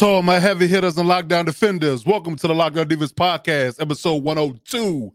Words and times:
To 0.00 0.06
all 0.06 0.22
my 0.22 0.38
heavy 0.38 0.66
hitters 0.66 0.96
and 0.96 1.06
lockdown 1.06 1.44
defenders, 1.44 2.06
welcome 2.06 2.34
to 2.36 2.48
the 2.48 2.54
Lockdown 2.54 2.88
Defense 2.88 3.12
podcast, 3.12 3.82
episode 3.82 4.22
102. 4.22 5.12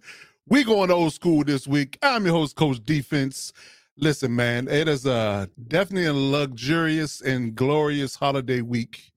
We 0.47 0.63
going 0.63 0.91
old 0.91 1.11
school 1.11 1.43
this 1.43 1.65
week. 1.67 1.97
I'm 2.03 2.23
your 2.23 2.35
host, 2.35 2.55
Coach 2.55 2.85
Defense. 2.85 3.51
Listen, 3.97 4.35
man, 4.35 4.67
it 4.67 4.87
is 4.87 5.07
a 5.07 5.49
definitely 5.69 6.05
a 6.05 6.13
luxurious 6.13 7.21
and 7.21 7.55
glorious 7.55 8.15
holiday 8.15 8.61
week. 8.61 9.11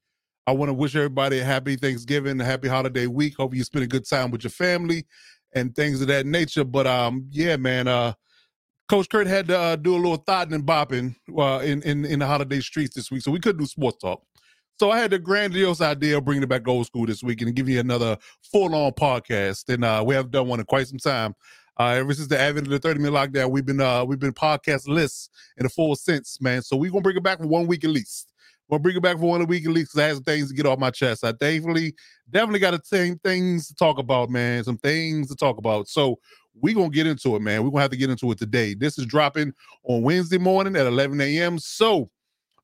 I 0.46 0.52
want 0.52 0.70
to 0.70 0.72
wish 0.72 0.96
everybody 0.96 1.40
a 1.40 1.44
happy 1.44 1.76
Thanksgiving, 1.76 2.40
a 2.40 2.46
happy 2.46 2.68
holiday 2.68 3.06
week. 3.06 3.36
Hope 3.36 3.54
you 3.54 3.62
spend 3.62 3.84
a 3.84 3.88
good 3.88 4.08
time 4.08 4.30
with 4.30 4.44
your 4.44 4.50
family 4.50 5.04
and 5.52 5.76
things 5.76 6.00
of 6.00 6.08
that 6.08 6.24
nature. 6.24 6.64
But 6.64 6.86
um, 6.86 7.26
yeah, 7.30 7.58
man, 7.58 7.88
uh, 7.88 8.14
Coach 8.88 9.10
Kurt 9.10 9.26
had 9.26 9.48
to 9.48 9.58
uh, 9.58 9.76
do 9.76 9.94
a 9.94 10.00
little 10.00 10.16
thought 10.16 10.50
and 10.50 10.64
bopping 10.64 11.14
uh, 11.36 11.60
in, 11.62 11.82
in 11.82 12.06
in 12.06 12.20
the 12.20 12.26
holiday 12.26 12.60
streets 12.60 12.94
this 12.94 13.10
week, 13.10 13.20
so 13.20 13.30
we 13.30 13.38
couldn't 13.38 13.60
do 13.60 13.66
sports 13.66 13.98
talk. 13.98 14.22
So 14.78 14.92
I 14.92 14.98
had 15.00 15.10
the 15.10 15.18
grandiose 15.18 15.80
idea 15.80 16.18
of 16.18 16.24
bringing 16.24 16.44
it 16.44 16.48
back 16.48 16.68
old 16.68 16.86
school 16.86 17.04
this 17.04 17.20
week 17.20 17.42
and 17.42 17.52
giving 17.52 17.74
you 17.74 17.80
another 17.80 18.16
full 18.42 18.76
on 18.76 18.92
podcast. 18.92 19.68
And 19.74 19.84
uh, 19.84 20.04
we 20.06 20.14
haven't 20.14 20.30
done 20.30 20.46
one 20.46 20.60
in 20.60 20.66
quite 20.66 20.86
some 20.86 20.98
time. 20.98 21.34
Uh, 21.80 21.96
ever 21.96 22.14
since 22.14 22.28
the 22.28 22.38
advent 22.38 22.68
of 22.68 22.70
the 22.70 22.78
30 22.78 23.00
minute 23.00 23.12
lockdown, 23.12 23.50
we've 23.50 23.66
been 23.66 23.80
uh, 23.80 24.04
we've 24.04 24.20
been 24.20 24.32
podcast 24.32 24.86
lists 24.86 25.30
in 25.56 25.66
a 25.66 25.68
full 25.68 25.96
sense, 25.96 26.40
man. 26.40 26.62
So 26.62 26.76
we're 26.76 26.92
gonna 26.92 27.02
bring 27.02 27.16
it 27.16 27.24
back 27.24 27.38
for 27.38 27.48
one 27.48 27.66
week 27.66 27.82
at 27.82 27.90
least. 27.90 28.32
We'll 28.68 28.78
bring 28.78 28.96
it 28.96 29.02
back 29.02 29.16
for 29.16 29.28
one 29.28 29.44
week 29.46 29.66
at 29.66 29.72
least 29.72 29.92
because 29.92 30.04
I 30.04 30.06
have 30.08 30.16
some 30.18 30.24
things 30.24 30.48
to 30.48 30.54
get 30.54 30.66
off 30.66 30.78
my 30.78 30.90
chest. 30.90 31.24
I 31.24 31.32
definitely, 31.32 31.94
definitely 32.30 32.60
got 32.60 32.86
some 32.86 33.18
things 33.24 33.66
to 33.68 33.74
talk 33.74 33.98
about, 33.98 34.30
man. 34.30 34.62
Some 34.62 34.78
things 34.78 35.28
to 35.28 35.34
talk 35.34 35.58
about. 35.58 35.88
So 35.88 36.20
we're 36.54 36.74
gonna 36.76 36.90
get 36.90 37.08
into 37.08 37.34
it, 37.34 37.42
man. 37.42 37.64
We're 37.64 37.70
gonna 37.70 37.82
have 37.82 37.90
to 37.90 37.96
get 37.96 38.10
into 38.10 38.30
it 38.30 38.38
today. 38.38 38.74
This 38.74 38.96
is 38.96 39.06
dropping 39.06 39.54
on 39.82 40.02
Wednesday 40.02 40.38
morning 40.38 40.76
at 40.76 40.86
11 40.86 41.20
a.m. 41.20 41.58
So 41.58 42.10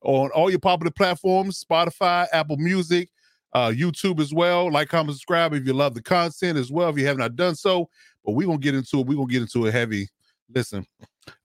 on 0.05 0.29
all 0.31 0.49
your 0.49 0.59
popular 0.59 0.91
platforms 0.91 1.63
Spotify, 1.63 2.27
Apple 2.31 2.57
Music, 2.57 3.09
uh, 3.53 3.69
YouTube 3.69 4.19
as 4.19 4.33
well. 4.33 4.71
Like, 4.71 4.89
comment, 4.89 5.15
subscribe 5.15 5.53
if 5.53 5.65
you 5.65 5.73
love 5.73 5.93
the 5.93 6.01
content 6.01 6.57
as 6.57 6.71
well, 6.71 6.89
if 6.89 6.97
you 6.97 7.05
have 7.07 7.17
not 7.17 7.35
done 7.35 7.55
so. 7.55 7.89
But 8.23 8.31
we're 8.31 8.47
going 8.47 8.59
to 8.59 8.63
get 8.63 8.75
into 8.75 8.99
it. 8.99 9.07
We're 9.07 9.15
going 9.15 9.27
to 9.27 9.33
get 9.33 9.41
into 9.41 9.65
it 9.65 9.71
heavy. 9.71 10.07
Listen, 10.53 10.85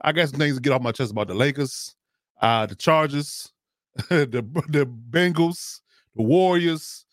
I 0.01 0.13
got 0.13 0.29
some 0.29 0.39
things 0.39 0.57
to 0.57 0.61
get 0.61 0.73
off 0.73 0.83
my 0.83 0.93
chest 0.93 1.11
about 1.11 1.29
the 1.29 1.35
Lakers, 1.35 1.95
uh, 2.41 2.67
the 2.67 2.75
Chargers, 2.75 3.51
the, 4.09 4.27
the 4.69 4.87
Bengals, 5.11 5.81
the 6.15 6.23
Warriors. 6.23 7.07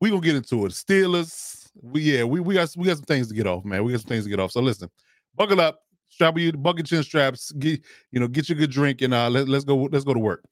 We're 0.00 0.10
going 0.10 0.22
to 0.22 0.26
get 0.26 0.36
into 0.36 0.66
it. 0.66 0.72
Steelers. 0.72 1.70
We, 1.80 2.02
yeah, 2.02 2.24
we, 2.24 2.40
we, 2.40 2.54
got, 2.54 2.70
we 2.76 2.86
got 2.86 2.98
some 2.98 3.04
things 3.04 3.28
to 3.28 3.34
get 3.34 3.46
off, 3.46 3.64
man. 3.64 3.82
We 3.82 3.92
got 3.92 4.02
some 4.02 4.08
things 4.08 4.24
to 4.24 4.30
get 4.30 4.40
off. 4.40 4.52
So 4.52 4.60
listen, 4.60 4.90
buckle 5.34 5.60
up 5.60 5.80
strap 6.12 6.36
your 6.36 6.52
bucket 6.52 6.84
chin 6.84 7.02
straps, 7.02 7.52
get 7.52 7.80
you 8.10 8.20
know, 8.20 8.28
get 8.28 8.48
your 8.48 8.58
good 8.58 8.70
drink, 8.70 9.00
and 9.00 9.14
uh, 9.14 9.30
let, 9.30 9.48
let's 9.48 9.64
go. 9.64 9.76
Let's 9.90 10.04
go 10.04 10.12
to 10.12 10.20
work. 10.20 10.44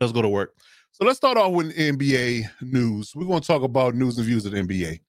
Let's 0.00 0.12
go 0.12 0.22
to 0.22 0.28
work. 0.28 0.54
So 0.92 1.04
let's 1.04 1.16
start 1.16 1.36
off 1.36 1.52
with 1.52 1.76
NBA 1.76 2.44
news. 2.62 3.14
We're 3.14 3.26
going 3.26 3.40
to 3.40 3.46
talk 3.46 3.62
about 3.62 3.94
news 3.94 4.16
and 4.18 4.26
views 4.26 4.46
of 4.46 4.52
the 4.52 4.60
NBA. 4.60 5.00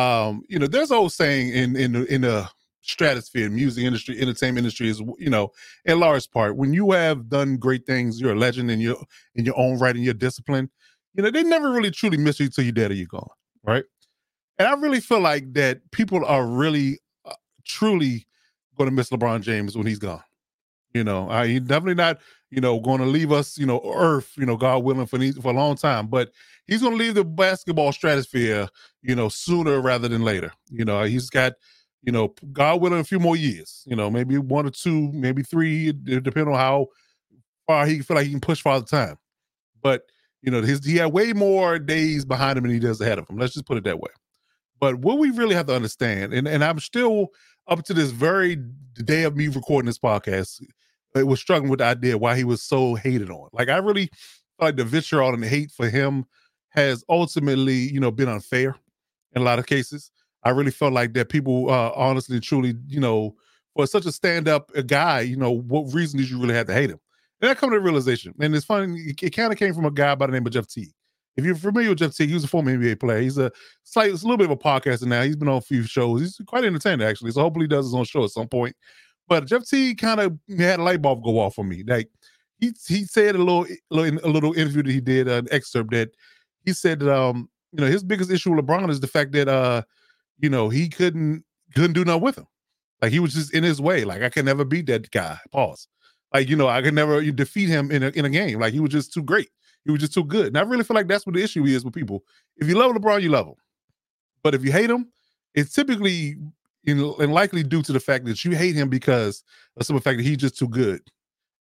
Um, 0.00 0.42
you 0.48 0.58
know, 0.58 0.66
there's 0.66 0.90
an 0.90 0.96
old 0.96 1.12
saying 1.12 1.50
in 1.50 1.76
in 1.76 1.92
the, 1.92 2.04
in 2.12 2.20
the 2.22 2.48
stratosphere, 2.80 3.50
music 3.50 3.84
industry, 3.84 4.20
entertainment 4.20 4.64
industry 4.64 4.88
is 4.88 5.00
you 5.18 5.30
know, 5.30 5.52
in 5.84 6.00
large 6.00 6.30
part, 6.30 6.56
when 6.56 6.72
you 6.72 6.92
have 6.92 7.28
done 7.28 7.56
great 7.56 7.86
things, 7.86 8.20
you're 8.20 8.32
a 8.32 8.38
legend 8.38 8.70
in 8.70 8.80
your 8.80 8.96
in 9.34 9.44
your 9.44 9.58
own 9.58 9.78
right 9.78 9.94
and 9.94 10.04
your 10.04 10.14
discipline. 10.14 10.70
You 11.14 11.22
know, 11.22 11.30
they 11.30 11.42
never 11.42 11.70
really 11.70 11.90
truly 11.90 12.16
miss 12.16 12.40
you 12.40 12.48
till 12.48 12.64
you're 12.64 12.72
dead 12.72 12.90
or 12.90 12.94
you're 12.94 13.06
gone, 13.06 13.28
right? 13.64 13.84
And 14.58 14.68
I 14.68 14.74
really 14.74 15.00
feel 15.00 15.20
like 15.20 15.52
that 15.54 15.90
people 15.90 16.24
are 16.24 16.46
really, 16.46 17.00
uh, 17.24 17.34
truly 17.64 18.26
going 18.76 18.88
to 18.88 18.94
miss 18.94 19.10
LeBron 19.10 19.42
James 19.42 19.76
when 19.76 19.86
he's 19.86 19.98
gone. 19.98 20.22
You 20.94 21.04
know, 21.04 21.28
I, 21.30 21.46
he's 21.46 21.60
definitely 21.60 21.94
not, 21.94 22.18
you 22.50 22.60
know, 22.60 22.78
going 22.78 23.00
to 23.00 23.06
leave 23.06 23.32
us, 23.32 23.56
you 23.56 23.64
know, 23.64 23.80
Earth, 23.94 24.32
you 24.36 24.44
know, 24.44 24.56
God 24.56 24.84
willing, 24.84 25.06
for 25.06 25.18
for 25.40 25.52
a 25.52 25.56
long 25.56 25.76
time. 25.76 26.06
But 26.06 26.32
he's 26.66 26.82
going 26.82 26.92
to 26.92 26.98
leave 26.98 27.14
the 27.14 27.24
basketball 27.24 27.92
stratosphere, 27.92 28.68
you 29.02 29.14
know, 29.14 29.28
sooner 29.28 29.80
rather 29.80 30.08
than 30.08 30.22
later. 30.22 30.52
You 30.70 30.84
know, 30.84 31.02
he's 31.04 31.30
got, 31.30 31.54
you 32.02 32.12
know, 32.12 32.34
God 32.52 32.80
willing, 32.80 33.00
a 33.00 33.04
few 33.04 33.20
more 33.20 33.36
years. 33.36 33.84
You 33.86 33.96
know, 33.96 34.10
maybe 34.10 34.36
one 34.36 34.66
or 34.66 34.70
two, 34.70 35.10
maybe 35.12 35.42
three, 35.42 35.92
depending 35.92 36.52
on 36.52 36.58
how 36.58 36.88
far 37.66 37.86
he 37.86 38.00
feel 38.00 38.16
like 38.16 38.26
he 38.26 38.32
can 38.32 38.40
push 38.40 38.60
for 38.60 38.78
the 38.78 38.86
time. 38.86 39.16
But 39.82 40.02
you 40.42 40.50
know, 40.50 40.60
his 40.60 40.84
he 40.84 40.96
had 40.96 41.12
way 41.12 41.32
more 41.32 41.78
days 41.78 42.24
behind 42.24 42.58
him 42.58 42.64
than 42.64 42.72
he 42.72 42.80
does 42.80 43.00
ahead 43.00 43.18
of 43.18 43.28
him. 43.28 43.38
Let's 43.38 43.54
just 43.54 43.66
put 43.66 43.78
it 43.78 43.84
that 43.84 44.00
way. 44.00 44.10
But 44.80 44.96
what 44.96 45.18
we 45.18 45.30
really 45.30 45.54
have 45.54 45.66
to 45.66 45.76
understand, 45.76 46.34
and, 46.34 46.48
and 46.48 46.64
I'm 46.64 46.80
still 46.80 47.28
up 47.68 47.84
to 47.84 47.94
this 47.94 48.10
very 48.10 48.56
day 49.04 49.22
of 49.22 49.36
me 49.36 49.46
recording 49.46 49.86
this 49.86 49.98
podcast, 49.98 50.60
it 51.14 51.26
was 51.26 51.40
struggling 51.40 51.70
with 51.70 51.78
the 51.78 51.86
idea 51.86 52.18
why 52.18 52.36
he 52.36 52.44
was 52.44 52.62
so 52.62 52.94
hated 52.94 53.30
on. 53.30 53.48
Like 53.52 53.68
I 53.68 53.78
really 53.78 54.10
like 54.60 54.76
the 54.76 54.84
vitriol 54.84 55.34
and 55.34 55.42
the 55.42 55.48
hate 55.48 55.70
for 55.70 55.88
him 55.88 56.24
has 56.70 57.04
ultimately, 57.08 57.74
you 57.74 58.00
know, 58.00 58.10
been 58.10 58.28
unfair 58.28 58.76
in 59.34 59.42
a 59.42 59.44
lot 59.44 59.58
of 59.58 59.66
cases. 59.66 60.10
I 60.44 60.50
really 60.50 60.70
felt 60.70 60.92
like 60.92 61.12
that 61.14 61.28
people 61.28 61.70
uh 61.70 61.92
honestly 61.94 62.40
truly, 62.40 62.74
you 62.86 63.00
know, 63.00 63.34
for 63.74 63.86
such 63.86 64.06
a 64.06 64.12
stand-up 64.12 64.70
uh, 64.76 64.82
guy, 64.82 65.20
you 65.20 65.36
know, 65.36 65.50
what 65.50 65.92
reason 65.94 66.18
did 66.18 66.28
you 66.28 66.38
really 66.38 66.54
have 66.54 66.66
to 66.66 66.74
hate 66.74 66.90
him? 66.90 66.98
And 67.40 67.50
I 67.50 67.54
come 67.54 67.70
to 67.70 67.76
the 67.76 67.80
realization, 67.80 68.34
and 68.40 68.54
it's 68.54 68.64
funny, 68.64 69.00
it, 69.00 69.22
it 69.22 69.30
kind 69.30 69.52
of 69.52 69.58
came 69.58 69.74
from 69.74 69.84
a 69.84 69.90
guy 69.90 70.14
by 70.14 70.26
the 70.26 70.32
name 70.32 70.46
of 70.46 70.52
Jeff 70.52 70.66
Teague. 70.68 70.92
If 71.36 71.44
you're 71.44 71.54
familiar 71.54 71.88
with 71.88 71.98
Jeff 71.98 72.14
Teague, 72.14 72.28
he 72.28 72.34
was 72.34 72.44
a 72.44 72.48
former 72.48 72.76
NBA 72.76 73.00
player. 73.00 73.20
He's 73.20 73.38
a 73.38 73.50
slight, 73.84 74.10
a 74.10 74.14
little 74.14 74.36
bit 74.36 74.44
of 74.44 74.50
a 74.50 74.56
podcaster 74.56 75.06
now. 75.06 75.22
He's 75.22 75.36
been 75.36 75.48
on 75.48 75.56
a 75.56 75.62
few 75.62 75.82
shows. 75.82 76.20
He's 76.20 76.40
quite 76.46 76.64
entertaining 76.64 77.06
actually. 77.06 77.30
So 77.30 77.40
hopefully 77.40 77.64
he 77.64 77.68
does 77.68 77.86
his 77.86 77.94
own 77.94 78.04
show 78.04 78.24
at 78.24 78.30
some 78.30 78.48
point. 78.48 78.76
But 79.32 79.46
Jeff 79.46 79.66
Teague 79.66 79.96
kind 79.96 80.20
of 80.20 80.38
had 80.58 80.78
a 80.78 80.82
light 80.82 81.00
bulb 81.00 81.24
go 81.24 81.40
off 81.40 81.54
for 81.54 81.64
me. 81.64 81.84
Like 81.86 82.10
he 82.60 82.72
he 82.86 83.04
said 83.04 83.34
a 83.34 83.38
little 83.38 83.64
a 83.90 84.28
little 84.28 84.52
interview 84.52 84.82
that 84.82 84.92
he 84.92 85.00
did, 85.00 85.26
an 85.26 85.48
excerpt 85.50 85.90
that 85.92 86.10
he 86.66 86.74
said 86.74 87.02
um 87.04 87.48
you 87.72 87.80
know 87.80 87.90
his 87.90 88.04
biggest 88.04 88.30
issue 88.30 88.54
with 88.54 88.62
LeBron 88.66 88.90
is 88.90 89.00
the 89.00 89.06
fact 89.06 89.32
that 89.32 89.48
uh 89.48 89.80
you 90.38 90.50
know 90.50 90.68
he 90.68 90.86
couldn't 90.86 91.44
couldn't 91.74 91.94
do 91.94 92.04
nothing 92.04 92.20
with 92.20 92.36
him. 92.36 92.46
Like 93.00 93.10
he 93.10 93.20
was 93.20 93.32
just 93.32 93.54
in 93.54 93.64
his 93.64 93.80
way. 93.80 94.04
Like 94.04 94.20
I 94.20 94.28
can 94.28 94.44
never 94.44 94.66
beat 94.66 94.84
that 94.88 95.10
guy. 95.12 95.38
Pause. 95.50 95.88
Like 96.34 96.50
you 96.50 96.56
know 96.56 96.68
I 96.68 96.82
could 96.82 96.92
never 96.92 97.22
defeat 97.30 97.70
him 97.70 97.90
in 97.90 98.02
a 98.02 98.08
in 98.08 98.26
a 98.26 98.30
game. 98.30 98.60
Like 98.60 98.74
he 98.74 98.80
was 98.80 98.90
just 98.90 99.14
too 99.14 99.22
great. 99.22 99.48
He 99.86 99.92
was 99.92 100.00
just 100.02 100.12
too 100.12 100.24
good. 100.24 100.48
And 100.48 100.58
I 100.58 100.60
really 100.60 100.84
feel 100.84 100.94
like 100.94 101.08
that's 101.08 101.24
what 101.24 101.36
the 101.36 101.42
issue 101.42 101.64
is 101.64 101.86
with 101.86 101.94
people. 101.94 102.22
If 102.58 102.68
you 102.68 102.74
love 102.74 102.92
LeBron, 102.92 103.22
you 103.22 103.30
love 103.30 103.46
him. 103.46 103.54
But 104.42 104.54
if 104.54 104.62
you 104.62 104.72
hate 104.72 104.90
him, 104.90 105.10
it's 105.54 105.72
typically 105.72 106.36
know, 106.84 107.14
and 107.16 107.32
likely 107.32 107.62
due 107.62 107.82
to 107.82 107.92
the 107.92 108.00
fact 108.00 108.24
that 108.26 108.44
you 108.44 108.52
hate 108.52 108.74
him 108.74 108.88
because 108.88 109.44
of 109.76 109.86
some 109.86 109.98
fact 110.00 110.18
that 110.18 110.24
he's 110.24 110.38
just 110.38 110.58
too 110.58 110.68
good 110.68 111.00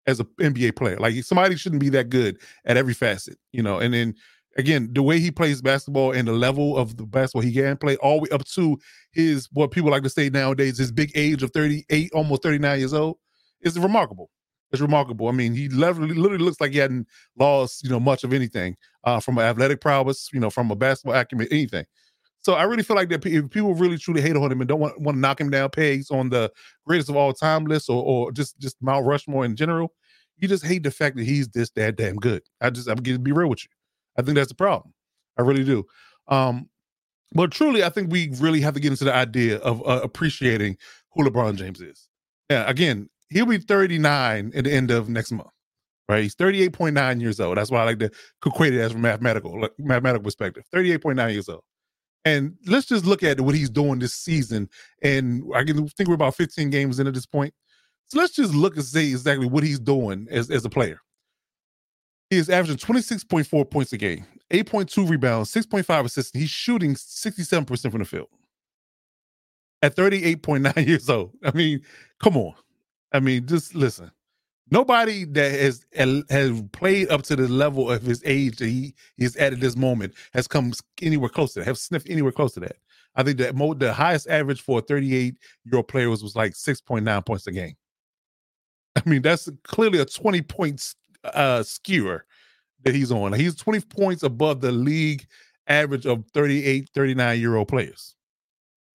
as 0.07 0.19
an 0.19 0.27
NBA 0.39 0.75
player. 0.75 0.97
Like 0.97 1.15
somebody 1.23 1.55
shouldn't 1.55 1.81
be 1.81 1.89
that 1.89 2.09
good 2.09 2.37
at 2.65 2.77
every 2.77 2.93
facet, 2.93 3.37
you 3.51 3.61
know. 3.61 3.79
And 3.79 3.93
then 3.93 4.15
again, 4.57 4.89
the 4.93 5.03
way 5.03 5.19
he 5.19 5.31
plays 5.31 5.61
basketball 5.61 6.11
and 6.11 6.27
the 6.27 6.33
level 6.33 6.77
of 6.77 6.97
the 6.97 7.05
basketball 7.05 7.41
he 7.41 7.53
can 7.53 7.77
play, 7.77 7.95
all 7.97 8.17
the 8.17 8.21
way 8.23 8.29
up 8.31 8.45
to 8.45 8.77
his 9.11 9.47
what 9.51 9.71
people 9.71 9.91
like 9.91 10.03
to 10.03 10.09
say 10.09 10.29
nowadays, 10.29 10.77
his 10.77 10.91
big 10.91 11.11
age 11.15 11.43
of 11.43 11.51
38, 11.51 12.11
almost 12.13 12.43
39 12.43 12.79
years 12.79 12.93
old, 12.93 13.17
is 13.61 13.77
remarkable. 13.77 14.29
It's 14.71 14.81
remarkable. 14.81 15.27
I 15.27 15.31
mean, 15.31 15.53
he 15.53 15.67
literally, 15.69 16.13
literally 16.13 16.43
looks 16.43 16.61
like 16.61 16.71
he 16.71 16.77
hadn't 16.77 17.07
lost, 17.37 17.83
you 17.83 17.89
know, 17.89 17.99
much 17.99 18.23
of 18.23 18.33
anything 18.33 18.77
uh, 19.03 19.19
from 19.19 19.39
an 19.39 19.45
athletic 19.45 19.81
prowess, 19.81 20.29
you 20.31 20.39
know, 20.39 20.51
from 20.51 20.69
a 20.69 20.75
basketball 20.75 21.15
acumen, 21.15 21.47
anything. 21.49 21.85
So 22.41 22.53
I 22.53 22.63
really 22.63 22.83
feel 22.83 22.95
like 22.95 23.09
that 23.09 23.25
if 23.25 23.49
people 23.49 23.73
really 23.73 23.97
truly 23.97 24.21
hate 24.21 24.35
on 24.35 24.51
him 24.51 24.61
and 24.61 24.67
don't 24.67 24.79
want, 24.79 24.99
want 24.99 25.15
to 25.17 25.19
knock 25.19 25.41
him 25.41 25.49
down 25.49 25.69
pegs 25.71 26.09
on 26.09 26.29
the 26.29 26.51
greatest 26.85 27.09
of 27.09 27.15
all 27.17 27.33
time 27.33 27.65
list 27.65 27.89
or, 27.89 28.01
or 28.03 28.31
just 28.31 28.57
just 28.59 28.77
Mount 28.81 29.05
Rushmore 29.05 29.45
in 29.45 29.55
general, 29.55 29.93
you 30.37 30.47
just 30.47 30.65
hate 30.65 30.83
the 30.83 30.91
fact 30.91 31.17
that 31.17 31.25
he's 31.25 31.49
this 31.49 31.69
that 31.71 31.97
damn 31.97 32.15
good. 32.15 32.41
I 32.61 32.69
just 32.69 32.87
I'm 32.87 32.97
gonna 32.97 33.19
be 33.19 33.31
real 33.31 33.49
with 33.49 33.63
you. 33.63 33.69
I 34.17 34.21
think 34.21 34.35
that's 34.35 34.49
the 34.49 34.55
problem. 34.55 34.93
I 35.37 35.41
really 35.41 35.63
do. 35.63 35.85
Um, 36.27 36.69
but 37.33 37.51
truly, 37.51 37.83
I 37.83 37.89
think 37.89 38.11
we 38.11 38.31
really 38.39 38.61
have 38.61 38.73
to 38.73 38.79
get 38.79 38.91
into 38.91 39.05
the 39.05 39.13
idea 39.13 39.57
of 39.57 39.85
uh, 39.87 40.01
appreciating 40.03 40.77
who 41.11 41.23
LeBron 41.23 41.55
James 41.55 41.81
is. 41.81 42.07
Yeah, 42.49 42.67
again, 42.69 43.09
he'll 43.29 43.45
be 43.45 43.57
39 43.57 44.51
at 44.55 44.63
the 44.63 44.71
end 44.71 44.91
of 44.91 45.09
next 45.09 45.31
month. 45.31 45.49
Right, 46.07 46.23
he's 46.23 46.35
38.9 46.35 47.21
years 47.21 47.39
old. 47.39 47.57
That's 47.57 47.69
why 47.69 47.81
I 47.81 47.83
like 47.83 47.99
to 47.99 48.09
equate 48.43 48.73
it 48.73 48.79
as 48.79 48.93
from 48.93 49.01
mathematical 49.01 49.69
mathematical 49.77 50.23
perspective. 50.23 50.63
38.9 50.73 51.31
years 51.33 51.47
old. 51.47 51.61
And 52.25 52.55
let's 52.65 52.87
just 52.87 53.05
look 53.05 53.23
at 53.23 53.39
what 53.39 53.55
he's 53.55 53.69
doing 53.69 53.99
this 53.99 54.13
season. 54.13 54.69
And 55.01 55.43
I 55.55 55.63
can 55.63 55.87
think 55.87 56.09
we're 56.09 56.15
about 56.15 56.35
15 56.35 56.69
games 56.69 56.99
in 56.99 57.07
at 57.07 57.13
this 57.13 57.25
point. 57.25 57.53
So 58.07 58.19
let's 58.19 58.35
just 58.35 58.53
look 58.53 58.75
and 58.75 58.83
see 58.83 59.11
exactly 59.11 59.47
what 59.47 59.63
he's 59.63 59.79
doing 59.79 60.27
as, 60.29 60.49
as 60.49 60.65
a 60.65 60.69
player. 60.69 60.99
He 62.29 62.37
is 62.37 62.49
averaging 62.49 62.77
26.4 62.77 63.69
points 63.69 63.93
a 63.93 63.97
game, 63.97 64.25
8.2 64.51 65.09
rebounds, 65.09 65.51
6.5 65.53 66.05
assists. 66.05 66.37
He's 66.37 66.49
shooting 66.49 66.93
67% 66.93 67.91
from 67.91 67.99
the 67.99 68.05
field 68.05 68.27
at 69.81 69.95
38.9 69.95 70.87
years 70.87 71.09
old. 71.09 71.31
I 71.43 71.51
mean, 71.51 71.81
come 72.21 72.37
on. 72.37 72.53
I 73.11 73.19
mean, 73.19 73.47
just 73.47 73.73
listen 73.73 74.11
nobody 74.71 75.25
that 75.25 75.51
has 75.51 75.85
has 76.29 76.61
played 76.71 77.09
up 77.09 77.23
to 77.23 77.35
the 77.35 77.47
level 77.47 77.91
of 77.91 78.01
his 78.01 78.21
age 78.25 78.57
that 78.57 78.67
he 78.67 78.93
is 79.17 79.35
at 79.35 79.53
at 79.53 79.59
this 79.59 79.75
moment 79.75 80.13
has 80.33 80.47
come 80.47 80.73
anywhere 81.01 81.29
close 81.29 81.53
to 81.53 81.59
that, 81.59 81.65
have 81.65 81.77
sniffed 81.77 82.09
anywhere 82.09 82.31
close 82.31 82.53
to 82.53 82.59
that. 82.61 82.77
I 83.15 83.23
think 83.23 83.37
that 83.39 83.55
mo- 83.55 83.73
the 83.73 83.93
highest 83.93 84.27
average 84.27 84.61
for 84.61 84.79
a 84.79 84.81
38 84.81 85.37
year 85.65 85.75
old 85.75 85.87
player 85.87 86.09
was, 86.09 86.23
was 86.23 86.35
like 86.35 86.53
6.9 86.53 87.25
points 87.25 87.47
a 87.47 87.51
game. 87.51 87.75
I 88.95 89.09
mean, 89.09 89.21
that's 89.21 89.49
clearly 89.63 89.99
a 89.99 90.05
20 90.05 90.41
points 90.43 90.95
uh, 91.23 91.63
skewer 91.63 92.25
that 92.83 92.95
he's 92.95 93.11
on. 93.11 93.33
He's 93.33 93.55
20 93.55 93.81
points 93.81 94.23
above 94.23 94.61
the 94.61 94.71
league 94.71 95.25
average 95.67 96.05
of 96.05 96.23
38, 96.33 96.89
39 96.93 97.39
year 97.39 97.55
old 97.55 97.67
players. 97.67 98.15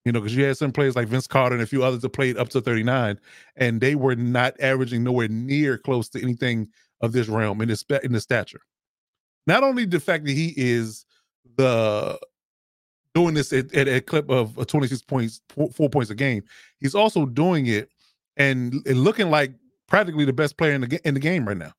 You 0.04 0.12
know, 0.12 0.20
because 0.20 0.36
you 0.36 0.44
had 0.44 0.56
some 0.56 0.72
players 0.72 0.96
like 0.96 1.08
Vince 1.08 1.26
Carter 1.26 1.54
and 1.54 1.62
a 1.62 1.66
few 1.66 1.82
others 1.82 2.02
that 2.02 2.10
played 2.10 2.36
up 2.36 2.50
to 2.50 2.60
39, 2.60 3.18
and 3.56 3.80
they 3.80 3.94
were 3.94 4.14
not 4.14 4.54
averaging 4.60 5.02
nowhere 5.02 5.28
near 5.28 5.78
close 5.78 6.08
to 6.10 6.22
anything 6.22 6.68
of 7.00 7.12
this 7.12 7.28
realm 7.28 7.60
in 7.60 7.68
this 7.68 7.84
in 8.02 8.12
the 8.12 8.20
stature. 8.20 8.60
Not 9.46 9.62
only 9.62 9.86
the 9.86 10.00
fact 10.00 10.24
that 10.24 10.32
he 10.32 10.52
is 10.56 11.06
the 11.56 12.18
doing 13.14 13.34
this 13.34 13.52
at, 13.52 13.72
at 13.74 13.88
a 13.88 14.00
clip 14.00 14.28
of 14.28 14.58
uh, 14.58 14.64
26 14.64 15.02
points, 15.02 15.40
four, 15.48 15.70
four, 15.70 15.88
points 15.88 16.10
a 16.10 16.14
game, 16.14 16.42
he's 16.80 16.94
also 16.94 17.26
doing 17.26 17.66
it 17.66 17.88
and, 18.36 18.74
and 18.86 19.04
looking 19.04 19.30
like 19.30 19.52
practically 19.86 20.24
the 20.24 20.32
best 20.32 20.58
player 20.58 20.72
in 20.72 20.80
the 20.80 21.00
in 21.06 21.14
the 21.14 21.20
game 21.20 21.46
right 21.46 21.56
now. 21.56 21.72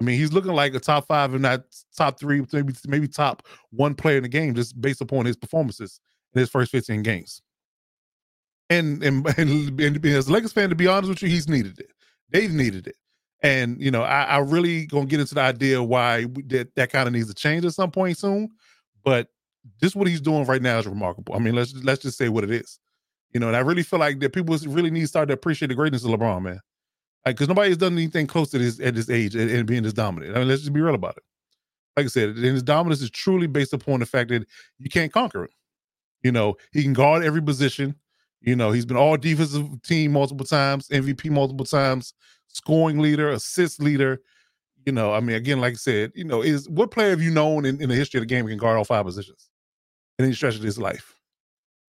I 0.00 0.04
mean, 0.04 0.18
he's 0.18 0.32
looking 0.32 0.52
like 0.52 0.74
a 0.74 0.80
top 0.80 1.06
five, 1.06 1.34
if 1.34 1.40
not 1.40 1.64
top 1.96 2.18
three, 2.18 2.44
maybe 2.52 2.74
maybe 2.86 3.08
top 3.08 3.42
one 3.70 3.94
player 3.94 4.18
in 4.18 4.22
the 4.24 4.28
game, 4.28 4.54
just 4.54 4.80
based 4.80 5.00
upon 5.00 5.24
his 5.24 5.36
performances 5.36 6.00
in 6.34 6.40
his 6.40 6.50
first 6.50 6.72
15 6.72 7.02
games. 7.02 7.40
And 8.70 9.02
and 9.02 9.26
and, 9.38 9.80
and 9.80 10.06
as 10.06 10.28
a 10.28 10.32
Lakers 10.32 10.52
fan, 10.52 10.70
to 10.70 10.74
be 10.74 10.86
honest 10.86 11.08
with 11.08 11.22
you, 11.22 11.28
he's 11.28 11.48
needed 11.48 11.78
it. 11.78 11.90
They've 12.30 12.52
needed 12.52 12.86
it. 12.86 12.96
And 13.42 13.80
you 13.80 13.90
know, 13.90 14.02
I, 14.02 14.22
I 14.22 14.38
really 14.38 14.86
gonna 14.86 15.06
get 15.06 15.20
into 15.20 15.34
the 15.34 15.42
idea 15.42 15.82
why 15.82 16.24
that 16.46 16.74
that 16.76 16.90
kind 16.90 17.06
of 17.06 17.12
needs 17.12 17.28
to 17.28 17.34
change 17.34 17.64
at 17.64 17.74
some 17.74 17.90
point 17.90 18.18
soon. 18.18 18.48
But 19.04 19.28
just 19.80 19.96
what 19.96 20.08
he's 20.08 20.20
doing 20.20 20.44
right 20.46 20.62
now 20.62 20.78
is 20.78 20.86
remarkable. 20.86 21.34
I 21.34 21.38
mean, 21.38 21.54
let's 21.54 21.74
let's 21.84 22.02
just 22.02 22.18
say 22.18 22.28
what 22.28 22.44
it 22.44 22.50
is. 22.50 22.78
You 23.32 23.40
know, 23.40 23.48
and 23.48 23.56
I 23.56 23.60
really 23.60 23.82
feel 23.82 23.98
like 23.98 24.20
that 24.20 24.32
people 24.32 24.56
really 24.66 24.90
need 24.90 25.00
to 25.00 25.06
start 25.08 25.28
to 25.28 25.34
appreciate 25.34 25.68
the 25.68 25.74
greatness 25.74 26.04
of 26.04 26.10
LeBron, 26.10 26.42
man. 26.42 26.60
Like, 27.26 27.36
because 27.36 27.48
nobody's 27.48 27.76
done 27.76 27.94
anything 27.94 28.26
close 28.26 28.50
to 28.50 28.58
this 28.58 28.80
at 28.80 28.94
this 28.94 29.10
age 29.10 29.34
and, 29.34 29.50
and 29.50 29.66
being 29.66 29.82
this 29.82 29.92
dominant. 29.92 30.36
I 30.36 30.38
mean, 30.38 30.48
let's 30.48 30.62
just 30.62 30.72
be 30.72 30.80
real 30.80 30.94
about 30.94 31.16
it. 31.16 31.22
Like 31.96 32.06
I 32.06 32.08
said, 32.08 32.30
and 32.30 32.44
his 32.44 32.62
dominance 32.62 33.00
is 33.00 33.10
truly 33.10 33.46
based 33.46 33.72
upon 33.72 34.00
the 34.00 34.06
fact 34.06 34.30
that 34.30 34.46
you 34.78 34.90
can't 34.90 35.12
conquer 35.12 35.44
him. 35.44 35.50
You 36.22 36.32
know, 36.32 36.56
he 36.72 36.82
can 36.82 36.92
guard 36.92 37.24
every 37.24 37.42
position. 37.42 37.94
You 38.44 38.54
know, 38.54 38.72
he's 38.72 38.84
been 38.84 38.98
all 38.98 39.16
defensive 39.16 39.66
team 39.82 40.12
multiple 40.12 40.44
times, 40.44 40.88
MVP 40.88 41.30
multiple 41.30 41.64
times, 41.64 42.12
scoring 42.48 42.98
leader, 42.98 43.30
assist 43.30 43.82
leader. 43.82 44.20
You 44.84 44.92
know, 44.92 45.14
I 45.14 45.20
mean, 45.20 45.36
again, 45.36 45.62
like 45.62 45.72
I 45.72 45.76
said, 45.76 46.12
you 46.14 46.24
know, 46.24 46.42
is 46.42 46.68
what 46.68 46.90
player 46.90 47.10
have 47.10 47.22
you 47.22 47.30
known 47.30 47.64
in, 47.64 47.80
in 47.80 47.88
the 47.88 47.94
history 47.94 48.18
of 48.18 48.22
the 48.22 48.26
game 48.26 48.46
can 48.46 48.58
guard 48.58 48.76
all 48.76 48.84
five 48.84 49.06
positions 49.06 49.48
in 50.18 50.26
any 50.26 50.34
stretch 50.34 50.56
of 50.56 50.62
his 50.62 50.78
life? 50.78 51.14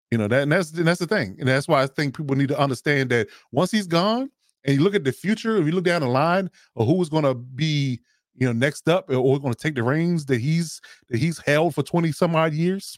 You 0.10 0.18
know, 0.18 0.28
that 0.28 0.42
and 0.42 0.51
that's 0.51 0.72
and 0.72 0.88
that's 0.88 1.00
the 1.00 1.06
thing. 1.06 1.36
And 1.38 1.48
that's 1.48 1.68
why 1.68 1.84
I 1.84 1.88
think 1.88 2.18
people 2.18 2.36
need 2.36 2.50
to 2.50 2.60
understand 2.60 3.12
that 3.12 3.28
once 3.51 3.69
he's 3.69 3.86
gone, 3.86 4.31
and 4.66 4.75
you 4.75 4.81
look 4.81 4.96
at 4.96 5.04
the 5.04 5.12
future, 5.12 5.57
if 5.57 5.68
you 5.68 5.72
look 5.72 5.84
down 5.84 6.01
the 6.01 6.07
line 6.07 6.50
of 6.75 6.88
who's 6.88 7.10
gonna 7.10 7.36
be, 7.36 8.00
you 8.34 8.48
know, 8.48 8.54
next 8.54 8.90
up 8.90 9.07
or 9.12 9.40
going 9.40 9.54
to 9.54 9.60
take 9.60 9.75
the 9.75 9.84
reins 9.84 10.25
that 10.25 10.42
he's 10.42 10.81
that 11.10 11.19
he's 11.19 11.38
held 11.38 11.75
for 11.75 11.84
20 11.84 12.12
some 12.12 12.36
odd 12.36 12.54
years, 12.54 12.98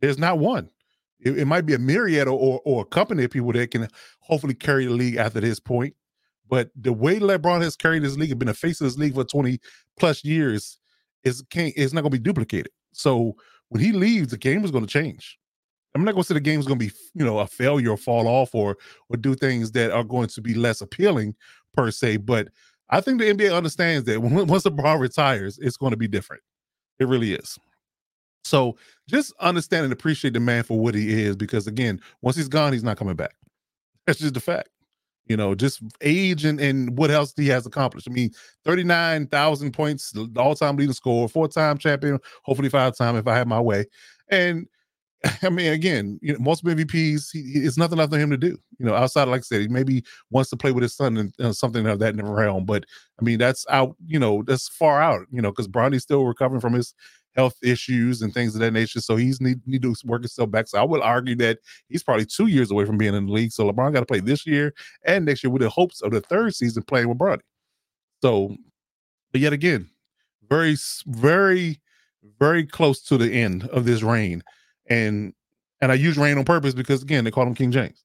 there's 0.00 0.18
not 0.18 0.40
one. 0.40 0.68
It, 1.24 1.38
it 1.38 1.44
might 1.46 1.66
be 1.66 1.74
a 1.74 1.78
myriad 1.78 2.28
or, 2.28 2.60
or, 2.64 2.82
a 2.82 2.86
company 2.86 3.24
of 3.24 3.30
people 3.30 3.52
that 3.52 3.70
can 3.70 3.88
hopefully 4.20 4.54
carry 4.54 4.86
the 4.86 4.92
league 4.92 5.16
after 5.16 5.40
this 5.40 5.60
point. 5.60 5.94
But 6.48 6.70
the 6.76 6.92
way 6.92 7.18
LeBron 7.18 7.62
has 7.62 7.76
carried 7.76 8.02
this 8.02 8.16
league 8.16 8.38
been 8.38 8.48
a 8.48 8.54
face 8.54 8.80
of 8.80 8.86
this 8.86 8.98
league 8.98 9.14
for 9.14 9.24
20 9.24 9.58
plus 9.98 10.24
years 10.24 10.78
is 11.24 11.42
can't 11.50 11.72
it's 11.76 11.92
not 11.92 12.02
gonna 12.02 12.10
be 12.10 12.18
duplicated. 12.18 12.72
So 12.92 13.36
when 13.68 13.80
he 13.80 13.92
leaves, 13.92 14.28
the 14.28 14.38
game 14.38 14.64
is 14.64 14.70
gonna 14.70 14.86
change. 14.86 15.38
I'm 15.94 16.04
not 16.04 16.12
gonna 16.12 16.24
say 16.24 16.34
the 16.34 16.40
game 16.40 16.60
is 16.60 16.66
gonna 16.66 16.78
be, 16.78 16.92
you 17.14 17.24
know, 17.24 17.38
a 17.38 17.46
failure 17.46 17.90
or 17.90 17.96
fall 17.96 18.26
off 18.26 18.54
or 18.54 18.76
or 19.08 19.16
do 19.16 19.34
things 19.34 19.72
that 19.72 19.92
are 19.92 20.04
going 20.04 20.28
to 20.28 20.42
be 20.42 20.54
less 20.54 20.80
appealing 20.80 21.34
per 21.74 21.90
se. 21.90 22.18
But 22.18 22.48
I 22.90 23.00
think 23.00 23.18
the 23.18 23.32
NBA 23.32 23.56
understands 23.56 24.04
that 24.06 24.20
once 24.22 24.64
LeBron 24.64 25.00
retires, 25.00 25.58
it's 25.58 25.76
going 25.76 25.92
to 25.92 25.96
be 25.96 26.08
different. 26.08 26.42
It 26.98 27.08
really 27.08 27.32
is. 27.32 27.58
So 28.44 28.76
just 29.08 29.32
understand 29.40 29.84
and 29.84 29.92
appreciate 29.92 30.34
the 30.34 30.40
man 30.40 30.62
for 30.64 30.78
what 30.78 30.94
he 30.94 31.22
is, 31.22 31.36
because 31.36 31.66
again, 31.66 32.00
once 32.22 32.36
he's 32.36 32.48
gone, 32.48 32.72
he's 32.72 32.84
not 32.84 32.96
coming 32.96 33.16
back. 33.16 33.34
That's 34.06 34.18
just 34.18 34.34
the 34.34 34.40
fact. 34.40 34.68
You 35.26 35.36
know, 35.36 35.54
just 35.54 35.80
age 36.00 36.44
and, 36.44 36.60
and 36.60 36.98
what 36.98 37.10
else 37.10 37.32
he 37.36 37.46
has 37.48 37.64
accomplished. 37.64 38.08
I 38.08 38.12
mean, 38.12 38.32
39,000 38.64 39.72
points, 39.72 40.12
all 40.36 40.54
time 40.56 40.76
leading 40.76 40.92
scorer, 40.92 41.28
four 41.28 41.46
time 41.46 41.78
champion, 41.78 42.18
hopefully 42.42 42.68
five 42.68 42.96
time 42.96 43.16
if 43.16 43.28
I 43.28 43.36
have 43.36 43.46
my 43.46 43.60
way. 43.60 43.86
And 44.28 44.66
I 45.42 45.50
mean, 45.50 45.72
again, 45.72 46.18
you 46.22 46.32
know, 46.32 46.38
most 46.40 46.64
MVPs, 46.64 47.30
he, 47.32 47.40
it's 47.60 47.78
nothing 47.78 47.98
left 47.98 48.12
for 48.12 48.18
him 48.18 48.30
to 48.30 48.36
do. 48.36 48.58
You 48.78 48.86
know, 48.86 48.94
outside, 48.94 49.28
like 49.28 49.40
I 49.40 49.42
said, 49.42 49.60
he 49.60 49.68
maybe 49.68 50.04
wants 50.30 50.50
to 50.50 50.56
play 50.56 50.72
with 50.72 50.82
his 50.82 50.94
son 50.94 51.16
and 51.16 51.32
uh, 51.40 51.52
something 51.52 51.86
of 51.86 51.98
that 52.00 52.20
realm. 52.20 52.64
But 52.64 52.84
I 53.20 53.24
mean, 53.24 53.38
that's 53.38 53.64
out. 53.70 53.96
You 54.06 54.18
know, 54.18 54.42
that's 54.42 54.68
far 54.68 55.00
out. 55.00 55.26
You 55.30 55.40
know, 55.40 55.50
because 55.50 55.68
Bronny's 55.68 56.02
still 56.02 56.24
recovering 56.24 56.60
from 56.60 56.72
his 56.72 56.94
health 57.34 57.56
issues 57.62 58.22
and 58.22 58.32
things 58.32 58.54
of 58.54 58.60
that 58.60 58.72
nature. 58.72 59.00
So 59.00 59.16
he's 59.16 59.40
need 59.40 59.60
need 59.66 59.82
to 59.82 59.94
work 60.04 60.22
himself 60.22 60.50
back. 60.50 60.68
So 60.68 60.78
I 60.78 60.84
would 60.84 61.00
argue 61.00 61.34
that 61.36 61.58
he's 61.88 62.02
probably 62.02 62.26
two 62.26 62.46
years 62.46 62.70
away 62.70 62.84
from 62.84 62.98
being 62.98 63.14
in 63.14 63.26
the 63.26 63.32
league. 63.32 63.52
So 63.52 63.70
LeBron 63.70 63.92
got 63.92 64.00
to 64.00 64.06
play 64.06 64.20
this 64.20 64.46
year 64.46 64.74
and 65.04 65.24
next 65.24 65.42
year 65.42 65.50
with 65.50 65.62
the 65.62 65.70
hopes 65.70 66.02
of 66.02 66.12
the 66.12 66.20
third 66.20 66.54
season 66.54 66.82
playing 66.82 67.08
with 67.08 67.18
Bronny. 67.18 67.40
So, 68.20 68.56
but 69.32 69.40
yet 69.40 69.52
again, 69.52 69.88
very, 70.48 70.76
very, 71.06 71.80
very 72.38 72.66
close 72.66 73.02
to 73.04 73.16
the 73.16 73.32
end 73.32 73.68
of 73.68 73.84
this 73.84 74.02
reign. 74.02 74.42
And 74.88 75.32
and 75.80 75.90
I 75.90 75.94
use 75.94 76.16
reign 76.16 76.38
on 76.38 76.44
purpose 76.44 76.74
because 76.74 77.02
again, 77.02 77.24
they 77.24 77.30
call 77.30 77.46
him 77.46 77.54
King 77.54 77.72
James. 77.72 78.04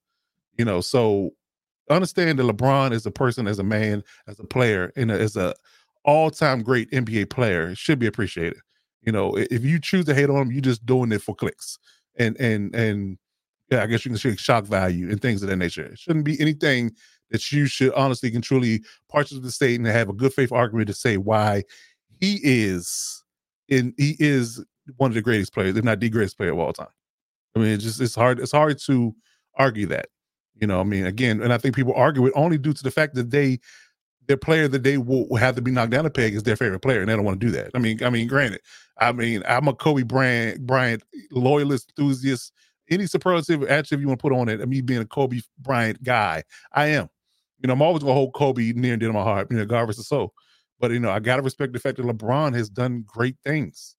You 0.57 0.65
know, 0.65 0.81
so 0.81 1.31
understand 1.89 2.39
that 2.39 2.43
LeBron 2.43 2.91
is 2.91 3.05
a 3.05 3.11
person, 3.11 3.47
as 3.47 3.59
a 3.59 3.63
man, 3.63 4.03
as 4.27 4.39
a 4.39 4.43
player, 4.43 4.91
and 4.95 5.11
as 5.11 5.35
a 5.35 5.53
all-time 6.03 6.63
great 6.63 6.89
NBA 6.91 7.29
player, 7.29 7.75
should 7.75 7.99
be 7.99 8.07
appreciated. 8.07 8.59
You 9.07 9.13
know, 9.13 9.37
if 9.37 9.63
you 9.63 9.79
choose 9.79 10.03
to 10.07 10.13
hate 10.13 10.29
on 10.29 10.35
him, 10.35 10.51
you're 10.51 10.59
just 10.59 10.85
doing 10.85 11.13
it 11.13 11.21
for 11.21 11.33
clicks 11.33 11.79
and 12.17 12.35
and 12.41 12.75
and 12.75 13.17
yeah, 13.71 13.81
I 13.83 13.85
guess 13.85 14.03
you 14.03 14.11
can 14.11 14.17
say 14.17 14.35
shock 14.35 14.65
value 14.65 15.09
and 15.09 15.21
things 15.21 15.41
of 15.41 15.47
that 15.47 15.55
nature. 15.55 15.85
It 15.85 15.97
shouldn't 15.97 16.25
be 16.25 16.37
anything 16.41 16.91
that 17.31 17.49
you 17.49 17.67
should 17.67 17.93
honestly 17.93 18.29
can 18.29 18.41
truly 18.41 18.83
purchase 19.09 19.39
the 19.39 19.49
state 19.49 19.79
and 19.79 19.87
have 19.87 20.09
a 20.09 20.13
good 20.13 20.33
faith 20.33 20.51
argument 20.51 20.87
to 20.87 20.93
say 20.93 21.15
why 21.15 21.63
he 22.19 22.41
is 22.43 23.23
in 23.69 23.93
he 23.97 24.17
is 24.19 24.61
one 24.97 25.09
of 25.11 25.15
the 25.15 25.21
greatest 25.21 25.53
players, 25.53 25.77
if 25.77 25.85
not 25.85 26.01
the 26.01 26.09
greatest 26.09 26.37
player 26.37 26.51
of 26.51 26.59
all 26.59 26.73
time. 26.73 26.87
I 27.55 27.59
mean, 27.59 27.69
it's 27.69 27.85
just 27.85 28.01
it's 28.01 28.15
hard 28.15 28.41
it's 28.41 28.51
hard 28.51 28.77
to 28.87 29.15
argue 29.55 29.87
that. 29.87 30.07
You 30.59 30.67
know, 30.67 30.81
I 30.81 30.83
mean, 30.83 31.05
again, 31.05 31.41
and 31.41 31.53
I 31.53 31.57
think 31.59 31.75
people 31.75 31.93
argue 31.95 32.25
it 32.25 32.33
only 32.35 32.57
due 32.57 32.73
to 32.73 32.83
the 32.83 32.91
fact 32.91 33.15
that 33.15 33.31
they 33.31 33.59
their 34.27 34.37
player 34.37 34.67
that 34.67 34.83
they 34.83 34.97
will 34.97 35.35
have 35.35 35.55
to 35.55 35.61
be 35.61 35.71
knocked 35.71 35.91
down 35.91 36.05
a 36.05 36.09
peg 36.09 36.35
is 36.35 36.43
their 36.43 36.55
favorite 36.55 36.81
player, 36.81 36.99
and 36.99 37.09
they 37.09 37.15
don't 37.15 37.25
want 37.25 37.39
to 37.39 37.45
do 37.45 37.51
that. 37.53 37.71
I 37.73 37.79
mean, 37.79 38.03
I 38.03 38.09
mean, 38.09 38.27
granted, 38.27 38.61
I 38.99 39.11
mean, 39.11 39.41
I'm 39.47 39.67
a 39.67 39.73
Kobe 39.73 40.03
Bryant, 40.03 40.65
Bryant 40.65 41.03
loyalist, 41.31 41.93
enthusiast. 41.97 42.53
Any 42.89 43.05
superlative 43.05 43.63
adjective 43.63 43.99
you 43.99 44.07
want 44.07 44.19
to 44.19 44.21
put 44.21 44.33
on 44.33 44.47
it, 44.47 44.65
me 44.67 44.79
being 44.79 45.01
a 45.01 45.05
Kobe 45.05 45.41
Bryant 45.59 46.01
guy, 46.03 46.43
I 46.71 46.87
am. 46.87 47.09
You 47.59 47.67
know, 47.67 47.73
I'm 47.73 47.81
always 47.81 48.03
gonna 48.03 48.13
hold 48.13 48.33
Kobe 48.33 48.71
near 48.73 48.93
and 48.93 48.99
dear 48.99 49.09
to 49.09 49.13
my 49.13 49.23
heart, 49.23 49.47
you 49.49 49.57
know, 49.57 49.63
regardless 49.63 49.99
of 49.99 50.05
so. 50.05 50.31
But 50.79 50.91
you 50.91 50.99
know, 50.99 51.09
I 51.09 51.19
gotta 51.19 51.41
respect 51.41 51.73
the 51.73 51.79
fact 51.79 51.97
that 51.97 52.05
LeBron 52.05 52.53
has 52.55 52.69
done 52.69 53.03
great 53.05 53.35
things. 53.43 53.95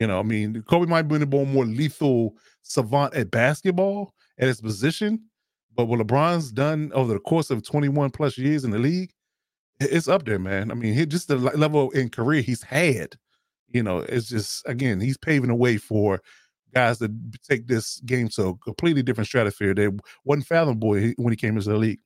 You 0.00 0.08
know, 0.08 0.18
I 0.18 0.22
mean, 0.22 0.62
Kobe 0.68 0.86
might 0.86 1.02
be 1.02 1.16
a 1.16 1.26
more 1.26 1.64
lethal 1.64 2.36
savant 2.62 3.14
at 3.14 3.30
basketball 3.30 4.14
at 4.38 4.48
his 4.48 4.60
position, 4.60 5.22
but 5.76 5.86
what 5.86 6.00
LeBron's 6.00 6.50
done 6.50 6.90
over 6.92 7.12
the 7.12 7.20
course 7.20 7.50
of 7.50 7.62
21 7.62 8.10
plus 8.10 8.36
years 8.36 8.64
in 8.64 8.72
the 8.72 8.78
league, 8.78 9.12
it's 9.90 10.08
up 10.08 10.24
there, 10.24 10.38
man. 10.38 10.70
I 10.70 10.74
mean, 10.74 10.94
he 10.94 11.06
just 11.06 11.28
the 11.28 11.36
level 11.36 11.90
in 11.90 12.10
career 12.10 12.42
he's 12.42 12.62
had, 12.62 13.16
you 13.68 13.82
know, 13.82 13.98
it's 13.98 14.28
just 14.28 14.62
again, 14.66 15.00
he's 15.00 15.16
paving 15.16 15.48
the 15.48 15.54
way 15.54 15.76
for 15.76 16.20
guys 16.74 16.98
to 16.98 17.12
take 17.48 17.66
this 17.66 18.00
game 18.00 18.28
to 18.28 18.48
a 18.48 18.56
completely 18.56 19.02
different 19.02 19.28
stratosphere 19.28 19.74
that 19.74 20.00
wasn't 20.24 20.46
fathomable 20.46 20.90
when 20.90 21.32
he 21.32 21.36
came 21.36 21.56
into 21.56 21.68
the 21.68 21.76
league. 21.76 22.00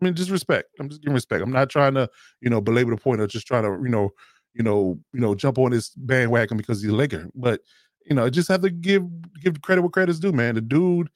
I 0.00 0.04
mean, 0.04 0.14
just 0.14 0.30
respect. 0.30 0.68
I'm 0.78 0.88
just 0.88 1.02
giving 1.02 1.14
respect. 1.14 1.42
I'm 1.42 1.52
not 1.52 1.70
trying 1.70 1.94
to, 1.94 2.08
you 2.40 2.50
know, 2.50 2.60
belabor 2.60 2.90
the 2.90 2.96
point 3.00 3.20
of 3.20 3.28
just 3.28 3.46
trying 3.46 3.62
to, 3.62 3.82
you 3.82 3.90
know, 3.90 4.10
you 4.52 4.62
know, 4.62 4.98
you 5.12 5.20
know, 5.20 5.34
jump 5.34 5.58
on 5.58 5.70
this 5.70 5.90
bandwagon 5.90 6.56
because 6.56 6.82
he's 6.82 6.90
a 6.90 6.94
Laker. 6.94 7.28
But 7.34 7.60
you 8.06 8.14
know, 8.14 8.28
just 8.28 8.48
have 8.48 8.62
to 8.62 8.70
give 8.70 9.04
give 9.40 9.62
credit 9.62 9.82
where 9.82 9.90
credit's 9.90 10.18
due, 10.18 10.32
man. 10.32 10.54
The 10.54 10.60
dude 10.60 11.08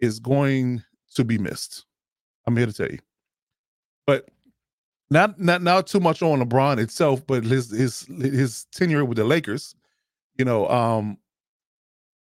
is 0.00 0.18
going 0.18 0.82
to 1.14 1.24
be 1.24 1.38
missed. 1.38 1.84
I'm 2.46 2.56
here 2.56 2.66
to 2.66 2.72
tell 2.72 2.88
you. 2.88 2.98
But 4.06 4.28
not 5.10 5.40
not 5.40 5.62
not 5.62 5.86
too 5.86 6.00
much 6.00 6.22
on 6.22 6.40
LeBron 6.40 6.78
itself, 6.78 7.26
but 7.26 7.44
his 7.44 7.70
his 7.70 8.02
his 8.20 8.66
tenure 8.72 9.04
with 9.04 9.16
the 9.18 9.24
Lakers. 9.24 9.74
You 10.38 10.44
know, 10.44 10.68
um, 10.68 11.18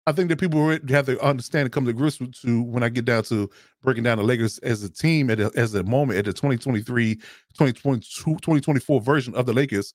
I 0.06 0.12
think 0.12 0.30
that 0.30 0.40
people 0.40 0.66
have 0.70 1.06
to 1.06 1.20
understand 1.22 1.66
and 1.66 1.72
come 1.72 1.84
to 1.84 1.92
grips 1.92 2.18
with 2.18 2.32
to 2.40 2.62
when 2.62 2.82
I 2.82 2.88
get 2.88 3.04
down 3.04 3.24
to 3.24 3.50
breaking 3.82 4.04
down 4.04 4.16
the 4.16 4.24
Lakers 4.24 4.58
as 4.60 4.82
a 4.82 4.90
team 4.90 5.28
at 5.28 5.38
a, 5.38 5.50
as 5.54 5.74
a 5.74 5.82
moment 5.82 6.18
at 6.18 6.24
the 6.24 6.32
2023 6.32 7.16
2022 7.16 8.36
2024 8.36 9.00
version 9.02 9.34
of 9.34 9.44
the 9.44 9.52
Lakers 9.52 9.92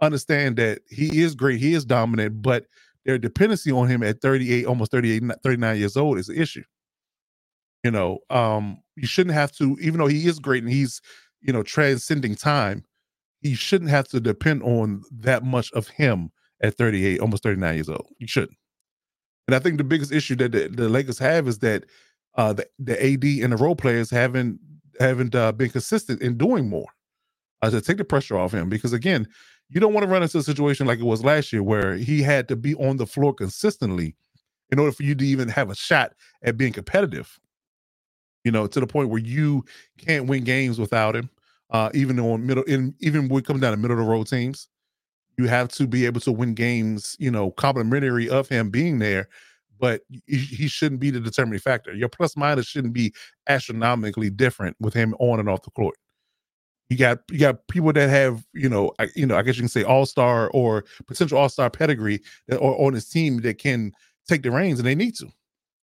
understand 0.00 0.56
that 0.56 0.80
he 0.90 1.20
is 1.22 1.36
great, 1.36 1.60
he 1.60 1.74
is 1.74 1.84
dominant, 1.84 2.42
but 2.42 2.66
their 3.04 3.18
dependency 3.18 3.70
on 3.70 3.88
him 3.88 4.02
at 4.02 4.20
38 4.20 4.66
almost 4.66 4.90
38 4.90 5.22
39 5.44 5.78
years 5.78 5.96
old 5.96 6.18
is 6.18 6.28
an 6.28 6.36
issue. 6.36 6.64
You 7.84 7.92
know, 7.92 8.18
um 8.30 8.78
you 8.96 9.06
shouldn't 9.06 9.34
have 9.34 9.52
to 9.52 9.76
even 9.80 10.00
though 10.00 10.08
he 10.08 10.26
is 10.26 10.40
great 10.40 10.64
and 10.64 10.72
he's 10.72 11.00
you 11.42 11.52
know, 11.52 11.62
transcending 11.62 12.34
time, 12.34 12.84
he 13.40 13.54
shouldn't 13.54 13.90
have 13.90 14.08
to 14.08 14.20
depend 14.20 14.62
on 14.62 15.02
that 15.10 15.44
much 15.44 15.72
of 15.72 15.88
him 15.88 16.30
at 16.62 16.76
38, 16.76 17.20
almost 17.20 17.42
39 17.42 17.74
years 17.74 17.88
old. 17.88 18.06
He 18.18 18.26
shouldn't. 18.26 18.56
And 19.48 19.54
I 19.54 19.58
think 19.58 19.78
the 19.78 19.84
biggest 19.84 20.12
issue 20.12 20.36
that 20.36 20.52
the, 20.52 20.68
the 20.68 20.88
Lakers 20.88 21.18
have 21.18 21.48
is 21.48 21.58
that 21.58 21.84
uh, 22.36 22.52
the, 22.52 22.66
the 22.78 22.94
AD 22.94 23.24
and 23.24 23.52
the 23.52 23.56
role 23.56 23.76
players 23.76 24.10
haven't 24.10 24.60
haven't 25.00 25.34
uh, 25.34 25.50
been 25.52 25.70
consistent 25.70 26.20
in 26.20 26.36
doing 26.36 26.68
more 26.68 26.86
uh, 27.62 27.70
to 27.70 27.80
take 27.80 27.96
the 27.96 28.04
pressure 28.04 28.38
off 28.38 28.52
him. 28.52 28.68
Because 28.68 28.92
again, 28.92 29.26
you 29.68 29.80
don't 29.80 29.94
want 29.94 30.04
to 30.04 30.10
run 30.10 30.22
into 30.22 30.38
a 30.38 30.42
situation 30.42 30.86
like 30.86 30.98
it 30.98 31.04
was 31.04 31.24
last 31.24 31.52
year 31.52 31.62
where 31.62 31.94
he 31.96 32.22
had 32.22 32.46
to 32.48 32.56
be 32.56 32.74
on 32.76 32.98
the 32.98 33.06
floor 33.06 33.34
consistently 33.34 34.14
in 34.70 34.78
order 34.78 34.92
for 34.92 35.02
you 35.02 35.14
to 35.14 35.26
even 35.26 35.48
have 35.48 35.70
a 35.70 35.74
shot 35.74 36.12
at 36.42 36.56
being 36.56 36.72
competitive. 36.72 37.38
You 38.44 38.52
know, 38.52 38.66
to 38.66 38.80
the 38.80 38.86
point 38.86 39.08
where 39.08 39.20
you 39.20 39.64
can't 39.98 40.26
win 40.26 40.44
games 40.44 40.78
without 40.78 41.14
him. 41.14 41.30
Uh, 41.70 41.88
even 41.94 42.20
on 42.20 42.46
middle, 42.46 42.64
in 42.64 42.94
even 43.00 43.28
when 43.28 43.40
it 43.40 43.46
comes 43.46 43.60
down 43.60 43.70
to 43.70 43.76
middle 43.78 43.98
of 43.98 44.04
the 44.04 44.10
road 44.10 44.26
teams, 44.26 44.68
you 45.38 45.48
have 45.48 45.68
to 45.68 45.86
be 45.86 46.04
able 46.04 46.20
to 46.20 46.32
win 46.32 46.54
games. 46.54 47.16
You 47.18 47.30
know, 47.30 47.50
complimentary 47.52 48.28
of 48.28 48.48
him 48.48 48.68
being 48.68 48.98
there, 48.98 49.28
but 49.82 50.02
he, 50.26 50.68
shouldn't 50.68 51.00
be 51.00 51.10
the 51.10 51.18
determining 51.18 51.60
factor. 51.60 51.92
Your 51.92 52.08
plus 52.08 52.36
minus 52.36 52.66
shouldn't 52.66 52.92
be 52.92 53.12
astronomically 53.48 54.30
different 54.30 54.76
with 54.80 54.94
him 54.94 55.14
on 55.18 55.40
and 55.40 55.48
off 55.48 55.62
the 55.62 55.70
court. 55.70 55.96
You 56.88 56.98
got 56.98 57.20
you 57.30 57.38
got 57.38 57.66
people 57.68 57.92
that 57.94 58.10
have 58.10 58.44
you 58.52 58.68
know 58.68 58.92
I, 58.98 59.08
you 59.16 59.26
know 59.26 59.36
I 59.36 59.42
guess 59.42 59.56
you 59.56 59.62
can 59.62 59.68
say 59.68 59.82
all 59.82 60.04
star 60.04 60.50
or 60.50 60.84
potential 61.06 61.38
all 61.38 61.48
star 61.48 61.70
pedigree 61.70 62.20
that 62.48 62.58
or 62.58 62.86
on 62.86 62.92
his 62.92 63.08
team 63.08 63.40
that 63.40 63.58
can 63.58 63.92
take 64.28 64.42
the 64.42 64.50
reins 64.50 64.78
and 64.78 64.86
they 64.86 64.94
need 64.94 65.16
to. 65.16 65.32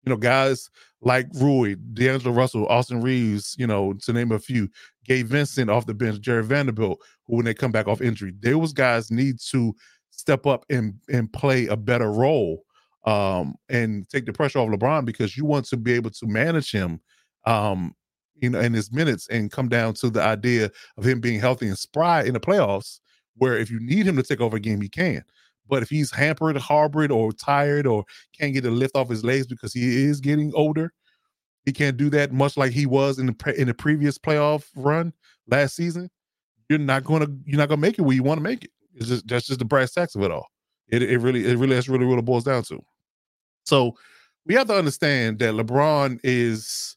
You 0.04 0.10
know, 0.10 0.16
guys 0.16 0.70
like 1.00 1.26
Rui, 1.34 1.76
D'Angelo 1.94 2.34
Russell, 2.34 2.66
Austin 2.66 3.02
Reaves, 3.02 3.54
you 3.58 3.66
know, 3.66 3.92
to 3.94 4.12
name 4.12 4.32
a 4.32 4.38
few, 4.38 4.68
Gabe 5.04 5.26
Vincent 5.26 5.70
off 5.70 5.86
the 5.86 5.94
bench, 5.94 6.20
Jarred 6.20 6.46
Vanderbilt, 6.46 7.00
who 7.26 7.36
when 7.36 7.44
they 7.44 7.54
come 7.54 7.72
back 7.72 7.86
off 7.88 8.00
injury, 8.00 8.32
those 8.40 8.72
guys 8.72 9.10
need 9.10 9.38
to 9.50 9.74
step 10.10 10.46
up 10.46 10.64
and 10.70 10.94
and 11.08 11.32
play 11.32 11.66
a 11.66 11.76
better 11.76 12.10
role 12.10 12.64
um, 13.04 13.54
and 13.68 14.08
take 14.08 14.26
the 14.26 14.32
pressure 14.32 14.58
off 14.58 14.68
LeBron 14.68 15.04
because 15.04 15.36
you 15.36 15.44
want 15.44 15.66
to 15.66 15.76
be 15.76 15.92
able 15.92 16.10
to 16.10 16.26
manage 16.26 16.70
him, 16.72 17.00
um, 17.46 17.94
you 18.36 18.50
know, 18.50 18.60
in 18.60 18.72
his 18.72 18.92
minutes 18.92 19.28
and 19.28 19.50
come 19.50 19.68
down 19.68 19.94
to 19.94 20.10
the 20.10 20.22
idea 20.22 20.70
of 20.96 21.06
him 21.06 21.20
being 21.20 21.40
healthy 21.40 21.68
and 21.68 21.78
spry 21.78 22.22
in 22.22 22.34
the 22.34 22.40
playoffs, 22.40 23.00
where 23.36 23.56
if 23.56 23.70
you 23.70 23.80
need 23.80 24.06
him 24.06 24.16
to 24.16 24.22
take 24.22 24.40
over 24.40 24.56
a 24.56 24.60
game, 24.60 24.80
he 24.80 24.88
can. 24.88 25.22
But 25.68 25.82
if 25.82 25.88
he's 25.88 26.10
hampered, 26.10 26.56
harbored, 26.56 27.10
or 27.10 27.32
tired, 27.32 27.86
or 27.86 28.04
can't 28.38 28.54
get 28.54 28.64
a 28.64 28.70
lift 28.70 28.96
off 28.96 29.08
his 29.08 29.24
legs 29.24 29.46
because 29.46 29.72
he 29.72 30.04
is 30.04 30.20
getting 30.20 30.52
older, 30.54 30.92
he 31.64 31.72
can't 31.72 31.96
do 31.96 32.10
that 32.10 32.32
much 32.32 32.56
like 32.56 32.72
he 32.72 32.86
was 32.86 33.18
in 33.18 33.26
the 33.26 33.32
pre- 33.32 33.56
in 33.56 33.68
the 33.68 33.74
previous 33.74 34.18
playoff 34.18 34.64
run 34.74 35.12
last 35.48 35.76
season. 35.76 36.10
You're 36.68 36.78
not 36.78 37.04
gonna 37.04 37.28
you're 37.44 37.58
not 37.58 37.68
gonna 37.68 37.80
make 37.80 37.98
it 37.98 38.02
where 38.02 38.16
you 38.16 38.22
want 38.22 38.38
to 38.38 38.42
make 38.42 38.64
it. 38.64 38.70
It's 38.94 39.08
just 39.08 39.28
that's 39.28 39.46
just 39.46 39.58
the 39.58 39.64
brass 39.64 39.92
tacks 39.92 40.14
of 40.14 40.22
it 40.22 40.30
all. 40.30 40.46
It 40.88 41.02
it 41.02 41.18
really 41.18 41.46
it 41.46 41.56
really 41.58 41.74
that's 41.74 41.88
really 41.88 42.06
what 42.06 42.18
it 42.18 42.24
boils 42.24 42.44
down 42.44 42.62
to. 42.64 42.80
So 43.64 43.94
we 44.46 44.54
have 44.54 44.66
to 44.68 44.74
understand 44.74 45.38
that 45.40 45.54
LeBron 45.54 46.20
is 46.24 46.96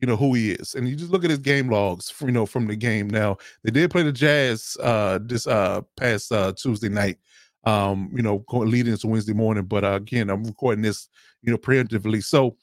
you 0.00 0.06
know 0.06 0.16
who 0.16 0.34
he 0.34 0.52
is 0.52 0.74
and 0.74 0.88
you 0.88 0.96
just 0.96 1.10
look 1.10 1.24
at 1.24 1.30
his 1.30 1.38
game 1.38 1.68
logs 1.68 2.12
you 2.20 2.32
know 2.32 2.46
from 2.46 2.66
the 2.66 2.76
game 2.76 3.08
now 3.08 3.36
they 3.62 3.70
did 3.70 3.90
play 3.90 4.02
the 4.02 4.12
jazz 4.12 4.76
uh 4.82 5.18
this 5.22 5.46
uh 5.46 5.80
past 5.96 6.32
uh 6.32 6.52
tuesday 6.56 6.88
night 6.88 7.18
um 7.64 8.10
you 8.14 8.22
know 8.22 8.44
leading 8.50 8.92
into 8.92 9.06
wednesday 9.06 9.32
morning 9.32 9.64
but 9.64 9.84
uh, 9.84 9.92
again 9.92 10.30
i'm 10.30 10.44
recording 10.44 10.82
this 10.82 11.08
you 11.42 11.50
know 11.50 11.58
preemptively 11.58 12.22
so 12.22 12.56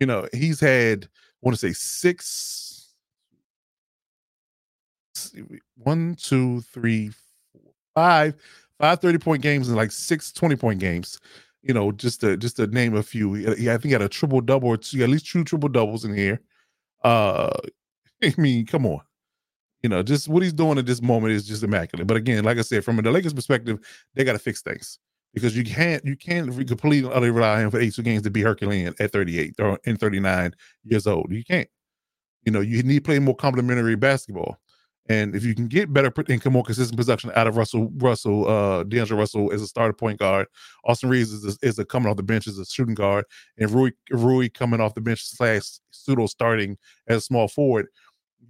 you 0.00 0.06
know 0.06 0.26
he's 0.32 0.60
had 0.60 1.04
i 1.04 1.08
want 1.42 1.58
to 1.58 1.60
say 1.60 1.72
six 1.72 2.94
one 5.76 6.14
two 6.14 6.60
three 6.60 7.10
four 7.52 7.72
five 7.94 8.34
five 8.78 9.00
30 9.00 9.18
point 9.18 9.42
games 9.42 9.68
and 9.68 9.76
like 9.76 9.90
six 9.90 10.30
20 10.32 10.54
point 10.56 10.78
games 10.78 11.18
you 11.62 11.74
know, 11.74 11.92
just 11.92 12.20
to 12.20 12.36
just 12.36 12.56
to 12.56 12.66
name 12.68 12.94
a 12.94 13.02
few. 13.02 13.34
Yeah, 13.34 13.74
I 13.74 13.76
think 13.76 13.86
he 13.86 13.92
had 13.92 14.02
a 14.02 14.08
triple 14.08 14.40
double 14.40 14.68
or 14.68 14.76
two, 14.76 15.02
at 15.02 15.08
least 15.08 15.26
two 15.26 15.44
triple 15.44 15.68
doubles 15.68 16.04
in 16.04 16.14
here. 16.14 16.40
Uh, 17.04 17.50
I 18.22 18.34
mean, 18.36 18.66
come 18.66 18.86
on, 18.86 19.00
you 19.82 19.88
know, 19.88 20.02
just 20.02 20.28
what 20.28 20.42
he's 20.42 20.52
doing 20.52 20.78
at 20.78 20.86
this 20.86 21.02
moment 21.02 21.32
is 21.32 21.46
just 21.46 21.62
immaculate. 21.62 22.06
But 22.06 22.16
again, 22.16 22.44
like 22.44 22.58
I 22.58 22.62
said, 22.62 22.84
from 22.84 22.96
the 22.96 23.10
Lakers' 23.10 23.32
perspective, 23.32 23.78
they 24.14 24.24
got 24.24 24.32
to 24.32 24.38
fix 24.38 24.60
things 24.60 24.98
because 25.34 25.56
you 25.56 25.64
can't 25.64 26.04
you 26.04 26.16
can't 26.16 26.54
completely 26.66 27.08
utterly 27.08 27.30
rely 27.30 27.56
on 27.56 27.64
him 27.64 27.70
for 27.70 27.78
82 27.78 28.02
games 28.02 28.22
to 28.22 28.30
be 28.30 28.42
Herculean 28.42 28.94
at 28.98 29.12
38 29.12 29.54
or 29.58 29.78
in 29.84 29.96
39 29.96 30.54
years 30.84 31.06
old. 31.06 31.30
You 31.30 31.44
can't. 31.44 31.68
You 32.44 32.52
know, 32.52 32.60
you 32.60 32.82
need 32.82 32.96
to 32.96 33.02
play 33.02 33.18
more 33.18 33.36
complementary 33.36 33.96
basketball. 33.96 34.58
And 35.10 35.34
if 35.34 35.42
you 35.42 35.54
can 35.54 35.68
get 35.68 35.92
better 35.92 36.12
and 36.28 36.42
come 36.42 36.52
more 36.52 36.62
consistent 36.62 36.98
production 36.98 37.32
out 37.34 37.46
of 37.46 37.56
Russell, 37.56 37.90
Russell, 37.96 38.46
uh, 38.46 38.84
D'Angelo 38.84 39.18
Russell 39.18 39.50
as 39.52 39.62
a 39.62 39.66
starter 39.66 39.94
point 39.94 40.18
guard, 40.18 40.46
Austin 40.84 41.08
Reaves 41.08 41.32
is 41.32 41.56
a, 41.62 41.66
is 41.66 41.78
a 41.78 41.84
coming 41.84 42.10
off 42.10 42.18
the 42.18 42.22
bench 42.22 42.46
as 42.46 42.58
a 42.58 42.66
shooting 42.66 42.94
guard, 42.94 43.24
and 43.56 43.70
Rui 43.70 43.92
Rui 44.10 44.50
coming 44.50 44.80
off 44.80 44.94
the 44.94 45.00
bench 45.00 45.24
slash 45.24 45.62
pseudo 45.90 46.26
starting 46.26 46.76
as 47.06 47.18
a 47.18 47.20
small 47.22 47.48
forward, 47.48 47.86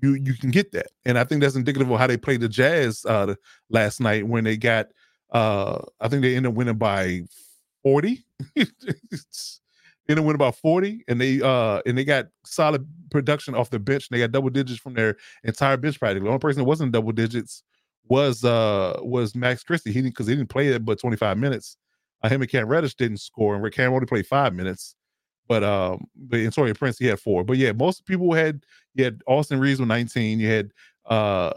you 0.02 0.14
you 0.14 0.35
can 0.35 0.50
get 0.50 0.73
that. 0.73 0.88
And 1.04 1.18
I 1.18 1.25
think 1.25 1.40
that's 1.42 1.57
indicative 1.57 1.90
of 1.90 1.99
how 1.99 2.07
they 2.07 2.16
played 2.16 2.40
the 2.40 2.49
Jazz 2.49 3.04
uh, 3.04 3.35
last 3.71 4.00
night 4.00 4.26
when 4.26 4.45
they 4.45 4.57
got, 4.57 4.87
uh, 5.33 5.80
I 6.00 6.09
think 6.09 6.23
they 6.23 6.37
ended 6.37 6.50
up 6.52 6.57
winning 6.57 6.78
by 6.78 7.23
forty. 7.83 8.25
ended 10.09 10.23
up 10.23 10.25
winning 10.25 10.37
about 10.37 10.57
40 10.57 11.04
and 11.07 11.21
they 11.21 11.40
uh 11.42 11.83
and 11.85 11.99
they 11.99 12.04
got 12.04 12.28
solid 12.45 12.87
production 13.11 13.54
off 13.54 13.71
the 13.71 13.78
bench. 13.78 14.09
They 14.09 14.18
got 14.18 14.33
double 14.33 14.50
digits 14.50 14.80
from 14.80 14.95
their 14.95 15.16
entire 15.45 15.76
bench 15.76 15.99
practically. 15.99 16.25
The 16.25 16.30
only 16.30 16.38
person 16.40 16.61
that 16.61 16.64
wasn't 16.64 16.92
double 16.92 17.12
digits 17.12 17.62
was 18.09 18.45
uh 18.45 18.99
was 19.02 19.35
Max 19.35 19.62
Christie. 19.62 19.92
He 19.92 20.00
didn't 20.00 20.14
because 20.14 20.26
he 20.26 20.35
didn't 20.35 20.49
play 20.49 20.68
it 20.68 20.85
but 20.85 20.99
25 21.00 21.37
minutes. 21.37 21.76
Uh, 22.23 22.28
him 22.28 22.40
and 22.40 22.50
Cam 22.50 22.66
Reddish 22.66 22.95
didn't 22.95 23.18
score, 23.18 23.54
and 23.54 23.62
Rick 23.62 23.75
Cam 23.75 23.92
only 23.92 24.07
played 24.07 24.26
five 24.26 24.54
minutes. 24.54 24.97
But 25.49 25.64
um, 25.64 26.07
but 26.17 26.37
Taurean 26.37 26.78
Prince 26.78 26.99
he 26.99 27.07
had 27.07 27.19
four. 27.19 27.43
But 27.43 27.57
yeah, 27.57 27.73
most 27.73 28.07
people 28.07 28.33
had 28.33 28.64
you 28.95 29.05
had 29.05 29.23
Austin 29.26 29.59
Reaves 29.59 29.81
with 29.81 29.88
19. 29.88 30.38
You 30.38 30.49
had 30.49 30.71
uh 31.07 31.52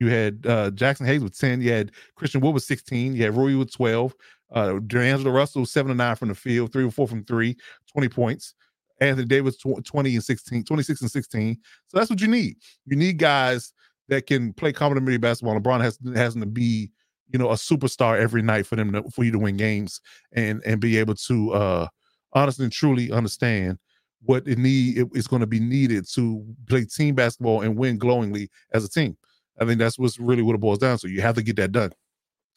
you 0.00 0.08
had 0.08 0.44
uh 0.46 0.70
Jaxson 0.70 1.06
Hayes 1.06 1.22
with 1.22 1.38
10. 1.38 1.60
You 1.60 1.70
had 1.72 1.92
Christian 2.16 2.40
Wood 2.40 2.54
with 2.54 2.64
16. 2.64 3.14
You 3.14 3.22
had 3.22 3.36
Rui 3.36 3.54
with 3.54 3.72
12. 3.72 4.14
Uh, 4.52 4.78
D'Angelo 4.80 5.30
Russell, 5.30 5.64
seven 5.64 5.90
to 5.90 5.94
nine 5.94 6.14
from 6.16 6.28
the 6.28 6.34
field, 6.34 6.72
three 6.72 6.84
or 6.84 6.90
four 6.90 7.08
from 7.08 7.24
three, 7.24 7.56
20 7.92 8.08
points. 8.08 8.54
Anthony 9.00 9.26
Davis, 9.26 9.56
20 9.56 10.14
and 10.14 10.24
16, 10.24 10.64
26 10.64 11.00
and 11.00 11.10
16. 11.10 11.58
So 11.88 11.98
that's 11.98 12.10
what 12.10 12.20
you 12.20 12.28
need. 12.28 12.56
You 12.86 12.96
need 12.96 13.18
guys 13.18 13.72
that 14.08 14.26
can 14.26 14.52
play 14.52 14.72
complementary 14.72 15.16
basketball. 15.16 15.58
LeBron 15.58 15.80
has 15.80 15.98
has 16.14 16.34
to 16.34 16.46
be, 16.46 16.90
you 17.30 17.38
know, 17.38 17.50
a 17.50 17.54
superstar 17.54 18.18
every 18.18 18.42
night 18.42 18.66
for 18.66 18.76
them 18.76 18.92
to, 18.92 19.02
for 19.10 19.24
you 19.24 19.32
to 19.32 19.38
win 19.38 19.56
games 19.56 20.00
and 20.32 20.62
and 20.64 20.80
be 20.80 20.98
able 20.98 21.14
to 21.14 21.52
uh 21.52 21.88
honestly 22.32 22.64
and 22.64 22.72
truly 22.72 23.10
understand 23.10 23.78
what 24.24 24.46
it 24.46 24.58
need 24.58 25.08
is 25.14 25.26
going 25.26 25.40
to 25.40 25.46
be 25.46 25.60
needed 25.60 26.06
to 26.14 26.44
play 26.68 26.84
team 26.84 27.14
basketball 27.14 27.62
and 27.62 27.76
win 27.76 27.98
glowingly 27.98 28.48
as 28.72 28.84
a 28.84 28.88
team. 28.88 29.16
I 29.60 29.64
think 29.64 29.78
that's 29.78 29.98
what's 29.98 30.18
really 30.18 30.42
what 30.42 30.54
it 30.54 30.60
boils 30.60 30.78
down 30.78 30.98
to. 30.98 31.10
You 31.10 31.20
have 31.22 31.34
to 31.34 31.42
get 31.42 31.56
that 31.56 31.72
done. 31.72 31.92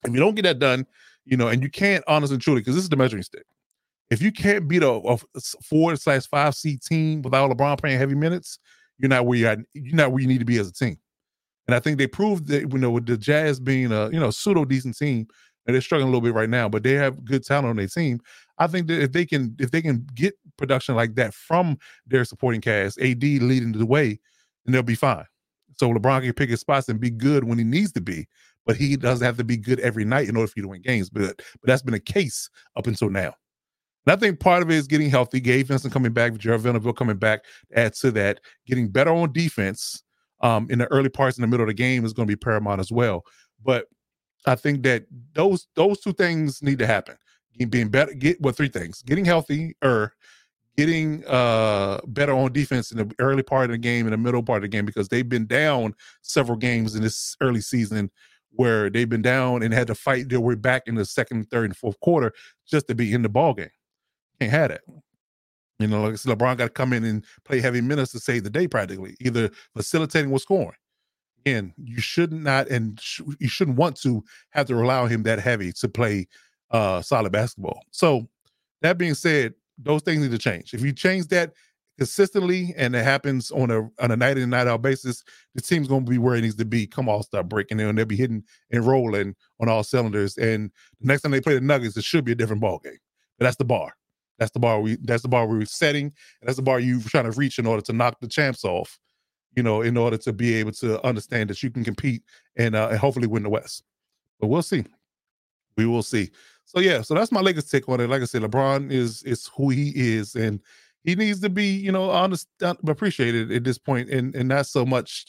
If 0.03 0.13
you 0.13 0.19
don't 0.19 0.35
get 0.35 0.43
that 0.43 0.59
done, 0.59 0.85
you 1.25 1.37
know, 1.37 1.47
and 1.47 1.61
you 1.63 1.69
can't 1.69 2.03
honestly 2.07 2.35
and 2.35 2.41
truly 2.41 2.61
because 2.61 2.75
this 2.75 2.83
is 2.83 2.89
the 2.89 2.95
measuring 2.95 3.23
stick. 3.23 3.45
If 4.11 4.21
you 4.21 4.31
can't 4.31 4.67
beat 4.67 4.83
a, 4.83 4.91
a 4.91 5.17
four 5.63 5.95
slash 5.95 6.27
five 6.27 6.53
seed 6.53 6.81
team 6.83 7.23
without 7.23 7.49
LeBron 7.49 7.79
playing 7.79 7.97
heavy 7.97 8.13
minutes, 8.13 8.59
you're 8.99 9.09
not 9.09 9.25
where 9.25 9.37
you 9.37 9.47
are. 9.47 9.57
You're 9.73 9.95
not 9.95 10.11
where 10.11 10.21
you 10.21 10.27
need 10.27 10.39
to 10.39 10.45
be 10.45 10.59
as 10.59 10.69
a 10.69 10.73
team. 10.73 10.97
And 11.67 11.73
I 11.73 11.79
think 11.79 11.97
they 11.97 12.07
proved 12.07 12.47
that 12.47 12.71
you 12.71 12.77
know 12.77 12.91
with 12.91 13.07
the 13.07 13.17
Jazz 13.17 13.59
being 13.59 13.91
a 13.91 14.09
you 14.11 14.19
know 14.19 14.29
pseudo 14.29 14.65
decent 14.65 14.97
team, 14.97 15.27
and 15.65 15.73
they're 15.73 15.81
struggling 15.81 16.07
a 16.07 16.11
little 16.11 16.21
bit 16.21 16.35
right 16.35 16.49
now, 16.49 16.69
but 16.69 16.83
they 16.83 16.93
have 16.93 17.25
good 17.25 17.43
talent 17.43 17.67
on 17.67 17.75
their 17.77 17.87
team. 17.87 18.19
I 18.57 18.67
think 18.67 18.87
that 18.87 19.01
if 19.01 19.11
they 19.11 19.25
can 19.25 19.55
if 19.59 19.71
they 19.71 19.81
can 19.81 20.07
get 20.15 20.35
production 20.57 20.95
like 20.95 21.15
that 21.15 21.33
from 21.33 21.77
their 22.07 22.25
supporting 22.25 22.61
cast, 22.61 22.99
AD 22.99 23.23
leading 23.23 23.73
the 23.73 23.85
way, 23.85 24.19
then 24.65 24.73
they'll 24.73 24.83
be 24.83 24.95
fine. 24.95 25.25
So 25.77 25.91
LeBron 25.91 26.21
can 26.21 26.33
pick 26.33 26.49
his 26.49 26.61
spots 26.61 26.87
and 26.87 26.99
be 26.99 27.09
good 27.09 27.43
when 27.43 27.57
he 27.57 27.65
needs 27.65 27.91
to 27.93 28.01
be 28.01 28.27
but 28.65 28.75
he 28.75 28.95
doesn't 28.95 29.25
have 29.25 29.37
to 29.37 29.43
be 29.43 29.57
good 29.57 29.79
every 29.79 30.05
night 30.05 30.27
in 30.27 30.35
order 30.35 30.47
for 30.47 30.53
you 30.57 30.63
to 30.63 30.69
win 30.69 30.81
games. 30.81 31.09
But 31.09 31.37
but 31.37 31.65
that's 31.65 31.81
been 31.81 31.93
a 31.93 31.99
case 31.99 32.49
up 32.75 32.87
until 32.87 33.09
now. 33.09 33.33
And 34.05 34.13
I 34.13 34.15
think 34.15 34.39
part 34.39 34.61
of 34.61 34.69
it 34.69 34.75
is 34.75 34.87
getting 34.87 35.09
healthy. 35.09 35.39
Gabe 35.39 35.67
Vincent 35.67 35.93
coming 35.93 36.13
back, 36.13 36.37
Jarred 36.37 36.61
Vanderbilt 36.61 36.97
coming 36.97 37.17
back, 37.17 37.45
add 37.75 37.93
to 37.95 38.11
that. 38.11 38.39
Getting 38.67 38.89
better 38.89 39.11
on 39.11 39.31
defense 39.33 40.03
um, 40.41 40.67
in 40.69 40.79
the 40.79 40.87
early 40.87 41.09
parts 41.09 41.37
in 41.37 41.41
the 41.41 41.47
middle 41.47 41.63
of 41.63 41.69
the 41.69 41.73
game 41.73 42.05
is 42.05 42.13
going 42.13 42.27
to 42.27 42.31
be 42.31 42.35
paramount 42.35 42.81
as 42.81 42.91
well. 42.91 43.23
But 43.63 43.87
I 44.45 44.55
think 44.55 44.83
that 44.83 45.05
those 45.33 45.67
those 45.75 45.99
two 46.01 46.13
things 46.13 46.61
need 46.61 46.79
to 46.79 46.87
happen. 46.87 47.17
Being 47.69 47.89
better, 47.89 48.13
get 48.13 48.41
well, 48.41 48.53
three 48.53 48.67
things: 48.67 49.01
getting 49.03 49.25
healthy, 49.25 49.75
or 49.81 50.13
getting 50.77 51.23
uh 51.25 51.99
better 52.07 52.33
on 52.33 52.51
defense 52.51 52.91
in 52.91 52.97
the 52.97 53.15
early 53.19 53.43
part 53.43 53.65
of 53.65 53.71
the 53.71 53.77
game, 53.77 54.05
in 54.07 54.11
the 54.11 54.17
middle 54.17 54.43
part 54.43 54.57
of 54.57 54.63
the 54.63 54.67
game, 54.67 54.85
because 54.85 55.07
they've 55.07 55.29
been 55.29 55.45
down 55.45 55.93
several 56.21 56.57
games 56.57 56.95
in 56.95 57.01
this 57.01 57.37
early 57.41 57.61
season 57.61 58.11
where 58.51 58.89
they've 58.89 59.09
been 59.09 59.21
down 59.21 59.63
and 59.63 59.73
had 59.73 59.87
to 59.87 59.95
fight 59.95 60.29
their 60.29 60.39
way 60.39 60.55
back 60.55 60.83
in 60.87 60.95
the 60.95 61.05
second, 61.05 61.49
third, 61.49 61.65
and 61.65 61.77
fourth 61.77 61.99
quarter 61.99 62.33
just 62.67 62.87
to 62.87 62.95
be 62.95 63.13
in 63.13 63.21
the 63.21 63.29
ball 63.29 63.53
game. 63.53 63.69
Can't 64.39 64.51
have 64.51 64.69
that. 64.69 64.81
You 65.79 65.87
know, 65.87 66.01
like 66.01 66.13
I 66.13 66.15
said, 66.15 66.37
LeBron 66.37 66.57
got 66.57 66.65
to 66.65 66.69
come 66.69 66.93
in 66.93 67.03
and 67.03 67.25
play 67.43 67.59
heavy 67.59 67.81
minutes 67.81 68.11
to 68.13 68.19
save 68.19 68.43
the 68.43 68.49
day, 68.49 68.67
practically, 68.67 69.15
either 69.19 69.49
facilitating 69.75 70.31
or 70.31 70.39
scoring. 70.39 70.77
again, 71.45 71.73
you 71.77 71.99
should 71.99 72.31
not 72.31 72.67
and 72.69 72.99
sh- 72.99 73.21
you 73.39 73.49
shouldn't 73.49 73.77
want 73.77 73.97
to 73.97 74.23
have 74.51 74.67
to 74.67 74.89
on 74.89 75.09
him 75.09 75.23
that 75.23 75.39
heavy 75.39 75.73
to 75.73 75.89
play 75.89 76.27
uh 76.71 77.01
solid 77.01 77.31
basketball. 77.31 77.81
So 77.91 78.27
that 78.81 78.97
being 78.97 79.13
said, 79.13 79.53
those 79.77 80.01
things 80.01 80.21
need 80.21 80.31
to 80.31 80.37
change. 80.37 80.73
If 80.73 80.81
you 80.81 80.93
change 80.93 81.27
that 81.27 81.53
consistently 81.97 82.73
and 82.77 82.95
it 82.95 83.03
happens 83.03 83.51
on 83.51 83.71
a 83.71 83.81
on 83.99 84.11
a 84.11 84.17
night 84.17 84.37
in 84.37 84.43
and 84.43 84.51
night 84.51 84.67
out 84.67 84.81
basis, 84.81 85.23
the 85.53 85.61
team's 85.61 85.87
gonna 85.87 86.05
be 86.05 86.17
where 86.17 86.35
it 86.35 86.41
needs 86.41 86.55
to 86.55 86.65
be. 86.65 86.87
Come 86.87 87.09
all 87.09 87.23
start 87.23 87.49
breaking 87.49 87.79
and 87.79 87.97
they'll 87.97 88.05
be 88.05 88.15
hitting 88.15 88.43
and 88.71 88.85
rolling 88.85 89.35
on 89.59 89.69
all 89.69 89.83
cylinders. 89.83 90.37
And 90.37 90.71
the 90.99 91.07
next 91.07 91.21
time 91.21 91.31
they 91.31 91.41
play 91.41 91.55
the 91.55 91.61
Nuggets, 91.61 91.97
it 91.97 92.03
should 92.03 92.25
be 92.25 92.31
a 92.31 92.35
different 92.35 92.61
ball 92.61 92.79
game. 92.79 92.97
But 93.37 93.45
that's 93.45 93.57
the 93.57 93.65
bar. 93.65 93.93
That's 94.37 94.51
the 94.51 94.59
bar 94.59 94.81
we 94.81 94.97
that's 95.03 95.21
the 95.21 95.29
bar 95.29 95.47
we 95.47 95.63
are 95.63 95.65
setting, 95.65 96.05
and 96.05 96.47
that's 96.47 96.57
the 96.57 96.63
bar 96.63 96.79
you're 96.79 96.99
trying 97.01 97.31
to 97.31 97.37
reach 97.37 97.57
in 97.57 97.65
order 97.65 97.81
to 97.83 97.93
knock 97.93 98.19
the 98.19 98.27
champs 98.27 98.65
off, 98.65 98.99
you 99.55 99.63
know, 99.63 99.81
in 99.81 99.95
order 99.97 100.17
to 100.17 100.33
be 100.33 100.55
able 100.55 100.73
to 100.73 101.05
understand 101.05 101.49
that 101.49 101.63
you 101.63 101.71
can 101.71 101.83
compete 101.83 102.23
and 102.57 102.75
uh, 102.75 102.89
and 102.89 102.99
hopefully 102.99 103.27
win 103.27 103.43
the 103.43 103.49
West. 103.49 103.83
But 104.39 104.47
we'll 104.47 104.61
see. 104.61 104.83
We 105.77 105.85
will 105.85 106.03
see. 106.03 106.31
So 106.65 106.79
yeah, 106.79 107.01
so 107.01 107.13
that's 107.13 107.31
my 107.31 107.41
Lakers 107.41 107.65
take 107.69 107.87
on 107.87 107.99
it. 108.01 108.09
Like 108.09 108.21
I 108.21 108.25
said, 108.25 108.41
LeBron 108.41 108.91
is 108.91 109.23
is 109.23 109.49
who 109.55 109.69
he 109.69 109.91
is, 109.95 110.35
and 110.35 110.59
he 111.03 111.15
needs 111.15 111.39
to 111.41 111.49
be, 111.49 111.67
you 111.67 111.91
know, 111.91 112.09
understand, 112.11 112.77
appreciated 112.87 113.51
at 113.51 113.63
this 113.63 113.77
point, 113.77 114.09
and 114.09 114.35
and 114.35 114.49
not 114.49 114.65
so 114.65 114.85
much, 114.85 115.25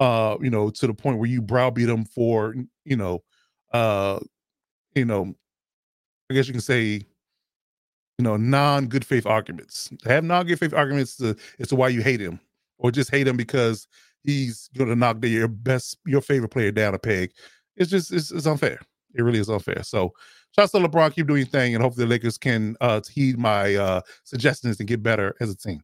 uh, 0.00 0.36
you 0.40 0.50
know, 0.50 0.70
to 0.70 0.86
the 0.86 0.94
point 0.94 1.18
where 1.18 1.28
you 1.28 1.42
browbeat 1.42 1.88
him 1.88 2.04
for, 2.04 2.54
you 2.84 2.96
know, 2.96 3.22
uh, 3.72 4.18
you 4.94 5.04
know, 5.04 5.34
I 6.30 6.34
guess 6.34 6.46
you 6.46 6.54
can 6.54 6.60
say 6.62 7.02
you 8.18 8.24
know, 8.24 8.36
non 8.36 8.86
good 8.86 9.04
faith 9.04 9.26
arguments. 9.26 9.90
Have 10.04 10.24
non 10.24 10.46
good 10.46 10.58
faith 10.58 10.74
arguments 10.74 11.16
to, 11.18 11.36
as 11.58 11.68
to 11.68 11.76
why 11.76 11.88
you 11.88 12.02
hate 12.02 12.20
him, 12.20 12.40
or 12.78 12.90
just 12.90 13.10
hate 13.10 13.28
him 13.28 13.36
because 13.36 13.86
he's 14.24 14.68
going 14.76 14.90
to 14.90 14.96
knock 14.96 15.20
the, 15.20 15.28
your 15.28 15.48
best, 15.48 15.98
your 16.06 16.20
favorite 16.20 16.48
player 16.50 16.72
down 16.72 16.94
a 16.94 16.98
peg. 16.98 17.30
It's 17.76 17.90
just 17.90 18.12
it's, 18.12 18.30
it's 18.32 18.46
unfair. 18.46 18.80
It 19.14 19.22
really 19.22 19.38
is 19.38 19.48
unfair. 19.48 19.82
So, 19.84 20.12
shout 20.58 20.74
out 20.74 20.80
to 20.80 20.88
LeBron. 20.88 21.14
Keep 21.14 21.28
doing 21.28 21.40
your 21.40 21.46
thing, 21.46 21.74
and 21.74 21.82
hopefully 21.82 22.06
the 22.06 22.10
Lakers 22.10 22.36
can 22.36 22.76
uh, 22.80 23.00
heed 23.12 23.38
my 23.38 23.76
uh, 23.76 24.00
suggestions 24.24 24.80
and 24.80 24.88
get 24.88 25.02
better 25.02 25.36
as 25.40 25.50
a 25.50 25.56
team. 25.56 25.82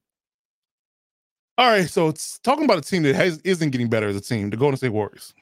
All 1.56 1.68
right, 1.68 1.88
so 1.88 2.08
it's 2.08 2.40
talking 2.40 2.64
about 2.64 2.78
a 2.78 2.82
team 2.82 3.04
that 3.04 3.14
has 3.14 3.38
isn't 3.44 3.70
getting 3.70 3.88
better 3.88 4.08
as 4.08 4.16
a 4.16 4.20
team. 4.20 4.50
The 4.50 4.56
Golden 4.56 4.76
State 4.76 4.88
Warriors. 4.88 5.32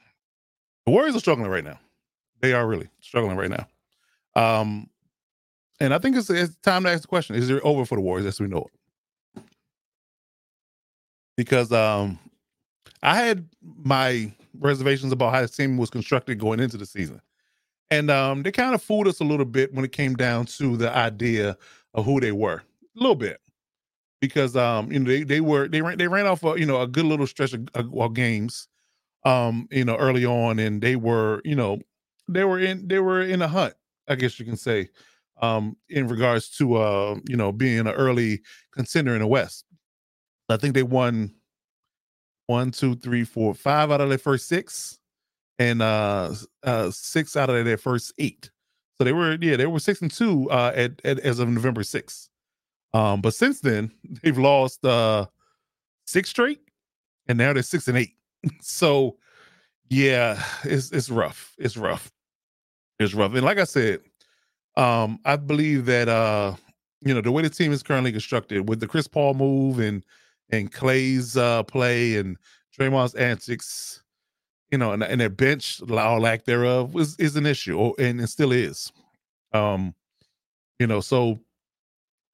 The 0.85 0.93
Warriors 0.93 1.17
are 1.17 1.21
struggling 1.21 1.51
right 1.51 1.65
now. 1.65 1.79
They 2.41 2.53
are 2.53 2.67
really 2.67 2.89
struggling 3.01 3.37
right 3.37 3.51
now. 3.51 3.67
Um, 4.35 4.91
and 5.81 5.95
I 5.95 5.99
think 5.99 6.17
it's, 6.17 6.29
it's 6.29 6.57
time 6.57 6.85
to 6.85 6.91
ask 6.91 7.03
the 7.03 7.09
question: 7.09 7.37
Is 7.37 7.49
it 7.49 7.63
over 7.63 7.87
for 7.87 7.95
the 7.95 8.03
Warriors 8.03 8.27
as 8.27 8.41
we 8.41 8.49
know 8.49 8.67
it? 9.37 9.43
Because 11.39 11.73
um, 11.73 12.19
I 13.03 13.17
had 13.17 13.49
my 13.83 14.31
reservations 14.61 15.13
about 15.13 15.33
how 15.33 15.41
the 15.41 15.49
team 15.49 15.79
was 15.79 15.89
constructed 15.89 16.39
going 16.39 16.61
into 16.61 16.77
the 16.77 16.85
season, 16.85 17.23
and 17.93 18.11
um, 18.11 18.43
they 18.43 18.51
kind 18.51 18.75
of 18.75 18.83
fooled 18.83 19.07
us 19.07 19.21
a 19.21 19.25
little 19.25 19.45
bit 19.45 19.75
when 19.75 19.85
it 19.85 19.93
came 19.93 20.15
down 20.15 20.47
to 20.47 20.79
the 20.79 20.91
idea 20.97 21.59
of 21.93 22.07
who 22.07 22.21
they 22.21 22.33
were, 22.33 22.63
a 22.97 23.01
little 23.01 23.15
bit, 23.15 23.39
because 24.23 24.57
um, 24.57 24.91
you 24.91 24.99
know 24.99 25.05
they 25.05 25.25
they 25.25 25.43
were 25.43 25.69
they 25.69 25.83
ran 25.83 25.99
they 25.99 26.09
ran 26.09 26.27
off 26.27 26.43
a, 26.43 26.59
you 26.59 26.65
know 26.65 26.81
a 26.81 26.87
good 26.87 27.05
little 27.05 27.27
stretch 27.27 27.53
of, 27.53 27.69
of 27.75 28.15
games, 28.15 28.67
um, 29.27 29.69
you 29.71 29.85
know 29.85 29.97
early 29.97 30.25
on, 30.25 30.59
and 30.59 30.81
they 30.81 30.97
were 30.97 31.43
you 31.45 31.55
know 31.55 31.81
they 32.29 32.45
were 32.45 32.59
in 32.59 32.89
they 32.89 32.99
were 32.99 33.21
in 33.21 33.43
a 33.43 33.49
hunt, 33.49 33.75
I 34.09 34.15
guess 34.15 34.41
you 34.41 34.47
can 34.47 34.57
say 34.57 34.89
um, 35.43 35.77
in 35.91 36.09
regards 36.09 36.49
to 36.57 36.77
uh, 36.77 37.17
you 37.29 37.37
know 37.37 37.53
being 37.53 37.81
an 37.81 37.89
early 37.89 38.41
contender 38.73 39.13
in 39.13 39.21
the 39.21 39.27
West. 39.27 39.67
I 40.49 40.57
think 40.57 40.75
they 40.75 40.83
won 40.83 41.35
one, 42.47 42.71
two, 42.71 42.95
three, 42.95 43.25
four, 43.25 43.53
five 43.55 43.91
out 43.91 44.01
of 44.01 44.09
their 44.09 44.19
first 44.19 44.49
six, 44.49 44.99
and 45.59 45.83
uh, 45.83 46.35
uh, 46.63 46.91
six 46.91 47.37
out 47.37 47.51
of 47.51 47.65
their 47.65 47.79
first 47.79 48.13
eight. 48.19 48.51
So 48.99 49.05
they 49.05 49.13
were 49.13 49.37
yeah 49.41 49.57
they 49.57 49.67
were 49.67 49.81
six 49.81 50.03
and 50.03 50.11
two 50.11 50.51
uh, 50.51 50.73
at, 50.75 51.01
at 51.05 51.21
as 51.21 51.39
of 51.39 51.49
November 51.49 51.83
sixth. 51.83 52.29
Um, 52.95 53.21
but 53.21 53.35
since 53.35 53.61
then 53.61 53.91
they've 54.23 54.39
lost 54.39 54.85
uh, 54.85 55.27
six 56.07 56.31
straight, 56.31 56.61
and 57.29 57.39
now 57.39 57.53
they're 57.53 57.63
six 57.63 57.89
and 57.89 57.99
eight. 57.99 58.15
so 58.61 59.17
yeah, 59.89 60.43
it's 60.65 60.91
it's 60.93 61.11
rough. 61.11 61.55
It's 61.59 61.77
rough. 61.77 62.11
It's 62.99 63.15
rough. 63.15 63.35
And 63.35 63.43
like 63.43 63.59
I 63.59 63.65
said, 63.65 64.01
um, 64.77 65.19
I 65.25 65.37
believe 65.37 65.87
that 65.87 66.09
uh, 66.09 66.55
you 67.05 67.13
know, 67.13 67.21
the 67.21 67.33
way 67.33 67.43
the 67.43 67.51
team 67.51 67.73
is 67.73 67.83
currently 67.83 68.13
constructed 68.13 68.69
with 68.69 68.81
the 68.81 68.87
Chris 68.87 69.09
Paul 69.09 69.35
move 69.35 69.79
and 69.79 70.05
and 70.51 70.73
Klay's 70.73 71.37
uh 71.37 71.63
play 71.65 72.17
and 72.17 72.37
Draymond's 72.79 73.15
antics, 73.15 74.03
you 74.73 74.79
know, 74.79 74.93
and, 74.93 75.03
and 75.03 75.21
their 75.21 75.29
bench 75.29 75.83
or 75.89 76.19
lack 76.19 76.45
thereof 76.47 76.97
is 76.97 77.15
is 77.17 77.37
an 77.37 77.47
issue, 77.47 77.79
or, 77.79 77.95
and 77.99 78.21
it 78.21 78.29
still 78.29 78.51
is. 78.51 78.91
Um, 79.53 79.95
you 80.81 80.87
know, 80.87 81.01
so 81.01 81.39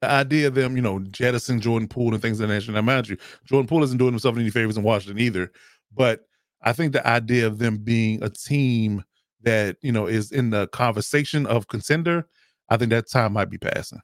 the 0.01 0.09
idea 0.09 0.46
of 0.46 0.55
them, 0.55 0.77
you 0.77 0.83
know, 0.83 1.01
jettison 1.01 1.61
Jordan 1.61 1.88
Poole 1.88 2.14
and 2.14 2.22
things 2.22 2.38
of 2.40 2.48
that 2.48 2.55
nature. 2.55 2.70
Now, 2.70 2.83
mind 2.83 3.09
you, 3.09 3.16
Jordan 3.44 3.66
Poole 3.66 3.83
isn't 3.83 3.98
doing 3.98 4.12
himself 4.12 4.37
any 4.37 4.51
favors 4.51 4.77
in 4.77 4.85
Washington 4.85 5.18
either. 5.18 5.51
But 5.92 6.20
I 6.62 6.72
think 6.72 6.92
the 6.92 7.05
idea 7.07 7.46
of 7.46 7.59
them 7.59 7.79
being 7.79 8.22
a 8.22 8.31
team 8.31 9.05
that 9.42 9.77
you 9.83 9.90
know 9.90 10.07
is 10.07 10.31
in 10.31 10.51
the 10.51 10.68
conversation 10.68 11.44
of 11.44 11.66
contender, 11.66 12.29
I 12.68 12.77
think 12.77 12.90
that 12.90 13.11
time 13.11 13.33
might 13.33 13.51
be 13.51 13.59
passing. 13.59 14.01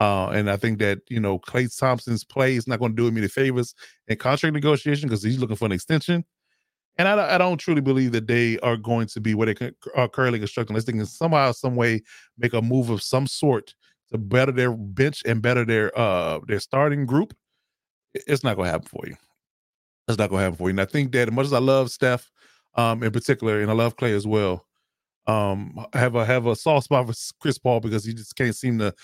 Uh, 0.00 0.30
and 0.30 0.50
I 0.50 0.56
think 0.56 0.80
that 0.80 0.98
you 1.08 1.20
know 1.20 1.38
Klay 1.38 1.74
Thompson's 1.78 2.24
play 2.24 2.56
is 2.56 2.66
not 2.66 2.80
going 2.80 2.90
to 2.90 2.96
do 2.96 3.06
him 3.06 3.16
any 3.18 3.28
favors 3.28 3.72
in 4.08 4.16
contract 4.16 4.52
negotiation 4.52 5.08
because 5.08 5.22
he's 5.22 5.38
looking 5.38 5.54
for 5.54 5.66
an 5.66 5.72
extension. 5.72 6.24
And 6.98 7.08
I, 7.08 7.34
I, 7.34 7.38
don't 7.38 7.58
truly 7.58 7.80
believe 7.80 8.12
that 8.12 8.26
they 8.26 8.58
are 8.58 8.76
going 8.76 9.06
to 9.08 9.20
be 9.20 9.34
where 9.34 9.52
they 9.52 9.72
are 9.96 10.08
currently 10.08 10.38
constructing. 10.38 10.74
Unless 10.74 10.84
they 10.84 10.92
can 10.92 11.06
somehow, 11.06 11.52
some 11.52 11.74
way, 11.74 12.02
make 12.36 12.52
a 12.52 12.60
move 12.60 12.90
of 12.90 13.02
some 13.02 13.26
sort 13.26 13.74
to 14.10 14.18
better 14.18 14.52
their 14.52 14.72
bench 14.72 15.22
and 15.24 15.40
better 15.40 15.64
their 15.64 15.96
uh 15.98 16.38
their 16.46 16.60
starting 16.60 17.06
group. 17.06 17.34
It's 18.14 18.44
not 18.44 18.56
going 18.56 18.66
to 18.66 18.72
happen 18.72 18.88
for 18.88 19.06
you. 19.06 19.16
It's 20.06 20.18
not 20.18 20.28
going 20.28 20.40
to 20.40 20.44
happen 20.44 20.58
for 20.58 20.68
you. 20.68 20.72
And 20.72 20.80
I 20.80 20.84
think 20.84 21.12
that 21.12 21.28
as 21.28 21.34
much 21.34 21.46
as 21.46 21.52
I 21.54 21.60
love 21.60 21.90
Steph, 21.90 22.30
um, 22.74 23.02
in 23.02 23.10
particular, 23.10 23.60
and 23.60 23.70
I 23.70 23.74
love 23.74 23.96
Klay 23.96 24.14
as 24.14 24.26
well. 24.26 24.66
Um, 25.26 25.86
have 25.94 26.14
a 26.14 26.24
have 26.24 26.46
a 26.46 26.56
soft 26.56 26.84
spot 26.84 27.06
for 27.06 27.14
Chris 27.40 27.58
Paul 27.58 27.80
because 27.80 28.04
he 28.04 28.12
just 28.12 28.36
can't 28.36 28.56
seem 28.56 28.78
to, 28.80 28.94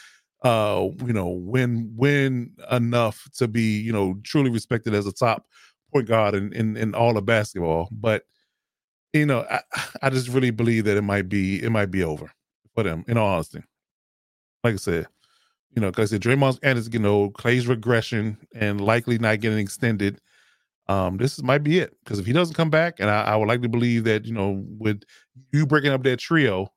uh, 0.42 0.88
you 1.06 1.12
know, 1.12 1.28
win 1.28 1.92
win 1.96 2.52
enough 2.70 3.28
to 3.36 3.48
be 3.48 3.78
you 3.80 3.92
know 3.92 4.18
truly 4.24 4.50
respected 4.50 4.94
as 4.94 5.06
a 5.06 5.12
top 5.12 5.46
point 5.92 6.08
guard 6.08 6.34
in 6.34 6.52
in, 6.52 6.76
in 6.76 6.94
all 6.94 7.16
of 7.16 7.26
basketball. 7.26 7.88
But 7.90 8.24
you 9.12 9.26
know, 9.26 9.46
I, 9.50 9.60
I 10.02 10.10
just 10.10 10.28
really 10.28 10.50
believe 10.50 10.84
that 10.84 10.96
it 10.96 11.02
might 11.02 11.28
be 11.28 11.62
it 11.62 11.70
might 11.70 11.90
be 11.90 12.02
over 12.02 12.30
for 12.74 12.82
them. 12.82 13.04
In 13.08 13.16
all 13.18 13.28
honesty, 13.28 13.62
like 14.64 14.74
I 14.74 14.78
said, 14.78 15.06
you 15.74 15.80
know, 15.80 15.90
because 15.90 16.12
I 16.12 16.18
said 16.18 16.58
and 16.62 16.78
it's 16.78 16.88
getting 16.88 17.06
old, 17.06 17.34
Klay's 17.34 17.66
regression 17.66 18.38
and 18.54 18.80
likely 18.80 19.18
not 19.18 19.40
getting 19.40 19.58
extended 19.58 20.20
um, 20.88 21.18
this 21.18 21.42
might 21.42 21.62
be 21.62 21.78
it. 21.78 21.94
Because 22.02 22.18
if 22.18 22.26
he 22.26 22.32
doesn't 22.32 22.54
come 22.54 22.70
back, 22.70 22.98
and 22.98 23.10
I, 23.10 23.22
I, 23.22 23.36
would 23.36 23.48
like 23.48 23.62
to 23.62 23.68
believe 23.68 24.04
that, 24.04 24.24
you 24.24 24.32
know, 24.32 24.64
with 24.78 25.02
you 25.52 25.66
breaking 25.66 25.92
up 25.92 26.02
that 26.04 26.18
trio, 26.18 26.72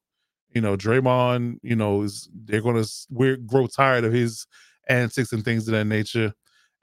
you 0.54 0.62
know, 0.62 0.76
Draymond, 0.76 1.60
you 1.64 1.76
know, 1.76 2.02
is 2.02 2.30
they're 2.34 2.62
gonna 2.62 2.84
we're 3.10 3.38
grow 3.38 3.68
tired 3.68 4.04
of 4.04 4.12
his 4.12 4.46
antics 4.90 5.32
and 5.32 5.46
things 5.46 5.68
of 5.68 5.72
that 5.74 5.86
nature. 5.86 6.34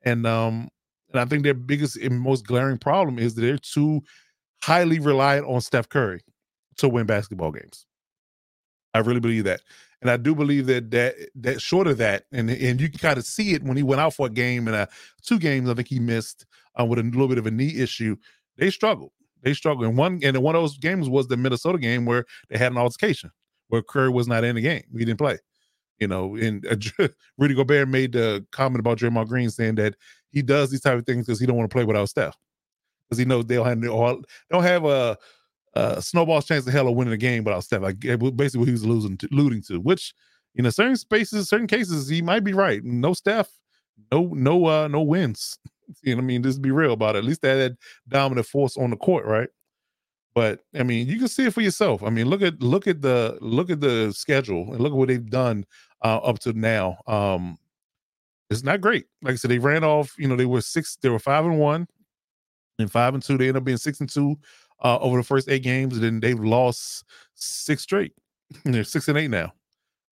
And 0.04 0.26
um, 0.26 0.68
and 1.12 1.21
I 1.21 1.25
think 1.25 1.42
their 1.42 1.55
biggest 1.55 1.97
and 1.97 2.21
most 2.21 2.47
glaring 2.47 2.79
problem 2.79 3.18
is 3.18 3.35
that 3.35 3.42
they're 3.42 3.59
too 3.59 4.03
highly 4.62 4.99
reliant 4.99 5.47
on 5.47 5.61
Steph 5.61 5.88
Curry 5.88 6.23
to 6.79 6.88
win 6.88 7.07
basketball 7.07 7.53
games. 7.53 7.87
I 8.94 8.99
really 9.01 9.21
believe 9.21 9.44
that. 9.44 9.61
And 10.01 10.11
I 10.11 10.16
do 10.16 10.35
believe 10.35 10.66
that 10.66 10.90
that 10.92 11.14
that 11.37 11.61
short 11.61 11.88
of 11.88 11.99
that, 11.99 12.25
and 12.31 12.51
and 12.51 12.81
you 12.81 12.88
can 12.88 12.99
kind 12.99 13.18
of 13.18 13.25
see 13.25 13.53
it 13.53 13.64
when 13.64 13.77
he 13.77 13.83
went 13.83 14.01
out 14.01 14.14
for 14.14 14.27
a 14.27 14.31
game 14.31 14.68
and 14.68 14.77
uh, 14.77 14.87
two 15.23 15.38
games, 15.38 15.68
I 15.68 15.75
think 15.75 15.88
he 15.88 15.99
missed 15.99 16.47
uh, 16.79 16.85
with 16.85 16.99
a 16.99 17.03
little 17.03 17.29
bit 17.29 17.38
of 17.38 17.47
a 17.47 17.51
knee 17.51 17.77
issue, 17.77 18.16
they 18.57 18.71
struggled. 18.71 19.11
They 19.42 19.55
struggled. 19.55 19.87
And 19.87 19.97
one 19.97 20.21
and 20.23 20.37
one 20.38 20.55
of 20.55 20.62
those 20.62 20.79
games 20.79 21.09
was 21.09 21.27
the 21.27 21.37
Minnesota 21.37 21.79
game 21.79 22.05
where 22.05 22.25
they 22.49 22.59
had 22.59 22.73
an 22.73 22.79
altercation 22.79 23.31
where 23.68 23.83
Curry 23.83 24.11
was 24.11 24.29
not 24.29 24.44
in 24.44 24.57
the 24.57 24.62
game. 24.62 24.85
He 24.92 25.05
didn't 25.05 25.18
play. 25.18 25.38
You 25.99 26.07
know, 26.07 26.37
and 26.37 26.64
uh, 26.66 27.09
Rudy 27.38 27.55
Gobert 27.55 27.88
made 27.88 28.12
the 28.12 28.47
comment 28.53 28.79
about 28.79 28.99
Draymond 28.99 29.27
Green 29.27 29.51
saying 29.51 29.77
that 29.77 29.97
he 30.30 30.42
does 30.42 30.70
these 30.70 30.80
type 30.80 30.98
of 30.98 31.06
things 31.06 31.26
because 31.26 31.40
he 31.40 31.46
don't 31.46 31.56
want 31.56 31.70
to 31.70 31.74
play 31.74 31.84
without 31.84 32.08
Steph 32.08 32.36
because 33.08 33.18
he 33.18 33.24
knows 33.24 33.46
they'll 33.46 33.64
have 33.64 33.80
don't 33.80 34.62
have 34.62 34.84
a, 34.84 35.16
a 35.74 36.02
snowball's 36.02 36.46
chance 36.46 36.66
of 36.66 36.72
hell 36.72 36.88
of 36.88 36.94
winning 36.94 37.14
a 37.14 37.18
game 37.18 37.44
without 37.44 37.64
Steph. 37.64 37.82
Like 37.82 38.00
basically 38.00 38.58
what 38.58 38.68
he 38.68 38.72
was 38.72 38.84
losing 38.84 39.16
to, 39.18 39.28
alluding 39.32 39.62
to, 39.68 39.80
which 39.80 40.14
you 40.54 40.62
know 40.62 40.70
certain 40.70 40.96
spaces, 40.96 41.48
certain 41.48 41.66
cases, 41.66 42.08
he 42.08 42.22
might 42.22 42.44
be 42.44 42.52
right. 42.52 42.82
No 42.84 43.12
Steph, 43.12 43.48
no 44.12 44.32
no 44.34 44.66
uh 44.66 44.88
no 44.88 45.02
wins. 45.02 45.58
You 46.02 46.14
know, 46.14 46.20
I 46.20 46.24
mean, 46.24 46.42
just 46.42 46.60
be 46.60 46.70
real 46.70 46.92
about 46.92 47.16
it. 47.16 47.20
At 47.20 47.24
least 47.24 47.40
they 47.40 47.48
had 47.48 47.58
that 47.60 47.78
dominant 48.08 48.46
force 48.46 48.76
on 48.76 48.90
the 48.90 48.96
court, 48.98 49.24
right? 49.24 49.48
But 50.34 50.60
I 50.78 50.82
mean, 50.82 51.08
you 51.08 51.18
can 51.18 51.28
see 51.28 51.46
it 51.46 51.54
for 51.54 51.62
yourself. 51.62 52.02
I 52.02 52.10
mean, 52.10 52.26
look 52.26 52.42
at 52.42 52.62
look 52.62 52.86
at 52.86 53.00
the 53.00 53.38
look 53.40 53.70
at 53.70 53.80
the 53.80 54.12
schedule 54.12 54.70
and 54.74 54.80
look 54.80 54.92
at 54.92 54.98
what 54.98 55.08
they've 55.08 55.30
done 55.30 55.64
uh, 56.04 56.18
up 56.18 56.40
to 56.40 56.52
now. 56.52 56.98
Um, 57.06 57.58
it's 58.50 58.62
not 58.62 58.80
great. 58.80 59.06
Like 59.22 59.34
I 59.34 59.37
said, 59.37 59.50
they 59.50 59.58
ran 59.58 59.84
off. 59.84 60.14
You 60.18 60.28
know, 60.28 60.37
they 60.37 60.46
were 60.46 60.61
six. 60.61 60.96
They 60.96 61.08
were 61.08 61.18
five 61.18 61.44
and 61.44 61.58
one. 61.58 61.87
And 62.78 62.90
five 62.90 63.14
and 63.14 63.22
two, 63.22 63.37
they 63.37 63.48
end 63.48 63.56
up 63.56 63.64
being 63.64 63.76
six 63.76 64.00
and 64.00 64.08
two 64.08 64.38
uh, 64.82 64.98
over 64.98 65.16
the 65.16 65.24
first 65.24 65.48
eight 65.48 65.62
games, 65.62 65.94
and 65.94 66.02
then 66.02 66.20
they've 66.20 66.38
lost 66.38 67.04
six 67.34 67.82
straight. 67.82 68.12
They're 68.64 68.84
six 68.84 69.08
and 69.08 69.18
eight 69.18 69.30
now. 69.30 69.52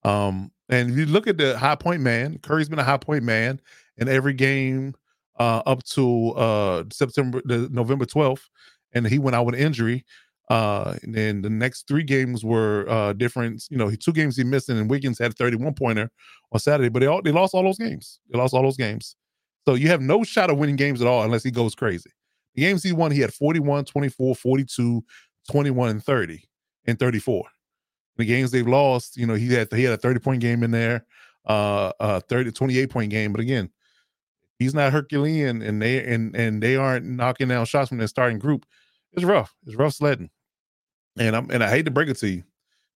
Um, 0.05 0.51
and 0.69 0.91
if 0.91 0.97
you 0.97 1.07
look 1.07 1.27
at 1.27 1.39
the 1.39 1.57
high 1.57 1.77
point 1.77 2.01
man, 2.01 2.39
Curry's 2.39 2.69
been 2.69 2.79
a 2.79 2.85
high 2.85 2.97
point 2.97 3.23
man 3.23 3.61
in 3.99 4.09
every 4.09 4.33
game 4.33 4.95
uh, 5.39 5.63
up 5.67 5.83
to 5.85 6.31
uh, 6.31 6.85
September, 6.91 7.41
the 7.45 7.69
November 7.71 8.05
12th, 8.05 8.43
and 8.93 9.07
he 9.07 9.19
went 9.19 9.37
out 9.37 9.47
with 9.47 9.55
injury. 9.55 10.05
Uh, 10.49 10.95
and 11.03 11.15
then 11.15 11.43
the 11.43 11.51
next 11.51 11.89
three 11.89 12.05
games 12.05 12.45
were 12.45 12.89
uh, 12.89 13.13
different. 13.13 13.65
You 13.71 13.79
know, 13.79 13.91
two 13.91 14.13
games 14.13 14.37
he 14.37 14.45
missed, 14.45 14.69
and 14.69 14.89
Wiggins 14.89 15.19
had 15.19 15.33
a 15.33 15.35
31 15.35 15.75
pointer 15.75 16.11
on 16.53 16.61
Saturday, 16.61 16.89
but 16.89 17.01
they 17.01 17.07
all 17.07 17.23
they 17.23 17.33
lost 17.33 17.55
all 17.55 17.65
those 17.65 17.79
games. 17.79 18.21
They 18.31 18.39
lost 18.39 18.55
all 18.55 18.63
those 18.63 18.77
games. 18.77 19.17
So 19.67 19.75
you 19.75 19.89
have 19.89 20.01
no 20.01 20.23
shot 20.23 20.51
of 20.51 20.59
winning 20.59 20.77
games 20.77 21.01
at 21.01 21.09
all 21.09 21.25
unless 21.25 21.43
he 21.43 21.51
goes 21.51 21.75
crazy. 21.75 22.11
The 22.55 22.63
games 22.63 22.83
he 22.83 22.93
won, 22.93 23.11
he 23.11 23.21
had 23.21 23.35
41, 23.35 23.85
24, 23.85 24.35
42, 24.37 25.05
21, 25.51 25.89
and 25.91 26.03
30, 26.03 26.49
and 26.87 26.99
34. 26.99 27.45
The 28.17 28.25
games 28.25 28.51
they've 28.51 28.67
lost, 28.67 29.17
you 29.17 29.27
know, 29.27 29.35
he 29.35 29.53
had 29.53 29.73
he 29.73 29.83
had 29.83 29.93
a 29.93 29.99
30 29.99 30.21
point 30.21 30.41
game 30.41 30.63
in 30.63 30.71
there, 30.71 31.05
uh, 31.47 31.93
uh 31.99 32.21
30, 32.21 32.53
28 32.53 32.91
point 32.91 33.11
game. 33.11 33.33
But 33.33 33.41
again, 33.41 33.71
he's 34.59 34.75
not 34.75 34.93
Herculean 34.93 35.61
and 35.61 35.83
they 35.83 36.05
and 36.05 36.35
and 36.37 36.63
they 36.63 36.77
aren't 36.77 37.05
knocking 37.05 37.49
down 37.49 37.67
shots 37.67 37.89
from 37.89 37.99
their 37.99 38.07
starting 38.07 38.39
group. 38.39 38.65
It's 39.13 39.25
rough. 39.25 39.55
It's 39.67 39.77
rough 39.77 39.95
sledding. 39.95 40.31
And 41.19 41.35
I'm 41.37 41.51
and 41.51 41.63
I 41.65 41.71
hate 41.71 41.85
to 41.87 41.91
break 41.91 42.09
it 42.09 42.19
to 42.19 42.29
you 42.29 42.43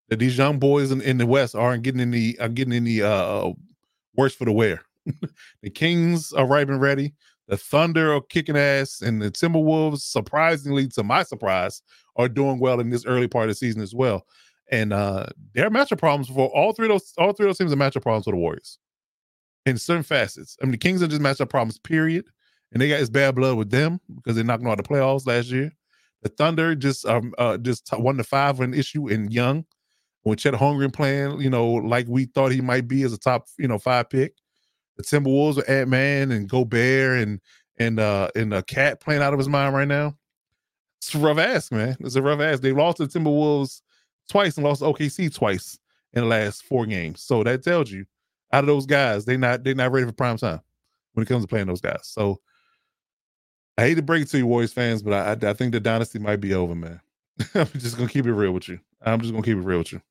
that 0.08 0.18
these 0.18 0.36
young 0.36 0.58
boys 0.58 0.90
in, 0.90 1.00
in 1.00 1.18
the 1.18 1.26
West 1.26 1.54
aren't 1.54 1.82
getting 1.82 2.00
any 2.00 2.38
are 2.38 2.48
getting 2.48 2.74
any 2.74 3.02
uh 3.02 3.50
worse 4.16 4.34
for 4.34 4.44
the 4.44 4.52
wear. 4.52 4.82
the 5.62 5.70
Kings 5.70 6.32
are 6.32 6.46
ripe 6.46 6.68
and 6.68 6.80
ready. 6.80 7.14
The 7.48 7.56
Thunder 7.56 8.14
are 8.14 8.20
kicking 8.20 8.56
ass, 8.56 9.00
and 9.00 9.20
the 9.20 9.30
Timberwolves, 9.30 10.00
surprisingly 10.00 10.86
to 10.88 11.02
my 11.02 11.24
surprise, 11.24 11.82
are 12.16 12.28
doing 12.28 12.60
well 12.60 12.78
in 12.78 12.90
this 12.90 13.04
early 13.06 13.26
part 13.26 13.44
of 13.44 13.50
the 13.50 13.54
season 13.54 13.82
as 13.82 13.94
well. 13.94 14.26
And 14.70 14.92
uh 14.92 15.26
there 15.54 15.66
are 15.66 15.70
matchup 15.70 15.98
problems 15.98 16.28
for 16.28 16.48
all 16.48 16.72
three 16.72 16.86
of 16.86 16.92
those. 16.92 17.12
All 17.18 17.32
three 17.32 17.46
of 17.46 17.50
those 17.50 17.58
teams 17.58 17.72
are 17.72 17.76
matchup 17.76 18.02
problems 18.02 18.24
for 18.24 18.32
the 18.32 18.36
Warriors 18.36 18.78
in 19.66 19.78
certain 19.78 20.02
facets. 20.02 20.56
I 20.60 20.64
mean, 20.64 20.72
the 20.72 20.78
Kings 20.78 21.02
are 21.02 21.08
just 21.08 21.22
matchup 21.22 21.48
problems, 21.48 21.78
period. 21.78 22.26
And 22.72 22.80
they 22.80 22.88
got 22.88 23.00
this 23.00 23.10
bad 23.10 23.34
blood 23.34 23.56
with 23.56 23.70
them 23.70 24.00
because 24.14 24.36
they 24.36 24.44
knocked 24.44 24.62
them 24.62 24.70
out 24.70 24.78
of 24.78 24.86
the 24.86 24.94
playoffs 24.94 25.26
last 25.26 25.48
year. 25.48 25.72
The 26.22 26.28
Thunder 26.28 26.74
just 26.74 27.06
um 27.06 27.34
uh 27.38 27.56
just 27.58 27.90
one 27.96 28.16
to 28.16 28.24
five 28.24 28.60
an 28.60 28.74
issue 28.74 29.08
in 29.08 29.30
young 29.30 29.64
when 30.22 30.36
Chet 30.36 30.54
Holmgren 30.54 30.92
playing, 30.92 31.40
you 31.40 31.48
know, 31.50 31.66
like 31.66 32.06
we 32.08 32.26
thought 32.26 32.52
he 32.52 32.60
might 32.60 32.86
be 32.86 33.02
as 33.04 33.12
a 33.12 33.18
top, 33.18 33.46
you 33.58 33.68
know, 33.68 33.78
five 33.78 34.10
pick. 34.10 34.34
The 34.96 35.02
Timberwolves 35.02 35.56
with 35.56 35.70
Ant 35.70 35.88
Man 35.88 36.30
and 36.30 36.48
Gobert 36.48 37.22
and 37.22 37.40
and 37.78 37.98
uh 37.98 38.28
and 38.34 38.52
a 38.52 38.62
cat 38.62 39.00
playing 39.00 39.22
out 39.22 39.32
of 39.32 39.38
his 39.38 39.48
mind 39.48 39.74
right 39.74 39.88
now. 39.88 40.16
It's 40.98 41.14
a 41.14 41.18
rough 41.18 41.38
ass, 41.38 41.70
man. 41.72 41.96
It's 42.00 42.16
a 42.16 42.22
rough 42.22 42.40
ass. 42.40 42.60
They 42.60 42.72
lost 42.72 42.98
the 42.98 43.06
Timberwolves 43.06 43.80
twice 44.28 44.56
and 44.56 44.66
lost 44.66 44.82
OKC 44.82 45.34
twice 45.34 45.78
in 46.12 46.22
the 46.22 46.28
last 46.28 46.64
four 46.64 46.84
games. 46.84 47.22
So 47.22 47.42
that 47.44 47.62
tells 47.62 47.90
you 47.90 48.04
out 48.52 48.64
of 48.64 48.66
those 48.66 48.86
guys, 48.86 49.24
they 49.24 49.36
not 49.36 49.64
they 49.64 49.74
not 49.74 49.92
ready 49.92 50.06
for 50.06 50.12
prime 50.12 50.36
time 50.36 50.60
when 51.14 51.22
it 51.22 51.28
comes 51.28 51.44
to 51.44 51.48
playing 51.48 51.66
those 51.66 51.80
guys. 51.80 52.00
So 52.02 52.40
I 53.80 53.84
hate 53.84 53.94
to 53.94 54.02
break 54.02 54.24
it 54.24 54.28
to 54.28 54.36
you, 54.36 54.46
Warriors 54.46 54.74
fans, 54.74 55.00
but 55.00 55.14
I, 55.14 55.30
I, 55.30 55.50
I 55.50 55.54
think 55.54 55.72
the 55.72 55.80
dynasty 55.80 56.18
might 56.18 56.36
be 56.36 56.52
over, 56.52 56.74
man. 56.74 57.00
I'm 57.54 57.66
just 57.78 57.96
gonna 57.96 58.10
keep 58.10 58.26
it 58.26 58.32
real 58.34 58.52
with 58.52 58.68
you. 58.68 58.78
I'm 59.00 59.22
just 59.22 59.32
gonna 59.32 59.42
keep 59.42 59.56
it 59.56 59.62
real 59.62 59.78
with 59.78 59.92
you. 59.92 60.02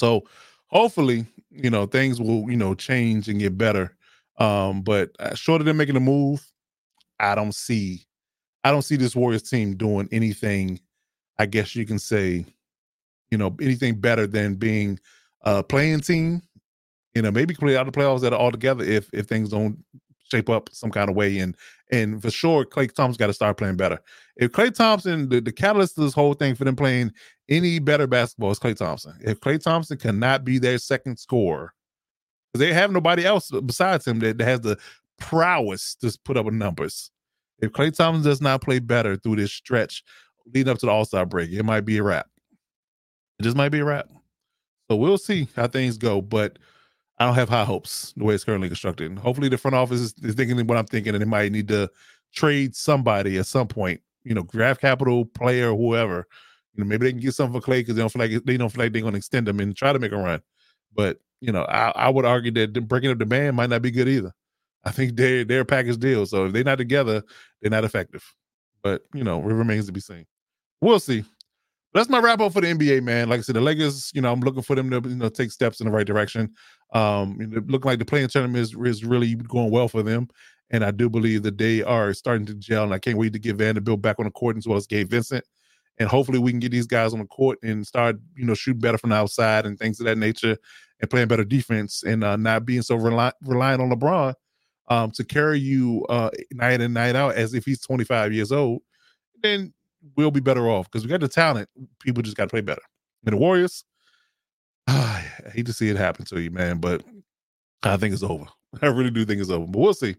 So 0.00 0.24
hopefully, 0.66 1.24
you 1.48 1.70
know, 1.70 1.86
things 1.86 2.20
will, 2.20 2.50
you 2.50 2.56
know, 2.56 2.74
change 2.74 3.28
and 3.28 3.38
get 3.38 3.56
better. 3.56 3.94
Um, 4.38 4.82
but 4.82 5.10
uh, 5.20 5.36
shorter 5.36 5.62
than 5.62 5.76
making 5.76 5.94
a 5.94 6.00
move, 6.00 6.44
I 7.20 7.36
don't 7.36 7.54
see, 7.54 8.04
I 8.64 8.72
don't 8.72 8.82
see 8.82 8.96
this 8.96 9.14
Warriors 9.14 9.48
team 9.48 9.76
doing 9.76 10.08
anything. 10.10 10.80
I 11.38 11.46
guess 11.46 11.76
you 11.76 11.86
can 11.86 12.00
say, 12.00 12.44
you 13.30 13.38
know, 13.38 13.54
anything 13.60 14.00
better 14.00 14.26
than 14.26 14.56
being 14.56 14.98
a 15.42 15.62
playing 15.62 16.00
team. 16.00 16.42
You 17.14 17.22
know, 17.22 17.30
maybe 17.30 17.54
play 17.54 17.76
out 17.76 17.86
the 17.86 17.92
playoffs 17.92 18.22
that 18.22 18.32
are 18.32 18.40
all 18.40 18.50
together 18.50 18.82
if 18.82 19.08
if 19.12 19.26
things 19.26 19.50
don't 19.50 19.78
shape 20.32 20.50
up 20.50 20.70
some 20.72 20.90
kind 20.90 21.08
of 21.10 21.16
way. 21.16 21.38
And 21.38 21.56
and 21.90 22.20
for 22.22 22.30
sure, 22.30 22.64
Klay 22.64 22.92
Thompson's 22.92 23.18
got 23.18 23.26
to 23.26 23.34
start 23.34 23.58
playing 23.58 23.76
better. 23.76 23.98
If 24.36 24.52
Klay 24.52 24.74
Thompson, 24.74 25.28
the, 25.28 25.40
the 25.40 25.52
catalyst 25.52 25.98
of 25.98 26.04
this 26.04 26.14
whole 26.14 26.34
thing 26.34 26.54
for 26.54 26.64
them 26.64 26.74
playing 26.74 27.12
any 27.48 27.78
better 27.78 28.06
basketball 28.06 28.50
is 28.50 28.58
Klay 28.58 28.76
Thompson. 28.76 29.14
If 29.20 29.40
Klay 29.40 29.62
Thompson 29.62 29.98
cannot 29.98 30.44
be 30.44 30.58
their 30.58 30.78
second 30.78 31.18
scorer, 31.18 31.74
because 32.52 32.66
they 32.66 32.72
have 32.72 32.90
nobody 32.90 33.24
else 33.24 33.50
besides 33.64 34.06
him 34.06 34.18
that, 34.20 34.38
that 34.38 34.44
has 34.44 34.60
the 34.60 34.78
prowess 35.18 35.94
to 35.96 36.18
put 36.24 36.36
up 36.36 36.46
numbers. 36.46 37.10
If 37.60 37.72
Klay 37.72 37.94
Thompson 37.94 38.24
does 38.24 38.40
not 38.40 38.62
play 38.62 38.78
better 38.78 39.16
through 39.16 39.36
this 39.36 39.52
stretch 39.52 40.02
leading 40.52 40.70
up 40.70 40.78
to 40.78 40.86
the 40.86 40.92
All 40.92 41.04
Star 41.04 41.26
break, 41.26 41.50
it 41.52 41.62
might 41.62 41.82
be 41.82 41.98
a 41.98 42.02
wrap. 42.02 42.26
It 43.38 43.42
just 43.42 43.56
might 43.56 43.70
be 43.70 43.80
a 43.80 43.84
wrap. 43.84 44.08
So 44.90 44.96
we'll 44.96 45.18
see 45.18 45.48
how 45.54 45.68
things 45.68 45.96
go. 45.96 46.20
But 46.20 46.58
I 47.22 47.26
don't 47.26 47.36
have 47.36 47.48
high 47.48 47.64
hopes 47.64 48.12
the 48.16 48.24
way 48.24 48.34
it's 48.34 48.42
currently 48.42 48.68
constructed. 48.68 49.16
Hopefully, 49.16 49.48
the 49.48 49.56
front 49.56 49.76
office 49.76 50.00
is, 50.00 50.14
is 50.24 50.34
thinking 50.34 50.66
what 50.66 50.76
I'm 50.76 50.86
thinking, 50.86 51.14
and 51.14 51.22
they 51.22 51.28
might 51.28 51.52
need 51.52 51.68
to 51.68 51.88
trade 52.34 52.74
somebody 52.74 53.38
at 53.38 53.46
some 53.46 53.68
point. 53.68 54.00
You 54.24 54.34
know, 54.34 54.42
draft 54.42 54.80
capital, 54.80 55.24
player, 55.26 55.72
whoever. 55.72 56.26
You 56.74 56.82
know, 56.82 56.88
maybe 56.88 57.06
they 57.06 57.12
can 57.12 57.20
get 57.20 57.34
something 57.34 57.60
for 57.60 57.64
Klay 57.64 57.78
because 57.78 57.94
they 57.94 58.02
don't 58.02 58.10
feel 58.10 58.22
like 58.22 58.44
they 58.44 58.56
don't 58.56 58.70
feel 58.70 58.84
like 58.84 58.92
they're 58.92 59.02
going 59.02 59.12
to 59.12 59.18
extend 59.18 59.46
them 59.46 59.60
and 59.60 59.76
try 59.76 59.92
to 59.92 60.00
make 60.00 60.10
a 60.10 60.16
run. 60.16 60.42
But 60.92 61.20
you 61.40 61.52
know, 61.52 61.62
I, 61.62 61.92
I 61.94 62.08
would 62.08 62.24
argue 62.24 62.50
that 62.50 62.88
breaking 62.88 63.12
up 63.12 63.18
the 63.18 63.26
band 63.26 63.54
might 63.54 63.70
not 63.70 63.82
be 63.82 63.92
good 63.92 64.08
either. 64.08 64.32
I 64.82 64.90
think 64.90 65.14
they're 65.14 65.44
they're 65.44 65.60
a 65.60 65.64
package 65.64 65.98
deal. 65.98 66.26
So 66.26 66.46
if 66.46 66.52
they're 66.52 66.64
not 66.64 66.78
together, 66.78 67.22
they're 67.60 67.70
not 67.70 67.84
effective. 67.84 68.24
But 68.82 69.04
you 69.14 69.22
know, 69.22 69.38
it 69.38 69.52
remains 69.52 69.86
to 69.86 69.92
be 69.92 70.00
seen. 70.00 70.26
We'll 70.80 70.98
see 70.98 71.24
that's 71.94 72.08
my 72.08 72.18
wrap 72.18 72.40
up 72.40 72.52
for 72.52 72.60
the 72.60 72.68
NBA, 72.68 73.02
man. 73.02 73.28
Like 73.28 73.40
I 73.40 73.42
said, 73.42 73.56
the 73.56 73.60
Lakers, 73.60 74.10
you 74.14 74.22
know, 74.22 74.32
I'm 74.32 74.40
looking 74.40 74.62
for 74.62 74.74
them 74.74 74.90
to 74.90 75.08
you 75.08 75.16
know 75.16 75.28
take 75.28 75.50
steps 75.50 75.80
in 75.80 75.86
the 75.86 75.92
right 75.92 76.06
direction. 76.06 76.54
Um, 76.92 77.38
looking 77.38 77.88
like 77.88 77.98
the 77.98 78.04
playing 78.04 78.28
tournament 78.28 78.62
is, 78.62 78.74
is 78.84 79.04
really 79.04 79.34
going 79.34 79.70
well 79.70 79.88
for 79.88 80.02
them, 80.02 80.28
and 80.70 80.84
I 80.84 80.90
do 80.90 81.10
believe 81.10 81.42
that 81.42 81.58
they 81.58 81.82
are 81.82 82.14
starting 82.14 82.46
to 82.46 82.54
gel. 82.54 82.84
And 82.84 82.94
I 82.94 82.98
can't 82.98 83.18
wait 83.18 83.32
to 83.34 83.38
get 83.38 83.56
Vanderbilt 83.56 84.00
back 84.00 84.18
on 84.18 84.24
the 84.24 84.30
court 84.30 84.56
as 84.56 84.66
well 84.66 84.78
as 84.78 84.86
Gabe 84.86 85.10
Vincent, 85.10 85.44
and 85.98 86.08
hopefully 86.08 86.38
we 86.38 86.50
can 86.50 86.60
get 86.60 86.72
these 86.72 86.86
guys 86.86 87.12
on 87.12 87.18
the 87.18 87.26
court 87.26 87.58
and 87.62 87.86
start 87.86 88.16
you 88.34 88.46
know 88.46 88.54
shoot 88.54 88.80
better 88.80 88.98
from 88.98 89.10
the 89.10 89.16
outside 89.16 89.66
and 89.66 89.78
things 89.78 90.00
of 90.00 90.06
that 90.06 90.18
nature, 90.18 90.56
and 91.00 91.10
playing 91.10 91.28
better 91.28 91.44
defense 91.44 92.02
and 92.04 92.24
uh, 92.24 92.36
not 92.36 92.64
being 92.64 92.82
so 92.82 92.96
rely- 92.96 93.32
reliant 93.42 93.82
on 93.82 93.90
LeBron 93.90 94.34
um, 94.88 95.10
to 95.12 95.24
carry 95.24 95.58
you 95.58 96.04
uh, 96.08 96.30
night 96.52 96.80
in 96.80 96.92
night 96.92 97.16
out 97.16 97.34
as 97.34 97.54
if 97.54 97.64
he's 97.64 97.80
25 97.80 98.32
years 98.32 98.52
old. 98.52 98.82
Then 99.42 99.72
we'll 100.16 100.30
be 100.30 100.40
better 100.40 100.68
off 100.68 100.90
because 100.90 101.04
we 101.04 101.10
got 101.10 101.20
the 101.20 101.28
talent. 101.28 101.68
People 102.00 102.22
just 102.22 102.36
got 102.36 102.44
to 102.44 102.50
play 102.50 102.60
better. 102.60 102.82
And 103.24 103.32
the 103.32 103.36
Warriors, 103.38 103.84
I 104.86 105.24
hate 105.52 105.66
to 105.66 105.72
see 105.72 105.88
it 105.88 105.96
happen 105.96 106.24
to 106.26 106.40
you, 106.40 106.50
man, 106.50 106.78
but 106.78 107.02
I 107.82 107.96
think 107.96 108.14
it's 108.14 108.22
over. 108.22 108.46
I 108.82 108.86
really 108.86 109.10
do 109.10 109.24
think 109.24 109.40
it's 109.40 109.50
over, 109.50 109.66
but 109.66 109.78
we'll 109.78 109.94
see. 109.94 110.16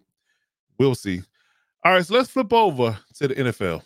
We'll 0.77 0.95
see. 0.95 1.21
All 1.85 1.93
right, 1.93 2.05
so 2.05 2.15
let's 2.15 2.29
flip 2.29 2.53
over 2.53 2.97
to 3.15 3.27
the 3.27 3.35
NFL. 3.35 3.83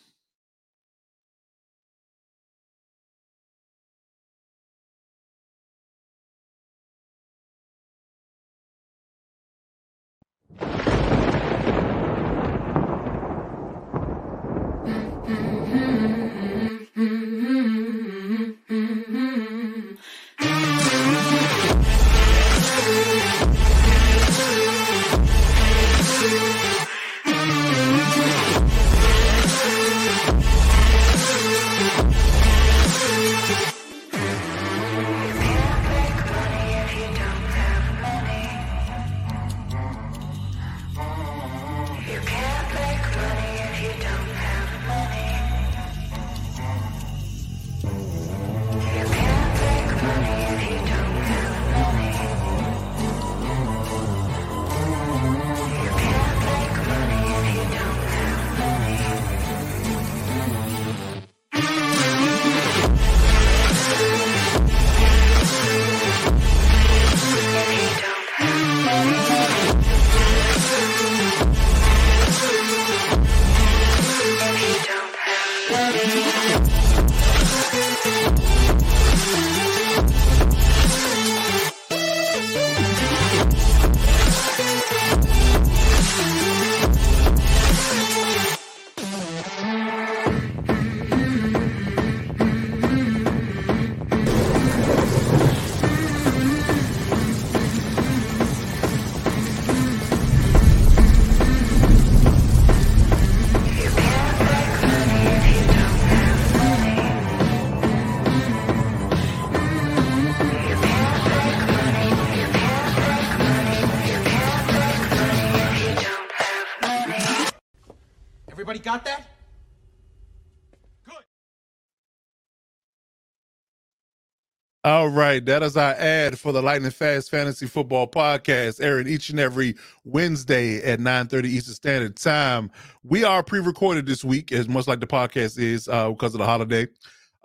Right, 125.17 125.43
that 125.45 125.63
is 125.63 125.75
our 125.75 125.93
ad 125.93 126.39
for 126.39 126.51
the 126.51 126.62
Lightning 126.62 126.91
Fast 126.91 127.32
Fantasy 127.32 127.65
Football 127.65 128.08
Podcast, 128.08 128.80
airing 128.80 129.08
each 129.08 129.32
and 129.32 129.39
every 129.39 129.75
Wednesday 130.06 130.82
at 130.84 130.99
9:30 130.99 131.45
Eastern 131.45 131.73
Standard 131.73 132.15
Time. 132.15 132.69
We 133.03 133.23
are 133.23 133.41
pre-recorded 133.41 134.06
this 134.06 134.23
week, 134.23 134.51
as 134.51 134.69
much 134.69 134.88
like 134.88 134.99
the 134.99 135.08
podcast 135.08 135.58
is, 135.58 135.88
uh, 135.88 136.12
because 136.12 136.36
of 136.36 136.39
the 136.39 136.45
holiday. 136.45 136.88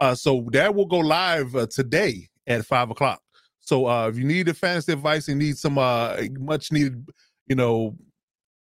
Uh, 0.00 0.14
so 0.14 0.46
that 0.52 0.74
will 0.74 0.84
go 0.84 0.98
live 0.98 1.56
uh, 1.56 1.66
today 1.66 2.28
at 2.46 2.66
five 2.66 2.90
o'clock. 2.90 3.22
So 3.60 3.86
uh, 3.86 4.08
if 4.08 4.18
you 4.18 4.24
need 4.24 4.48
a 4.48 4.54
fantasy 4.54 4.92
advice 4.92 5.28
and 5.28 5.38
need 5.38 5.56
some 5.56 5.78
uh, 5.78 6.20
much 6.38 6.72
needed, 6.72 7.08
you 7.46 7.56
know, 7.56 7.96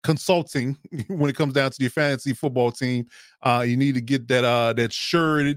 consulting 0.05 0.79
when 1.09 1.31
it 1.31 1.37
comes 1.37 1.55
down 1.55 1.73
to 1.73 1.83
your 1.83 1.91
fantasy 1.91 2.33
football 2.33 2.71
team, 2.71 3.07
uh, 3.43 3.65
you 3.67 3.77
need 3.77 3.97
to 3.97 4.01
get 4.01 4.29
that 4.29 4.45
uh, 4.45 4.73
that 4.75 4.93
sure 4.93 5.53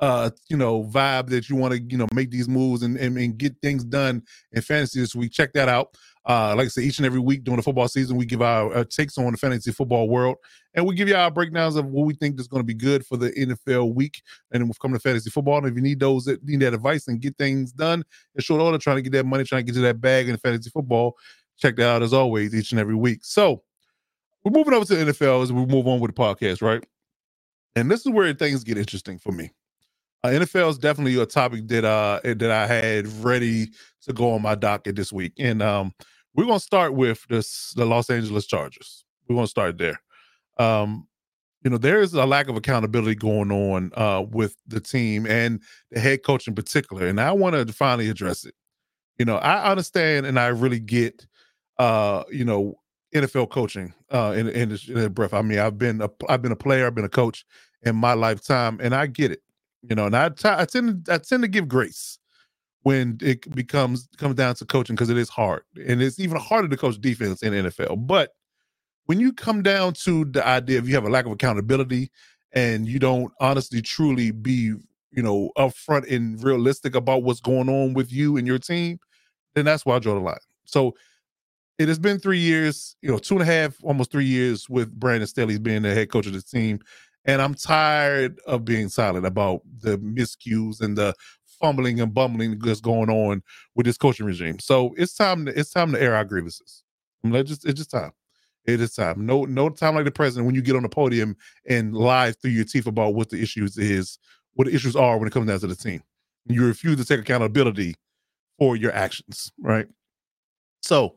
uh 0.00 0.30
you 0.48 0.56
know 0.56 0.84
vibe 0.84 1.28
that 1.28 1.48
you 1.48 1.56
want 1.56 1.72
to 1.72 1.80
you 1.80 1.96
know 1.96 2.06
make 2.12 2.30
these 2.30 2.48
moves 2.48 2.82
and, 2.82 2.96
and, 2.96 3.16
and 3.16 3.38
get 3.38 3.54
things 3.62 3.84
done 3.84 4.22
in 4.52 4.62
fantasy 4.62 5.00
this 5.00 5.14
week. 5.14 5.32
Check 5.32 5.52
that 5.52 5.68
out. 5.68 5.96
Uh 6.26 6.54
like 6.56 6.66
i 6.66 6.68
said 6.68 6.84
each 6.84 6.98
and 6.98 7.06
every 7.06 7.20
week 7.20 7.44
during 7.44 7.56
the 7.56 7.62
football 7.62 7.86
season 7.86 8.16
we 8.16 8.24
give 8.24 8.42
our, 8.42 8.74
our 8.74 8.84
takes 8.84 9.18
on 9.18 9.30
the 9.30 9.36
fantasy 9.36 9.70
football 9.70 10.08
world 10.08 10.36
and 10.74 10.86
we 10.86 10.94
give 10.94 11.06
you 11.06 11.14
our 11.14 11.30
breakdowns 11.30 11.76
of 11.76 11.86
what 11.86 12.06
we 12.06 12.14
think 12.14 12.40
is 12.40 12.48
going 12.48 12.60
to 12.60 12.66
be 12.66 12.74
good 12.74 13.06
for 13.06 13.16
the 13.16 13.30
nfl 13.32 13.94
week 13.94 14.22
and 14.50 14.64
we've 14.64 14.78
come 14.78 14.92
to 14.92 14.98
fantasy 14.98 15.30
football. 15.30 15.58
And 15.58 15.66
if 15.68 15.74
you 15.74 15.82
need 15.82 16.00
those 16.00 16.24
that 16.24 16.42
need 16.44 16.60
that 16.60 16.74
advice 16.74 17.08
and 17.08 17.20
get 17.20 17.36
things 17.38 17.72
done 17.72 18.04
in 18.34 18.40
short 18.42 18.60
order 18.60 18.78
trying 18.78 18.96
to 18.96 19.02
get 19.02 19.12
that 19.12 19.26
money 19.26 19.44
trying 19.44 19.64
to 19.64 19.72
get 19.72 19.78
to 19.78 19.82
that 19.82 20.00
bag 20.00 20.28
in 20.28 20.36
fantasy 20.38 20.70
football 20.70 21.16
check 21.56 21.76
that 21.76 21.88
out 21.88 22.02
as 22.02 22.12
always 22.12 22.54
each 22.54 22.72
and 22.72 22.80
every 22.80 22.96
week. 22.96 23.20
So 23.22 23.62
we're 24.44 24.50
moving 24.50 24.74
over 24.74 24.84
to 24.84 24.96
the 24.96 25.12
nfl 25.12 25.42
as 25.42 25.52
we 25.52 25.64
move 25.66 25.86
on 25.86 26.00
with 26.00 26.14
the 26.14 26.20
podcast 26.20 26.62
right? 26.62 26.84
And 27.76 27.90
this 27.90 28.00
is 28.00 28.12
where 28.12 28.32
things 28.32 28.64
get 28.64 28.78
interesting 28.78 29.18
for 29.18 29.32
me 29.32 29.50
uh, 30.24 30.28
NFL 30.28 30.70
is 30.70 30.78
definitely 30.78 31.20
a 31.20 31.26
topic 31.26 31.68
that 31.68 31.84
uh 31.84 32.18
that 32.24 32.50
I 32.50 32.66
had 32.66 33.06
ready 33.22 33.68
to 34.02 34.12
go 34.14 34.32
on 34.32 34.40
my 34.40 34.54
docket 34.54 34.96
this 34.96 35.12
week, 35.12 35.34
and 35.38 35.62
um 35.62 35.92
we're 36.34 36.46
gonna 36.46 36.60
start 36.60 36.94
with 36.94 37.26
this 37.28 37.74
the 37.76 37.84
Los 37.84 38.08
Angeles 38.08 38.46
Chargers. 38.46 39.04
We're 39.28 39.36
gonna 39.36 39.46
start 39.46 39.76
there. 39.76 40.00
Um, 40.58 41.06
you 41.62 41.70
know, 41.70 41.76
there 41.76 42.00
is 42.00 42.14
a 42.14 42.24
lack 42.24 42.48
of 42.48 42.56
accountability 42.56 43.16
going 43.16 43.52
on 43.52 43.92
uh 43.96 44.22
with 44.22 44.56
the 44.66 44.80
team 44.80 45.26
and 45.26 45.60
the 45.90 46.00
head 46.00 46.22
coach 46.24 46.48
in 46.48 46.54
particular, 46.54 47.06
and 47.06 47.20
I 47.20 47.32
want 47.32 47.54
to 47.54 47.70
finally 47.70 48.08
address 48.08 48.46
it. 48.46 48.54
You 49.18 49.26
know, 49.26 49.36
I 49.36 49.70
understand 49.70 50.24
and 50.24 50.40
I 50.40 50.46
really 50.46 50.80
get 50.80 51.26
uh 51.78 52.24
you 52.32 52.46
know 52.46 52.76
NFL 53.14 53.50
coaching 53.50 53.92
uh 54.10 54.32
in 54.34 54.48
in, 54.48 54.78
in 54.88 55.12
breath. 55.12 55.34
I 55.34 55.42
mean, 55.42 55.58
I've 55.58 55.76
been 55.76 56.00
a 56.00 56.08
I've 56.30 56.40
been 56.40 56.52
a 56.52 56.56
player, 56.56 56.86
I've 56.86 56.94
been 56.94 57.04
a 57.04 57.10
coach 57.10 57.44
in 57.82 57.94
my 57.94 58.14
lifetime, 58.14 58.80
and 58.82 58.94
I 58.94 59.06
get 59.06 59.30
it 59.30 59.42
you 59.88 59.94
know, 59.94 60.06
and 60.06 60.16
I, 60.16 60.28
t- 60.30 60.48
I 60.48 60.64
tend 60.64 61.08
I 61.10 61.18
tend 61.18 61.42
to 61.42 61.48
give 61.48 61.68
grace 61.68 62.18
when 62.82 63.18
it 63.22 63.54
becomes 63.54 64.08
comes 64.18 64.34
down 64.34 64.54
to 64.56 64.64
coaching 64.64 64.94
because 64.94 65.10
it 65.10 65.16
is 65.16 65.28
hard 65.28 65.62
and 65.86 66.02
it's 66.02 66.18
even 66.18 66.38
harder 66.38 66.68
to 66.68 66.76
coach 66.76 67.00
defense 67.00 67.42
in 67.42 67.52
NFL. 67.52 68.06
But 68.06 68.30
when 69.06 69.20
you 69.20 69.32
come 69.32 69.62
down 69.62 69.92
to 70.04 70.24
the 70.26 70.46
idea 70.46 70.78
of 70.78 70.88
you 70.88 70.94
have 70.94 71.04
a 71.04 71.10
lack 71.10 71.26
of 71.26 71.32
accountability 71.32 72.10
and 72.52 72.86
you 72.86 72.98
don't 72.98 73.32
honestly 73.40 73.82
truly 73.82 74.30
be 74.30 74.74
you 75.10 75.22
know 75.22 75.50
upfront 75.58 76.10
and 76.14 76.42
realistic 76.42 76.94
about 76.94 77.22
what's 77.22 77.40
going 77.40 77.68
on 77.68 77.94
with 77.94 78.12
you 78.12 78.36
and 78.36 78.46
your 78.46 78.58
team, 78.58 78.98
then 79.54 79.64
that's 79.64 79.84
why 79.84 79.96
I 79.96 79.98
draw 79.98 80.14
the 80.14 80.20
line. 80.20 80.38
So 80.64 80.94
it 81.78 81.88
has 81.88 81.98
been 81.98 82.18
three 82.18 82.38
years, 82.38 82.96
you 83.02 83.10
know, 83.10 83.18
two 83.18 83.34
and 83.34 83.42
a 83.42 83.46
half, 83.46 83.76
almost 83.82 84.12
three 84.12 84.24
years 84.24 84.68
with 84.68 84.92
Brandon 84.92 85.26
Staley 85.26 85.58
being 85.58 85.82
the 85.82 85.92
head 85.92 86.10
coach 86.10 86.26
of 86.26 86.32
the 86.32 86.42
team. 86.42 86.78
And 87.26 87.40
I'm 87.40 87.54
tired 87.54 88.38
of 88.46 88.64
being 88.64 88.88
silent 88.88 89.26
about 89.26 89.62
the 89.80 89.98
miscues 89.98 90.80
and 90.80 90.96
the 90.96 91.14
fumbling 91.60 92.00
and 92.00 92.12
bumbling 92.12 92.58
that's 92.58 92.80
going 92.80 93.10
on 93.10 93.42
with 93.74 93.86
this 93.86 93.96
coaching 93.96 94.26
regime. 94.26 94.58
So 94.58 94.94
it's 94.96 95.14
time 95.14 95.46
to 95.46 95.58
it's 95.58 95.70
time 95.70 95.92
to 95.92 96.02
air 96.02 96.14
our 96.14 96.24
grievances. 96.24 96.82
It's 97.24 97.48
just 97.48 97.64
it's 97.64 97.78
just 97.78 97.90
time. 97.90 98.12
It 98.66 98.80
is 98.80 98.94
time. 98.94 99.24
No 99.24 99.44
no 99.44 99.68
time 99.68 99.94
like 99.94 100.04
the 100.04 100.10
president 100.10 100.46
when 100.46 100.54
you 100.54 100.62
get 100.62 100.76
on 100.76 100.82
the 100.82 100.88
podium 100.88 101.36
and 101.68 101.94
lie 101.94 102.32
through 102.32 102.52
your 102.52 102.64
teeth 102.64 102.86
about 102.86 103.14
what 103.14 103.30
the 103.30 103.40
issues 103.40 103.76
is, 103.78 104.18
what 104.54 104.66
the 104.66 104.74
issues 104.74 104.96
are 104.96 105.18
when 105.18 105.28
it 105.28 105.32
comes 105.32 105.48
down 105.48 105.60
to 105.60 105.66
the 105.66 105.76
team. 105.76 106.02
You 106.46 106.66
refuse 106.66 106.96
to 106.98 107.04
take 107.04 107.20
accountability 107.20 107.94
for 108.58 108.76
your 108.76 108.92
actions, 108.92 109.50
right? 109.60 109.86
So 110.82 111.16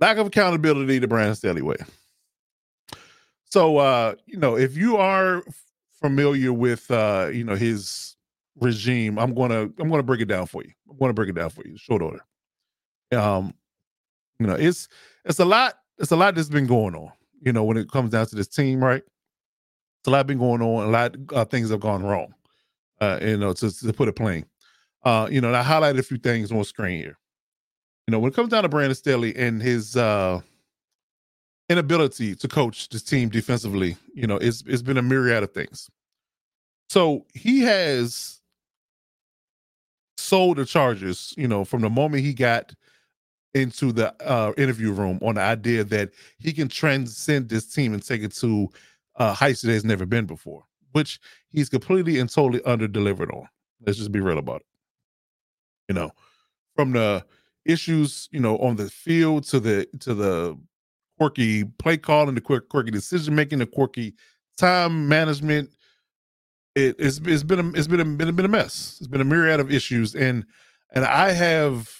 lack 0.00 0.16
of 0.16 0.28
accountability 0.28 0.98
the 0.98 1.08
Brandon 1.08 1.34
Staley 1.34 1.62
way. 1.62 1.76
So 3.50 3.78
uh, 3.78 4.14
you 4.26 4.38
know, 4.38 4.56
if 4.56 4.76
you 4.76 4.96
are 4.96 5.42
familiar 6.00 6.52
with 6.52 6.90
uh, 6.90 7.30
you 7.32 7.44
know, 7.44 7.54
his 7.56 8.16
regime, 8.60 9.18
I'm 9.18 9.34
gonna 9.34 9.62
I'm 9.78 9.90
gonna 9.90 10.02
break 10.02 10.20
it 10.20 10.26
down 10.26 10.46
for 10.46 10.62
you. 10.62 10.72
I'm 10.90 10.96
gonna 10.98 11.12
break 11.14 11.28
it 11.30 11.34
down 11.34 11.50
for 11.50 11.66
you, 11.66 11.76
short 11.76 12.02
order. 12.02 12.20
Um, 13.12 13.54
you 14.38 14.46
know, 14.46 14.54
it's 14.54 14.88
it's 15.24 15.40
a 15.40 15.44
lot, 15.44 15.74
it's 15.98 16.12
a 16.12 16.16
lot 16.16 16.34
that's 16.34 16.48
been 16.50 16.66
going 16.66 16.94
on, 16.94 17.12
you 17.42 17.52
know, 17.52 17.64
when 17.64 17.76
it 17.76 17.90
comes 17.90 18.10
down 18.10 18.26
to 18.26 18.36
this 18.36 18.48
team, 18.48 18.82
right? 18.84 19.02
It's 20.00 20.08
a 20.08 20.10
lot 20.10 20.26
been 20.26 20.38
going 20.38 20.62
on, 20.62 20.88
a 20.88 20.90
lot 20.90 21.16
uh, 21.34 21.44
things 21.44 21.70
have 21.70 21.80
gone 21.80 22.02
wrong. 22.02 22.34
Uh, 23.00 23.18
you 23.22 23.36
know, 23.36 23.52
to, 23.54 23.70
to 23.78 23.92
put 23.92 24.08
it 24.08 24.16
plain. 24.16 24.46
Uh, 25.04 25.28
you 25.30 25.40
know, 25.40 25.54
I 25.54 25.62
highlighted 25.62 25.98
a 26.00 26.02
few 26.04 26.18
things 26.18 26.52
on 26.52 26.64
screen 26.64 26.98
here. 27.02 27.18
You 28.06 28.12
know, 28.12 28.18
when 28.20 28.30
it 28.30 28.34
comes 28.34 28.50
down 28.50 28.64
to 28.64 28.68
Brandon 28.68 28.94
Staley 28.94 29.36
and 29.36 29.62
his 29.62 29.96
uh 29.96 30.40
inability 31.70 32.34
to 32.34 32.48
coach 32.48 32.88
this 32.90 33.02
team 33.02 33.30
defensively, 33.30 33.96
you 34.12 34.26
know, 34.26 34.36
it's 34.36 34.62
it's 34.66 34.82
been 34.82 34.98
a 34.98 35.02
myriad 35.02 35.42
of 35.42 35.52
things. 35.52 35.88
So 36.90 37.24
he 37.32 37.60
has 37.60 38.40
sold 40.18 40.58
the 40.58 40.66
Chargers, 40.66 41.32
you 41.38 41.48
know, 41.48 41.64
from 41.64 41.80
the 41.80 41.88
moment 41.88 42.24
he 42.24 42.34
got 42.34 42.74
into 43.54 43.92
the 43.92 44.14
uh, 44.28 44.52
interview 44.58 44.92
room 44.92 45.18
on 45.22 45.36
the 45.36 45.40
idea 45.40 45.84
that 45.84 46.10
he 46.38 46.52
can 46.52 46.68
transcend 46.68 47.48
this 47.48 47.66
team 47.66 47.94
and 47.94 48.04
take 48.04 48.22
it 48.22 48.34
to 48.34 48.68
heights 49.18 49.62
that 49.62 49.72
has 49.72 49.84
never 49.84 50.06
been 50.06 50.26
before, 50.26 50.64
which 50.92 51.20
he's 51.50 51.68
completely 51.68 52.18
and 52.18 52.30
totally 52.30 52.62
under 52.64 52.88
delivered 52.88 53.30
on. 53.30 53.46
Let's 53.86 53.98
just 53.98 54.12
be 54.12 54.20
real 54.20 54.38
about 54.38 54.60
it. 54.60 54.66
You 55.88 55.94
know, 55.94 56.10
from 56.74 56.92
the 56.92 57.24
issues, 57.64 58.28
you 58.32 58.40
know, 58.40 58.58
on 58.58 58.76
the 58.76 58.90
field 58.90 59.44
to 59.44 59.60
the 59.60 59.86
to 60.00 60.14
the 60.14 60.58
quirky 61.20 61.64
play 61.64 61.98
calling, 61.98 62.34
the 62.34 62.40
quirky 62.40 62.90
decision 62.90 63.34
making, 63.34 63.58
the 63.58 63.66
quirky 63.66 64.14
time 64.56 65.06
management. 65.06 65.70
It, 66.74 66.96
it's 66.98 67.20
it's 67.24 67.42
been 67.42 67.58
a, 67.58 67.68
it's 67.78 67.88
been 67.88 68.00
a, 68.00 68.04
been 68.06 68.34
been 68.34 68.44
a 68.46 68.48
mess. 68.48 68.96
It's 68.98 69.08
been 69.08 69.20
a 69.20 69.24
myriad 69.24 69.60
of 69.60 69.70
issues, 69.70 70.14
and 70.14 70.46
and 70.94 71.04
I 71.04 71.32
have, 71.32 71.92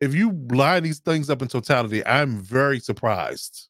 if 0.00 0.14
you 0.14 0.30
line 0.50 0.84
these 0.84 1.00
things 1.00 1.28
up 1.28 1.42
in 1.42 1.48
totality, 1.48 2.06
I'm 2.06 2.38
very 2.38 2.78
surprised, 2.78 3.68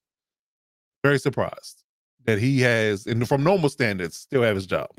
very 1.03 1.19
surprised 1.19 1.83
that 2.27 2.39
he 2.39 2.61
has, 2.61 3.07
and 3.07 3.27
from 3.27 3.43
normal 3.43 3.71
standards, 3.71 4.17
still 4.17 4.43
have 4.43 4.57
his 4.57 4.67
job. 4.67 4.91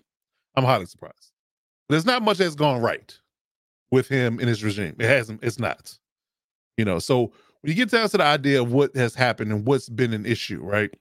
I'm 0.56 0.64
highly 0.64 0.86
surprised. 0.88 1.34
There's 1.88 2.06
not 2.06 2.24
much 2.24 2.40
that's 2.40 2.56
gone 2.56 2.82
right 2.82 3.16
with 3.92 4.08
him 4.08 4.40
in 4.40 4.48
his 4.48 4.64
regime. 4.64 4.96
It 4.98 5.08
hasn't. 5.08 5.44
It's 5.44 5.60
not. 5.60 5.96
You 6.78 6.86
know, 6.86 7.00
so 7.00 7.32
when 7.62 7.72
you 7.72 7.76
get 7.76 7.92
down 7.92 8.10
to 8.10 8.18
the 8.18 8.24
idea 8.24 8.62
of 8.62 8.72
what 8.72 8.96
has 8.96 9.16
happened 9.16 9.52
and 9.52 9.66
what's 9.66 9.90
been 9.90 10.14
an 10.14 10.26
issue, 10.26 10.62
right? 10.62 10.92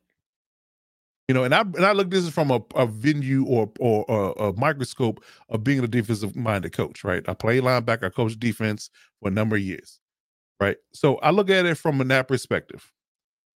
You 1.29 1.35
know, 1.35 1.43
and 1.43 1.55
I 1.55 1.61
and 1.61 1.85
I 1.85 1.93
look 1.93 2.11
this 2.11 2.25
is 2.25 2.31
from 2.31 2.51
a, 2.51 2.61
a 2.75 2.87
venue 2.87 3.45
or 3.47 3.71
or 3.81 4.05
a, 4.09 4.45
a 4.45 4.53
microscope 4.55 5.25
of 5.49 5.65
being 5.65 5.83
a 5.83 5.89
defensive 5.89 6.37
minded 6.37 6.73
coach, 6.73 7.03
right? 7.03 7.29
I 7.29 7.35
played 7.35 7.65
linebacker, 7.65 8.05
I 8.05 8.11
coached 8.11 8.39
defense 8.39 8.91
for 9.21 9.29
a 9.29 9.33
number 9.33 9.57
of 9.57 9.63
years, 9.63 9.99
right? 10.61 10.77
So 10.93 11.17
I 11.17 11.31
look 11.31 11.51
at 11.51 11.67
it 11.67 11.79
from 11.79 11.99
that 11.99 12.29
perspective, 12.29 12.93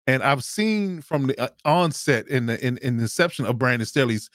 and 0.06 0.22
I've 0.22 0.44
seen 0.44 1.02
from 1.02 1.26
the 1.26 1.38
uh, 1.38 1.48
onset 1.66 2.26
in 2.28 2.46
the 2.46 2.64
in, 2.66 2.78
in 2.78 2.96
the 2.96 3.02
inception 3.02 3.44
of 3.44 3.58
Brandon 3.58 3.86
Staley's 3.86 4.30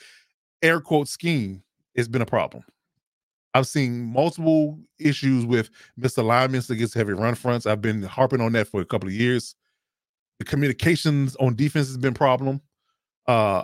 air 0.62 0.80
quote 0.80 1.08
scheme, 1.08 1.63
it's 1.95 2.08
been 2.08 2.21
a 2.21 2.28
problem. 2.28 2.63
I've 3.54 3.68
seen 3.68 4.12
multiple 4.12 4.80
issues 5.00 5.46
with 5.46 5.70
misalignments 6.00 6.70
against 6.70 6.94
heavy 6.94 7.13
run 7.13 7.36
fronts. 7.36 7.66
I've 7.66 7.82
been 7.82 8.02
harping 8.04 8.42
on 8.42 8.54
that 8.54 8.68
for 8.68 8.82
a 8.82 8.86
couple 8.86 9.08
of 9.08 9.13
years. 9.13 9.56
The 10.39 10.46
communications 10.46 11.36
on 11.36 11.56
defense 11.56 11.88
has 11.88 11.98
been 11.98 12.13
problem. 12.13 12.62
Uh, 13.28 13.63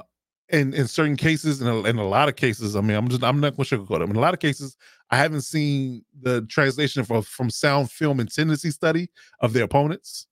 in 0.49 0.73
in 0.73 0.87
certain 0.87 1.15
cases, 1.15 1.61
in 1.61 1.67
a, 1.67 1.81
in 1.83 1.97
a 1.97 2.07
lot 2.07 2.29
of 2.29 2.35
cases, 2.35 2.75
I 2.75 2.81
mean, 2.81 2.97
I'm 2.97 3.07
just 3.07 3.23
I'm 3.23 3.39
not 3.39 3.55
going 3.55 3.65
to 3.65 3.77
sugarcoat 3.77 3.99
them. 3.99 4.09
In 4.11 4.15
a 4.15 4.19
lot 4.21 4.33
of 4.33 4.39
cases, 4.39 4.77
I 5.11 5.17
haven't 5.17 5.41
seen 5.41 6.03
the 6.21 6.41
translation 6.43 7.03
from 7.03 7.21
from 7.21 7.49
sound 7.49 7.91
film 7.91 8.19
and 8.19 8.31
tendency 8.31 8.71
study 8.71 9.09
of 9.41 9.53
their 9.53 9.63
opponents. 9.63 10.27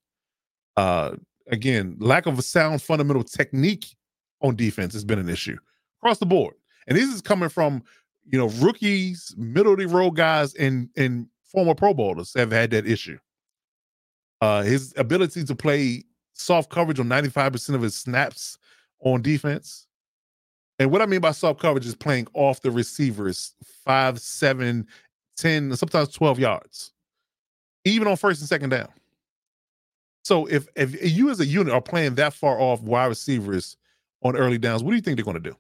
Uh, 0.76 1.16
again, 1.50 1.96
lack 2.00 2.26
of 2.26 2.40
a 2.40 2.42
sound 2.42 2.82
fundamental 2.82 3.24
technique 3.24 3.96
on 4.42 4.56
defense 4.56 4.94
has 4.94 5.04
been 5.04 5.20
an 5.20 5.30
issue 5.30 5.58
across 6.00 6.18
the 6.18 6.26
board, 6.26 6.56
and 6.88 6.98
this 6.98 7.14
is 7.14 7.22
coming 7.22 7.50
from 7.50 7.84
you 8.32 8.40
know, 8.40 8.50
rookies, 8.66 9.34
middle 9.38 9.74
of 9.74 9.80
the 9.80 9.88
road 9.88 10.12
guys, 10.12 10.54
and 10.56 10.90
and 10.98 11.28
former 11.46 11.76
Pro 11.76 11.94
Bowlers 11.94 12.34
have 12.36 12.52
had 12.52 12.72
that 12.72 12.88
issue. 12.88 13.18
Uh, 14.42 14.64
his 14.64 14.94
ability 14.98 15.44
to 15.46 15.56
play 15.56 16.04
soft 16.34 16.70
coverage 16.70 17.00
on 17.00 17.08
95% 17.08 17.76
of 17.76 17.82
his 17.82 17.96
snaps 17.96 18.58
on 19.02 19.22
defense 19.22 19.88
And 20.80 20.92
what 20.92 21.02
I 21.02 21.06
mean 21.06 21.22
by 21.22 21.32
soft 21.32 21.60
coverage 21.60 21.86
is 21.86 21.96
playing 21.96 22.28
off 22.34 22.62
the 22.62 22.72
receivers 22.72 23.56
five, 23.86 24.20
seven, 24.20 24.88
10, 25.38 25.76
sometimes 25.76 26.10
12 26.10 26.40
yards, 26.40 26.94
even 27.86 28.08
on 28.08 28.18
first 28.18 28.42
and 28.42 28.50
second 28.50 28.70
down. 28.72 28.90
So 30.24 30.46
if 30.48 30.68
if 30.76 31.16
you 31.16 31.30
as 31.30 31.40
a 31.40 31.46
unit 31.46 31.74
are 31.74 31.82
playing 31.82 32.16
that 32.16 32.34
far 32.34 32.60
off 32.60 32.82
wide 32.82 33.08
receivers 33.08 33.78
on 34.24 34.36
early 34.36 34.58
downs, 34.58 34.84
what 34.84 34.92
do 34.92 34.96
you 34.98 35.02
think 35.02 35.18
they're 35.18 35.26
going 35.26 35.42
to 35.42 35.52
do? 35.52 35.56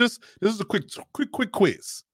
Just 0.00 0.22
this 0.40 0.54
is 0.54 0.60
a 0.60 0.64
quick, 0.64 0.84
quick, 1.12 1.32
quick 1.32 1.52
quiz. 1.52 2.04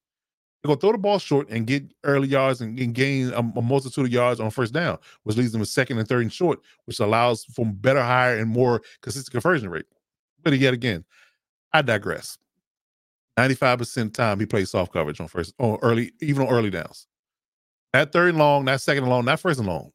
They're 0.62 0.74
to 0.74 0.80
throw 0.80 0.92
the 0.92 0.98
ball 0.98 1.18
short 1.18 1.48
and 1.50 1.66
get 1.66 1.84
early 2.02 2.28
yards 2.28 2.60
and, 2.60 2.78
and 2.78 2.92
gain 2.92 3.30
a, 3.32 3.38
a, 3.38 3.62
multitude 3.62 4.06
of 4.06 4.12
yards 4.12 4.40
on 4.40 4.50
first 4.50 4.72
down, 4.72 4.98
which 5.22 5.36
leads 5.36 5.52
them 5.52 5.60
to 5.60 5.66
second 5.66 5.98
and 5.98 6.08
third 6.08 6.22
and 6.22 6.32
short, 6.32 6.60
which 6.86 6.98
allows 6.98 7.44
for 7.44 7.64
better, 7.64 8.02
higher, 8.02 8.36
and 8.38 8.50
more 8.50 8.82
consistent 9.00 9.30
conversion 9.30 9.70
rate. 9.70 9.86
But 10.42 10.58
yet 10.58 10.74
again, 10.74 11.04
I 11.72 11.82
digress. 11.82 12.38
95% 13.38 13.96
of 14.06 14.12
time 14.14 14.40
he 14.40 14.46
plays 14.46 14.70
soft 14.70 14.92
coverage 14.92 15.20
on 15.20 15.28
first 15.28 15.54
on 15.58 15.78
early, 15.80 16.10
even 16.20 16.42
on 16.42 16.52
early 16.52 16.70
downs. 16.70 17.06
That 17.92 18.12
third 18.12 18.30
and 18.30 18.38
long, 18.38 18.64
that 18.64 18.80
second 18.80 19.04
and 19.04 19.10
long, 19.10 19.24
that 19.26 19.38
first 19.38 19.60
and 19.60 19.68
long. 19.68 19.92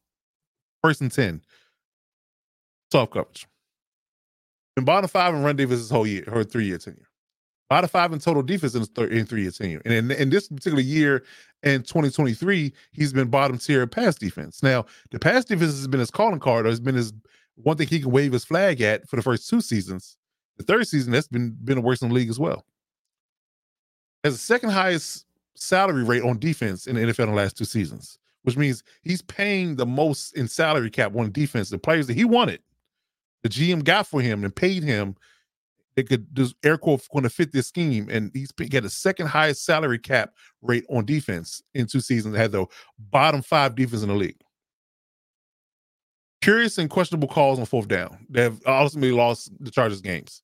First 0.82 1.02
and 1.02 1.12
10. 1.12 1.42
Soft 2.90 3.12
coverage. 3.12 3.46
Been 4.76 4.84
bottom 4.84 5.08
five 5.08 5.34
in 5.34 5.42
run 5.42 5.56
his 5.56 5.90
whole 5.90 6.06
year, 6.06 6.24
her 6.26 6.42
three-year 6.42 6.78
tenure. 6.78 7.08
Bottom 7.70 7.88
five 7.88 8.12
in 8.12 8.18
total 8.18 8.42
defense 8.42 8.74
in 8.74 8.80
his 8.80 8.90
third 8.90 9.12
in 9.12 9.26
three-year 9.26 9.50
tenure. 9.50 9.80
And 9.84 9.94
in, 9.94 10.10
in 10.10 10.30
this 10.30 10.48
particular 10.48 10.82
year 10.82 11.24
in 11.62 11.82
2023, 11.82 12.72
he's 12.92 13.12
been 13.12 13.28
bottom 13.28 13.58
tier 13.58 13.86
pass 13.86 14.16
defense. 14.16 14.62
Now, 14.62 14.84
the 15.10 15.18
pass 15.18 15.44
defense 15.44 15.72
has 15.72 15.88
been 15.88 16.00
his 16.00 16.10
calling 16.10 16.40
card, 16.40 16.66
or 16.66 16.68
has 16.68 16.80
been 16.80 16.94
his 16.94 17.12
one 17.56 17.76
thing 17.76 17.88
he 17.88 18.00
can 18.00 18.10
wave 18.10 18.32
his 18.32 18.44
flag 18.44 18.80
at 18.80 19.08
for 19.08 19.16
the 19.16 19.22
first 19.22 19.48
two 19.48 19.60
seasons. 19.60 20.16
The 20.58 20.64
third 20.64 20.86
season, 20.86 21.12
that's 21.12 21.28
been 21.28 21.56
been 21.64 21.76
the 21.76 21.80
worst 21.80 22.02
in 22.02 22.08
the 22.08 22.14
league 22.14 22.30
as 22.30 22.38
well 22.38 22.64
has 24.24 24.34
the 24.34 24.40
second 24.40 24.70
highest 24.70 25.26
salary 25.54 26.02
rate 26.02 26.22
on 26.22 26.38
defense 26.38 26.86
in 26.86 26.96
the 26.96 27.02
NFL 27.02 27.24
in 27.24 27.30
the 27.30 27.36
last 27.36 27.56
two 27.56 27.66
seasons, 27.66 28.18
which 28.42 28.56
means 28.56 28.82
he's 29.02 29.22
paying 29.22 29.76
the 29.76 29.86
most 29.86 30.34
in 30.36 30.48
salary 30.48 30.90
cap 30.90 31.14
on 31.14 31.30
defense. 31.30 31.68
The 31.68 31.78
players 31.78 32.06
that 32.08 32.16
he 32.16 32.24
wanted, 32.24 32.60
the 33.42 33.50
GM 33.50 33.84
got 33.84 34.06
for 34.06 34.20
him 34.20 34.42
and 34.42 34.56
paid 34.56 34.82
him, 34.82 35.14
they 35.96 36.02
could 36.02 36.26
just 36.34 36.54
air 36.64 36.76
quote 36.76 37.06
going 37.12 37.22
to 37.22 37.30
fit 37.30 37.52
this 37.52 37.68
scheme, 37.68 38.08
and 38.10 38.30
he's 38.34 38.50
got 38.52 38.82
the 38.82 38.90
second 38.90 39.26
highest 39.26 39.64
salary 39.64 39.98
cap 39.98 40.32
rate 40.62 40.84
on 40.88 41.04
defense 41.04 41.62
in 41.74 41.86
two 41.86 42.00
seasons. 42.00 42.36
Had 42.36 42.52
the 42.52 42.66
bottom 42.98 43.42
five 43.42 43.74
defense 43.74 44.02
in 44.02 44.08
the 44.08 44.14
league. 44.14 44.40
Curious 46.42 46.78
and 46.78 46.90
questionable 46.90 47.28
calls 47.28 47.58
on 47.58 47.64
fourth 47.64 47.88
down. 47.88 48.26
They 48.28 48.42
have 48.42 48.60
ultimately 48.66 49.12
lost 49.12 49.50
the 49.60 49.70
Chargers 49.70 50.00
games. 50.00 50.42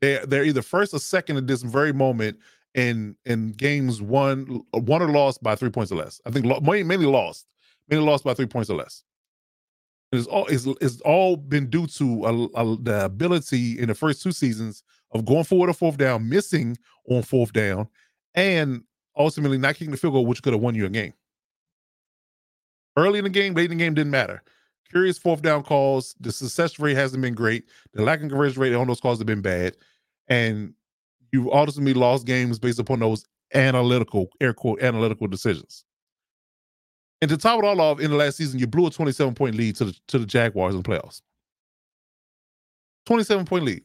They 0.00 0.20
they're 0.26 0.44
either 0.44 0.62
first 0.62 0.94
or 0.94 0.98
second 0.98 1.36
at 1.36 1.46
this 1.46 1.62
very 1.62 1.92
moment 1.92 2.38
in 2.74 3.16
in 3.24 3.52
games 3.52 4.00
one 4.00 4.62
won 4.72 5.02
or 5.02 5.08
lost 5.08 5.42
by 5.42 5.56
three 5.56 5.70
points 5.70 5.90
or 5.90 5.96
less. 5.96 6.20
I 6.26 6.30
think 6.30 6.46
mainly 6.62 7.06
lost, 7.06 7.46
mainly 7.88 8.06
lost 8.06 8.22
by 8.24 8.34
three 8.34 8.46
points 8.46 8.70
or 8.70 8.76
less. 8.76 9.02
It's 10.16 10.26
all 10.26 10.46
it's, 10.46 10.66
it's 10.80 11.00
all 11.02 11.36
been 11.36 11.70
due 11.70 11.86
to 11.86 12.24
a, 12.24 12.44
a, 12.60 12.76
the 12.76 13.04
ability 13.04 13.78
in 13.78 13.88
the 13.88 13.94
first 13.94 14.22
two 14.22 14.32
seasons 14.32 14.82
of 15.12 15.24
going 15.24 15.44
forward 15.44 15.70
or 15.70 15.74
fourth 15.74 15.96
down, 15.96 16.28
missing 16.28 16.76
on 17.08 17.22
fourth 17.22 17.52
down, 17.52 17.88
and 18.34 18.82
ultimately 19.16 19.58
not 19.58 19.74
kicking 19.74 19.90
the 19.90 19.96
field 19.96 20.14
goal, 20.14 20.26
which 20.26 20.42
could 20.42 20.52
have 20.52 20.62
won 20.62 20.74
you 20.74 20.86
a 20.86 20.90
game. 20.90 21.12
Early 22.96 23.18
in 23.18 23.24
the 23.24 23.30
game, 23.30 23.54
late 23.54 23.70
in 23.70 23.78
the 23.78 23.84
game 23.84 23.94
didn't 23.94 24.10
matter. 24.10 24.42
Curious 24.90 25.18
fourth 25.18 25.42
down 25.42 25.62
calls. 25.62 26.14
The 26.20 26.32
success 26.32 26.78
rate 26.78 26.96
hasn't 26.96 27.22
been 27.22 27.34
great. 27.34 27.64
The 27.92 28.02
lack 28.02 28.22
of 28.22 28.28
conversion 28.28 28.62
rate 28.62 28.74
on 28.74 28.86
those 28.86 29.00
calls 29.00 29.18
have 29.18 29.26
been 29.26 29.42
bad. 29.42 29.76
And 30.28 30.74
you 31.32 31.52
ultimately 31.52 31.94
lost 31.94 32.26
games 32.26 32.58
based 32.58 32.78
upon 32.78 33.00
those 33.00 33.26
analytical, 33.54 34.28
air 34.40 34.54
quote, 34.54 34.80
analytical 34.80 35.26
decisions. 35.26 35.84
And 37.22 37.30
to 37.30 37.36
top 37.36 37.58
it 37.58 37.64
all 37.64 37.80
off, 37.80 38.00
in 38.00 38.10
the 38.10 38.16
last 38.16 38.36
season, 38.36 38.60
you 38.60 38.66
blew 38.66 38.86
a 38.86 38.90
27 38.90 39.34
point 39.34 39.54
lead 39.54 39.76
to 39.76 39.86
the 39.86 39.96
to 40.08 40.18
the 40.18 40.26
Jaguars 40.26 40.74
in 40.74 40.82
the 40.82 40.88
playoffs. 40.88 41.22
27 43.06 43.44
point 43.46 43.64
lead. 43.64 43.82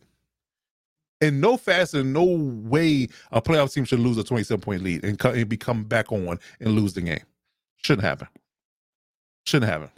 And 1.21 1.39
no 1.39 1.55
faster, 1.55 2.03
no 2.03 2.23
way 2.23 3.07
a 3.31 3.41
playoff 3.41 3.71
team 3.73 3.85
should 3.85 3.99
lose 3.99 4.17
a 4.17 4.23
27 4.23 4.59
point 4.59 4.81
lead 4.81 5.05
and, 5.05 5.23
and 5.23 5.47
become 5.47 5.83
back 5.83 6.11
on 6.11 6.39
and 6.59 6.71
lose 6.73 6.93
the 6.93 7.01
game. 7.01 7.23
Shouldn't 7.77 8.05
happen. 8.05 8.27
Shouldn't 9.45 9.71
happen. 9.71 9.89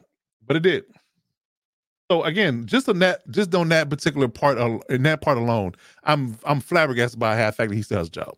But 0.45 0.57
it 0.57 0.63
did. 0.63 0.83
So 2.11 2.23
again, 2.23 2.65
just 2.67 2.89
on 2.89 2.99
that, 2.99 3.27
just 3.31 3.55
on 3.55 3.69
that 3.69 3.89
particular 3.89 4.27
part, 4.27 4.57
in 4.89 5.03
that 5.03 5.21
part 5.21 5.37
alone, 5.37 5.73
I'm 6.03 6.37
I'm 6.43 6.59
flabbergasted 6.59 7.19
by 7.19 7.37
how 7.37 7.49
fact 7.51 7.69
that 7.69 7.75
he 7.75 7.81
still 7.81 7.97
has 7.97 8.07
a 8.07 8.11
job. 8.11 8.37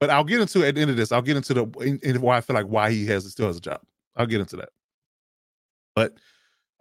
But 0.00 0.10
I'll 0.10 0.24
get 0.24 0.40
into 0.40 0.64
at 0.64 0.74
the 0.74 0.80
end 0.80 0.90
of 0.90 0.96
this. 0.96 1.12
I'll 1.12 1.22
get 1.22 1.36
into 1.36 1.54
the 1.54 1.66
in, 1.80 1.98
in 2.02 2.20
why 2.20 2.36
I 2.36 2.40
feel 2.40 2.54
like 2.54 2.66
why 2.66 2.90
he 2.90 3.06
has 3.06 3.30
still 3.30 3.46
has 3.46 3.56
a 3.56 3.60
job. 3.60 3.80
I'll 4.16 4.26
get 4.26 4.40
into 4.40 4.56
that. 4.56 4.70
But 5.94 6.14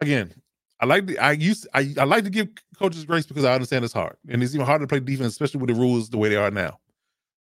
again, 0.02 0.34
I 0.80 0.86
like 0.86 1.06
the, 1.06 1.18
I 1.20 1.32
used 1.32 1.68
I, 1.74 1.94
I 1.98 2.04
like 2.04 2.24
to 2.26 2.30
give 2.30 2.50
coaches 2.78 3.06
grace 3.06 3.26
because 3.26 3.46
I 3.46 3.54
understand 3.54 3.86
it's 3.86 3.94
hard 3.94 4.18
and 4.28 4.44
it's 4.44 4.54
even 4.54 4.66
harder 4.66 4.84
to 4.86 4.90
play 4.90 5.00
defense, 5.00 5.32
especially 5.32 5.62
with 5.62 5.70
the 5.70 5.80
rules 5.80 6.10
the 6.10 6.18
way 6.18 6.30
they 6.30 6.36
are 6.36 6.52
now. 6.52 6.80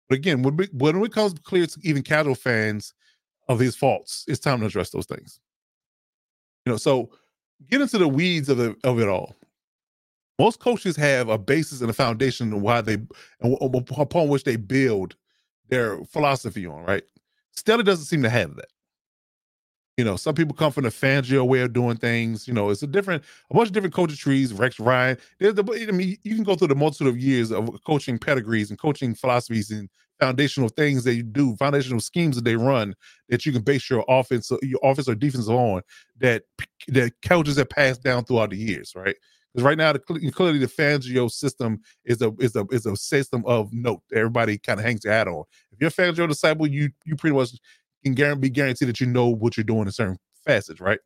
But 0.09 0.17
again, 0.19 0.43
when 0.43 0.57
when 0.73 1.03
it 1.03 1.13
comes 1.13 1.35
clear 1.43 1.67
to 1.67 1.81
even 1.83 2.03
casual 2.03 2.35
fans 2.35 2.95
of 3.49 3.59
his 3.59 3.75
faults, 3.75 4.25
it's 4.29 4.39
time 4.39 4.61
to 4.61 4.67
address 4.67 4.91
those 4.91 5.07
things. 5.07 5.41
You 6.65 6.73
know, 6.73 6.77
so 6.77 7.11
get 7.69 7.81
into 7.81 7.99
the 7.99 8.09
weeds 8.09 8.49
of 8.49 8.61
it 8.61 8.77
of 8.85 9.01
it 9.01 9.09
all. 9.09 9.35
Most 10.39 10.61
coaches 10.61 10.97
have 10.97 11.29
a 11.29 11.39
basis 11.39 11.81
and 11.81 11.91
a 11.91 11.95
foundation 11.95 12.61
why 12.61 12.81
they 12.81 12.99
upon 13.43 14.29
which 14.29 14.45
they 14.45 14.57
build 14.57 15.17
their 15.73 16.05
philosophy 16.05 16.67
on, 16.67 16.85
right? 16.85 17.03
Staley 17.53 17.83
doesn't 17.83 18.05
seem 18.05 18.23
to 18.23 18.29
have 18.29 18.57
that. 18.57 18.69
You 19.97 20.05
know, 20.05 20.17
some 20.17 20.35
people 20.35 20.55
come 20.55 20.71
from 20.71 20.85
the 20.85 20.91
Fangio 20.91 21.47
way 21.47 21.61
of 21.61 21.73
doing 21.73 21.97
things. 21.97 22.47
You 22.47 22.53
know, 22.53 22.69
it's 22.69 22.83
a 22.83 22.87
different, 22.87 23.25
a 23.51 23.55
bunch 23.55 23.69
of 23.69 23.73
different 23.73 23.95
coaching 23.95 24.17
trees. 24.17 24.53
Rex 24.53 24.79
Ryan. 24.79 25.17
There's 25.39 25.55
the, 25.55 25.87
I 25.89 25.93
mean, 25.93 26.19
you 26.25 26.35
can 26.35 26.45
go 26.45 26.57
through 26.57 26.69
the 26.69 26.75
multitude 26.75 27.09
of 27.09 27.19
years 27.19 27.51
of 27.51 27.71
coaching 27.87 28.19
pedigrees 28.19 28.69
and 28.69 28.79
coaching 28.79 29.15
philosophies 29.15 29.71
and 29.71 29.89
foundational 30.21 30.69
things 30.69 31.05
that 31.05 31.15
you 31.15 31.23
do, 31.23 31.57
foundational 31.57 32.01
schemes 32.01 32.37
that 32.37 32.45
they 32.45 32.57
run 32.57 32.95
that 33.31 33.47
you 33.47 33.53
can 33.53 33.63
base 33.63 33.89
your 33.89 34.05
offense, 34.09 34.53
your 34.63 34.81
offense 34.83 35.09
or 35.09 35.15
defense 35.15 35.49
on. 35.49 35.81
That 36.19 36.43
that 36.89 37.13
coaches 37.23 37.57
have 37.57 37.71
passed 37.71 38.03
down 38.03 38.25
throughout 38.25 38.51
the 38.51 38.59
years, 38.59 38.93
right? 38.95 39.17
Because 39.53 39.65
right 39.65 39.77
now, 39.77 39.93
the, 39.93 39.99
clearly 39.99 40.59
the 40.59 40.67
Fangio 40.67 41.31
system 41.31 41.81
is 42.05 42.23
a 42.23 42.33
is 42.41 42.57
a 42.57 42.65
is 42.71 42.87
a 42.87 42.97
system 42.97 43.45
of 43.47 43.73
note. 43.73 44.03
Everybody 44.15 44.59
kind 44.59 44.81
of 44.81 44.87
hangs 44.87 45.01
their 45.01 45.13
hat 45.13 45.29
on. 45.29 45.45
If 45.73 45.81
you're 45.81 45.89
a 45.89 46.13
Fangio 46.13 46.29
disciple, 46.29 46.67
you 46.67 46.91
you 47.05 47.17
pretty 47.17 47.37
much 47.37 47.51
can 48.03 48.15
guarantee, 48.15 48.41
be 48.41 48.51
guaranteed 48.51 48.89
that 48.89 49.01
you 49.01 49.07
know 49.07 49.29
what 49.29 49.57
you're 49.57 49.65
doing 49.65 49.87
in 49.87 49.93
certain 49.93 50.19
facets, 50.45 50.81
right? 50.81 50.99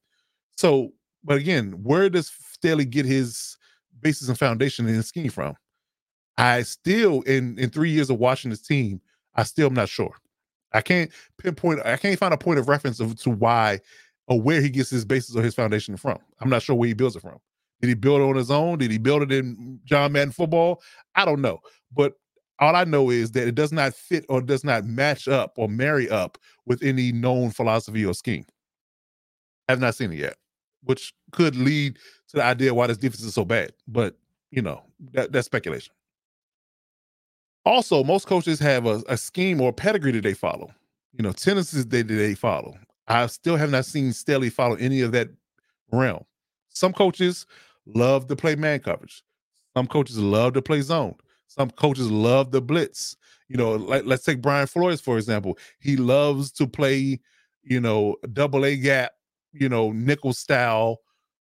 So, 0.57 0.91
but 1.25 1.39
again, 1.39 1.73
where 1.83 2.09
does 2.09 2.31
Staley 2.53 2.85
get 2.85 3.05
his 3.05 3.57
basis 4.01 4.29
and 4.29 4.39
foundation 4.39 4.89
in 4.89 4.95
his 4.95 5.09
scheme 5.09 5.31
from? 5.31 5.55
I 6.39 6.63
still, 6.63 7.23
in 7.23 7.59
in 7.59 7.71
three 7.71 7.91
years 7.91 8.11
of 8.11 8.19
watching 8.19 8.51
this 8.51 8.63
team, 8.63 9.01
I 9.35 9.43
still 9.43 9.67
am 9.67 9.75
not 9.75 9.89
sure. 9.89 10.15
I 10.73 10.83
can't 10.83 11.11
pinpoint. 11.39 11.81
I 11.85 11.97
can't 11.97 12.19
find 12.19 12.35
a 12.35 12.39
point 12.39 12.59
of 12.59 12.69
reference 12.69 13.01
of, 13.01 13.17
to 13.23 13.31
why 13.31 13.81
or 14.29 14.41
where 14.41 14.61
he 14.61 14.69
gets 14.69 14.91
his 14.91 15.05
basis 15.05 15.37
or 15.37 15.43
his 15.43 15.55
foundation 15.55 15.97
from. 15.97 16.19
I'm 16.41 16.51
not 16.51 16.63
sure 16.63 16.77
where 16.77 16.89
he 16.89 16.95
builds 16.95 17.17
it 17.17 17.23
from. 17.23 17.39
Did 17.81 17.89
he 17.89 17.95
build 17.95 18.21
it 18.21 18.25
on 18.25 18.37
his 18.37 18.51
own? 18.51 18.79
Did 18.79 18.91
he 18.91 18.99
build 18.99 19.23
it 19.23 19.33
in 19.33 19.81
John 19.85 20.13
Madden 20.13 20.33
football? 20.33 20.83
I 21.15 21.25
don't 21.25 21.43
know. 21.43 21.61
But 21.95 22.15
all 22.59 22.75
I 22.75 22.85
know 22.85 23.11
is 23.11 23.33
that 23.33 23.47
it 23.47 23.55
does 23.55 23.73
not 23.73 23.95
fit 23.95 24.25
or 24.29 24.41
does 24.41 24.65
not 24.65 24.85
match 24.85 25.29
up 25.29 25.55
or 25.57 25.69
marry 25.69 26.09
up 26.09 26.39
with 26.65 26.83
any 26.83 27.13
known 27.13 27.51
philosophy 27.51 28.05
or 28.05 28.15
scheme. 28.15 28.47
I 29.69 29.73
have 29.73 29.81
not 29.81 29.95
seen 29.95 30.13
it 30.13 30.19
yet, 30.19 30.37
which 30.85 31.13
could 31.33 31.57
lead 31.57 31.99
to 32.29 32.37
the 32.37 32.43
idea 32.43 32.73
why 32.73 32.87
this 32.87 32.99
defense 32.99 33.23
is 33.23 33.35
so 33.35 33.45
bad. 33.45 33.73
But 33.87 34.17
you 34.51 34.63
know, 34.63 34.83
that, 35.13 35.33
that's 35.33 35.47
speculation. 35.47 35.93
Also, 37.65 38.05
most 38.05 38.27
coaches 38.27 38.61
have 38.61 38.87
a, 38.87 39.03
a 39.09 39.17
scheme 39.17 39.61
or 39.61 39.73
pedigree 39.73 40.13
that 40.13 40.23
they 40.23 40.35
follow. 40.35 40.71
You 41.13 41.25
know, 41.25 41.33
tendencies 41.33 41.87
they 41.87 42.03
that 42.03 42.15
they 42.15 42.35
follow. 42.35 42.75
I 43.09 43.27
still 43.27 43.57
have 43.57 43.71
not 43.71 43.85
seen 43.85 44.13
Staley 44.13 44.51
follow 44.51 44.77
any 44.77 45.01
of 45.01 45.13
that 45.13 45.29
realm. 45.91 46.25
Some 46.77 46.93
coaches 46.93 47.47
love 47.87 48.27
to 48.27 48.37
play 48.37 48.55
man 48.55 48.81
coverage. 48.81 49.23
Some 49.75 49.87
coaches 49.87 50.19
love 50.19 50.53
to 50.55 50.63
play 50.63 50.83
zone. 50.83 51.15
Some 51.47 51.71
coaches 51.71 52.11
love 52.11 52.51
the 52.51 52.61
blitz. 52.61 53.17
You 53.49 53.57
know, 53.57 53.77
like 53.77 54.05
let's 54.05 54.25
take 54.25 54.43
Brian 54.43 54.67
Flores 54.67 55.01
for 55.01 55.17
example. 55.17 55.57
He 55.81 55.97
loves 55.97 56.53
to 56.53 56.67
play, 56.67 57.21
you 57.63 57.81
know, 57.81 58.17
double 58.35 58.67
A 58.67 58.77
gap, 58.77 59.13
you 59.53 59.71
know, 59.71 59.93
nickel 59.93 60.35
style, 60.35 60.99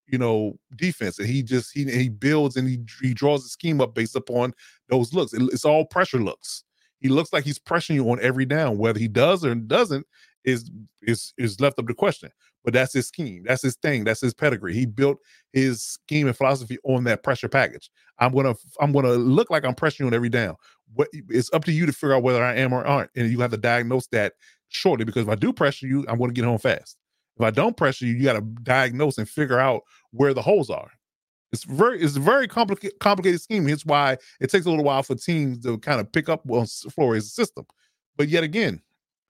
you 0.07 0.19
know, 0.19 0.59
defense, 0.77 1.19
and 1.19 1.29
he 1.29 1.43
just 1.43 1.73
he 1.73 1.91
he 1.91 2.11
builds 2.11 2.57
and 2.57 2.69
he 2.69 2.81
he 3.01 3.15
draws 3.15 3.43
the 3.43 3.49
scheme 3.49 3.81
up 3.81 3.95
based 3.95 4.17
upon 4.17 4.53
those 4.89 5.15
looks. 5.15 5.33
it's 5.33 5.65
all 5.65 5.87
pressure 5.87 6.19
looks. 6.19 6.65
He 6.99 7.09
looks 7.09 7.33
like 7.33 7.45
he's 7.45 7.59
pressuring 7.59 7.95
you 7.95 8.11
on 8.11 8.21
every 8.21 8.45
down. 8.45 8.77
Whether 8.77 8.99
he 8.99 9.09
does 9.09 9.45
or 9.47 9.55
doesn't 9.55 10.07
is 10.45 10.71
is 11.03 11.33
is 11.39 11.59
left 11.59 11.79
up 11.79 11.87
to 11.87 11.95
question. 11.95 12.31
But 12.65 12.75
that's 12.75 12.93
his 12.93 13.09
scheme. 13.09 13.45
That's 13.47 13.63
his 13.63 13.77
thing. 13.77 14.05
That's 14.05 14.21
his 14.21 14.35
pedigree. 14.35 14.75
He 14.75 14.87
built 14.87 15.19
his 15.53 15.83
scheme 15.83 16.29
and 16.29 16.37
philosophy 16.37 16.79
on 16.85 17.05
that 17.05 17.23
pressure 17.23 17.49
package. 17.49 17.91
I'm 18.19 18.33
gonna 18.33 18.55
I'm 18.81 18.93
gonna 18.93 19.15
look 19.15 19.51
like 19.51 19.65
I'm 19.65 19.75
pressuring 19.75 20.01
you 20.01 20.07
on 20.07 20.15
every 20.15 20.29
down. 20.29 20.57
what 20.95 21.09
it's 21.13 21.53
up 21.53 21.65
to 21.65 21.73
you 21.73 21.87
to 21.87 21.93
figure 21.93 22.15
out 22.15 22.23
whether 22.23 22.43
I 22.43 22.55
am 22.57 22.73
or 22.73 22.87
aren't, 22.87 23.11
and 23.17 23.31
you 23.31 23.41
have 23.41 23.51
to 23.51 23.57
diagnose 23.57 24.07
that 24.09 24.35
shortly. 24.69 25.05
Because 25.05 25.23
if 25.23 25.29
I 25.29 25.35
do 25.35 25.53
pressure 25.53 25.87
you, 25.87 26.05
I'm 26.09 26.19
to 26.19 26.31
get 26.31 26.45
home 26.45 26.59
fast. 26.59 26.97
If 27.37 27.45
I 27.45 27.51
don't 27.51 27.77
pressure 27.77 28.07
you, 28.07 28.15
you 28.15 28.25
got 28.25 28.35
to 28.35 28.43
diagnose 28.63 29.19
and 29.19 29.29
figure 29.29 29.59
out 29.59 29.83
where 30.11 30.35
the 30.35 30.43
holes 30.43 30.71
are. 30.71 30.91
It's 31.51 31.65
very 31.65 32.01
it's 32.01 32.17
a 32.17 32.21
very 32.21 32.49
complicated 32.49 32.99
complicated 32.99 33.41
scheme. 33.41 33.69
It's 33.69 33.85
why 33.85 34.17
it 34.41 34.51
takes 34.51 34.67
a 34.67 34.71
little 34.71 34.85
while 34.85 35.03
for 35.03 35.15
teams 35.15 35.63
to 35.65 35.79
kind 35.79 36.01
of 36.01 36.11
pick 36.11 36.29
up 36.29 36.43
on 36.49 36.67
Flores' 36.67 37.35
system. 37.35 37.67
But 38.17 38.29
yet 38.29 38.45
again, 38.45 38.81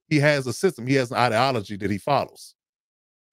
he 0.09 0.21
has 0.21 0.47
a 0.47 0.53
system. 0.53 0.87
He 0.87 0.95
has 0.95 1.11
an 1.11 1.17
ideology 1.17 1.77
that 1.79 1.91
he 1.91 1.99
follows. 1.99 2.55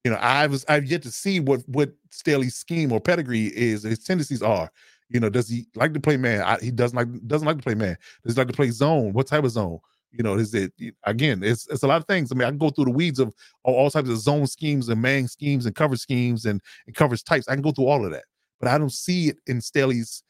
You 0.03 0.11
know, 0.11 0.17
I've 0.21 0.63
I've 0.67 0.85
yet 0.85 1.01
to 1.03 1.11
see 1.11 1.39
what 1.39 1.61
what 1.67 1.91
Staley's 2.09 2.55
scheme 2.55 2.91
or 2.91 2.99
pedigree 2.99 3.47
is. 3.47 3.83
His 3.83 3.99
tendencies 3.99 4.41
are. 4.41 4.71
You 5.09 5.19
know, 5.19 5.29
does 5.29 5.49
he 5.49 5.65
like 5.75 5.93
to 5.93 5.99
play 5.99 6.17
man? 6.17 6.41
I, 6.41 6.57
he 6.61 6.71
doesn't 6.71 6.95
like 6.95 7.07
doesn't 7.27 7.47
like 7.47 7.57
to 7.57 7.63
play 7.63 7.75
man. 7.75 7.97
Does 8.23 8.35
he 8.35 8.39
like 8.39 8.47
to 8.47 8.53
play 8.53 8.69
zone? 8.69 9.13
What 9.13 9.27
type 9.27 9.43
of 9.43 9.51
zone? 9.51 9.79
You 10.11 10.23
know, 10.23 10.35
is 10.35 10.53
it 10.53 10.71
again? 11.03 11.43
It's 11.43 11.67
it's 11.67 11.83
a 11.83 11.87
lot 11.87 12.01
of 12.01 12.07
things. 12.07 12.31
I 12.31 12.35
mean, 12.35 12.45
I 12.45 12.49
can 12.49 12.57
go 12.57 12.69
through 12.69 12.85
the 12.85 12.91
weeds 12.91 13.19
of 13.19 13.33
all, 13.63 13.75
all 13.75 13.91
types 13.91 14.09
of 14.09 14.17
zone 14.17 14.47
schemes 14.47 14.89
and 14.89 15.01
man 15.01 15.27
schemes 15.27 15.65
and 15.65 15.75
cover 15.75 15.97
schemes 15.97 16.45
and, 16.45 16.61
and 16.87 16.95
coverage 16.95 17.23
types. 17.23 17.47
I 17.47 17.53
can 17.53 17.61
go 17.61 17.71
through 17.71 17.87
all 17.87 18.05
of 18.05 18.11
that 18.11 18.23
but 18.59 18.69
I 18.69 18.77
don't 18.77 18.91
see 18.91 19.29
it 19.29 19.37
in 19.47 19.61
Staley's 19.61 20.23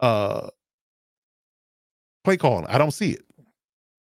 uh 0.00 0.48
play 2.24 2.36
calling. 2.36 2.66
I 2.66 2.78
don't 2.78 2.90
see 2.90 3.12
it. 3.12 3.22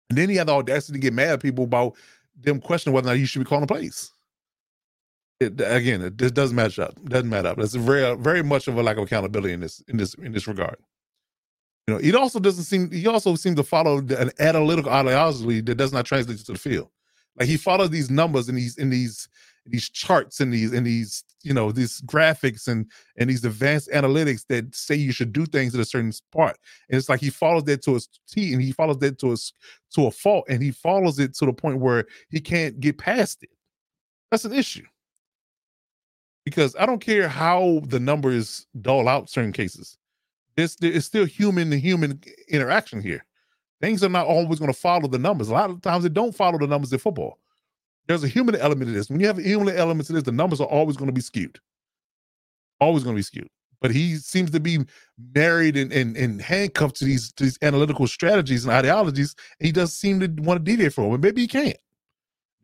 And 0.09 0.17
then 0.17 0.30
he 0.30 0.36
had 0.36 0.47
the 0.47 0.53
audacity 0.53 0.93
to 0.93 0.99
get 1.01 1.13
mad 1.13 1.30
at 1.30 1.41
people 1.41 1.63
about 1.63 1.93
them 2.39 2.59
questioning 2.59 2.93
whether 2.93 3.07
or 3.07 3.11
not 3.11 3.17
he 3.17 3.26
should 3.26 3.39
be 3.39 3.45
calling 3.45 3.67
plays. 3.67 4.11
It, 5.39 5.59
again, 5.59 6.01
it 6.01 6.17
just 6.17 6.33
doesn't 6.33 6.55
match 6.55 6.79
up. 6.79 6.93
Doesn't 7.05 7.29
match 7.29 7.45
up. 7.45 7.59
It's 7.59 7.75
very, 7.75 8.03
uh, 8.03 8.15
very 8.15 8.41
much 8.41 8.67
of 8.67 8.77
a 8.77 8.83
lack 8.83 8.97
of 8.97 9.03
accountability 9.03 9.53
in 9.53 9.59
this, 9.59 9.81
in 9.88 9.97
this, 9.97 10.13
in 10.15 10.31
this 10.31 10.47
regard. 10.47 10.77
You 11.88 11.93
know, 11.93 11.99
it 12.01 12.15
also 12.15 12.39
doesn't 12.39 12.63
seem. 12.63 12.89
He 12.91 13.05
also 13.05 13.36
seems 13.36 13.57
to 13.57 13.63
follow 13.63 13.99
an 13.99 14.31
analytical 14.39 14.91
ideology 14.91 15.61
that 15.61 15.75
does 15.75 15.93
not 15.93 16.05
translate 16.05 16.39
to 16.39 16.53
the 16.53 16.57
field. 16.57 16.89
Like 17.38 17.47
he 17.47 17.57
follows 17.57 17.91
these 17.91 18.09
numbers 18.09 18.49
and 18.49 18.57
these 18.57 18.77
in 18.77 18.89
these 18.89 19.29
these 19.67 19.89
charts 19.89 20.39
and 20.39 20.53
these 20.53 20.73
and 20.73 20.86
these 20.86 21.23
you 21.43 21.53
know 21.53 21.71
these 21.71 22.01
graphics 22.01 22.67
and 22.67 22.89
and 23.17 23.29
these 23.29 23.43
advanced 23.43 23.89
analytics 23.89 24.45
that 24.47 24.73
say 24.75 24.95
you 24.95 25.11
should 25.11 25.33
do 25.33 25.45
things 25.45 25.73
at 25.73 25.81
a 25.81 25.86
certain 25.86 26.13
part 26.31 26.57
and 26.89 26.97
it's 26.97 27.09
like 27.09 27.19
he 27.19 27.29
follows 27.31 27.63
that 27.63 27.81
to 27.81 27.95
a 27.95 27.99
t 28.29 28.53
and 28.53 28.61
he 28.61 28.71
follows 28.71 28.99
that 28.99 29.17
to 29.17 29.33
a 29.33 29.36
to 29.91 30.05
a 30.05 30.11
fault 30.11 30.45
and 30.49 30.61
he 30.61 30.71
follows 30.71 31.17
it 31.17 31.33
to 31.33 31.45
the 31.45 31.53
point 31.53 31.79
where 31.79 32.05
he 32.29 32.39
can't 32.39 32.79
get 32.79 32.97
past 32.97 33.41
it 33.41 33.49
that's 34.29 34.45
an 34.45 34.53
issue 34.53 34.86
because 36.45 36.75
i 36.79 36.85
don't 36.85 37.01
care 37.01 37.27
how 37.27 37.81
the 37.87 37.99
numbers 37.99 38.65
dole 38.81 39.09
out 39.09 39.29
certain 39.29 39.51
cases 39.51 39.97
This 40.55 40.77
it's 40.81 41.05
still 41.05 41.25
human 41.25 41.69
to 41.71 41.79
human 41.79 42.21
interaction 42.47 43.01
here 43.01 43.25
things 43.81 44.03
are 44.03 44.09
not 44.09 44.27
always 44.27 44.59
going 44.59 44.71
to 44.71 44.79
follow 44.79 45.07
the 45.07 45.19
numbers 45.19 45.49
a 45.49 45.53
lot 45.53 45.69
of 45.69 45.81
times 45.81 46.03
they 46.03 46.09
don't 46.09 46.35
follow 46.35 46.57
the 46.57 46.67
numbers 46.67 46.93
in 46.93 46.99
football 46.99 47.39
there's 48.07 48.23
a 48.23 48.27
human 48.27 48.55
element 48.55 48.89
to 48.89 48.93
this. 48.93 49.09
When 49.09 49.19
you 49.19 49.27
have 49.27 49.39
a 49.39 49.43
human 49.43 49.75
element 49.75 50.07
to 50.07 50.13
this, 50.13 50.23
the 50.23 50.31
numbers 50.31 50.61
are 50.61 50.67
always 50.67 50.97
going 50.97 51.07
to 51.07 51.13
be 51.13 51.21
skewed. 51.21 51.59
Always 52.79 53.03
going 53.03 53.15
to 53.15 53.19
be 53.19 53.23
skewed. 53.23 53.49
But 53.81 53.91
he 53.91 54.15
seems 54.17 54.51
to 54.51 54.59
be 54.59 54.79
married 55.33 55.75
and, 55.77 55.91
and, 55.91 56.15
and 56.15 56.41
handcuffed 56.41 56.95
to 56.97 57.05
these, 57.05 57.31
to 57.33 57.43
these 57.43 57.57
analytical 57.61 58.07
strategies 58.07 58.65
and 58.65 58.73
ideologies. 58.73 59.35
And 59.59 59.65
he 59.65 59.71
doesn't 59.71 59.95
seem 59.95 60.19
to 60.19 60.27
want 60.41 60.59
to 60.59 60.63
deviate 60.63 60.93
from 60.93 61.13
it. 61.13 61.19
Maybe 61.19 61.41
he 61.41 61.47
can't. 61.47 61.77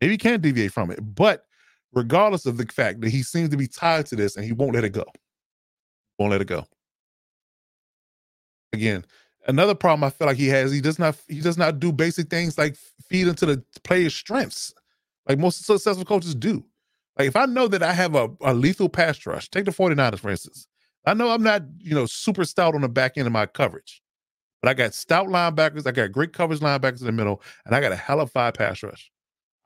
Maybe 0.00 0.14
he 0.14 0.18
can't 0.18 0.42
deviate 0.42 0.72
from 0.72 0.90
it. 0.90 0.98
But 1.14 1.44
regardless 1.92 2.46
of 2.46 2.56
the 2.56 2.66
fact 2.66 3.00
that 3.00 3.10
he 3.10 3.22
seems 3.22 3.50
to 3.50 3.56
be 3.56 3.68
tied 3.68 4.06
to 4.06 4.16
this 4.16 4.36
and 4.36 4.44
he 4.44 4.52
won't 4.52 4.74
let 4.74 4.84
it 4.84 4.90
go. 4.90 5.04
Won't 6.18 6.32
let 6.32 6.40
it 6.40 6.46
go. 6.46 6.64
Again, 8.72 9.04
another 9.46 9.74
problem 9.74 10.04
I 10.04 10.10
feel 10.10 10.26
like 10.26 10.36
he 10.36 10.48
has, 10.48 10.72
he 10.72 10.80
does 10.80 10.98
not 10.98 11.16
he 11.28 11.40
does 11.40 11.58
not 11.58 11.78
do 11.78 11.92
basic 11.92 12.30
things 12.30 12.56
like 12.56 12.76
feed 13.08 13.28
into 13.28 13.46
the 13.46 13.62
player's 13.84 14.14
strengths 14.14 14.72
like 15.28 15.38
most 15.38 15.64
successful 15.64 16.04
coaches 16.04 16.34
do. 16.34 16.64
Like 17.18 17.28
if 17.28 17.36
I 17.36 17.46
know 17.46 17.68
that 17.68 17.82
I 17.82 17.92
have 17.92 18.14
a, 18.14 18.30
a 18.40 18.54
lethal 18.54 18.88
pass 18.88 19.24
rush, 19.26 19.48
take 19.50 19.64
the 19.64 19.70
49ers, 19.70 20.18
for 20.18 20.30
instance. 20.30 20.66
I 21.06 21.14
know 21.14 21.30
I'm 21.30 21.42
not, 21.42 21.62
you 21.78 21.94
know, 21.94 22.06
super 22.06 22.44
stout 22.44 22.74
on 22.74 22.80
the 22.80 22.88
back 22.88 23.18
end 23.18 23.26
of 23.26 23.32
my 23.32 23.46
coverage, 23.46 24.02
but 24.62 24.68
I 24.68 24.74
got 24.74 24.94
stout 24.94 25.26
linebackers, 25.26 25.86
I 25.86 25.90
got 25.90 26.12
great 26.12 26.32
coverage 26.32 26.60
linebackers 26.60 27.00
in 27.00 27.06
the 27.06 27.12
middle, 27.12 27.42
and 27.66 27.74
I 27.74 27.80
got 27.80 27.92
a 27.92 27.96
hell 27.96 28.20
of 28.20 28.28
a 28.28 28.30
five 28.30 28.54
pass 28.54 28.82
rush. 28.82 29.10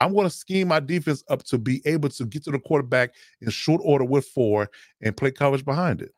I'm 0.01 0.13
going 0.13 0.27
to 0.27 0.31
scheme 0.31 0.69
my 0.69 0.81
defense 0.81 1.25
up 1.29 1.43
to 1.45 1.59
be 1.59 1.83
able 1.87 2.09
to 2.11 2.25
get 2.27 2.45
to 2.45 2.51
the 2.51 2.59
quarterback 2.59 3.15
in 3.41 3.51
short 3.51 3.81
order 3.85 4.05
with 4.05 4.27
four 4.27 4.71
and 5.01 5.17
play 5.17 5.31
coverage 5.31 5.65
behind 5.65 6.03
it. 6.03 6.13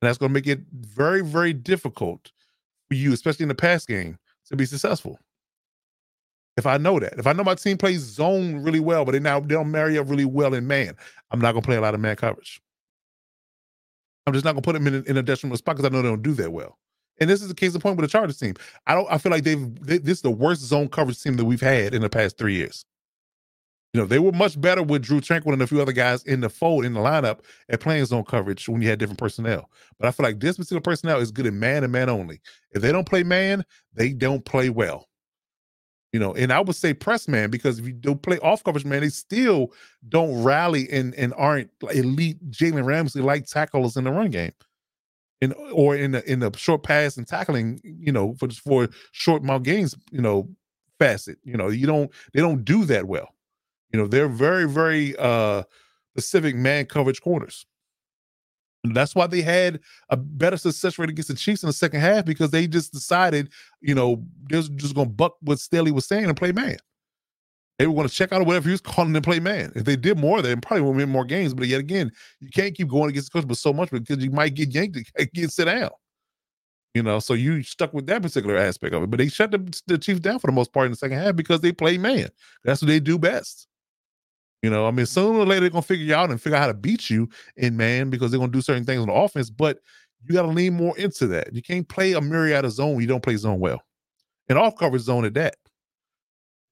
And 0.00 0.08
that's 0.08 0.18
going 0.18 0.30
to 0.30 0.34
make 0.34 0.46
it 0.46 0.60
very, 0.72 1.22
very 1.22 1.52
difficult 1.52 2.30
for 2.88 2.94
you, 2.94 3.12
especially 3.12 3.44
in 3.44 3.48
the 3.48 3.54
pass 3.54 3.86
game, 3.86 4.18
to 4.46 4.56
be 4.56 4.66
successful. 4.66 5.18
If 6.56 6.66
I 6.66 6.78
know 6.78 6.98
that, 6.98 7.14
if 7.16 7.26
I 7.26 7.32
know 7.32 7.44
my 7.44 7.54
team 7.54 7.78
plays 7.78 8.00
zone 8.00 8.62
really 8.62 8.80
well, 8.80 9.04
but 9.04 9.12
they 9.12 9.20
now 9.20 9.40
they 9.40 9.54
don't 9.54 9.70
marry 9.70 9.96
up 9.96 10.10
really 10.10 10.24
well 10.24 10.52
in 10.52 10.66
man, 10.66 10.96
I'm 11.30 11.40
not 11.40 11.52
gonna 11.52 11.62
play 11.62 11.76
a 11.76 11.80
lot 11.80 11.94
of 11.94 12.00
man 12.00 12.16
coverage. 12.16 12.60
I'm 14.26 14.34
just 14.34 14.44
not 14.44 14.52
gonna 14.52 14.62
put 14.62 14.74
them 14.74 14.86
in, 14.86 15.04
in 15.04 15.16
a 15.16 15.22
detrimental 15.22 15.56
spot 15.56 15.76
because 15.76 15.90
I 15.90 15.94
know 15.94 16.02
they 16.02 16.08
don't 16.08 16.22
do 16.22 16.34
that 16.34 16.52
well. 16.52 16.76
And 17.20 17.28
this 17.28 17.42
is 17.42 17.48
the 17.48 17.54
case 17.54 17.74
of 17.74 17.82
point 17.82 17.96
with 17.96 18.04
the 18.04 18.10
Chargers 18.10 18.38
team. 18.38 18.54
I 18.86 18.94
don't. 18.94 19.06
I 19.10 19.18
feel 19.18 19.30
like 19.30 19.44
they've. 19.44 19.86
They, 19.86 19.98
this 19.98 20.18
is 20.18 20.22
the 20.22 20.30
worst 20.30 20.62
zone 20.62 20.88
coverage 20.88 21.22
team 21.22 21.36
that 21.36 21.44
we've 21.44 21.60
had 21.60 21.94
in 21.94 22.02
the 22.02 22.08
past 22.08 22.38
three 22.38 22.54
years. 22.54 22.84
You 23.92 24.00
know, 24.00 24.06
they 24.06 24.20
were 24.20 24.32
much 24.32 24.60
better 24.60 24.84
with 24.84 25.02
Drue 25.02 25.20
Tranquill 25.20 25.52
and 25.52 25.62
a 25.62 25.66
few 25.66 25.82
other 25.82 25.92
guys 25.92 26.22
in 26.22 26.40
the 26.40 26.48
fold 26.48 26.84
in 26.84 26.94
the 26.94 27.00
lineup 27.00 27.40
at 27.68 27.80
playing 27.80 28.04
zone 28.04 28.24
coverage 28.24 28.68
when 28.68 28.80
you 28.80 28.88
had 28.88 29.00
different 29.00 29.18
personnel. 29.18 29.68
But 29.98 30.06
I 30.06 30.12
feel 30.12 30.24
like 30.24 30.38
this 30.38 30.56
particular 30.56 30.80
personnel 30.80 31.18
is 31.18 31.32
good 31.32 31.46
at 31.46 31.52
man 31.52 31.82
and 31.82 31.92
man 31.92 32.08
only. 32.08 32.40
If 32.70 32.82
they 32.82 32.92
don't 32.92 33.08
play 33.08 33.24
man, 33.24 33.64
they 33.92 34.12
don't 34.12 34.44
play 34.44 34.70
well. 34.70 35.08
You 36.12 36.20
know, 36.20 36.34
and 36.34 36.52
I 36.52 36.60
would 36.60 36.74
say 36.76 36.94
press 36.94 37.28
man 37.28 37.50
because 37.50 37.78
if 37.78 37.86
you 37.86 37.92
don't 37.92 38.22
play 38.22 38.38
off 38.38 38.64
coverage 38.64 38.84
man, 38.84 39.00
they 39.00 39.10
still 39.10 39.72
don't 40.08 40.42
rally 40.42 40.88
and 40.90 41.14
and 41.14 41.32
aren't 41.36 41.70
elite 41.92 42.50
Jalen 42.50 42.84
Ramsey 42.84 43.20
like 43.20 43.46
tacklers 43.46 43.96
in 43.96 44.04
the 44.04 44.10
run 44.12 44.30
game, 44.30 44.52
in 45.40 45.52
or 45.72 45.96
in 45.96 46.12
the 46.12 46.30
in 46.30 46.40
the 46.40 46.52
short 46.56 46.82
pass 46.82 47.16
and 47.16 47.26
tackling. 47.26 47.80
You 47.84 48.12
know, 48.12 48.34
for 48.34 48.48
for 48.50 48.88
short 49.12 49.42
mount 49.42 49.64
gains. 49.64 49.94
You 50.10 50.20
know, 50.20 50.48
facet. 50.98 51.38
You 51.44 51.56
know, 51.56 51.68
you 51.68 51.86
don't 51.86 52.10
they 52.32 52.40
don't 52.40 52.64
do 52.64 52.84
that 52.86 53.06
well. 53.06 53.34
You 53.92 53.98
know, 53.98 54.06
they're 54.06 54.28
very 54.28 54.68
very 54.68 55.16
uh 55.18 55.64
specific 56.12 56.54
man 56.54 56.86
coverage 56.86 57.20
corners. 57.20 57.66
And 58.82 58.96
that's 58.96 59.14
why 59.14 59.26
they 59.26 59.42
had 59.42 59.80
a 60.08 60.16
better 60.16 60.56
success 60.56 60.98
rate 60.98 61.10
against 61.10 61.28
the 61.28 61.34
Chiefs 61.34 61.62
in 61.62 61.66
the 61.66 61.72
second 61.72 62.00
half 62.00 62.24
because 62.24 62.50
they 62.50 62.66
just 62.66 62.92
decided, 62.92 63.50
you 63.80 63.94
know, 63.94 64.24
they're 64.48 64.62
just 64.62 64.94
going 64.94 65.08
to 65.08 65.12
buck 65.12 65.36
what 65.42 65.58
Staley 65.58 65.92
was 65.92 66.06
saying 66.06 66.24
and 66.24 66.36
play 66.36 66.52
man. 66.52 66.78
They 67.80 67.86
were 67.86 67.94
going 67.94 68.06
to 68.06 68.12
check 68.14 68.30
out 68.30 68.44
whatever 68.44 68.68
he 68.68 68.72
was 68.72 68.82
calling 68.82 69.16
and 69.16 69.24
play 69.24 69.40
man. 69.40 69.72
If 69.74 69.86
they 69.86 69.96
did 69.96 70.18
more, 70.18 70.42
they 70.42 70.54
probably 70.54 70.82
would 70.82 70.96
win 70.96 71.08
more 71.08 71.24
games. 71.24 71.54
But 71.54 71.66
yet 71.66 71.80
again, 71.80 72.12
you 72.38 72.50
can't 72.50 72.74
keep 72.74 72.88
going 72.88 73.08
against 73.08 73.32
the 73.32 73.38
coach, 73.38 73.48
but 73.48 73.56
so 73.56 73.72
much 73.72 73.90
because 73.90 74.22
you 74.22 74.30
might 74.30 74.54
get 74.54 74.68
yanked 74.68 74.98
and 74.98 75.32
get 75.32 75.50
sit 75.50 75.64
down. 75.64 75.88
You 76.92 77.02
know, 77.02 77.20
so 77.20 77.32
you 77.32 77.62
stuck 77.62 77.94
with 77.94 78.06
that 78.08 78.20
particular 78.20 78.58
aspect 78.58 78.94
of 78.94 79.02
it. 79.02 79.10
But 79.10 79.16
they 79.16 79.28
shut 79.28 79.52
the, 79.52 79.82
the 79.86 79.96
Chiefs 79.96 80.20
down 80.20 80.40
for 80.40 80.48
the 80.48 80.52
most 80.52 80.74
part 80.74 80.84
in 80.84 80.92
the 80.92 80.96
second 80.98 81.20
half 81.20 81.34
because 81.34 81.62
they 81.62 81.72
play 81.72 81.96
man. 81.96 82.28
That's 82.64 82.82
what 82.82 82.88
they 82.88 83.00
do 83.00 83.18
best. 83.18 83.66
You 84.62 84.68
know, 84.68 84.86
I 84.86 84.90
mean, 84.90 85.06
sooner 85.06 85.38
or 85.38 85.46
later 85.46 85.62
they're 85.62 85.70
gonna 85.70 85.80
figure 85.80 86.04
you 86.04 86.14
out 86.14 86.28
and 86.28 86.38
figure 86.38 86.58
out 86.58 86.60
how 86.60 86.66
to 86.66 86.74
beat 86.74 87.08
you 87.08 87.30
in 87.56 87.78
man 87.78 88.10
because 88.10 88.30
they're 88.30 88.40
gonna 88.40 88.52
do 88.52 88.60
certain 88.60 88.84
things 88.84 89.00
on 89.00 89.08
the 89.08 89.14
offense. 89.14 89.48
But 89.48 89.78
you 90.28 90.34
got 90.34 90.42
to 90.42 90.48
lean 90.48 90.74
more 90.74 90.98
into 90.98 91.26
that. 91.28 91.54
You 91.54 91.62
can't 91.62 91.88
play 91.88 92.12
a 92.12 92.20
myriad 92.20 92.66
of 92.66 92.72
zone. 92.72 92.92
When 92.92 93.00
you 93.00 93.08
don't 93.08 93.22
play 93.22 93.36
zone 93.36 93.58
well, 93.58 93.80
and 94.50 94.58
off 94.58 94.76
coverage 94.76 95.04
zone 95.04 95.24
at 95.24 95.32
that. 95.32 95.56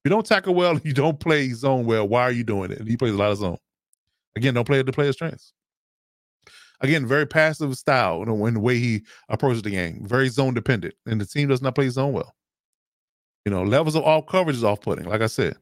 You 0.04 0.10
don't 0.10 0.26
tackle 0.26 0.54
well, 0.54 0.78
you 0.84 0.92
don't 0.92 1.20
play 1.20 1.50
zone 1.50 1.84
well. 1.84 2.06
Why 2.06 2.22
are 2.22 2.32
you 2.32 2.44
doing 2.44 2.70
it? 2.70 2.78
And 2.78 2.88
he 2.88 2.96
plays 2.96 3.14
a 3.14 3.16
lot 3.16 3.32
of 3.32 3.38
zone. 3.38 3.58
Again, 4.36 4.54
don't 4.54 4.66
play 4.66 4.78
at 4.78 4.86
the 4.86 4.92
player's 4.92 5.16
strengths. 5.16 5.52
Again, 6.80 7.06
very 7.06 7.26
passive 7.26 7.76
style 7.76 8.24
you 8.24 8.46
in 8.46 8.54
the 8.54 8.60
way 8.60 8.78
he 8.78 9.02
approaches 9.28 9.62
the 9.62 9.70
game. 9.70 10.06
Very 10.06 10.28
zone 10.28 10.54
dependent, 10.54 10.94
and 11.06 11.20
the 11.20 11.26
team 11.26 11.48
does 11.48 11.60
not 11.60 11.74
play 11.74 11.88
zone 11.88 12.12
well. 12.12 12.34
You 13.44 13.50
know, 13.50 13.64
levels 13.64 13.96
of 13.96 14.04
all 14.04 14.22
coverage 14.22 14.56
is 14.56 14.62
off 14.62 14.80
putting. 14.80 15.06
Like 15.06 15.22
I 15.22 15.26
said, 15.26 15.56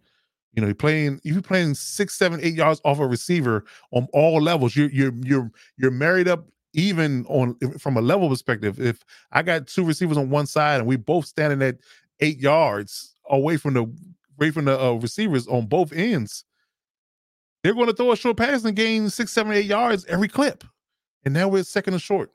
you 0.53 0.61
know, 0.61 0.69
you're 0.69 0.75
playing 0.75 1.21
if 1.25 1.33
you're 1.33 1.43
playing 1.43 1.75
six, 1.75 2.15
seven, 2.15 2.41
eight 2.43 2.55
yards 2.55 2.81
off 2.85 2.99
a 2.99 3.07
receiver 3.07 3.65
on 3.93 4.09
all 4.13 4.41
levels. 4.41 4.77
You're 4.77 4.91
you're 4.91 5.13
you're 5.23 5.51
you're 5.79 5.91
married 5.91 6.29
up 6.29 6.47
even 6.75 7.25
on 7.27 7.57
from 7.79 7.97
a 7.97 8.03
level 8.03 8.29
perspective. 8.29 8.79
If 8.79 9.03
I 9.33 9.43
got 9.43 9.67
two 9.67 9.85
receivers 9.85 10.19
on 10.19 10.29
one 10.29 10.47
side 10.47 10.81
and 10.81 10.87
we 10.87 10.97
both 10.97 11.27
standing 11.27 11.63
at 11.63 11.77
eight 12.21 12.39
yards 12.39 13.15
away 13.31 13.57
from 13.57 13.75
the 13.75 13.91
away 14.39 14.51
from 14.51 14.67
the 14.67 14.81
uh, 14.81 14.93
receivers 14.93 15.47
on 15.47 15.67
both 15.67 15.93
ends, 15.93 16.45
they're 17.63 17.75
going 17.75 17.87
to 17.87 17.95
throw 17.95 18.13
a 18.13 18.17
short 18.17 18.37
pass 18.37 18.65
and 18.65 18.77
gain 18.77 19.11
six, 19.11 19.33
seven, 19.33 19.53
eight 19.53 19.67
yards 19.67 20.05
every 20.07 20.29
clip. 20.29 20.65
And 21.25 21.35
now 21.35 21.49
we're 21.49 21.65
second 21.65 21.95
and 21.95 22.03
short. 22.03 22.31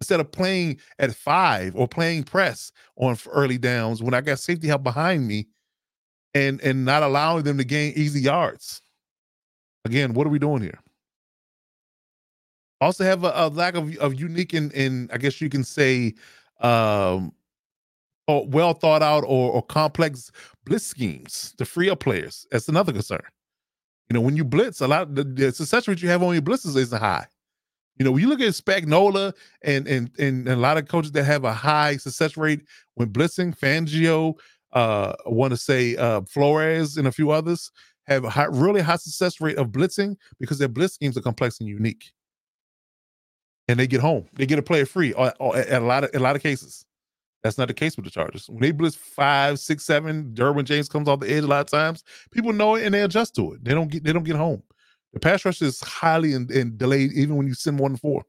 Instead 0.00 0.20
of 0.20 0.32
playing 0.32 0.78
at 0.98 1.14
five 1.14 1.74
or 1.76 1.86
playing 1.86 2.24
press 2.24 2.72
on 2.96 3.16
early 3.30 3.56
downs 3.56 4.02
when 4.02 4.14
I 4.14 4.20
got 4.20 4.40
safety 4.40 4.66
help 4.66 4.82
behind 4.82 5.26
me 5.28 5.46
and 6.34 6.60
and 6.60 6.84
not 6.84 7.02
allowing 7.02 7.44
them 7.44 7.56
to 7.58 7.64
gain 7.64 7.92
easy 7.94 8.20
yards. 8.20 8.82
Again, 9.84 10.12
what 10.12 10.26
are 10.26 10.30
we 10.30 10.38
doing 10.38 10.62
here? 10.62 10.78
Also 12.80 13.04
have 13.04 13.22
a, 13.22 13.32
a 13.34 13.48
lack 13.48 13.74
of, 13.74 13.96
of 13.98 14.18
unique 14.18 14.52
and, 14.54 14.72
and 14.74 15.10
I 15.12 15.18
guess 15.18 15.40
you 15.40 15.48
can 15.48 15.62
say 15.64 16.14
um 16.60 17.32
well 18.28 18.72
thought 18.72 19.02
out 19.02 19.24
or, 19.24 19.52
or 19.52 19.62
complex 19.62 20.32
blitz 20.64 20.86
schemes 20.86 21.54
to 21.58 21.64
free 21.64 21.90
up 21.90 22.00
players. 22.00 22.46
That's 22.50 22.68
another 22.68 22.92
concern. 22.92 23.22
You 24.08 24.14
know, 24.14 24.20
when 24.20 24.36
you 24.36 24.44
blitz, 24.44 24.80
a 24.80 24.88
lot 24.88 25.14
the, 25.14 25.24
the 25.24 25.52
success 25.52 25.88
rate 25.88 26.02
you 26.02 26.08
have 26.08 26.22
on 26.22 26.34
your 26.34 26.42
blitzes 26.42 26.76
isn't 26.76 26.98
high. 26.98 27.26
You 27.98 28.04
know, 28.04 28.12
when 28.12 28.22
you 28.22 28.28
look 28.28 28.40
at 28.40 28.48
Spagnuolo 28.48 29.32
and, 29.62 29.86
and 29.86 30.10
and 30.18 30.48
a 30.48 30.56
lot 30.56 30.78
of 30.78 30.88
coaches 30.88 31.12
that 31.12 31.24
have 31.24 31.44
a 31.44 31.52
high 31.52 31.96
success 31.96 32.36
rate 32.36 32.62
when 32.94 33.10
blitzing, 33.10 33.56
Fangio, 33.58 34.34
uh, 34.72 35.12
I 35.26 35.28
want 35.28 35.52
to 35.52 35.56
say 35.56 35.96
uh, 35.96 36.22
Flores 36.22 36.96
and 36.96 37.06
a 37.06 37.12
few 37.12 37.30
others 37.30 37.70
have 38.06 38.24
a 38.24 38.30
high, 38.30 38.46
really 38.46 38.80
high 38.80 38.96
success 38.96 39.40
rate 39.40 39.58
of 39.58 39.68
blitzing 39.68 40.16
because 40.40 40.58
their 40.58 40.68
blitz 40.68 40.94
schemes 40.94 41.16
are 41.16 41.22
complex 41.22 41.60
and 41.60 41.68
unique, 41.68 42.12
and 43.68 43.78
they 43.78 43.86
get 43.86 44.00
home. 44.00 44.26
They 44.34 44.46
get 44.46 44.58
a 44.58 44.62
player 44.62 44.86
free 44.86 45.12
or, 45.12 45.32
or 45.38 45.56
at 45.56 45.82
a 45.82 45.84
lot 45.84 46.04
of 46.04 46.10
a 46.14 46.18
lot 46.18 46.36
of 46.36 46.42
cases. 46.42 46.84
That's 47.42 47.58
not 47.58 47.68
the 47.68 47.74
case 47.74 47.96
with 47.96 48.04
the 48.04 48.10
Chargers. 48.10 48.48
When 48.48 48.60
they 48.60 48.70
blitz 48.70 48.94
five, 48.94 49.58
six, 49.58 49.84
seven, 49.84 50.32
Derwin 50.32 50.64
James 50.64 50.88
comes 50.88 51.08
off 51.08 51.20
the 51.20 51.30
edge 51.30 51.42
a 51.42 51.46
lot 51.46 51.60
of 51.60 51.66
times. 51.66 52.04
People 52.30 52.52
know 52.52 52.76
it 52.76 52.84
and 52.84 52.94
they 52.94 53.02
adjust 53.02 53.34
to 53.36 53.54
it. 53.54 53.64
They 53.64 53.74
don't 53.74 53.90
get 53.90 54.04
they 54.04 54.12
don't 54.12 54.24
get 54.24 54.36
home. 54.36 54.62
The 55.12 55.20
pass 55.20 55.44
rush 55.44 55.60
is 55.60 55.80
highly 55.80 56.32
and, 56.34 56.78
delayed 56.78 57.12
even 57.12 57.36
when 57.36 57.46
you 57.46 57.54
send 57.54 57.78
one 57.78 57.96
four. 57.96 58.24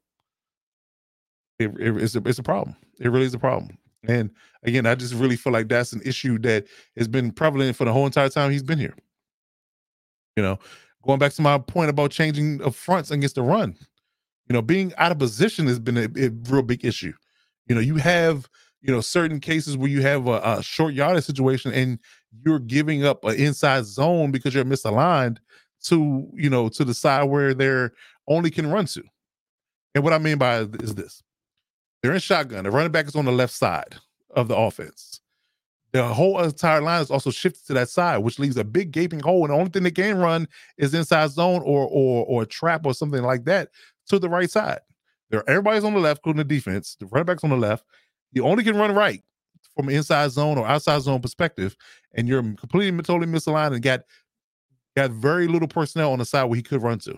It, 1.60 1.72
it, 1.80 1.96
it's 1.98 2.16
a 2.16 2.24
it's 2.26 2.40
a 2.40 2.44
problem. 2.44 2.76
It 3.00 3.10
really 3.10 3.26
is 3.26 3.34
a 3.34 3.40
problem. 3.40 3.78
And 4.08 4.32
again, 4.64 4.86
I 4.86 4.96
just 4.96 5.14
really 5.14 5.36
feel 5.36 5.54
like 5.54 5.70
that's 5.70 5.94
an 5.94 6.02
issue 6.04 6.38
that 6.40 6.66
has 6.98 7.08
been 7.08 7.32
prevalent 7.32 7.76
for 7.76 7.86
the 7.86 7.94
whole 7.94 8.06
entire 8.06 8.30
time 8.30 8.52
he's 8.52 8.64
been 8.64 8.80
here. 8.80 8.96
You 10.36 10.44
know, 10.44 10.60
going 11.04 11.20
back 11.20 11.34
to 11.34 11.42
my 11.42 11.60
point 11.60 11.90
about 11.90 12.12
changing 12.12 12.62
of 12.62 12.76
fronts 12.76 13.12
against 13.12 13.36
the 13.36 13.44
run, 13.44 13.78
you 14.50 14.54
know, 14.54 14.62
being 14.62 14.94
out 14.98 15.12
of 15.12 15.20
position 15.20 15.68
has 15.68 15.80
been 15.80 15.98
a, 15.98 16.08
a 16.18 16.30
real 16.50 16.64
big 16.64 16.84
issue. 16.84 17.14
You 17.68 17.76
know, 17.76 17.82
you 17.82 17.96
have 17.96 18.50
you 18.84 18.94
know 18.94 19.02
certain 19.02 19.40
cases 19.40 19.78
where 19.78 19.90
you 19.90 20.02
have 20.02 20.28
a, 20.28 20.42
a 20.44 20.62
short 20.62 20.94
yardage 20.94 21.24
situation 21.24 21.74
and 21.74 21.98
you're 22.46 22.60
giving 22.60 23.06
up 23.06 23.24
an 23.24 23.36
inside 23.36 23.86
zone 23.86 24.30
because 24.30 24.54
you're 24.54 24.66
misaligned 24.66 25.38
to 25.86 26.28
you 26.34 26.50
know 26.50 26.70
to 26.70 26.84
the 26.84 26.94
side 26.94 27.24
where 27.24 27.54
they're 27.54 27.94
only 28.28 28.52
can 28.52 28.70
run 28.70 28.86
to. 28.86 29.04
And 29.96 30.04
what 30.04 30.14
I 30.14 30.18
mean 30.18 30.38
by 30.38 30.60
is 30.60 30.96
this: 30.96 31.24
they're 32.02 32.14
in 32.14 32.20
shotgun. 32.20 32.66
The 32.66 32.72
running 32.72 32.92
back 32.92 33.08
is 33.08 33.16
on 33.16 33.26
the 33.26 33.32
left 33.32 33.54
side 33.54 33.96
of 34.32 34.50
the 34.50 34.56
offense. 34.56 35.22
The 35.94 36.04
whole 36.04 36.42
entire 36.42 36.82
line 36.82 37.04
is 37.04 37.12
also 37.12 37.30
shifted 37.30 37.68
to 37.68 37.74
that 37.76 37.88
side, 37.88 38.18
which 38.18 38.40
leaves 38.40 38.58
a 38.58 38.64
big 38.64 38.92
gaping 38.92 39.20
hole. 39.20 39.44
And 39.44 39.52
the 39.54 39.58
only 39.58 39.70
thing 39.70 39.84
they 39.84 39.92
can 39.92 40.18
run 40.18 40.48
is 40.78 40.94
inside 40.94 41.30
zone 41.30 41.62
or 41.64 41.88
or 41.90 42.26
or 42.26 42.46
trap 42.46 42.86
or 42.86 42.94
something 42.94 43.22
like 43.22 43.46
that 43.46 43.70
to 44.08 44.20
the 44.20 44.30
right 44.30 44.50
side. 44.50 44.80
There, 45.30 45.48
everybody's 45.50 45.84
on 45.84 45.94
the 45.94 46.00
left, 46.00 46.20
including 46.20 46.40
the 46.48 46.56
defense. 46.56 46.98
The 47.00 47.06
running 47.06 47.26
back's 47.26 47.44
on 47.44 47.52
the 47.52 47.58
left. 47.58 47.86
You 48.34 48.46
only 48.46 48.64
can 48.64 48.76
run 48.76 48.94
right 48.94 49.22
from 49.76 49.90
inside 49.90 50.32
zone 50.32 50.58
or 50.58 50.68
outside 50.68 51.02
zone 51.02 51.22
perspective, 51.22 51.76
and 52.14 52.28
you're 52.28 52.42
completely 52.42 53.02
totally 53.04 53.32
misaligned 53.32 53.74
and 53.74 53.82
got 53.82 54.02
got 54.96 55.12
very 55.12 55.48
little 55.48 55.68
personnel 55.68 56.12
on 56.12 56.20
the 56.20 56.26
side 56.26 56.44
where 56.46 56.58
he 56.58 56.64
could 56.64 56.84
run 56.84 57.00
to 57.00 57.18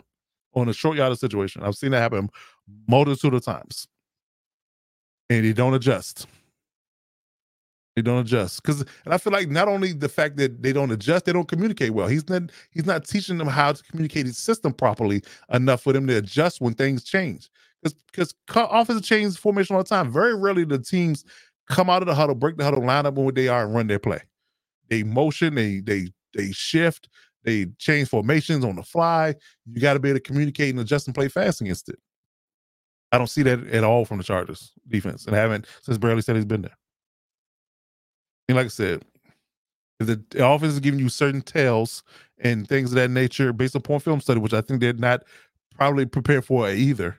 on 0.54 0.70
a 0.70 0.74
short 0.74 0.98
yardage 0.98 1.20
situation. 1.20 1.64
I've 1.64 1.76
seen 1.76 1.92
that 1.92 2.02
happen 2.02 2.30
multitude 2.88 3.34
of 3.34 3.44
times, 3.44 3.88
and 5.30 5.46
he 5.46 5.54
don't 5.54 5.74
adjust. 5.74 6.28
They 7.96 8.02
don't 8.02 8.20
adjust 8.20 8.62
because, 8.62 8.82
and 9.06 9.14
I 9.14 9.18
feel 9.18 9.32
like 9.32 9.50
not 9.50 9.70
only 9.70 9.94
the 9.94 10.10
fact 10.10 10.36
that 10.36 10.62
they 10.62 10.74
don't 10.74 10.92
adjust, 10.92 11.26
they 11.26 11.32
don't 11.32 11.48
communicate 11.48 11.92
well. 11.92 12.08
He's 12.08 12.28
not 12.28 12.52
he's 12.72 12.86
not 12.86 13.06
teaching 13.08 13.38
them 13.38 13.48
how 13.48 13.72
to 13.72 13.84
communicate 13.84 14.26
his 14.26 14.38
system 14.38 14.74
properly 14.74 15.24
enough 15.54 15.82
for 15.82 15.94
them 15.94 16.06
to 16.08 16.18
adjust 16.18 16.60
when 16.60 16.74
things 16.74 17.06
change 17.06 17.50
because 17.94 18.34
offensive 18.50 19.04
change 19.04 19.38
formation 19.38 19.76
all 19.76 19.84
the 19.84 19.90
time. 19.90 20.12
Very 20.12 20.36
rarely 20.36 20.66
the 20.66 20.80
teams 20.80 21.26
come 21.70 21.90
out 21.90 22.02
of 22.02 22.08
the 22.08 22.16
huddle, 22.16 22.36
break 22.36 22.58
the 22.58 22.64
huddle, 22.64 22.84
line 22.84 23.06
up 23.06 23.18
on 23.18 23.26
what 23.26 23.36
they 23.36 23.48
are, 23.48 23.66
and 23.66 23.76
run 23.76 23.88
their 23.88 24.00
play. 24.00 24.22
They 24.90 25.04
motion, 25.04 25.56
they 25.56 25.80
they 25.82 26.10
they 26.34 26.52
shift, 26.52 27.10
they 27.44 27.68
change 27.80 28.10
formations 28.10 28.66
on 28.66 28.76
the 28.76 28.84
fly. 28.84 29.36
You 29.72 29.82
got 29.82 29.94
to 29.94 30.00
be 30.00 30.10
able 30.10 30.20
to 30.20 30.24
communicate 30.24 30.72
and 30.72 30.80
adjust 30.80 31.08
and 31.08 31.16
play 31.16 31.28
fast 31.28 31.62
against 31.62 31.90
it. 31.90 32.00
I 33.12 33.18
don't 33.18 33.28
see 33.28 33.44
that 33.44 33.66
at 33.68 33.84
all 33.84 34.06
from 34.06 34.18
the 34.18 34.24
Chargers 34.24 34.72
defense, 34.88 35.26
and 35.26 35.36
I 35.36 35.40
haven't 35.40 35.68
since 35.82 35.98
Barely 35.98 36.22
said 36.22 36.36
he's 36.36 36.46
been 36.46 36.64
there. 36.64 36.78
And 38.50 38.58
like 38.58 38.66
I 38.66 38.70
said, 38.70 39.04
the, 40.00 40.22
the 40.32 40.48
offense 40.48 40.74
is 40.74 40.80
giving 40.80 41.00
you 41.00 41.10
certain 41.10 41.42
tells 41.42 42.04
and 42.40 42.68
things 42.68 42.92
of 42.92 42.96
that 42.96 43.12
nature 43.12 43.54
based 43.54 43.76
upon 43.76 44.00
film 44.00 44.22
study, 44.22 44.40
which 44.40 44.54
I 44.54 44.62
think 44.62 44.82
they're 44.82 44.94
not 44.94 45.24
probably 45.76 46.06
prepared 46.06 46.46
for 46.46 46.70
either 46.70 47.18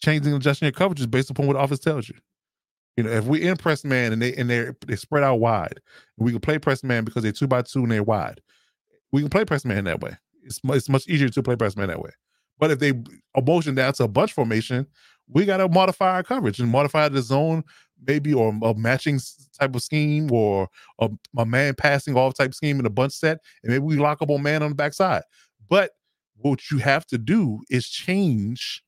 changing 0.00 0.32
adjusting 0.32 0.66
your 0.66 0.72
coverages 0.72 1.10
based 1.10 1.30
upon 1.30 1.46
what 1.46 1.54
the 1.54 1.60
offense 1.60 1.80
tells 1.80 2.08
you. 2.08 2.16
You 2.96 3.04
know, 3.04 3.10
if 3.10 3.24
we 3.24 3.42
in 3.42 3.56
press 3.56 3.84
man 3.84 4.12
and 4.12 4.20
they 4.20 4.34
and 4.34 4.50
they 4.50 4.70
they 4.86 4.96
spread 4.96 5.22
out 5.22 5.36
wide, 5.36 5.80
we 6.18 6.32
can 6.32 6.40
play 6.40 6.58
press 6.58 6.82
man 6.82 7.04
because 7.04 7.22
they're 7.22 7.32
two 7.32 7.46
by 7.46 7.62
two 7.62 7.82
and 7.82 7.92
they're 7.92 8.02
wide. 8.02 8.40
We 9.12 9.20
can 9.22 9.30
play 9.30 9.44
press 9.44 9.64
man 9.64 9.84
that 9.84 10.00
way. 10.00 10.16
It's 10.42 10.60
it's 10.64 10.88
much 10.88 11.06
easier 11.08 11.28
to 11.28 11.42
play 11.42 11.56
press 11.56 11.76
man 11.76 11.88
that 11.88 12.02
way. 12.02 12.10
But 12.58 12.70
if 12.70 12.78
they 12.78 12.92
motion 13.42 13.74
down 13.74 13.94
to 13.94 14.04
a 14.04 14.08
bunch 14.08 14.32
formation, 14.32 14.86
we 15.28 15.46
got 15.46 15.58
to 15.58 15.68
modify 15.68 16.16
our 16.16 16.22
coverage 16.22 16.60
and 16.60 16.70
modify 16.70 17.08
the 17.08 17.22
zone, 17.22 17.64
maybe 18.06 18.34
or 18.34 18.52
a 18.62 18.74
matching 18.74 19.18
type 19.58 19.74
of 19.74 19.82
scheme 19.82 20.30
or 20.30 20.68
a, 21.00 21.08
a 21.38 21.46
man 21.46 21.74
passing 21.74 22.16
off 22.16 22.34
type 22.34 22.52
scheme 22.52 22.78
in 22.78 22.86
a 22.86 22.90
bunch 22.90 23.14
set, 23.14 23.38
and 23.62 23.72
maybe 23.72 23.84
we 23.84 23.96
lock 23.96 24.20
up 24.20 24.30
on 24.30 24.42
man 24.42 24.62
on 24.62 24.70
the 24.70 24.74
backside. 24.74 25.22
But 25.68 25.92
what 26.36 26.70
you 26.70 26.78
have 26.78 27.06
to 27.06 27.18
do 27.18 27.60
is 27.70 27.88
change 27.88 28.82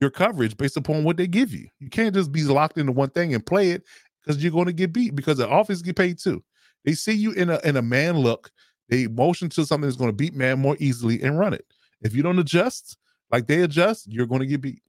your 0.00 0.10
coverage 0.10 0.56
based 0.56 0.76
upon 0.76 1.04
what 1.04 1.16
they 1.16 1.26
give 1.26 1.52
you. 1.52 1.68
You 1.78 1.90
can't 1.90 2.14
just 2.14 2.32
be 2.32 2.42
locked 2.42 2.78
into 2.78 2.92
one 2.92 3.10
thing 3.10 3.34
and 3.34 3.44
play 3.44 3.70
it 3.70 3.84
because 4.20 4.42
you're 4.42 4.52
going 4.52 4.66
to 4.66 4.72
get 4.72 4.92
beat 4.92 5.14
because 5.14 5.38
the 5.38 5.48
offense 5.48 5.82
get 5.82 5.96
paid 5.96 6.18
too. 6.18 6.42
They 6.84 6.92
see 6.94 7.12
you 7.12 7.32
in 7.32 7.50
a 7.50 7.60
in 7.64 7.76
a 7.76 7.82
man 7.82 8.18
look, 8.18 8.50
they 8.88 9.06
motion 9.06 9.48
to 9.50 9.66
something 9.66 9.86
that's 9.86 9.98
going 9.98 10.10
to 10.10 10.16
beat 10.16 10.34
man 10.34 10.58
more 10.58 10.76
easily 10.80 11.22
and 11.22 11.38
run 11.38 11.52
it. 11.52 11.64
If 12.02 12.14
you 12.14 12.22
don't 12.22 12.38
adjust 12.38 12.96
like 13.30 13.46
they 13.46 13.62
adjust, 13.62 14.10
you're 14.10 14.26
going 14.26 14.40
to 14.40 14.46
get 14.46 14.60
beat. 14.60 14.82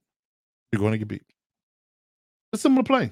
You're 0.70 0.80
going 0.80 0.92
to 0.92 0.98
get 0.98 1.08
beat. 1.08 1.22
It's 2.52 2.62
similar 2.62 2.82
play. 2.82 3.10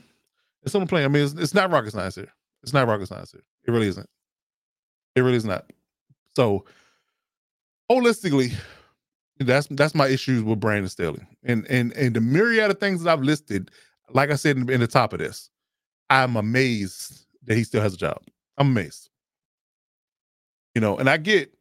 It's 0.63 0.73
similar 0.73 0.89
play. 0.89 1.05
I 1.05 1.09
mean, 1.09 1.25
it's, 1.25 1.35
it's 1.35 1.55
not 1.55 1.71
rocket 1.71 1.93
science 1.93 2.15
here. 2.15 2.33
It's 2.63 2.73
not 2.73 2.89
rocket 2.89 3.07
science 3.07 3.33
here. 3.33 3.43
It 3.67 3.71
really 3.71 3.89
isn't. 3.89 4.09
It 5.15 5.21
really 5.21 5.37
is 5.37 5.45
not. 5.45 5.71
So, 6.37 6.65
holistically, 7.91 8.53
that's 9.49 9.67
that's 9.71 9.95
my 9.95 10.09
issues 10.09 10.43
with 10.43 10.61
Brandon 10.61 10.89
Staley, 10.89 11.23
and 11.45 11.67
and 11.69 11.93
and 11.95 12.15
the 12.15 12.21
myriad 12.21 12.71
of 12.71 12.79
things 12.79 13.03
that 13.03 13.11
I've 13.11 13.23
listed. 13.23 13.71
Like 14.13 14.31
I 14.31 14.35
said 14.37 14.57
in, 14.57 14.69
in 14.71 14.81
the 14.81 14.87
top 14.87 15.13
of 15.13 15.21
this, 15.21 15.51
I'm 16.11 16.37
amazed 16.37 17.27
that 17.47 17.57
he 17.57 17.65
still 17.65 17.83
has 17.83 17.95
a 17.95 17.97
job. 17.99 18.19
I'm 18.59 18.69
amazed. 18.69 19.09
You 20.75 20.81
know, 20.81 20.99
and 20.99 21.09
I 21.09 21.17
get 21.17 21.53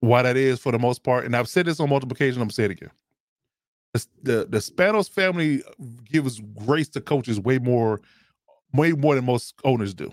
why 0.00 0.22
that 0.22 0.36
is 0.36 0.60
for 0.60 0.72
the 0.72 0.78
most 0.78 1.02
part. 1.04 1.24
And 1.24 1.36
I've 1.36 1.48
said 1.48 1.66
this 1.66 1.80
on 1.80 1.88
multiple 1.88 2.14
occasions. 2.14 2.36
I'm 2.36 2.42
gonna 2.44 2.52
say 2.52 2.64
it 2.64 2.70
again. 2.72 2.90
The, 3.94 4.06
the 4.22 4.46
the 4.50 4.58
Spanos 4.58 5.10
family 5.10 5.62
gives 6.04 6.40
grace 6.64 6.88
to 6.90 7.00
coaches 7.00 7.40
way 7.40 7.58
more, 7.58 8.00
way 8.74 8.92
more 8.92 9.14
than 9.14 9.24
most 9.24 9.54
owners 9.64 9.94
do. 9.94 10.12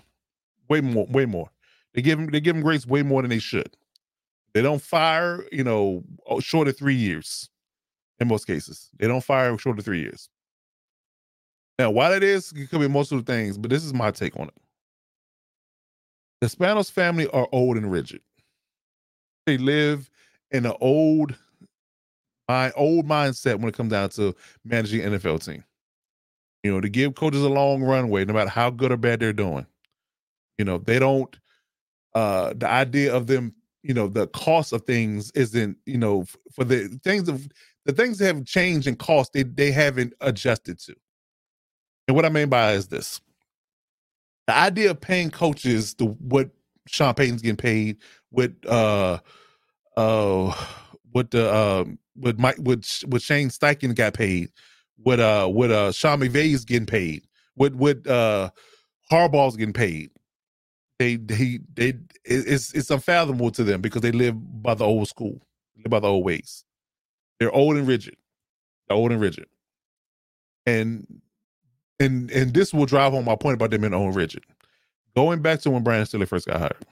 Way 0.70 0.82
more, 0.82 1.06
way 1.08 1.26
more. 1.26 1.50
They 1.94 2.02
give 2.02 2.20
them 2.20 2.28
they 2.32 2.40
give 2.40 2.56
them 2.56 2.64
grace 2.64 2.86
way 2.86 3.04
more 3.04 3.22
than 3.22 3.30
they 3.30 3.40
should. 3.40 3.76
They 4.58 4.64
don't 4.64 4.82
fire, 4.82 5.46
you 5.52 5.64
know, 5.64 6.04
short 6.40 6.68
of 6.68 6.76
three 6.76 6.96
years 6.96 7.48
in 8.18 8.28
most 8.28 8.48
cases. 8.48 8.90
They 8.98 9.08
don't 9.08 9.24
fire 9.24 9.56
short 9.60 9.78
of 9.78 9.86
three 9.86 10.00
years. 10.00 10.30
Now, 11.78 11.92
why 11.92 12.10
that 12.10 12.24
is, 12.24 12.52
it 12.54 12.72
could 12.72 12.80
be 12.80 12.88
most 12.88 13.12
of 13.12 13.24
the 13.24 13.32
things, 13.32 13.56
but 13.56 13.70
this 13.70 13.86
is 13.86 13.94
my 13.94 14.10
take 14.10 14.36
on 14.36 14.48
it. 14.48 14.54
The 16.42 16.48
Spanos 16.48 16.90
family 16.90 17.28
are 17.28 17.48
old 17.52 17.78
and 17.78 17.92
rigid. 17.92 18.22
They 19.46 19.60
live 19.60 20.10
in 20.50 20.66
an 20.66 20.74
old, 20.82 21.36
my 22.48 22.72
old 22.72 23.06
mindset 23.08 23.60
when 23.60 23.70
it 23.70 23.76
comes 23.76 23.92
down 23.92 24.10
to 24.10 24.36
managing 24.66 25.02
NFL 25.02 25.46
team. 25.46 25.64
You 26.64 26.72
know, 26.72 26.82
to 26.82 26.90
give 26.90 27.14
coaches 27.14 27.44
a 27.44 27.48
long 27.48 27.84
runway, 27.84 28.26
no 28.26 28.34
matter 28.34 28.50
how 28.50 28.72
good 28.72 28.92
or 28.92 28.98
bad 28.98 29.20
they're 29.20 29.34
doing. 29.34 29.68
You 30.58 30.66
know, 30.66 30.80
they 30.80 30.98
don't. 30.98 31.38
Uh, 32.16 32.54
the 32.56 32.68
idea 32.68 33.16
of 33.16 33.28
them 33.28 33.54
you 33.88 33.94
know 33.94 34.10
the 34.10 34.28
cost 34.28 34.74
of 34.74 34.84
things 34.84 35.32
isn't 35.32 35.78
you 35.86 35.98
know 35.98 36.26
for 36.54 36.66
the 36.66 36.90
things 37.06 37.30
of 37.30 37.48
the 37.86 37.94
things 37.94 38.18
that 38.18 38.26
have 38.28 38.46
changed 38.46 38.86
in 38.86 38.98
cost 38.98 39.32
they 39.32 39.44
they 39.44 39.72
haven't 39.72 40.14
adjusted 40.20 40.78
to. 40.80 40.96
And 42.08 42.16
what 42.16 42.26
i 42.26 42.30
mean 42.30 42.50
by 42.50 42.74
is 42.74 42.88
this. 42.90 43.22
The 44.48 44.56
idea 44.58 44.92
of 44.92 45.00
paying 45.02 45.32
coaches 45.32 45.94
the 45.96 46.06
what 46.06 46.50
sean 46.88 47.14
payton's 47.14 47.42
getting 47.42 47.56
paid 47.58 47.98
with 48.32 48.54
uh 48.68 49.20
uh 49.96 50.66
what 51.12 51.32
the 51.32 51.50
uh 51.50 51.86
with 52.18 52.40
mike 52.40 52.58
with 52.60 52.86
with 53.08 53.22
shane 53.22 53.50
steichen 53.50 53.96
got 53.96 54.14
paid 54.14 54.50
what 54.98 55.20
uh 55.20 55.48
what 55.48 55.72
uh 55.72 55.92
sean 55.92 56.20
mcvay's 56.20 56.66
getting 56.66 56.86
paid 56.86 57.24
what 57.56 57.74
what 57.76 58.06
uh 58.08 58.50
harbaugh's 59.12 59.58
getting 59.58 59.74
paid 59.74 60.12
they 61.00 61.18
they 61.18 61.60
they 61.76 61.94
it's 62.26 62.74
it's 62.74 62.90
unfathomable 62.92 63.52
to 63.52 63.64
them 63.64 63.82
because 63.82 64.02
they 64.02 64.12
live 64.12 64.36
by 64.64 64.74
the 64.76 64.86
old 64.86 65.08
school, 65.08 65.42
live 65.78 65.90
by 65.90 66.00
the 66.00 66.08
old 66.08 66.26
ways. 66.26 66.66
They're 67.40 67.52
old 67.52 67.78
and 67.78 67.88
rigid. 67.88 68.16
They're 68.88 68.98
old 68.98 69.12
and 69.12 69.22
rigid. 69.22 69.48
And 70.66 71.22
and 72.00 72.32
and 72.32 72.54
this 72.54 72.74
will 72.74 72.86
drive 72.86 73.14
home 73.14 73.26
my 73.26 73.36
point 73.36 73.56
about 73.56 73.72
them 73.72 73.82
being 73.82 73.94
old 73.94 74.08
and 74.08 74.16
rigid. 74.16 74.44
Going 75.16 75.42
back 75.42 75.62
to 75.62 75.72
when 75.72 75.84
Brian 75.84 76.06
Staley 76.06 76.26
first 76.26 76.48
got 76.48 76.60
hired, 76.60 76.86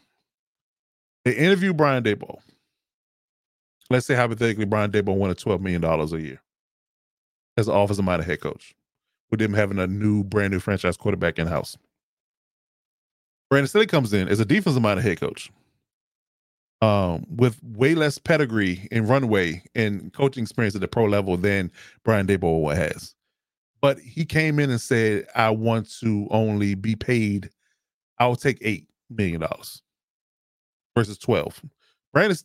they 1.25 1.35
interviewed 1.35 1.77
Brian 1.77 2.03
Daboll. 2.03 2.39
Let's 3.89 4.07
say 4.07 4.15
hypothetically, 4.15 4.65
Brian 4.65 4.91
Daboll 4.91 5.17
wanted 5.17 5.37
$12 5.37 5.59
million 5.61 5.83
a 5.83 6.17
year 6.17 6.41
as 7.57 7.67
an 7.67 7.75
offensive 7.75 8.05
minded 8.05 8.25
head 8.25 8.41
coach, 8.41 8.73
with 9.31 9.39
them 9.39 9.53
having 9.53 9.79
a 9.79 9.87
new, 9.87 10.23
brand 10.23 10.53
new 10.53 10.59
franchise 10.59 10.97
quarterback 10.97 11.39
in 11.39 11.47
house. 11.47 11.77
Brandon 13.49 13.67
Staley 13.67 13.87
comes 13.87 14.13
in 14.13 14.27
as 14.27 14.39
a 14.39 14.45
defensive 14.45 14.81
minded 14.81 15.03
head 15.03 15.19
coach 15.19 15.51
um, 16.81 17.25
with 17.29 17.61
way 17.63 17.95
less 17.95 18.17
pedigree 18.17 18.87
and 18.91 19.07
runway 19.07 19.63
and 19.75 20.11
coaching 20.13 20.43
experience 20.43 20.75
at 20.75 20.81
the 20.81 20.87
pro 20.87 21.05
level 21.05 21.37
than 21.37 21.71
Brian 22.03 22.27
Daboll 22.27 22.75
has. 22.75 23.15
But 23.81 23.99
he 23.99 24.25
came 24.25 24.59
in 24.59 24.69
and 24.71 24.81
said, 24.81 25.27
I 25.35 25.51
want 25.51 25.91
to 25.99 26.27
only 26.31 26.75
be 26.75 26.95
paid, 26.95 27.49
I'll 28.19 28.35
take 28.35 28.59
$8 28.59 28.85
million 29.09 29.43
versus 30.95 31.17
12. 31.17 31.61
Brandon, 32.13 32.37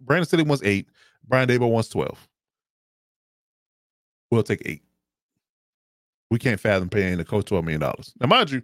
Brandon 0.00 0.26
Staley 0.26 0.44
wants 0.44 0.62
eight. 0.64 0.88
Brian 1.26 1.48
Daboll 1.48 1.70
wants 1.70 1.88
12. 1.88 2.28
We'll 4.30 4.42
take 4.42 4.62
eight. 4.64 4.82
We 6.30 6.38
can't 6.38 6.60
fathom 6.60 6.88
paying 6.88 7.18
the 7.18 7.24
coach 7.24 7.46
$12 7.46 7.64
million. 7.64 7.80
Now, 7.80 8.26
mind 8.26 8.50
you, 8.50 8.62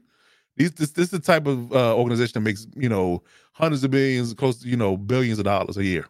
these, 0.57 0.73
this, 0.73 0.91
this 0.91 1.05
is 1.07 1.11
the 1.11 1.21
type 1.21 1.47
of 1.47 1.73
uh, 1.73 1.97
organization 1.97 2.35
that 2.35 2.49
makes, 2.49 2.67
you 2.77 2.89
know, 2.89 3.23
hundreds 3.53 3.85
of 3.85 3.91
billions, 3.91 4.35
close 4.35 4.59
to, 4.59 4.69
you 4.69 4.77
know, 4.77 4.97
billions 4.97 5.39
of 5.39 5.45
dollars 5.45 5.77
a 5.77 5.85
year. 5.85 6.07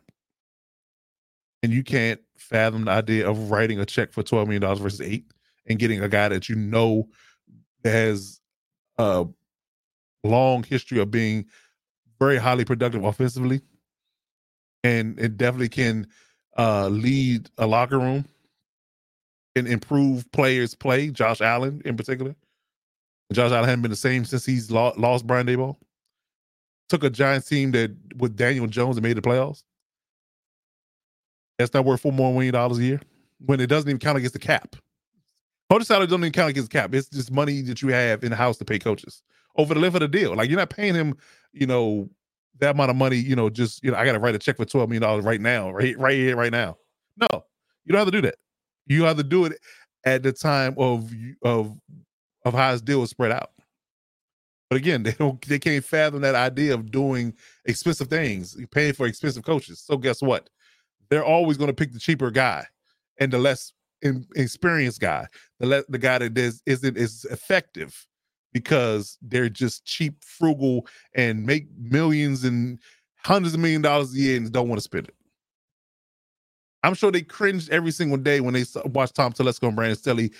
And 1.62 1.72
you 1.72 1.84
can't 1.84 2.20
fathom 2.36 2.86
the 2.86 2.90
idea 2.90 3.28
of 3.28 3.50
writing 3.50 3.78
a 3.78 3.86
check 3.86 4.12
for 4.12 4.22
$12 4.22 4.48
million 4.48 4.76
versus 4.76 5.00
eight 5.00 5.26
and 5.66 5.78
getting 5.78 6.02
a 6.02 6.08
guy 6.08 6.28
that 6.28 6.48
you 6.48 6.56
know 6.56 7.08
has 7.84 8.40
a 8.98 9.26
long 10.24 10.64
history 10.64 10.98
of 10.98 11.10
being 11.10 11.46
very 12.18 12.36
highly 12.36 12.64
productive 12.64 13.04
offensively. 13.04 13.60
And 14.84 15.18
it 15.20 15.36
definitely 15.36 15.68
can 15.68 16.08
uh, 16.58 16.88
lead 16.88 17.48
a 17.58 17.66
locker 17.66 17.98
room 17.98 18.24
and 19.54 19.68
improve 19.68 20.30
players' 20.32 20.74
play. 20.74 21.10
Josh 21.10 21.40
Allen, 21.40 21.82
in 21.84 21.96
particular. 21.96 22.34
Josh 23.34 23.52
Allen 23.52 23.68
hadn't 23.68 23.82
been 23.82 23.90
the 23.90 23.96
same 23.96 24.24
since 24.24 24.44
he's 24.44 24.70
lost 24.70 25.26
Brian 25.26 25.46
Daboll. 25.46 25.76
Took 26.88 27.04
a 27.04 27.10
giant 27.10 27.46
team 27.46 27.70
that 27.72 27.94
with 28.16 28.36
Daniel 28.36 28.66
Jones 28.66 28.96
and 28.96 29.04
made 29.04 29.16
the 29.16 29.22
playoffs. 29.22 29.62
That's 31.58 31.72
not 31.72 31.84
worth 31.84 32.00
four 32.00 32.12
more 32.12 32.32
million 32.32 32.52
dollars 32.52 32.78
a 32.78 32.84
year 32.84 33.00
when 33.44 33.60
it 33.60 33.68
doesn't 33.68 33.88
even 33.88 33.98
count 33.98 34.18
against 34.18 34.34
the 34.34 34.38
cap. 34.38 34.76
Coach 35.70 35.84
salary 35.84 36.06
doesn't 36.06 36.20
even 36.20 36.32
count 36.32 36.50
against 36.50 36.70
the 36.70 36.78
cap. 36.78 36.94
It's 36.94 37.08
just 37.08 37.30
money 37.30 37.62
that 37.62 37.80
you 37.80 37.88
have 37.88 38.24
in 38.24 38.30
the 38.30 38.36
house 38.36 38.58
to 38.58 38.64
pay 38.64 38.78
coaches 38.78 39.22
over 39.56 39.74
the 39.74 39.80
life 39.80 39.94
of 39.94 40.00
the 40.00 40.08
deal. 40.08 40.34
Like 40.34 40.50
you're 40.50 40.58
not 40.58 40.70
paying 40.70 40.94
him, 40.94 41.16
you 41.52 41.66
know, 41.66 42.10
that 42.58 42.74
amount 42.74 42.90
of 42.90 42.96
money. 42.96 43.16
You 43.16 43.36
know, 43.36 43.48
just 43.48 43.82
you 43.82 43.90
know, 43.90 43.96
I 43.96 44.04
got 44.04 44.12
to 44.12 44.18
write 44.18 44.34
a 44.34 44.38
check 44.38 44.56
for 44.56 44.64
twelve 44.64 44.88
million 44.88 45.02
dollars 45.02 45.24
right 45.24 45.40
now, 45.40 45.70
right, 45.70 45.98
right 45.98 46.14
here, 46.14 46.36
right 46.36 46.52
now. 46.52 46.76
No, 47.16 47.44
you 47.84 47.92
don't 47.92 47.98
have 47.98 48.08
to 48.08 48.12
do 48.12 48.22
that. 48.22 48.36
You 48.86 49.04
have 49.04 49.16
to 49.16 49.22
do 49.22 49.44
it 49.46 49.58
at 50.04 50.22
the 50.22 50.32
time 50.32 50.74
of 50.78 51.10
of 51.42 51.76
of 52.44 52.54
how 52.54 52.72
his 52.72 52.82
deal 52.82 53.00
was 53.00 53.10
spread 53.10 53.32
out. 53.32 53.50
But 54.70 54.76
again, 54.76 55.02
they 55.04 55.12
don't 55.12 55.40
they 55.46 55.58
can't 55.58 55.84
fathom 55.84 56.22
that 56.22 56.34
idea 56.34 56.74
of 56.74 56.90
doing 56.90 57.34
expensive 57.64 58.08
things, 58.08 58.56
paying 58.70 58.94
for 58.94 59.06
expensive 59.06 59.44
coaches. 59.44 59.80
So 59.80 59.96
guess 59.96 60.22
what? 60.22 60.48
They're 61.10 61.24
always 61.24 61.56
going 61.56 61.68
to 61.68 61.74
pick 61.74 61.92
the 61.92 61.98
cheaper 61.98 62.30
guy 62.30 62.66
and 63.18 63.32
the 63.32 63.38
less 63.38 63.72
experienced 64.34 65.00
guy, 65.00 65.26
the 65.60 65.66
le- 65.66 65.84
the 65.88 65.98
guy 65.98 66.18
that 66.18 66.36
is, 66.36 66.62
isn't 66.66 66.96
as 66.96 67.24
effective 67.30 68.06
because 68.52 69.18
they're 69.22 69.48
just 69.48 69.84
cheap, 69.84 70.22
frugal, 70.24 70.86
and 71.14 71.44
make 71.44 71.66
millions 71.78 72.44
and 72.44 72.78
hundreds 73.24 73.54
of 73.54 73.60
million 73.60 73.82
dollars 73.82 74.12
a 74.14 74.16
year 74.16 74.36
and 74.36 74.50
don't 74.52 74.68
want 74.68 74.78
to 74.78 74.82
spend 74.82 75.08
it. 75.08 75.14
I'm 76.82 76.94
sure 76.94 77.12
they 77.12 77.22
cringed 77.22 77.70
every 77.70 77.92
single 77.92 78.16
day 78.16 78.40
when 78.40 78.54
they 78.54 78.64
watched 78.86 79.14
Tom 79.14 79.32
Telesco 79.32 79.68
and 79.68 79.76
Brandon 79.76 79.96
Staley 79.96 80.32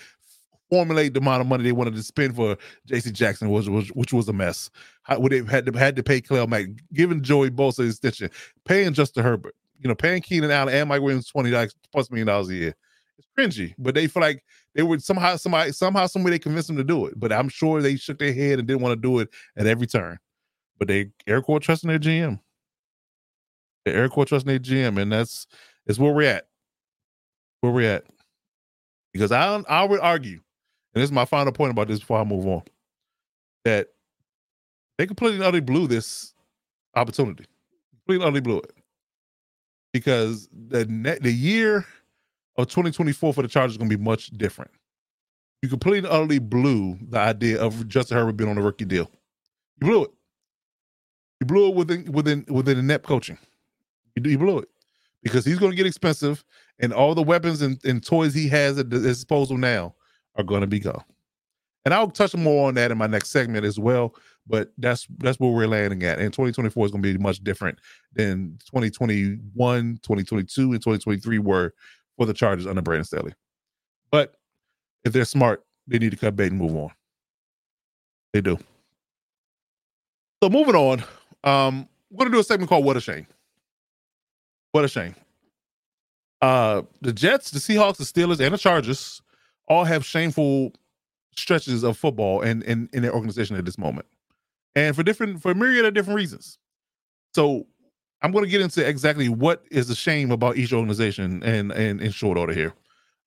formulate 0.73 1.13
the 1.13 1.21
amount 1.21 1.43
of 1.43 1.47
money 1.47 1.63
they 1.63 1.73
wanted 1.73 1.95
to 1.95 2.03
spend 2.03 2.35
for 2.35 2.57
J.C. 2.87 3.13
Jackson, 3.13 3.51
which 3.51 3.69
was 3.69 3.89
which 3.89 4.13
was 4.15 4.27
a 4.29 4.33
mess. 4.33 4.71
How, 5.03 5.21
would 5.21 5.31
they 5.31 5.45
had 5.45 5.67
to 5.67 5.79
had 5.79 5.97
to 5.97 6.03
pay 6.03 6.23
Khalil 6.23 6.47
Mack, 6.47 6.69
giving 6.95 7.23
Joey 7.23 7.51
Bosa 7.51 7.87
extension, 7.87 8.31
paying 8.65 8.95
Justin 8.95 9.23
Herbert, 9.23 9.55
you 9.79 9.89
know, 9.89 9.95
paying 9.95 10.23
Keenan 10.23 10.51
Allen 10.51 10.73
and 10.73 10.89
Mike 10.89 11.03
Williams 11.03 11.29
twenty 11.29 11.51
plus 11.93 12.11
million 12.11 12.27
dollars 12.27 12.49
a 12.49 12.55
year. 12.55 12.75
It's 13.19 13.29
cringy, 13.39 13.75
but 13.77 13.95
they 13.95 14.07
feel 14.07 14.23
like 14.23 14.43
they 14.75 14.83
would 14.83 15.03
somehow 15.03 15.37
somebody 15.37 15.73
somehow 15.73 16.07
somebody 16.07 16.37
they 16.37 16.39
convinced 16.39 16.69
them 16.69 16.79
to 16.79 16.85
do 16.85 17.05
it. 17.05 17.21
But 17.21 17.35
I'm 17.35 17.51
sure 17.51 17.83
they 17.83 17.97
shook 17.97 18.19
their 18.19 18.33
head 18.33 18.59
and 18.59 18.67
didn't 18.67 18.81
want 18.81 18.95
to 18.95 19.01
do 19.01 19.19
it 19.19 19.29
at 19.59 19.67
every 19.67 19.87
turn. 19.87 20.19
But 20.79 20.89
they 20.89 21.11
air 21.27 21.43
quote 21.43 21.63
trusting 21.63 21.89
their 21.89 21.99
GM. 21.99 22.41
The 23.85 23.93
air 23.93 24.09
quote 24.09 24.29
trusting 24.29 24.49
their 24.49 24.59
GM, 24.59 24.99
and 24.99 25.13
that's 25.13 25.47
is 25.87 25.99
where 25.99 26.13
we're 26.13 26.31
at. 26.31 26.47
Where 27.61 27.73
we're 27.73 27.93
at. 27.93 28.05
Because 29.13 29.33
I 29.33 29.63
I 29.69 29.85
would 29.85 30.01
argue 30.01 30.41
and 30.95 31.01
this 31.01 31.09
is 31.09 31.13
my 31.13 31.25
final 31.25 31.53
point 31.53 31.71
about 31.71 31.89
this 31.89 32.01
before 32.01 32.19
I 32.19 32.25
move 32.25 32.47
on, 32.47 32.63
that 33.65 33.89
they 34.99 35.07
completely 35.07 35.41
utterly 35.41 35.61
blew 35.61 35.87
this 35.87 36.35
opportunity. 36.95 37.47
Completely 37.91 38.25
utterly 38.27 38.41
blew 38.41 38.59
it. 38.59 38.75
Because 39.93 40.49
the 40.53 40.85
net, 40.87 41.23
the 41.23 41.33
year 41.33 41.87
of 42.57 42.67
2024 42.67 43.33
for 43.33 43.43
the 43.43 43.49
Chargers 43.49 43.73
is 43.73 43.79
going 43.79 43.91
to 43.91 43.97
be 43.97 44.03
much 44.03 44.31
different. 44.31 44.71
You 45.63 45.69
completely 45.69 46.09
utterly 46.09 46.39
blew 46.39 46.99
the 47.09 47.19
idea 47.19 47.61
of 47.61 47.87
Justin 47.89 48.19
Herbert 48.19 48.37
being 48.37 48.51
on 48.51 48.59
a 48.59 48.63
rookie 48.63 48.85
deal. 48.85 49.11
You 49.81 49.87
blew 49.87 50.05
it. 50.05 50.11
You 51.41 51.47
blew 51.47 51.69
it 51.69 51.75
within 51.75 52.13
within 52.13 52.45
within 52.49 52.77
the 52.77 52.83
net 52.83 53.03
coaching. 53.03 53.39
You, 54.17 54.31
you 54.31 54.39
blew 54.39 54.59
it 54.59 54.69
because 55.23 55.45
he's 55.45 55.59
going 55.59 55.73
to 55.73 55.77
get 55.77 55.87
expensive, 55.87 56.45
and 56.81 56.93
all 56.93 57.15
the 57.15 57.23
weapons 57.23 57.63
and, 57.63 57.83
and 57.85 58.05
toys 58.05 58.35
he 58.35 58.49
has 58.49 58.79
at 58.79 58.91
his 58.91 59.19
disposal 59.19 59.57
now 59.57 59.95
are 60.37 60.45
going 60.45 60.61
to 60.63 60.67
be 60.67 60.81
gone. 60.81 61.05
And 61.85 61.93
I'll 61.93 62.11
touch 62.11 62.35
more 62.35 62.69
on 62.69 62.75
that 62.75 62.91
in 62.91 62.99
my 62.99 63.07
next 63.07 63.31
segment 63.31 63.65
as 63.65 63.79
well. 63.79 64.15
But 64.47 64.73
that's 64.79 65.07
that's 65.19 65.39
where 65.39 65.51
we're 65.51 65.69
landing 65.69 66.03
at. 66.03 66.19
And 66.19 66.33
2024 66.33 66.87
is 66.87 66.93
going 66.93 67.03
to 67.03 67.13
be 67.13 67.19
much 67.19 67.43
different 67.45 67.79
than 68.13 68.59
2021, 68.67 69.99
2022, 70.03 70.63
and 70.73 70.83
2023 70.83 71.39
were 71.39 71.73
for 72.17 72.27
the 72.27 72.35
Chargers 72.35 72.67
under 72.67 72.83
Brandon 72.83 73.05
Staley. 73.05 73.35
But 74.11 74.35
if 75.05 75.13
they're 75.13 75.25
smart, 75.25 75.65
they 75.87 75.99
need 75.99 76.11
to 76.11 76.17
cut 76.17 76.37
bait 76.37 76.51
and 76.51 76.61
move 76.61 76.77
on. 76.77 76.91
They 78.33 78.41
do. 78.41 78.59
So 80.43 80.51
moving 80.51 80.75
on, 80.75 81.05
um, 81.45 81.89
we're 82.11 82.25
gonna 82.25 82.35
do 82.35 82.41
a 82.41 82.45
segment 82.45 82.69
called 82.69 82.85
"What 82.85 82.97
a 82.97 83.01
Shame." 83.01 83.27
What 84.73 84.85
a 84.85 84.89
shame. 84.89 85.15
Uh, 86.41 86.83
the 87.03 87.13
Jets, 87.13 87.51
the 87.51 87.61
Seahawks, 87.61 87.99
the 87.99 88.05
Steelers, 88.05 88.41
and 88.41 88.53
the 88.53 88.59
Chargers 88.59 89.21
all 89.69 89.85
have 89.85 90.05
shameful 90.05 90.73
stretches 91.37 91.83
of 91.83 91.97
football 91.97 92.43
and 92.43 92.63
in, 92.65 92.89
in 92.93 93.03
their 93.03 93.15
organization 93.15 93.57
at 93.57 93.65
this 93.65 93.79
moment, 93.79 94.07
and 94.75 94.95
for 94.95 95.03
different 95.03 95.43
for 95.43 95.51
a 95.51 95.55
myriad 95.55 95.85
of 95.85 95.95
different 95.95 96.17
reasons. 96.17 96.59
So 97.35 97.67
I'm 98.23 98.33
going 98.33 98.45
to 98.45 98.51
get 98.51 98.61
into 98.61 98.87
exactly 98.87 99.29
what 99.29 99.63
is 99.71 99.89
the 99.89 99.95
shame 99.95 100.31
about 100.31 100.57
each 100.57 100.73
organization 100.73 101.43
and 101.43 101.73
and 101.73 102.01
in 102.01 102.11
short 102.11 102.39
order 102.39 102.53
here. 102.53 102.75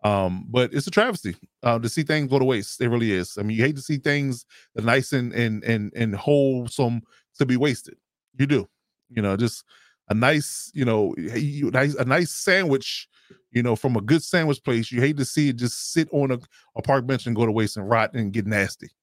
Um, 0.03 0.45
but 0.49 0.71
it's 0.71 0.85
a 0.85 0.91
travesty 0.91 1.35
uh, 1.63 1.79
to 1.79 1.89
see 1.89 2.03
things 2.03 2.29
go 2.29 2.37
to 2.37 2.45
waste. 2.45 2.79
It 2.79 2.89
really 2.89 3.11
is. 3.11 3.37
I 3.39 3.41
mean, 3.41 3.57
you 3.57 3.63
hate 3.63 3.75
to 3.75 3.81
see 3.81 3.97
things 3.97 4.45
nice 4.75 5.13
and 5.13 5.33
and 5.33 5.63
and 5.63 5.91
and 5.95 6.15
wholesome 6.15 7.01
to 7.39 7.45
be 7.45 7.57
wasted. 7.57 7.95
You 8.37 8.45
do. 8.45 8.69
You 9.09 9.21
know, 9.21 9.35
just 9.35 9.63
a 10.09 10.13
nice, 10.13 10.71
you 10.73 10.85
know, 10.85 11.15
nice 11.17 11.95
a 11.95 12.05
nice 12.05 12.31
sandwich 12.31 13.07
you 13.51 13.63
know, 13.63 13.75
from 13.75 13.95
a 13.95 14.01
good 14.01 14.23
sandwich 14.23 14.63
place, 14.63 14.91
you 14.91 15.01
hate 15.01 15.17
to 15.17 15.25
see 15.25 15.49
it 15.49 15.55
just 15.55 15.93
sit 15.93 16.07
on 16.11 16.31
a, 16.31 16.39
a 16.75 16.81
park 16.81 17.05
bench 17.05 17.25
and 17.25 17.35
go 17.35 17.45
to 17.45 17.51
waste 17.51 17.77
and 17.77 17.89
rot 17.89 18.13
and 18.13 18.33
get 18.33 18.45
nasty. 18.45 18.89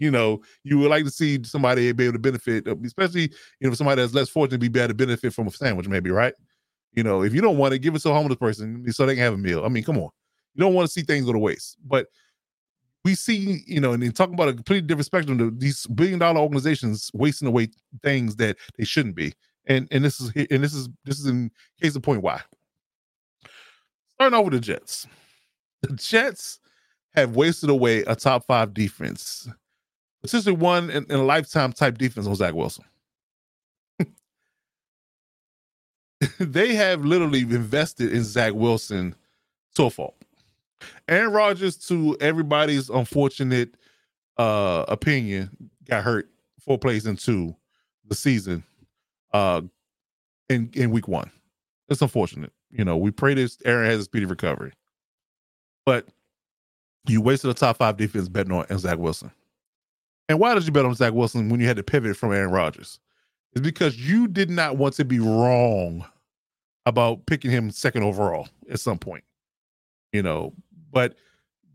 You 0.00 0.10
know, 0.10 0.42
you 0.64 0.80
would 0.80 0.90
like 0.90 1.04
to 1.04 1.10
see 1.12 1.38
somebody 1.44 1.92
be 1.92 2.06
able 2.06 2.14
to 2.14 2.18
benefit, 2.18 2.66
uh, 2.66 2.74
especially 2.84 3.30
you 3.60 3.68
know 3.68 3.74
somebody 3.74 4.02
that's 4.02 4.12
less 4.12 4.28
fortunate 4.28 4.58
be 4.58 4.80
able 4.80 4.88
to 4.88 4.94
benefit 4.94 5.32
from 5.32 5.46
a 5.46 5.52
sandwich, 5.52 5.86
maybe, 5.86 6.10
right? 6.10 6.34
You 6.94 7.04
know, 7.04 7.22
if 7.22 7.32
you 7.32 7.40
don't 7.40 7.58
want 7.58 7.74
it, 7.74 7.78
give 7.78 7.94
it 7.94 8.00
to 8.00 8.10
a 8.10 8.12
homeless 8.12 8.38
person 8.38 8.92
so 8.92 9.06
they 9.06 9.14
can 9.14 9.22
have 9.22 9.34
a 9.34 9.38
meal. 9.38 9.64
I 9.64 9.68
mean, 9.68 9.84
come 9.84 9.98
on, 9.98 10.10
you 10.54 10.60
don't 10.64 10.74
want 10.74 10.88
to 10.88 10.92
see 10.92 11.02
things 11.02 11.26
go 11.26 11.32
to 11.32 11.38
waste. 11.38 11.76
But 11.86 12.08
we 13.04 13.14
see, 13.14 13.62
you 13.66 13.80
know, 13.80 13.92
and 13.92 14.02
then 14.02 14.12
talking 14.12 14.34
about 14.34 14.48
a 14.48 14.54
completely 14.54 14.86
different 14.86 15.06
spectrum, 15.06 15.58
these 15.58 15.86
billion 15.86 16.18
dollar 16.18 16.40
organizations 16.40 17.10
wasting 17.12 17.48
away 17.48 17.68
things 18.02 18.36
that 18.36 18.56
they 18.78 18.84
shouldn't 18.84 19.14
be. 19.14 19.34
And 19.66 19.88
and 19.90 20.04
this 20.04 20.20
is 20.20 20.32
and 20.50 20.62
this 20.62 20.74
is 20.74 20.88
this 21.04 21.18
is 21.18 21.26
in 21.26 21.50
case 21.80 21.94
of 21.96 22.02
point 22.02 22.22
why. 22.22 22.40
Starting 24.24 24.42
with 24.50 24.54
the 24.54 24.60
Jets. 24.60 25.06
The 25.82 25.92
Jets 25.96 26.58
have 27.14 27.36
wasted 27.36 27.68
away 27.68 28.04
a 28.04 28.16
top 28.16 28.46
five 28.46 28.72
defense, 28.72 29.46
essentially 30.22 30.56
one 30.56 30.88
in, 30.88 31.04
in 31.10 31.16
a 31.16 31.22
lifetime 31.22 31.74
type 31.74 31.98
defense 31.98 32.26
on 32.26 32.34
Zach 32.34 32.54
Wilson. 32.54 32.86
they 36.38 36.74
have 36.74 37.04
literally 37.04 37.40
invested 37.40 38.14
in 38.14 38.24
Zach 38.24 38.54
Wilson 38.54 39.14
so 39.76 39.90
far. 39.90 40.08
Aaron 41.06 41.30
Rodgers, 41.30 41.76
to 41.88 42.16
everybody's 42.18 42.88
unfortunate 42.88 43.74
uh 44.38 44.86
opinion, 44.88 45.50
got 45.84 46.02
hurt 46.02 46.30
four 46.60 46.78
plays 46.78 47.04
into 47.04 47.54
the 48.06 48.14
season 48.14 48.64
uh 49.34 49.60
in 50.48 50.70
in 50.72 50.92
week 50.92 51.08
one. 51.08 51.30
It's 51.90 52.00
unfortunate. 52.00 52.52
You 52.74 52.84
know, 52.84 52.96
we 52.96 53.12
pray 53.12 53.34
this 53.34 53.56
Aaron 53.64 53.88
has 53.88 54.00
a 54.00 54.04
speedy 54.04 54.26
recovery. 54.26 54.72
But 55.86 56.08
you 57.06 57.20
wasted 57.20 57.50
a 57.50 57.54
top 57.54 57.76
five 57.76 57.96
defense 57.96 58.28
betting 58.28 58.52
on 58.52 58.66
Zach 58.78 58.98
Wilson. 58.98 59.30
And 60.28 60.40
why 60.40 60.54
did 60.54 60.64
you 60.64 60.72
bet 60.72 60.84
on 60.84 60.94
Zach 60.94 61.12
Wilson 61.12 61.48
when 61.48 61.60
you 61.60 61.66
had 61.66 61.76
to 61.76 61.82
pivot 61.82 62.16
from 62.16 62.32
Aaron 62.32 62.50
Rodgers? 62.50 62.98
It's 63.52 63.60
because 63.60 63.96
you 63.96 64.26
did 64.26 64.50
not 64.50 64.76
want 64.76 64.94
to 64.94 65.04
be 65.04 65.20
wrong 65.20 66.04
about 66.86 67.24
picking 67.26 67.50
him 67.50 67.70
second 67.70 68.02
overall 68.02 68.48
at 68.70 68.80
some 68.80 68.98
point. 68.98 69.22
You 70.12 70.22
know, 70.22 70.52
but 70.90 71.14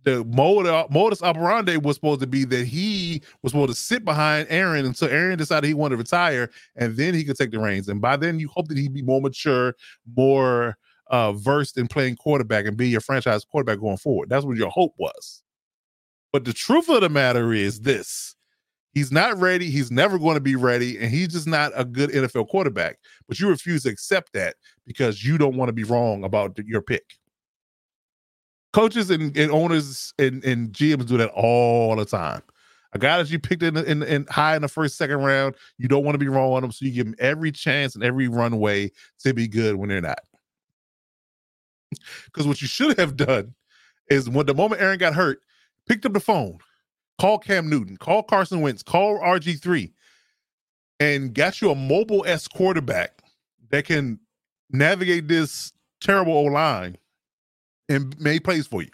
the 0.03 0.21
uh, 0.21 0.87
modus 0.89 1.21
operandi 1.21 1.77
was 1.77 1.95
supposed 1.95 2.21
to 2.21 2.27
be 2.27 2.45
that 2.45 2.65
he 2.65 3.21
was 3.41 3.51
supposed 3.51 3.71
to 3.71 3.79
sit 3.79 4.03
behind 4.03 4.47
Aaron 4.49 4.85
until 4.85 5.09
Aaron 5.09 5.37
decided 5.37 5.67
he 5.67 5.73
wanted 5.73 5.95
to 5.95 5.99
retire, 5.99 6.49
and 6.75 6.95
then 6.95 7.13
he 7.13 7.23
could 7.23 7.37
take 7.37 7.51
the 7.51 7.59
reins. 7.59 7.87
And 7.87 8.01
by 8.01 8.17
then, 8.17 8.39
you 8.39 8.47
hope 8.47 8.67
that 8.69 8.77
he'd 8.77 8.93
be 8.93 9.01
more 9.01 9.21
mature, 9.21 9.75
more 10.15 10.77
uh, 11.09 11.33
versed 11.33 11.77
in 11.77 11.87
playing 11.87 12.15
quarterback, 12.15 12.65
and 12.65 12.77
be 12.77 12.89
your 12.89 13.01
franchise 13.01 13.45
quarterback 13.45 13.79
going 13.79 13.97
forward. 13.97 14.29
That's 14.29 14.45
what 14.45 14.57
your 14.57 14.69
hope 14.69 14.93
was. 14.97 15.43
But 16.31 16.45
the 16.45 16.53
truth 16.53 16.89
of 16.89 17.01
the 17.01 17.09
matter 17.09 17.53
is 17.53 17.81
this: 17.81 18.35
he's 18.93 19.11
not 19.11 19.37
ready. 19.39 19.69
He's 19.69 19.91
never 19.91 20.19
going 20.19 20.35
to 20.35 20.41
be 20.41 20.55
ready, 20.55 20.97
and 20.97 21.09
he's 21.09 21.29
just 21.29 21.47
not 21.47 21.71
a 21.75 21.85
good 21.85 22.09
NFL 22.11 22.49
quarterback. 22.49 22.97
But 23.27 23.39
you 23.39 23.49
refuse 23.49 23.83
to 23.83 23.89
accept 23.89 24.33
that 24.33 24.55
because 24.85 25.23
you 25.23 25.37
don't 25.37 25.55
want 25.55 25.69
to 25.69 25.73
be 25.73 25.83
wrong 25.83 26.23
about 26.23 26.57
your 26.65 26.81
pick 26.81 27.03
coaches 28.73 29.09
and, 29.09 29.35
and 29.37 29.51
owners 29.51 30.13
and, 30.19 30.43
and 30.43 30.71
GMs 30.71 31.07
do 31.07 31.17
that 31.17 31.29
all 31.29 31.95
the 31.95 32.05
time. 32.05 32.41
A 32.93 32.99
guy 32.99 33.17
that 33.17 33.29
you 33.29 33.37
picked 33.37 33.61
in, 33.61 33.77
in, 33.77 34.01
in 34.01 34.25
high 34.29 34.55
in 34.55 34.63
the 34.63 34.67
first, 34.67 34.97
second 34.97 35.17
round, 35.17 35.55
you 35.77 35.87
don't 35.87 36.03
want 36.03 36.15
to 36.15 36.19
be 36.19 36.27
wrong 36.27 36.53
on 36.53 36.63
them, 36.63 36.71
so 36.71 36.85
you 36.85 36.91
give 36.91 37.05
them 37.05 37.15
every 37.19 37.51
chance 37.51 37.93
and 37.93 38.03
every 38.03 38.27
runway 38.27 38.91
to 39.19 39.33
be 39.33 39.47
good 39.47 39.75
when 39.75 39.89
they're 39.89 40.01
not. 40.01 40.19
Because 42.25 42.47
what 42.47 42.61
you 42.61 42.67
should 42.67 42.97
have 42.99 43.15
done 43.15 43.53
is 44.09 44.29
when 44.29 44.45
the 44.45 44.53
moment 44.53 44.81
Aaron 44.81 44.99
got 44.99 45.13
hurt, 45.13 45.41
picked 45.87 46.05
up 46.05 46.13
the 46.13 46.19
phone, 46.19 46.59
call 47.19 47.39
Cam 47.39 47.69
Newton, 47.69 47.97
call 47.97 48.23
Carson 48.23 48.61
Wentz, 48.61 48.83
call 48.83 49.19
RG3, 49.19 49.91
and 50.99 51.33
got 51.33 51.61
you 51.61 51.71
a 51.71 51.75
mobile 51.75 52.23
S 52.25 52.47
quarterback 52.47 53.21
that 53.69 53.85
can 53.85 54.19
navigate 54.71 55.27
this 55.27 55.73
terrible 56.01 56.33
O 56.33 56.43
line 56.43 56.97
and 57.87 58.19
made 58.19 58.43
plays 58.43 58.67
for 58.67 58.81
you. 58.81 58.89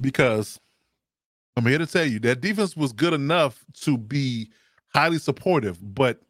Because 0.00 0.58
I'm 1.56 1.66
here 1.66 1.78
to 1.78 1.86
tell 1.86 2.04
you 2.04 2.18
that 2.20 2.40
defense 2.40 2.76
was 2.76 2.92
good 2.92 3.12
enough 3.12 3.64
to 3.82 3.96
be 3.96 4.50
highly 4.94 5.18
supportive, 5.18 5.78
but 5.94 6.20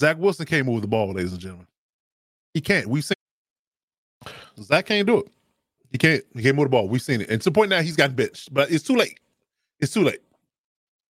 Zach 0.00 0.18
Wilson 0.18 0.46
came 0.46 0.68
over 0.68 0.80
the 0.80 0.88
ball, 0.88 1.12
ladies 1.12 1.32
and 1.32 1.40
gentlemen. 1.40 1.66
He 2.54 2.60
can't. 2.60 2.86
We've 2.86 3.04
seen 3.04 3.14
Zach 4.60 4.86
can't 4.86 5.06
do 5.06 5.20
it. 5.20 5.26
He 5.90 5.98
can't. 5.98 6.22
He 6.34 6.42
can't 6.42 6.56
move 6.56 6.66
the 6.66 6.70
ball. 6.70 6.88
We've 6.88 7.02
seen 7.02 7.20
it. 7.20 7.30
And 7.30 7.40
to 7.42 7.50
point 7.50 7.70
now, 7.70 7.82
he's 7.82 7.96
got 7.96 8.14
benched, 8.14 8.52
but 8.52 8.70
it's 8.70 8.84
too 8.84 8.96
late. 8.96 9.20
It's 9.80 9.92
too 9.92 10.04
late. 10.04 10.20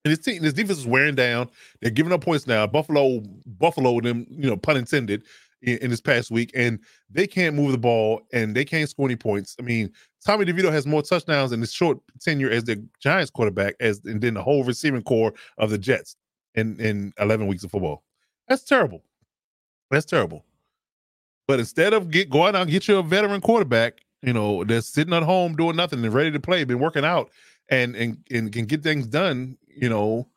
And 0.04 0.10
his 0.10 0.20
team, 0.20 0.42
his 0.42 0.54
defense 0.54 0.78
is 0.78 0.86
wearing 0.86 1.14
down. 1.14 1.50
They're 1.80 1.90
giving 1.90 2.12
up 2.12 2.22
points 2.22 2.46
now. 2.46 2.66
Buffalo, 2.66 3.20
Buffalo, 3.46 4.00
them, 4.00 4.26
you 4.30 4.48
know, 4.48 4.56
pun 4.56 4.78
intended, 4.78 5.24
in, 5.62 5.78
in, 5.78 5.90
this 5.90 6.00
past 6.00 6.30
week, 6.30 6.50
and 6.54 6.78
they 7.10 7.26
can't 7.26 7.54
move 7.54 7.72
the 7.72 7.78
ball 7.78 8.22
and 8.32 8.54
they 8.54 8.64
can't 8.64 8.88
score 8.88 9.06
any 9.06 9.16
points. 9.16 9.56
I 9.58 9.62
mean, 9.62 9.92
Tommy 10.24 10.44
DeVito 10.44 10.70
has 10.70 10.86
more 10.86 11.02
touchdowns 11.02 11.52
in 11.52 11.60
his 11.60 11.72
short 11.72 11.98
tenure 12.20 12.50
as 12.50 12.64
the 12.64 12.82
Giants 13.00 13.30
quarterback 13.30 13.74
as 13.80 14.00
and 14.04 14.20
then 14.20 14.34
the 14.34 14.42
whole 14.42 14.64
receiving 14.64 15.02
core 15.02 15.32
of 15.58 15.70
the 15.70 15.78
Jets 15.78 16.16
in 16.54 16.78
in 16.80 17.12
11 17.18 17.46
weeks 17.46 17.64
of 17.64 17.70
football. 17.70 18.02
That's 18.48 18.62
terrible. 18.62 19.02
That's 19.90 20.06
terrible. 20.06 20.44
But 21.50 21.58
instead 21.58 21.94
of 21.94 22.12
get 22.12 22.30
going 22.30 22.54
out 22.54 22.62
and 22.62 22.70
get 22.70 22.86
you 22.86 22.98
a 22.98 23.02
veteran 23.02 23.40
quarterback, 23.40 24.02
you 24.22 24.32
know, 24.32 24.62
that's 24.62 24.86
sitting 24.86 25.12
at 25.12 25.24
home 25.24 25.56
doing 25.56 25.74
nothing 25.74 26.04
and 26.04 26.14
ready 26.14 26.30
to 26.30 26.38
play, 26.38 26.62
been 26.62 26.78
working 26.78 27.04
out 27.04 27.28
and 27.68 27.96
and 27.96 28.18
and 28.30 28.52
can 28.52 28.66
get 28.66 28.84
things 28.84 29.08
done, 29.08 29.58
you 29.66 29.88
know, 29.88 30.28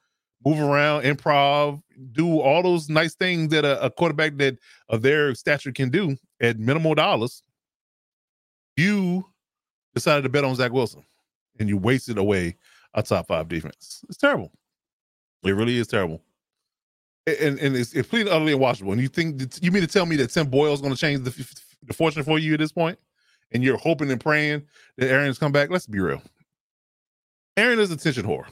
move 0.43 0.59
around, 0.59 1.03
improv, 1.03 1.83
do 2.13 2.39
all 2.39 2.63
those 2.63 2.89
nice 2.89 3.13
things 3.13 3.49
that 3.49 3.63
a, 3.63 3.79
a, 3.85 3.91
quarterback 3.91 4.37
that 4.37 4.57
of 4.89 5.03
their 5.03 5.35
stature 5.35 5.71
can 5.71 5.91
do 5.91 6.17
at 6.41 6.57
minimal 6.57 6.95
dollars. 6.95 7.43
You 8.75 9.23
decided 9.93 10.23
to 10.23 10.29
bet 10.29 10.43
on 10.43 10.55
Zach 10.55 10.71
Wilson 10.71 11.05
and 11.59 11.69
you 11.69 11.77
wasted 11.77 12.17
away 12.17 12.57
a 12.95 13.03
top 13.03 13.27
five 13.27 13.49
defense. 13.49 14.03
It's 14.09 14.17
terrible. 14.17 14.51
It 15.43 15.51
really 15.51 15.77
is 15.77 15.85
terrible. 15.85 16.23
And, 17.25 17.57
and 17.59 17.75
it's, 17.75 17.93
it's 17.93 18.07
completely 18.07 18.31
utterly 18.31 18.53
unwatchable. 18.53 18.91
And 18.91 19.01
you 19.01 19.07
think 19.07 19.41
you 19.61 19.71
mean 19.71 19.81
to 19.81 19.87
tell 19.87 20.05
me 20.05 20.15
that 20.17 20.29
Tim 20.29 20.47
Boyle 20.47 20.73
is 20.73 20.81
going 20.81 20.93
to 20.93 20.99
change 20.99 21.23
the, 21.23 21.31
the 21.83 21.93
fortune 21.93 22.23
for 22.23 22.37
you 22.37 22.53
at 22.53 22.59
this 22.59 22.71
point? 22.71 22.99
And 23.51 23.63
you're 23.63 23.77
hoping 23.77 24.11
and 24.11 24.19
praying 24.19 24.63
that 24.97 25.09
Aaron's 25.09 25.37
come 25.37 25.51
back? 25.51 25.69
Let's 25.69 25.87
be 25.87 25.99
real. 25.99 26.21
Aaron 27.55 27.79
is 27.79 27.91
a 27.91 27.93
attention 27.93 28.25
whore. 28.25 28.45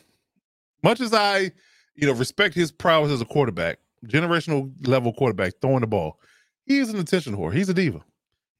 Much 0.84 1.01
as 1.01 1.13
I 1.13 1.51
you 1.95 2.07
know, 2.07 2.13
respect 2.13 2.55
his 2.55 2.72
prowess 2.72 3.11
as 3.11 3.22
a 3.22 3.26
quarterback, 3.26 3.80
generational 4.07 4.72
level 4.88 5.13
quarterback, 5.13 5.53
throwing 5.61 5.82
the 5.82 5.88
ball. 5.88 6.19
He's 6.65 6.89
an 6.89 6.99
attention 6.99 7.36
whore. 7.36 7.53
He's 7.53 7.69
a 7.69 7.74
diva. 7.74 8.01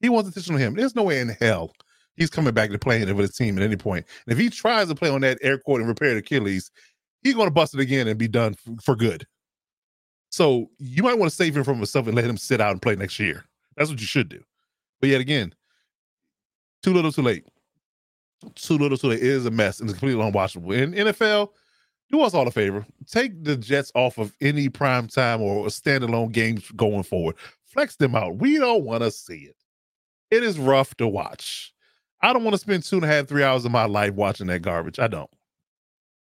He 0.00 0.08
wants 0.08 0.28
attention 0.28 0.54
on 0.54 0.60
him. 0.60 0.74
There's 0.74 0.96
no 0.96 1.04
way 1.04 1.20
in 1.20 1.30
hell 1.40 1.72
he's 2.16 2.30
coming 2.30 2.52
back 2.52 2.70
to 2.70 2.78
playing 2.78 3.06
with 3.14 3.28
his 3.28 3.36
team 3.36 3.56
at 3.56 3.64
any 3.64 3.76
point. 3.76 4.06
And 4.26 4.32
if 4.32 4.38
he 4.38 4.50
tries 4.50 4.88
to 4.88 4.94
play 4.94 5.08
on 5.08 5.22
that 5.22 5.38
air 5.42 5.58
court 5.58 5.80
and 5.80 5.88
repair 5.88 6.16
Achilles, 6.16 6.70
he's 7.22 7.34
going 7.34 7.46
to 7.46 7.52
bust 7.52 7.74
it 7.74 7.80
again 7.80 8.08
and 8.08 8.18
be 8.18 8.28
done 8.28 8.54
for 8.82 8.94
good. 8.94 9.26
So 10.32 10.70
you 10.78 11.02
might 11.02 11.18
want 11.18 11.30
to 11.30 11.36
save 11.36 11.54
him 11.54 11.62
from 11.62 11.76
himself 11.76 12.06
and 12.06 12.16
let 12.16 12.24
him 12.24 12.38
sit 12.38 12.60
out 12.60 12.72
and 12.72 12.80
play 12.80 12.96
next 12.96 13.20
year. 13.20 13.44
That's 13.76 13.90
what 13.90 14.00
you 14.00 14.06
should 14.06 14.30
do. 14.30 14.42
But 14.98 15.10
yet 15.10 15.20
again, 15.20 15.54
too 16.82 16.94
little, 16.94 17.12
too 17.12 17.22
late. 17.22 17.44
Too 18.54 18.78
little, 18.78 18.96
too 18.96 19.08
late. 19.08 19.20
It 19.20 19.26
is 19.26 19.44
a 19.44 19.50
mess 19.50 19.78
and 19.78 19.90
it's 19.90 19.98
completely 19.98 20.24
unwatchable. 20.24 20.74
In 20.74 20.92
NFL, 20.92 21.50
do 22.10 22.22
us 22.22 22.32
all 22.32 22.48
a 22.48 22.50
favor. 22.50 22.86
Take 23.06 23.44
the 23.44 23.56
Jets 23.56 23.92
off 23.94 24.16
of 24.16 24.34
any 24.40 24.70
prime 24.70 25.06
time 25.06 25.42
or 25.42 25.66
standalone 25.66 26.32
games 26.32 26.70
going 26.76 27.02
forward. 27.02 27.36
Flex 27.66 27.96
them 27.96 28.14
out. 28.14 28.36
We 28.36 28.56
don't 28.56 28.84
want 28.84 29.02
to 29.02 29.10
see 29.10 29.50
it. 29.50 29.56
It 30.30 30.42
is 30.42 30.58
rough 30.58 30.94
to 30.96 31.06
watch. 31.06 31.74
I 32.22 32.32
don't 32.32 32.42
want 32.42 32.54
to 32.54 32.58
spend 32.58 32.84
two 32.84 32.96
and 32.96 33.04
a 33.04 33.08
half, 33.08 33.28
three 33.28 33.44
hours 33.44 33.66
of 33.66 33.70
my 33.70 33.84
life 33.84 34.14
watching 34.14 34.46
that 34.46 34.62
garbage. 34.62 34.98
I 34.98 35.08
don't. 35.08 35.30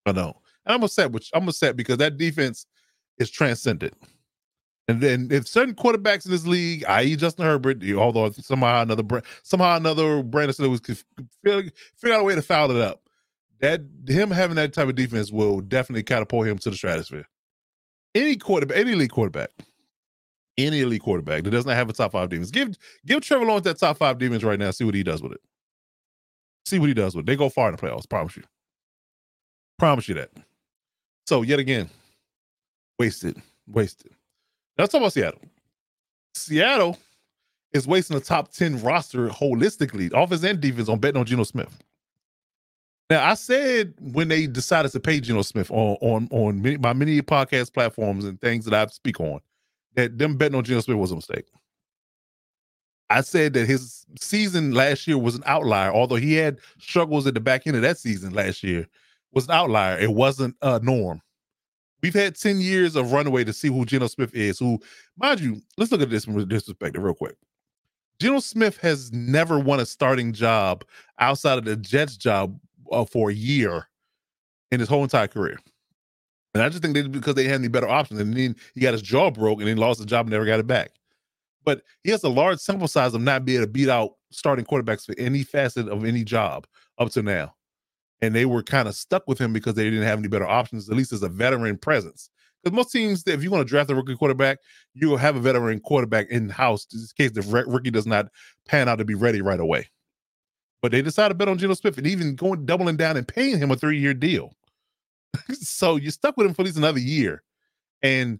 I 0.06 0.12
don't. 0.12 0.36
And 0.66 0.76
I'm 0.76 0.84
upset 0.84 1.12
with 1.12 1.28
I'm 1.34 1.47
upset 1.47 1.76
because 1.76 1.97
that 1.97 2.18
defense 2.18 2.68
is 3.18 3.30
transcendent. 3.30 3.93
And 4.88 5.01
then 5.01 5.30
if 5.32 5.47
certain 5.47 5.74
quarterbacks 5.74 6.26
in 6.26 6.32
this 6.32 6.45
league, 6.45 6.86
i.e. 6.88 7.16
Justin 7.16 7.45
Herbert, 7.45 7.84
although 7.95 8.30
somehow 8.32 8.84
another 8.84 9.24
somehow 9.41 9.78
another 9.78 10.22
Brandon 10.22 10.70
was 10.70 10.80
could 10.80 11.01
figure, 11.43 11.72
figure 11.95 12.16
out 12.16 12.22
a 12.22 12.24
way 12.24 12.36
to 12.36 12.41
foul 12.41 12.70
it 12.70 12.78
up 12.78 13.01
that 13.61 13.82
him 14.07 14.30
having 14.30 14.55
that 14.57 14.74
type 14.74 14.88
of 14.88 14.95
defense 14.95 15.32
will 15.32 15.61
definitely 15.61 16.03
catapult 16.03 16.47
him 16.47 16.57
to 16.59 16.70
the 16.70 16.76
stratosphere. 16.76 17.28
Any 18.13 18.36
quarterback, 18.36 18.78
any 18.78 18.91
elite 18.91 19.11
quarterback, 19.11 19.49
any 20.57 20.82
elite 20.82 21.01
quarterback 21.01 21.43
that 21.43 21.51
does 21.51 21.66
not 21.66 21.76
have 21.76 21.89
a 21.89 21.93
top 21.93 22.11
five 22.11 22.30
defense, 22.30 22.51
give 22.51 22.78
give 23.05 23.22
Trevor 23.22 23.45
Lawrence 23.45 23.66
that 23.66 23.80
top 23.80 23.97
five 23.97 24.20
defense 24.20 24.43
right 24.43 24.59
now. 24.59 24.72
See 24.72 24.84
what 24.86 24.95
he 24.95 25.03
does 25.03 25.22
with 25.22 25.32
it. 25.32 25.41
See 26.66 26.80
what 26.80 26.88
he 26.88 26.93
does 26.93 27.16
with 27.16 27.24
it. 27.24 27.26
They 27.28 27.36
go 27.36 27.49
far 27.49 27.70
in 27.70 27.76
the 27.76 27.82
playoffs. 27.82 28.09
Promise 28.09 28.38
you. 28.38 28.43
Promise 29.80 30.07
you 30.09 30.16
that. 30.16 30.30
So 31.28 31.41
yet 31.41 31.59
again, 31.59 31.89
wasted, 33.00 33.41
wasted. 33.68 34.12
Let's 34.78 34.91
talk 34.91 35.02
about 35.02 35.14
Seattle. 35.14 35.41
Seattle 36.34 36.98
is 37.74 37.88
wasting 37.88 38.18
the 38.18 38.24
top 38.24 38.52
10 38.52 38.82
roster 38.82 39.30
holistically, 39.30 40.12
offense 40.14 40.43
and 40.43 40.60
defense, 40.60 40.89
on 40.89 41.00
betting 41.00 41.20
on 41.20 41.26
Geno 41.26 41.43
Smith. 41.43 41.78
Now, 43.10 43.30
I 43.30 43.36
said 43.36 43.93
when 44.00 44.30
they 44.30 44.48
decided 44.48 44.91
to 44.93 45.00
pay 45.00 45.20
Geno 45.20 45.43
Smith 45.43 45.70
on 45.70 45.98
on 46.02 46.28
on 46.32 46.62
many, 46.62 46.78
my 46.78 46.93
many 46.93 47.22
podcast 47.22 47.74
platforms 47.74 48.26
and 48.26 48.41
things 48.41 48.66
that 48.66 48.74
I 48.74 48.89
speak 48.91 49.20
on, 49.20 49.39
that 49.93 50.18
them 50.18 50.38
betting 50.38 50.56
on 50.56 50.64
Geno 50.64 50.82
Smith 50.82 50.98
was 50.98 51.12
a 51.12 51.16
mistake. 51.16 51.46
I 53.12 53.22
said 53.22 53.54
that 53.54 53.68
his 53.68 54.06
season 54.20 54.74
last 54.74 55.06
year 55.06 55.20
was 55.20 55.36
an 55.36 55.43
outlier, 55.46 55.93
although 55.93 56.16
he 56.16 56.34
had 56.34 56.58
struggles 56.80 57.28
at 57.28 57.36
the 57.36 57.39
back 57.39 57.68
end 57.68 57.76
of 57.76 57.84
that 57.84 58.00
season 58.00 58.34
last 58.34 58.64
year, 58.64 58.88
was 59.32 59.46
an 59.46 59.52
outlier. 59.52 60.00
It 60.00 60.12
wasn't 60.12 60.56
a 60.64 60.80
norm. 60.80 61.22
We've 62.06 62.14
had 62.14 62.36
10 62.36 62.62
years 62.62 62.95
of 62.95 63.14
runaway 63.14 63.43
to 63.45 63.51
see 63.51 63.68
who 63.68 63.84
Geno 63.84 64.06
Smith 64.06 64.32
is, 64.36 64.60
who, 64.60 64.80
mind 65.18 65.39
you, 65.39 65.60
let's 65.76 65.91
look 65.91 66.01
at 66.01 66.12
this 66.12 66.24
from 66.24 66.36
this 66.47 66.62
perspective 66.62 67.01
real 67.01 67.16
quick. 67.16 67.36
Geno 68.20 68.41
Smith 68.41 68.78
has 68.78 69.12
never 69.12 69.58
won 69.58 69.80
a 69.80 69.88
starting 69.88 70.32
job 70.32 70.86
outside 71.18 71.58
of 71.58 71.66
the 71.66 71.76
Jets 71.76 72.16
job 72.16 72.60
uh, 72.91 73.06
for 73.06 73.32
a 73.32 73.34
year 73.34 73.88
in 74.70 74.80
his 74.80 74.88
whole 74.88 75.01
entire 75.01 75.28
career. 75.28 75.58
And 76.53 76.62
I 76.62 76.70
just 76.70 76.84
think 76.84 76.93
that 76.93 77.12
because 77.12 77.34
they 77.34 77.45
had 77.45 77.56
any 77.56 77.70
better 77.70 77.89
options, 77.89 78.20
and 78.20 78.38
then 78.38 78.56
he 78.76 78.82
got 78.82 78.93
his 78.93 79.01
jaw 79.01 79.32
broke 79.32 79.58
and 79.58 79.68
then 79.68 79.78
lost 79.78 79.99
the 79.99 80.06
job 80.06 80.28
and 80.28 80.32
never 80.32 80.45
got 80.45 80.60
it 80.60 80.68
back. 80.68 80.91
But 81.64 81.82
he 82.03 82.12
has 82.12 82.24
a 82.24 82.30
large 82.30 82.60
sample 82.60 82.88
size 82.88 83.16
of 83.16 83.22
not 83.22 83.45
being 83.45 83.58
able 83.58 83.66
to 83.66 83.72
beat 83.72 83.89
out 83.89 84.12
starting 84.30 84.64
quarterbacks 84.64 85.08
for 85.08 85.16
any 85.18 85.41
facet 85.41 85.89
of 85.89 86.06
any 86.06 86.24
job 86.24 86.68
up 86.99 87.10
to 87.14 87.24
now. 87.24 87.56
And 88.22 88.34
they 88.34 88.45
were 88.45 88.63
kind 88.63 88.88
of 88.88 88.95
stuck 88.95 89.24
with 89.28 89.39
him 89.39 89.53
because 89.53 89.74
they 89.76 89.84
didn't 89.84 90.03
have 90.03 90.20
any 90.20 90.28
better 90.28 90.47
options, 90.47 90.89
at 90.89 90.95
least 90.95 91.13
as 91.13 91.24
a 91.24 91.30
veteran 91.30 91.78
presence. 91.78 92.30
Because 92.63 92.76
most 92.76 92.91
teams, 92.91 93.24
if 93.28 93.43
you 93.43 93.51
want 93.51 93.61
to 93.61 93.70
draft 93.70 93.91
a 93.91 93.95
rookie 93.95 94.16
quarterback, 94.16 94.57
you 94.93 95.09
will 95.09 95.18
have 95.18 95.36
a 95.36 95.39
veteran 95.39 95.80
quarterback 95.80 96.30
in 96.30 96.49
house 96.49 96.88
in 96.93 97.01
case 97.18 97.32
the 97.32 97.66
rookie 97.68 97.91
does 97.91 98.07
not 98.07 98.28
pan 98.68 98.89
out 98.89 98.95
to 98.95 99.05
be 99.05 99.13
ready 99.13 99.41
right 99.41 99.59
away. 99.59 99.88
But 100.82 100.91
they 100.91 101.01
decided 101.01 101.30
to 101.30 101.36
bet 101.36 101.47
on 101.47 101.57
Geno 101.57 101.74
Smith 101.74 101.97
and 101.97 102.07
even 102.07 102.36
going 102.36 102.66
doubling 102.66 102.97
down 102.97 103.18
and 103.18 103.28
paying 103.28 103.57
him 103.57 103.72
a 103.72 103.76
three 103.76 103.99
year 103.99 104.13
deal. 104.13 104.53
so 105.53 105.95
you're 105.95 106.11
stuck 106.11 106.38
with 106.38 106.47
him 106.47 106.53
for 106.53 106.61
at 106.61 106.66
least 106.66 106.78
another 106.78 106.99
year. 106.99 107.43
And 108.01 108.39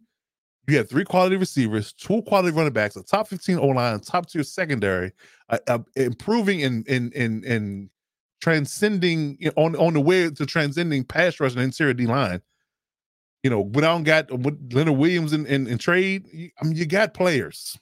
you 0.68 0.78
have 0.78 0.90
three 0.90 1.06
quality 1.06 1.38
receivers, 1.38 1.94
two 1.94 2.22
quality 2.24 2.56
running 2.56 2.74
backs, 2.74 2.96
a 2.96 3.04
top 3.04 3.28
15 3.28 3.60
O 3.60 3.68
line, 3.68 4.00
top 4.00 4.28
tier 4.28 4.44
secondary, 4.44 5.12
uh, 5.50 5.60
uh, 5.68 5.80
improving 5.96 6.62
in 6.62 6.84
in 6.88 7.12
in 7.12 7.44
in 7.44 7.90
transcending 8.42 9.38
you 9.40 9.48
know, 9.48 9.64
on 9.64 9.76
on 9.76 9.94
the 9.94 10.02
way 10.02 10.30
to 10.30 10.46
transcending 10.46 11.04
pass 11.04 11.40
rush 11.40 11.54
and 11.54 11.62
interior 11.62 11.94
D 11.94 12.06
line. 12.06 12.42
You 13.44 13.50
know, 13.50 13.62
when 13.62 13.84
I 13.84 13.90
don't 13.90 14.04
got 14.04 14.32
with 14.32 14.74
Leonard 14.74 14.98
Williams 14.98 15.32
in, 15.32 15.46
in, 15.46 15.68
in 15.68 15.78
trade, 15.78 16.28
you, 16.34 16.50
I 16.60 16.66
mean, 16.66 16.76
you 16.76 16.86
got 16.88 17.14
players, 17.14 17.78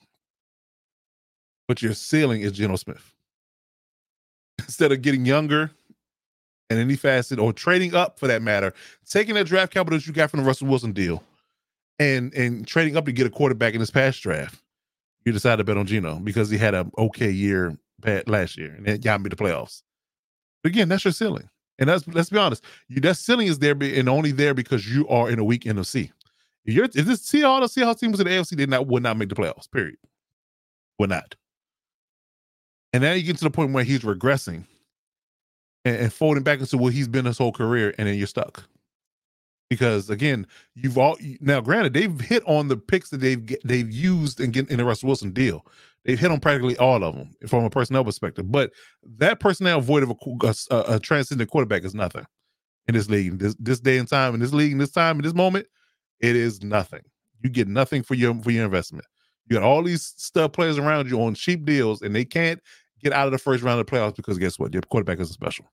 but 1.70 1.82
your 1.82 1.94
ceiling 1.94 2.42
is 2.42 2.52
Geno 2.52 2.76
Smith. 2.76 3.14
Instead 4.60 4.92
of 4.92 5.02
getting 5.02 5.26
younger 5.26 5.72
in 6.70 6.78
any 6.78 6.98
facet 6.98 7.40
or 7.40 7.54
trading 7.54 7.96
up 7.96 8.20
for 8.20 8.28
that 8.28 8.42
matter, 8.42 8.74
taking 9.10 9.36
that 9.36 9.46
draft 9.46 9.74
capital 9.74 9.98
that 9.98 10.06
you 10.06 10.12
got 10.12 10.30
from 10.30 10.42
the 10.42 10.46
Russell 10.46 10.68
Wilson 10.68 10.92
deal 10.92 11.24
and 12.00 12.34
and 12.34 12.68
trading 12.68 12.98
up 12.98 13.06
to 13.06 13.12
get 13.12 13.28
a 13.28 13.30
quarterback 13.30 13.74
in 13.74 13.80
this 13.80 13.92
past 13.92 14.22
draft, 14.22 14.62
you 15.26 15.32
decided 15.32 15.58
to 15.58 15.64
bet 15.64 15.78
on 15.78 15.86
Geno 15.86 16.20
because 16.20 16.50
he 16.50 16.58
had 16.58 16.74
an 16.74 16.92
okay 16.98 17.30
year 17.30 17.78
last 18.28 18.58
year 18.58 18.74
and 18.76 18.88
it 18.88 19.02
got 19.02 19.22
me 19.22 19.30
the 19.30 19.36
playoffs. 19.36 19.82
But 20.64 20.72
again, 20.72 20.90
that's 20.90 21.06
your 21.06 21.12
ceiling. 21.12 21.50
And 21.80 21.90
that's 21.90 22.08
let's 22.08 22.30
be 22.30 22.38
honest, 22.38 22.64
you 22.88 23.02
that 23.02 23.18
ceiling 23.18 23.48
is 23.48 23.60
there 23.60 23.76
and 23.80 24.08
only 24.08 24.32
there 24.32 24.54
because 24.54 24.88
you 24.88 25.08
are 25.10 25.30
in 25.30 25.40
a 25.40 25.44
weak 25.44 25.64
NFC. 25.64 26.12
If 26.66 26.74
you're 26.74 26.86
if 26.86 26.94
this 26.94 27.22
see 27.22 27.44
all 27.44 27.60
the 27.60 27.68
Seahawks 27.68 28.00
team 28.00 28.12
was 28.12 28.20
in 28.20 28.28
the 28.28 28.34
AFC, 28.34 28.56
they 28.56 28.66
not 28.66 28.88
would 28.88 29.04
not 29.04 29.18
make 29.18 29.30
the 29.30 29.36
playoffs. 29.36 29.70
Period. 29.70 29.98
Would 31.00 31.10
not. 31.10 31.36
And 32.94 33.04
now 33.04 33.14
you 33.14 33.24
get 33.24 33.38
to 33.38 33.44
the 33.44 33.50
point 33.50 33.74
where 33.74 33.84
he's 33.84 34.02
regressing 34.02 34.66
and, 35.84 35.96
and 35.98 36.14
folding 36.14 36.44
back 36.44 36.60
into 36.60 36.78
what 36.78 36.94
he's 36.94 37.08
been 37.08 37.26
his 37.26 37.40
whole 37.40 37.52
career, 37.52 37.94
and 37.98 38.08
then 38.08 38.16
you're 38.16 38.28
stuck 38.28 38.64
because 39.74 40.12
again, 40.12 40.46
you've 40.76 41.00
all 41.00 41.18
now 41.42 41.60
granted 41.60 41.94
they've 41.94 42.22
hit 42.22 42.44
on 42.46 42.68
the 42.68 42.78
picks 42.78 43.10
that 43.10 43.18
they've 43.18 43.56
they've 43.64 43.92
used 43.92 44.40
in 44.40 44.54
in 44.56 44.78
the 44.78 44.86
Russell 44.86 45.08
Wilson 45.08 45.32
deal. 45.32 45.66
They've 46.06 46.20
hit 46.20 46.32
on 46.32 46.40
practically 46.40 46.78
all 46.78 47.04
of 47.04 47.16
them 47.16 47.32
from 47.48 47.64
a 47.64 47.70
personnel 47.70 48.04
perspective, 48.04 48.52
but 48.52 48.72
that 49.18 49.40
personnel 49.40 49.80
void 49.80 50.04
of 50.04 50.12
a, 50.12 50.54
a, 50.70 50.96
a 50.96 51.00
transcendent 51.00 51.50
quarterback 51.50 51.84
is 51.84 51.96
nothing 51.96 52.26
in 52.88 52.96
this 52.96 53.10
league. 53.10 53.40
This 53.40 53.56
this 53.60 53.80
day 53.80 53.98
and 53.98 54.08
time 54.08 54.34
in 54.34 54.40
this 54.40 54.54
league, 54.54 54.74
in 54.74 54.78
this 54.78 54.92
time, 54.92 55.18
in 55.18 55.24
this 55.24 55.34
moment, 55.34 55.68
it 56.20 56.36
is 56.36 56.62
nothing. 56.62 57.02
You 57.42 57.50
get 57.50 57.68
nothing 57.68 58.04
for 58.04 58.16
your 58.16 58.36
for 58.42 58.52
your 58.52 58.66
investment. 58.66 59.06
You 59.48 59.58
got 59.58 59.66
all 59.66 59.84
these 59.84 60.14
stud 60.18 60.54
players 60.54 60.78
around 60.78 61.10
you 61.10 61.22
on 61.22 61.36
cheap 61.36 61.66
deals, 61.66 62.02
and 62.02 62.16
they 62.16 62.26
can't 62.26 62.60
get 63.02 63.14
out 63.14 63.28
of 63.28 63.32
the 63.32 63.38
first 63.38 63.64
round 63.64 63.80
of 63.80 63.86
the 63.86 63.92
playoffs 63.92 64.16
because 64.16 64.38
guess 64.38 64.58
what? 64.58 64.74
Your 64.74 64.82
quarterback 64.82 65.20
is 65.20 65.30
special. 65.30 65.66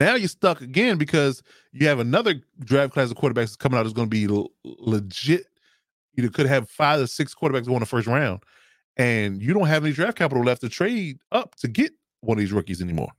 Now 0.00 0.16
you're 0.16 0.28
stuck 0.28 0.60
again 0.60 0.98
because 0.98 1.42
you 1.72 1.86
have 1.86 2.00
another 2.00 2.34
draft 2.60 2.92
class 2.92 3.10
of 3.10 3.16
quarterbacks 3.16 3.56
coming 3.56 3.78
out 3.78 3.84
that's 3.84 3.94
going 3.94 4.10
to 4.10 4.10
be 4.10 4.24
l- 4.24 4.50
legit. 4.64 5.46
You 6.14 6.28
could 6.30 6.46
have 6.46 6.68
five 6.68 7.00
or 7.00 7.06
six 7.06 7.34
quarterbacks 7.34 7.66
go 7.66 7.74
in 7.74 7.80
the 7.80 7.86
first 7.86 8.06
round, 8.06 8.42
and 8.96 9.42
you 9.42 9.52
don't 9.52 9.66
have 9.66 9.84
any 9.84 9.92
draft 9.92 10.16
capital 10.16 10.44
left 10.44 10.60
to 10.62 10.68
trade 10.68 11.18
up 11.32 11.54
to 11.56 11.68
get 11.68 11.92
one 12.20 12.38
of 12.38 12.40
these 12.40 12.52
rookies 12.52 12.80
anymore. 12.80 13.12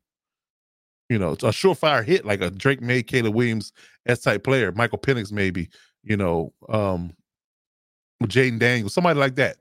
You 1.09 1.19
know, 1.19 1.33
it's 1.33 1.43
a 1.43 1.47
surefire 1.47 2.03
hit 2.03 2.25
like 2.25 2.41
a 2.41 2.49
Drake 2.49 2.81
Maye, 2.81 3.03
Caleb 3.03 3.35
Williams 3.35 3.71
S 4.07 4.21
type 4.21 4.43
player, 4.43 4.71
Michael 4.71 4.97
Penix 4.97 5.31
maybe. 5.31 5.69
You 6.03 6.17
know, 6.17 6.53
um, 6.69 7.13
Jayden 8.23 8.59
Daniels, 8.59 8.93
somebody 8.93 9.19
like 9.19 9.35
that. 9.35 9.57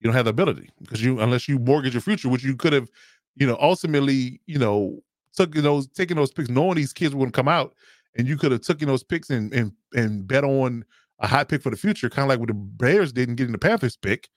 You 0.00 0.08
don't 0.08 0.16
have 0.16 0.26
the 0.26 0.30
ability 0.30 0.70
because 0.80 1.02
you 1.02 1.20
unless 1.20 1.48
you 1.48 1.58
mortgage 1.58 1.94
your 1.94 2.02
future, 2.02 2.28
which 2.28 2.44
you 2.44 2.56
could 2.56 2.72
have, 2.72 2.88
you 3.36 3.46
know, 3.46 3.56
ultimately, 3.60 4.40
you 4.46 4.58
know, 4.58 5.02
took 5.32 5.54
those 5.54 5.86
taking 5.88 6.16
those 6.16 6.32
picks, 6.32 6.48
knowing 6.48 6.76
these 6.76 6.92
kids 6.92 7.14
wouldn't 7.14 7.34
come 7.34 7.48
out, 7.48 7.74
and 8.16 8.28
you 8.28 8.36
could 8.36 8.52
have 8.52 8.60
taken 8.60 8.86
those 8.86 9.02
picks 9.02 9.30
and 9.30 9.52
and 9.52 9.72
and 9.94 10.28
bet 10.28 10.44
on 10.44 10.84
a 11.20 11.26
high 11.26 11.44
pick 11.44 11.62
for 11.62 11.70
the 11.70 11.76
future, 11.76 12.10
kind 12.10 12.24
of 12.24 12.28
like 12.28 12.38
what 12.38 12.48
the 12.48 12.54
Bears 12.54 13.12
didn't 13.12 13.36
get 13.36 13.46
in 13.46 13.52
the 13.52 13.58
Panthers 13.58 13.96
pick. 13.96 14.28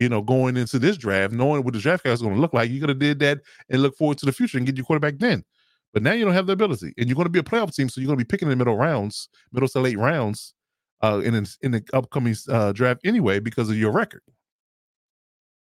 You 0.00 0.08
know, 0.08 0.22
going 0.22 0.56
into 0.56 0.78
this 0.78 0.96
draft, 0.96 1.32
knowing 1.32 1.62
what 1.62 1.74
the 1.74 1.80
draft 1.80 2.04
guys 2.04 2.22
going 2.22 2.34
to 2.34 2.40
look 2.40 2.54
like, 2.54 2.70
you 2.70 2.80
could 2.80 2.88
have 2.88 2.98
did 2.98 3.18
that 3.20 3.40
and 3.68 3.82
look 3.82 3.96
forward 3.96 4.18
to 4.18 4.26
the 4.26 4.32
future 4.32 4.56
and 4.56 4.66
get 4.66 4.76
your 4.76 4.86
quarterback 4.86 5.18
then. 5.18 5.44
But 5.92 6.02
now 6.02 6.12
you 6.12 6.24
don't 6.24 6.34
have 6.34 6.46
the 6.46 6.54
ability, 6.54 6.94
and 6.96 7.08
you're 7.08 7.16
going 7.16 7.26
to 7.26 7.30
be 7.30 7.38
a 7.38 7.42
playoff 7.42 7.74
team, 7.74 7.88
so 7.88 8.00
you're 8.00 8.06
going 8.06 8.18
to 8.18 8.24
be 8.24 8.28
picking 8.28 8.46
in 8.46 8.50
the 8.50 8.56
middle 8.56 8.76
rounds, 8.76 9.28
middle 9.52 9.68
to 9.68 9.80
late 9.80 9.98
rounds, 9.98 10.54
uh, 11.02 11.20
in 11.24 11.34
in 11.62 11.70
the 11.70 11.84
upcoming 11.92 12.36
uh, 12.48 12.72
draft 12.72 13.00
anyway 13.04 13.40
because 13.40 13.68
of 13.70 13.76
your 13.76 13.92
record. 13.92 14.22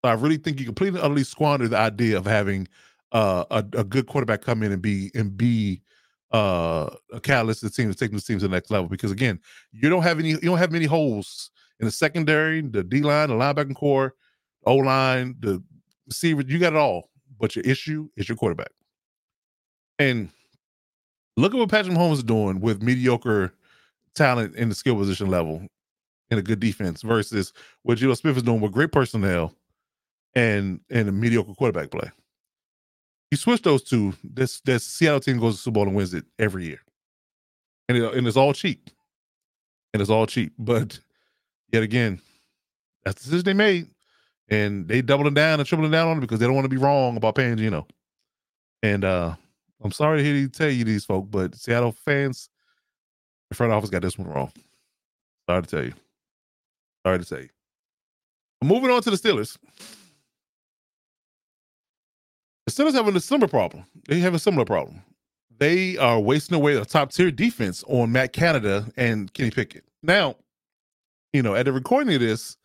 So 0.04 0.10
I 0.10 0.14
really 0.14 0.36
think 0.36 0.60
you 0.60 0.66
completely 0.66 1.00
utterly 1.00 1.24
squander 1.24 1.68
the 1.68 1.78
idea 1.78 2.16
of 2.18 2.26
having 2.26 2.68
uh, 3.12 3.44
a, 3.50 3.58
a 3.78 3.84
good 3.84 4.06
quarterback 4.06 4.42
come 4.42 4.62
in 4.62 4.72
and 4.72 4.82
be 4.82 5.10
and 5.14 5.36
be 5.36 5.82
uh, 6.32 6.90
a 7.12 7.20
catalyst 7.20 7.60
to 7.60 7.66
the 7.66 7.72
team 7.72 7.90
to 7.90 7.96
take 7.96 8.12
the 8.12 8.20
team 8.20 8.38
to 8.38 8.48
the 8.48 8.54
next 8.54 8.70
level. 8.70 8.88
Because 8.88 9.12
again, 9.12 9.40
you 9.72 9.88
don't 9.88 10.02
have 10.02 10.18
any 10.18 10.30
you 10.30 10.40
don't 10.40 10.58
have 10.58 10.72
many 10.72 10.86
holes 10.86 11.50
in 11.80 11.86
the 11.86 11.92
secondary, 11.92 12.60
the 12.60 12.82
D 12.82 13.00
line, 13.02 13.28
the 13.28 13.34
linebacking 13.34 13.76
core, 13.76 14.14
O 14.66 14.76
line, 14.76 15.36
the 15.40 15.62
receiver. 16.06 16.42
You 16.42 16.58
got 16.58 16.72
it 16.74 16.78
all, 16.78 17.10
but 17.38 17.56
your 17.56 17.64
issue 17.64 18.08
is 18.16 18.28
your 18.28 18.36
quarterback. 18.36 18.70
And 19.98 20.30
look 21.36 21.54
at 21.54 21.58
what 21.58 21.70
Patrick 21.70 21.96
Mahomes 21.96 22.14
is 22.14 22.22
doing 22.22 22.60
with 22.60 22.82
mediocre 22.82 23.52
talent 24.14 24.54
in 24.56 24.68
the 24.68 24.74
skill 24.74 24.96
position 24.96 25.28
level 25.28 25.66
in 26.30 26.38
a 26.38 26.42
good 26.42 26.60
defense 26.60 27.02
versus 27.02 27.52
what 27.82 27.98
Geno 27.98 28.14
Smith 28.14 28.36
is 28.36 28.42
doing 28.42 28.60
with 28.60 28.72
great 28.72 28.92
personnel 28.92 29.54
and 30.34 30.80
and 30.90 31.08
a 31.08 31.12
mediocre 31.12 31.54
quarterback 31.54 31.90
play. 31.90 32.10
You 33.30 33.36
switch 33.36 33.62
those 33.62 33.82
two, 33.82 34.14
this 34.22 34.60
this 34.60 34.84
Seattle 34.84 35.20
team 35.20 35.38
goes 35.38 35.56
to 35.56 35.62
Super 35.62 35.74
Bowl 35.74 35.86
and 35.86 35.96
wins 35.96 36.14
it 36.14 36.24
every 36.38 36.66
year, 36.66 36.80
and 37.88 37.98
it, 37.98 38.14
and 38.14 38.26
it's 38.26 38.36
all 38.36 38.52
cheap, 38.52 38.90
and 39.92 40.00
it's 40.00 40.10
all 40.10 40.26
cheap. 40.26 40.52
But 40.58 40.98
yet 41.72 41.82
again, 41.82 42.20
that's 43.04 43.22
the 43.22 43.30
decision 43.30 43.44
they 43.44 43.54
made, 43.54 43.88
and 44.48 44.88
they 44.88 45.02
doubling 45.02 45.34
down 45.34 45.60
and 45.60 45.68
tripling 45.68 45.90
down 45.90 46.08
on 46.08 46.18
it 46.18 46.20
because 46.20 46.38
they 46.38 46.46
don't 46.46 46.54
want 46.54 46.64
to 46.64 46.68
be 46.70 46.76
wrong 46.76 47.16
about 47.16 47.34
paying 47.34 47.56
Geno. 47.56 47.86
And 48.82 49.04
uh 49.04 49.34
I'm 49.82 49.92
sorry 49.92 50.18
to 50.18 50.24
hear 50.24 50.34
you 50.34 50.48
tell 50.48 50.70
you 50.70 50.84
these 50.84 51.04
folk, 51.04 51.30
but 51.30 51.54
Seattle 51.54 51.92
fans, 51.92 52.48
the 53.50 53.56
front 53.56 53.72
office 53.72 53.90
got 53.90 54.02
this 54.02 54.18
one 54.18 54.28
wrong. 54.28 54.50
Sorry 55.48 55.62
to 55.62 55.68
tell 55.68 55.84
you. 55.84 55.92
Sorry 57.06 57.18
to 57.18 57.24
tell 57.24 57.40
you. 57.40 57.48
Moving 58.62 58.90
on 58.90 59.02
to 59.02 59.10
the 59.10 59.16
Steelers. 59.16 59.58
The 62.66 62.72
Steelers 62.72 62.94
having 62.94 63.14
a 63.14 63.20
similar 63.20 63.48
problem. 63.48 63.84
They 64.08 64.20
have 64.20 64.32
a 64.32 64.38
similar 64.38 64.64
problem. 64.64 65.02
They 65.58 65.98
are 65.98 66.18
wasting 66.18 66.56
away 66.56 66.76
a 66.76 66.84
top 66.84 67.12
tier 67.12 67.30
defense 67.30 67.84
on 67.86 68.10
Matt 68.10 68.32
Canada 68.32 68.86
and 68.96 69.32
Kenny 69.34 69.50
Pickett. 69.50 69.84
Now, 70.02 70.36
you 71.34 71.42
know, 71.42 71.54
at 71.54 71.66
the 71.66 71.72
recording 71.72 72.14
of 72.14 72.20
this, 72.20 72.56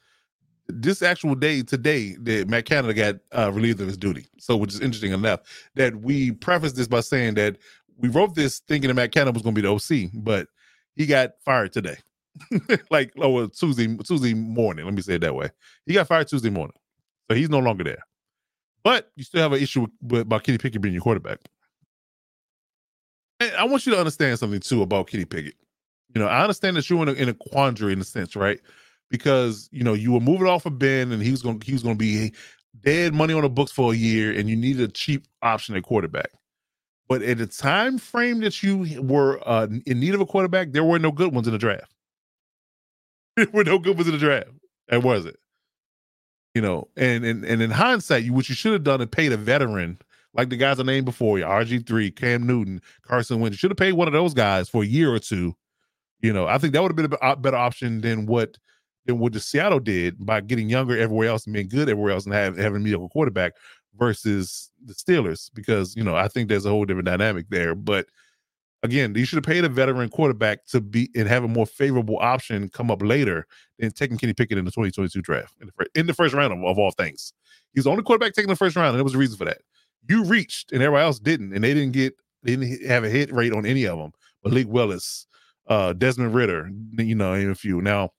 this 0.70 1.02
actual 1.02 1.36
day 1.36 1.62
today 1.64 2.16
that 2.22 2.48
Matt 2.48 2.66
Canada 2.66 2.94
got 2.94 3.16
uh, 3.38 3.52
relieved 3.52 3.82
of 3.82 3.88
his 3.88 3.98
duty. 3.98 4.28
So, 4.38 4.56
which 4.56 4.74
is 4.74 4.80
interesting 4.80 5.12
enough 5.12 5.42
that 5.76 5.96
we 6.02 6.32
preface 6.32 6.74
this 6.74 6.88
by 6.88 7.02
saying 7.02 7.34
that 7.36 7.58
we 7.98 8.10
wrote 8.10 8.36
this 8.36 8.60
thinking 8.60 8.88
that 8.88 8.94
Matt 8.94 9.12
Canada 9.12 9.32
was 9.32 9.42
going 9.42 9.56
to 9.56 9.62
be 9.62 9.68
the 9.68 9.74
OC, 9.74 10.12
but 10.14 10.48
he 10.96 11.06
got 11.06 11.32
fired 11.44 11.74
today, 11.74 11.98
like 12.92 13.12
oh 13.18 13.48
Tuesday 13.48 13.96
Tuesday 13.98 14.34
morning. 14.34 14.86
Let 14.86 14.94
me 14.94 15.02
say 15.02 15.16
it 15.16 15.22
that 15.22 15.36
way. 15.36 15.50
He 15.86 15.94
got 15.94 16.08
fired 16.08 16.28
Tuesday 16.28 16.50
morning, 16.50 16.78
so 17.30 17.36
he's 17.36 17.50
no 17.50 17.60
longer 17.60 17.84
there. 17.84 18.06
But 18.84 19.12
you 19.16 19.24
still 19.24 19.42
have 19.42 19.54
an 19.54 19.62
issue 19.62 19.88
with, 20.02 20.22
about 20.22 20.44
Kenny 20.44 20.58
Pickett 20.58 20.82
being 20.82 20.94
your 20.94 21.04
quarterback. 21.04 21.40
And 23.40 23.52
I 23.56 23.66
want 23.66 23.86
you 23.86 23.94
to 23.94 24.00
understand 24.00 24.40
something 24.40 24.60
too 24.60 24.82
about 24.82 25.08
Kenny 25.08 25.26
Pickett. 25.26 25.56
You 26.14 26.22
know, 26.22 26.28
I 26.28 26.42
understand 26.42 26.78
that 26.78 26.90
you're 26.90 27.02
in 27.04 27.10
a, 27.10 27.14
in 27.14 27.30
a 27.30 27.34
quandary 27.34 27.94
in 27.94 28.02
a 28.02 28.06
sense, 28.06 28.36
right? 28.36 28.60
Because 29.10 29.70
you 29.72 29.84
know 29.84 29.94
you 29.94 30.12
were 30.12 30.20
moving 30.20 30.48
off 30.48 30.66
of 30.66 30.78
Ben, 30.78 31.12
and 31.12 31.22
he 31.22 31.32
was 31.32 31.42
going 31.42 31.62
he 31.62 31.74
was 31.74 31.84
going 31.84 31.96
to 31.96 32.00
be 32.00 32.34
dead 32.82 33.14
money 33.14 33.34
on 33.34 33.42
the 33.42 33.50
books 33.50 33.72
for 33.72 33.94
a 33.94 33.96
year, 33.96 34.32
and 34.32 34.50
you 34.50 34.56
needed 34.56 34.90
a 34.90 34.92
cheap 34.92 35.26
option 35.42 35.76
at 35.76 35.84
quarterback. 35.84 36.32
But 37.08 37.24
at 37.24 37.40
the 37.40 37.48
time 37.48 37.98
frame 37.98 38.40
that 38.42 38.62
you 38.62 39.02
were 39.02 39.42
uh, 39.48 39.68
in 39.86 40.00
need 40.00 40.14
of 40.14 40.22
a 40.22 40.26
quarterback, 40.28 40.74
there 40.74 40.84
were 40.84 41.00
no 41.00 41.12
good 41.12 41.34
ones 41.34 41.48
in 41.48 41.54
the 41.54 41.60
draft. 41.60 41.92
there 43.36 43.48
were 43.52 43.64
no 43.64 43.80
good 43.80 43.96
ones 43.96 44.08
in 44.08 44.14
the 44.14 44.20
draft. 44.20 44.50
That 44.90 45.04
was 45.04 45.26
it 45.26 45.38
you 46.56 46.62
know, 46.62 46.88
and 46.98 47.24
and 47.24 47.46
and 47.46 47.62
in 47.62 47.72
hindsight, 47.72 48.24
you 48.24 48.34
what 48.34 48.50
you 48.50 48.56
should 48.56 48.74
have 48.74 48.84
done 48.84 49.02
is 49.02 49.08
paid 49.08 49.32
a 49.32 49.38
veteran 49.38 50.00
like 50.34 50.50
the 50.50 50.58
guys 50.58 50.80
I 50.80 50.84
named 50.84 51.06
before 51.06 51.40
you, 51.40 51.46
RG 51.46 51.88
three, 51.88 52.12
Cam 52.12 52.46
Newton, 52.46 52.82
Carson 53.04 53.40
Wentz. 53.40 53.58
Should 53.58 53.72
have 53.72 53.78
paid 53.78 53.94
one 53.94 54.08
of 54.08 54.14
those 54.14 54.34
guys 54.34 54.70
for 54.70 54.84
a 54.84 54.86
year 54.86 55.14
or 55.14 55.20
two. 55.20 55.56
You 56.22 56.34
know, 56.34 56.48
I 56.48 56.58
think 56.58 56.74
that 56.74 56.82
would 56.82 56.92
have 56.92 56.96
been 57.12 57.18
a 57.22 57.36
better 57.36 57.58
option 57.58 58.02
than 58.02 58.26
what 58.26 58.58
than 59.10 59.20
what 59.20 59.34
the 59.34 59.40
Seattle 59.40 59.80
did 59.80 60.24
by 60.24 60.40
getting 60.42 60.70
younger 60.70 60.98
everywhere 60.98 61.28
else 61.28 61.46
and 61.46 61.54
being 61.54 61.68
good 61.68 61.90
everywhere 61.90 62.12
else 62.14 62.26
and 62.26 62.34
have, 62.34 62.58
having 62.58 62.78
a 62.78 62.80
mediocre 62.80 63.08
quarterback 63.10 63.54
versus 63.98 64.72
the 64.86 64.94
Steelers 64.94 65.50
because 65.54 65.96
you 65.96 66.04
know 66.04 66.16
I 66.16 66.28
think 66.28 66.48
there's 66.48 66.66
a 66.66 66.70
whole 66.70 66.86
different 66.86 67.08
dynamic 67.08 67.48
there. 67.50 67.74
But 67.76 68.06
again, 68.84 69.16
you 69.16 69.26
should 69.26 69.38
have 69.38 69.44
paid 69.44 69.66
a 69.66 69.70
veteran 69.70 70.10
quarterback 70.10 70.66
to 70.68 70.80
be 70.80 71.10
and 71.16 71.28
have 71.28 71.44
a 71.44 71.48
more 71.48 71.66
favorable 71.66 72.18
option 72.20 72.70
come 72.70 72.92
up 72.92 73.02
later 73.02 73.48
than 73.80 73.92
taking 73.92 74.18
Kenny 74.18 74.34
Pickett 74.34 74.58
in 74.58 74.66
the 74.66 74.72
2022 74.72 75.22
draft 75.22 75.56
in 75.60 75.68
the 75.68 75.74
first, 75.74 75.90
in 75.96 76.08
the 76.08 76.14
first 76.14 76.34
round 76.36 76.54
of, 76.54 76.64
of 76.64 76.78
all 76.78 76.92
things. 76.92 77.34
He's 77.74 77.86
the 77.86 77.92
only 77.92 78.04
quarterback 78.04 78.34
taking 78.34 78.50
the 78.50 78.56
first 78.56 78.76
round, 78.76 78.90
and 78.90 78.98
there 78.98 79.04
was 79.04 79.16
a 79.16 79.20
reason 79.20 79.38
for 79.38 79.46
that. 79.46 79.62
You 80.08 80.24
reached, 80.24 80.72
and 80.72 80.82
everybody 80.82 81.04
else 81.04 81.20
didn't, 81.20 81.54
and 81.54 81.64
they 81.64 81.74
didn't 81.74 81.94
get 81.94 82.14
they 82.44 82.56
didn't 82.56 82.86
have 82.88 83.04
a 83.04 83.10
hit 83.10 83.34
rate 83.34 83.54
on 83.54 83.66
any 83.66 83.86
of 83.86 83.98
them. 83.98 84.12
Malik 84.44 84.68
Willis, 84.68 85.28
uh, 85.68 85.94
Desmond 85.94 86.34
Ridder, 86.34 86.70
you 86.98 87.16
know, 87.16 87.34
and 87.34 87.52
a 87.52 87.56
few. 87.56 87.82
Now, 87.82 88.12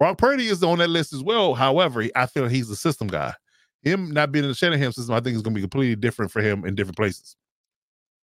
Brock 0.00 0.16
Purdy 0.16 0.48
is 0.48 0.64
on 0.64 0.78
that 0.78 0.88
list 0.88 1.12
as 1.12 1.22
well. 1.22 1.54
However, 1.54 2.06
I 2.16 2.24
feel 2.24 2.48
he's 2.48 2.70
a 2.70 2.76
system 2.76 3.06
guy. 3.06 3.34
Him 3.82 4.10
not 4.10 4.32
being 4.32 4.44
in 4.44 4.50
the 4.50 4.54
Shanahan 4.54 4.92
system, 4.92 5.14
I 5.14 5.20
think 5.20 5.36
is 5.36 5.42
going 5.42 5.54
to 5.54 5.58
be 5.58 5.62
completely 5.62 5.94
different 5.94 6.32
for 6.32 6.40
him 6.40 6.64
in 6.64 6.74
different 6.74 6.96
places. 6.96 7.36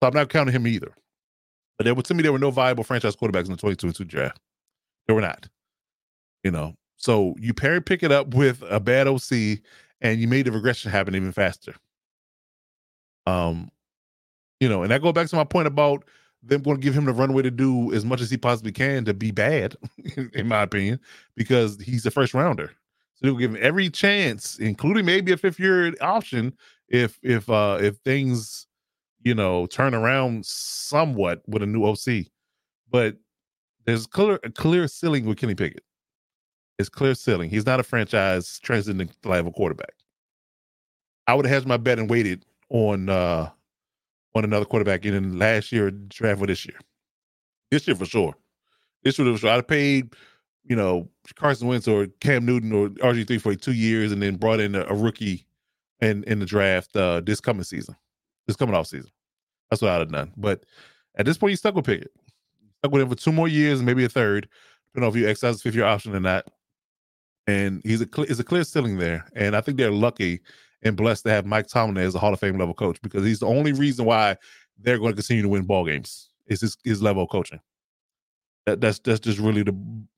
So 0.01 0.07
I'm 0.07 0.13
not 0.13 0.29
counting 0.29 0.53
him 0.53 0.67
either. 0.67 0.91
But 1.77 1.85
there 1.85 1.93
were 1.93 2.01
to 2.01 2.13
me 2.15 2.23
there 2.23 2.33
were 2.33 2.39
no 2.39 2.49
viable 2.49 2.83
franchise 2.83 3.15
quarterbacks 3.15 3.45
in 3.45 3.51
the 3.51 3.57
2022 3.57 4.05
draft. 4.05 4.39
There 5.05 5.15
were 5.15 5.21
not. 5.21 5.47
You 6.43 6.49
know, 6.49 6.73
so 6.95 7.35
you 7.39 7.53
pair 7.53 7.79
Pickett 7.79 8.11
up 8.11 8.33
with 8.33 8.63
a 8.69 8.79
bad 8.79 9.07
OC, 9.07 9.59
and 10.01 10.19
you 10.19 10.27
made 10.27 10.45
the 10.45 10.51
regression 10.51 10.91
happen 10.91 11.15
even 11.15 11.31
faster. 11.31 11.75
Um, 13.27 13.69
you 14.59 14.67
know, 14.67 14.81
and 14.81 14.91
I 14.91 14.97
go 14.97 15.11
back 15.11 15.27
to 15.27 15.35
my 15.35 15.43
point 15.43 15.67
about 15.67 16.03
them 16.47 16.61
going 16.61 16.77
to 16.77 16.83
give 16.83 16.93
him 16.93 17.05
the 17.05 17.13
runway 17.13 17.41
to 17.43 17.51
do 17.51 17.93
as 17.93 18.05
much 18.05 18.21
as 18.21 18.29
he 18.29 18.37
possibly 18.37 18.71
can 18.71 19.05
to 19.05 19.13
be 19.13 19.31
bad, 19.31 19.75
in 20.33 20.47
my 20.47 20.63
opinion, 20.63 20.99
because 21.35 21.79
he's 21.81 22.05
a 22.05 22.11
first 22.11 22.33
rounder. 22.33 22.71
So 23.15 23.25
they'll 23.25 23.37
give 23.37 23.51
him 23.55 23.61
every 23.61 23.89
chance, 23.89 24.59
including 24.59 25.05
maybe 25.05 25.31
a 25.31 25.37
fifth 25.37 25.59
year 25.59 25.93
option, 26.01 26.53
if 26.89 27.19
if 27.23 27.49
uh 27.49 27.79
if 27.81 27.97
things 27.97 28.67
you 29.23 29.33
know 29.35 29.65
turn 29.65 29.93
around 29.93 30.45
somewhat 30.45 31.41
with 31.47 31.63
a 31.63 31.65
new 31.65 31.83
OC. 31.85 32.27
But 32.89 33.17
there's 33.85 34.05
clear 34.07 34.39
a 34.43 34.49
clear 34.49 34.87
ceiling 34.87 35.25
with 35.25 35.37
Kenny 35.37 35.55
Pickett. 35.55 35.83
It's 36.77 36.89
clear 36.89 37.15
ceiling. 37.15 37.49
He's 37.49 37.65
not 37.65 37.79
a 37.79 37.83
franchise 37.83 38.59
transcending 38.59 39.09
level 39.23 39.51
quarterback. 39.51 39.93
I 41.25 41.33
would 41.33 41.45
have 41.45 41.53
hedged 41.53 41.67
my 41.67 41.77
bet 41.77 41.99
and 41.99 42.09
waited 42.09 42.45
on 42.69 43.09
uh 43.09 43.49
on 44.37 44.43
another 44.43 44.65
quarterback 44.65 45.05
in 45.05 45.37
last 45.37 45.71
year 45.71 45.91
draft 45.91 46.39
for 46.39 46.47
this 46.47 46.65
year. 46.65 46.79
This 47.71 47.87
year 47.87 47.95
for 47.95 48.05
sure. 48.05 48.35
This 49.03 49.17
year 49.17 49.31
for 49.31 49.37
sure. 49.37 49.49
I'd 49.49 49.55
have 49.55 49.67
paid, 49.67 50.13
you 50.63 50.75
know, 50.75 51.09
Carson 51.35 51.67
Wentz 51.67 51.87
or 51.87 52.07
Cam 52.19 52.45
Newton 52.45 52.71
or 52.71 52.89
RG3 52.89 53.41
for 53.41 53.55
two 53.55 53.73
years 53.73 54.11
and 54.11 54.21
then 54.21 54.35
brought 54.35 54.59
in 54.59 54.75
a, 54.75 54.81
a 54.85 54.93
rookie 54.93 55.45
in 55.99 56.23
in 56.25 56.39
the 56.39 56.45
draft 56.45 56.95
uh 56.95 57.21
this 57.21 57.41
coming 57.41 57.63
season. 57.63 57.95
This 58.45 58.55
coming 58.55 58.75
off 58.75 58.87
season. 58.87 59.11
That's 59.69 59.81
what 59.81 59.91
I'd 59.91 59.99
have 59.99 60.11
done. 60.11 60.31
But 60.37 60.63
at 61.17 61.25
this 61.25 61.37
point, 61.37 61.51
you 61.51 61.57
stuck 61.57 61.75
with 61.75 61.85
Pickett. 61.85 62.11
Stuck 62.79 62.91
with 62.91 63.01
him 63.01 63.09
for 63.09 63.15
two 63.15 63.31
more 63.31 63.47
years, 63.47 63.81
maybe 63.81 64.05
a 64.05 64.09
third, 64.09 64.47
depending 64.87 65.07
on 65.07 65.15
if 65.15 65.21
you 65.21 65.27
exercise 65.27 65.61
fifth 65.61 65.75
year 65.75 65.85
option 65.85 66.15
or 66.15 66.19
not. 66.19 66.45
And 67.47 67.81
he's 67.83 68.01
a 68.01 68.21
is 68.23 68.39
a 68.39 68.43
clear 68.43 68.63
ceiling 68.63 68.97
there. 68.97 69.25
And 69.35 69.55
I 69.55 69.61
think 69.61 69.77
they're 69.77 69.91
lucky 69.91 70.41
and 70.83 70.95
blessed 70.95 71.23
to 71.23 71.31
have 71.31 71.45
Mike 71.45 71.67
Tomlin 71.67 72.05
as 72.05 72.15
a 72.15 72.19
Hall 72.19 72.33
of 72.33 72.39
Fame 72.39 72.57
level 72.57 72.73
coach 72.73 73.01
because 73.01 73.25
he's 73.25 73.39
the 73.39 73.47
only 73.47 73.73
reason 73.73 74.05
why 74.05 74.37
they're 74.79 74.99
going 74.99 75.11
to 75.11 75.15
continue 75.15 75.43
to 75.43 75.49
win 75.49 75.63
ball 75.63 75.85
games. 75.85 76.29
Is 76.47 76.61
his, 76.61 76.77
his 76.83 77.01
level 77.01 77.23
of 77.23 77.29
coaching. 77.29 77.59
That, 78.65 78.79
that's 78.79 78.99
that's 78.99 79.19
just 79.19 79.39
really 79.39 79.63
the 79.63 79.73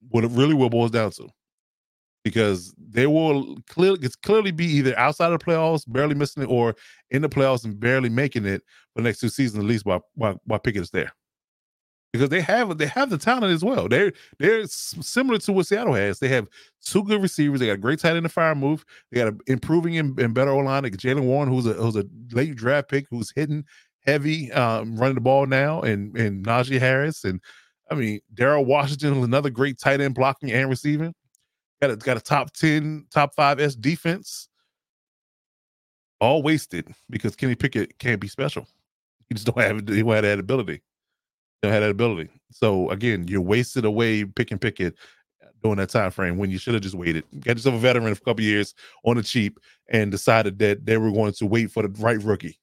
what 0.10 0.24
it 0.24 0.32
really 0.32 0.53
will 0.53 0.70
boils 0.70 0.91
down 0.91 1.12
to. 1.12 1.30
Because 2.24 2.74
they 2.78 3.07
will 3.07 3.57
clearly 3.68 3.99
it's 4.03 4.16
clearly 4.16 4.51
be 4.51 4.66
either 4.66 4.97
outside 4.97 5.32
of 5.32 5.39
the 5.39 5.45
playoffs, 5.45 5.86
barely 5.88 6.14
missing 6.14 6.43
it, 6.43 6.47
or 6.47 6.76
in 7.10 7.24
the 7.24 7.30
playoffs 7.30 7.66
and 7.66 7.80
barely 7.80 8.10
making 8.10 8.45
it 8.45 8.62
for 8.93 9.01
the 9.01 9.07
next 9.07 9.20
two 9.20 9.30
seasons 9.30 9.64
at 9.64 9.68
least 9.68 9.86
while 9.86 10.05
while, 10.14 10.39
while 10.45 10.60
Pickett 10.60 10.84
is 10.84 10.91
there 10.91 11.12
because 12.12 12.30
they 12.30 12.41
have 12.41 12.78
they 12.78 12.88
have 12.88 13.10
the 13.10 13.18
talent 13.18 13.53
as 13.53 13.64
well. 13.64 13.88
They're 13.88 14.12
they're 14.39 14.66
similar 14.68 15.39
to 15.39 15.51
what 15.51 15.68
Seattle 15.68 15.93
has. 15.93 16.20
They 16.20 16.30
have 16.30 16.47
two 16.84 17.03
good 17.03 17.22
receivers. 17.22 17.60
They 17.60 17.68
got 17.68 17.74
a 17.74 17.78
great 17.78 17.99
tight 17.99 18.16
end 18.16 18.26
and 18.26 18.34
Freiermuth. 18.34 18.84
They 19.12 19.20
got 19.20 19.28
an 19.28 19.39
improving 19.47 19.97
and, 19.97 20.20
and 20.20 20.34
better 20.34 20.51
O 20.51 20.57
line. 20.57 20.84
Like 20.84 20.93
Jaylen 20.97 21.26
Warren, 21.26 21.49
who's 21.49 21.66
a 21.66 21.74
who's 21.74 21.95
a 21.95 22.05
late 22.32 22.55
draft 22.55 22.89
pick, 22.89 23.05
who's 23.10 23.32
hitting 23.32 23.64
heavy, 24.05 24.51
um, 24.53 24.95
running 24.95 25.16
the 25.16 25.22
ball 25.22 25.45
now, 25.45 25.82
and 25.82 26.16
and 26.18 26.45
Najee 26.45 26.80
Harris, 26.80 27.24
and 27.24 27.39
I 27.91 27.95
mean 27.95 28.20
Darnell 28.34 28.66
Washington, 28.66 29.24
another 29.24 29.49
great 29.49 29.78
tight 29.78 30.01
end 30.01 30.16
blocking 30.16 30.51
and 30.51 30.70
receiving. 30.70 31.14
Got 31.82 31.91
a, 31.91 31.95
got 31.95 32.18
a 32.18 32.22
top 32.22 32.51
ten, 32.53 33.05
top 33.12 33.36
five 33.36 33.60
S 33.60 33.76
defense. 33.76 34.47
All 36.20 36.43
wasted 36.43 36.93
because 37.10 37.36
Kenny 37.38 37.55
Pickett 37.55 37.97
can't 37.97 38.20
be 38.20 38.28
special. 38.28 38.68
He 39.30 39.36
just 39.36 39.45
don't 39.45 39.57
have 39.60 39.88
he 39.88 40.01
don't 40.01 40.12
have 40.12 40.24
that 40.24 40.39
ability 40.39 40.82
don't 41.62 41.72
that 41.72 41.89
ability. 41.89 42.30
So 42.51 42.89
again, 42.89 43.28
you're 43.28 43.41
wasted 43.41 43.86
away 43.86 44.26
pick 44.26 44.51
and 44.51 44.62
pick 44.62 44.80
it 44.80 44.95
during 45.62 45.78
that 45.78 45.89
time 45.89 46.12
frame 46.12 46.38
when 46.38 46.49
you 46.49 46.57
should 46.57 46.74
have 46.74 46.84
just 46.84 46.95
waited. 46.95 47.26
Get 47.41 47.57
yourself 47.57 47.76
a 47.76 47.80
veteran 47.80 48.16
for 48.16 48.22
a 48.22 48.26
couple 48.26 48.43
years 48.43 48.74
on 49.03 49.18
the 49.18 49.24
cheap 49.24 49.60
and 49.89 50.12
decided 50.12 50.60
that 50.60 50.86
they 50.86 50.97
were 50.97 51.12
going 51.12 51.34
to 51.34 51.45
wait 51.45 51.72
for 51.72 51.84
the 51.84 51.89
right 52.01 52.22
rookie. 52.22 52.57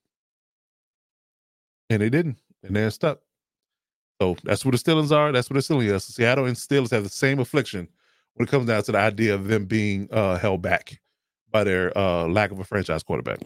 And 1.91 2.01
they 2.01 2.09
didn't. 2.09 2.39
And 2.63 2.75
they're 2.75 2.91
stuck. 2.91 3.21
So 4.21 4.37
that's 4.45 4.65
what 4.65 4.73
the 4.73 4.79
Steelers 4.79 5.13
are. 5.13 5.31
That's 5.31 5.51
what 5.51 5.55
the 5.55 5.75
Steelers 5.75 5.95
are. 5.95 5.99
Seattle 5.99 6.47
and 6.47 6.57
Steelers 6.57 6.91
have 6.91 7.05
the 7.05 7.11
same 7.11 7.39
affliction 7.39 7.87
when 8.35 8.49
it 8.49 8.51
comes 8.51 8.67
down 8.67 8.83
to 8.85 8.93
the 8.93 8.99
idea 8.99 9.35
of 9.35 9.49
them 9.49 9.67
being 9.67 10.09
uh, 10.11 10.39
held 10.39 10.63
back 10.63 11.01
by 11.51 11.65
their 11.65 11.97
uh, 11.97 12.27
lack 12.27 12.51
of 12.51 12.59
a 12.59 12.65
franchise 12.65 13.03
quarterback. 13.03 13.41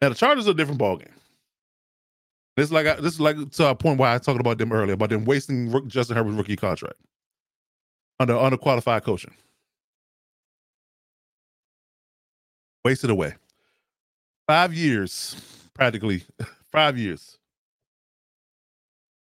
Now 0.00 0.10
the 0.10 0.14
Chargers 0.14 0.46
are 0.46 0.52
a 0.52 0.54
different 0.54 0.80
ballgame. 0.80 1.10
This 2.56 2.66
is 2.66 2.72
like 2.72 2.84
this 2.98 3.14
is 3.14 3.20
like 3.20 3.50
to 3.52 3.68
a 3.68 3.74
point 3.74 3.98
why 3.98 4.14
I 4.14 4.18
talked 4.18 4.40
about 4.40 4.58
them 4.58 4.72
earlier 4.72 4.94
about 4.94 5.10
them 5.10 5.24
wasting 5.24 5.88
Justin 5.88 6.16
Herbert's 6.16 6.36
rookie 6.36 6.56
contract 6.56 6.96
under 8.18 8.34
underqualified 8.34 9.02
coaching. 9.02 9.32
Wasted 12.84 13.10
away. 13.10 13.34
Five 14.46 14.74
years, 14.74 15.36
practically 15.74 16.24
five 16.72 16.98
years. 16.98 17.38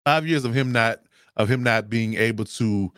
Five 0.06 0.26
years 0.26 0.46
of 0.46 0.54
him 0.54 0.72
not 0.72 1.02
of 1.38 1.50
him 1.50 1.64
not 1.64 1.90
being 1.90 2.16
able 2.16 2.46
to 2.46 2.92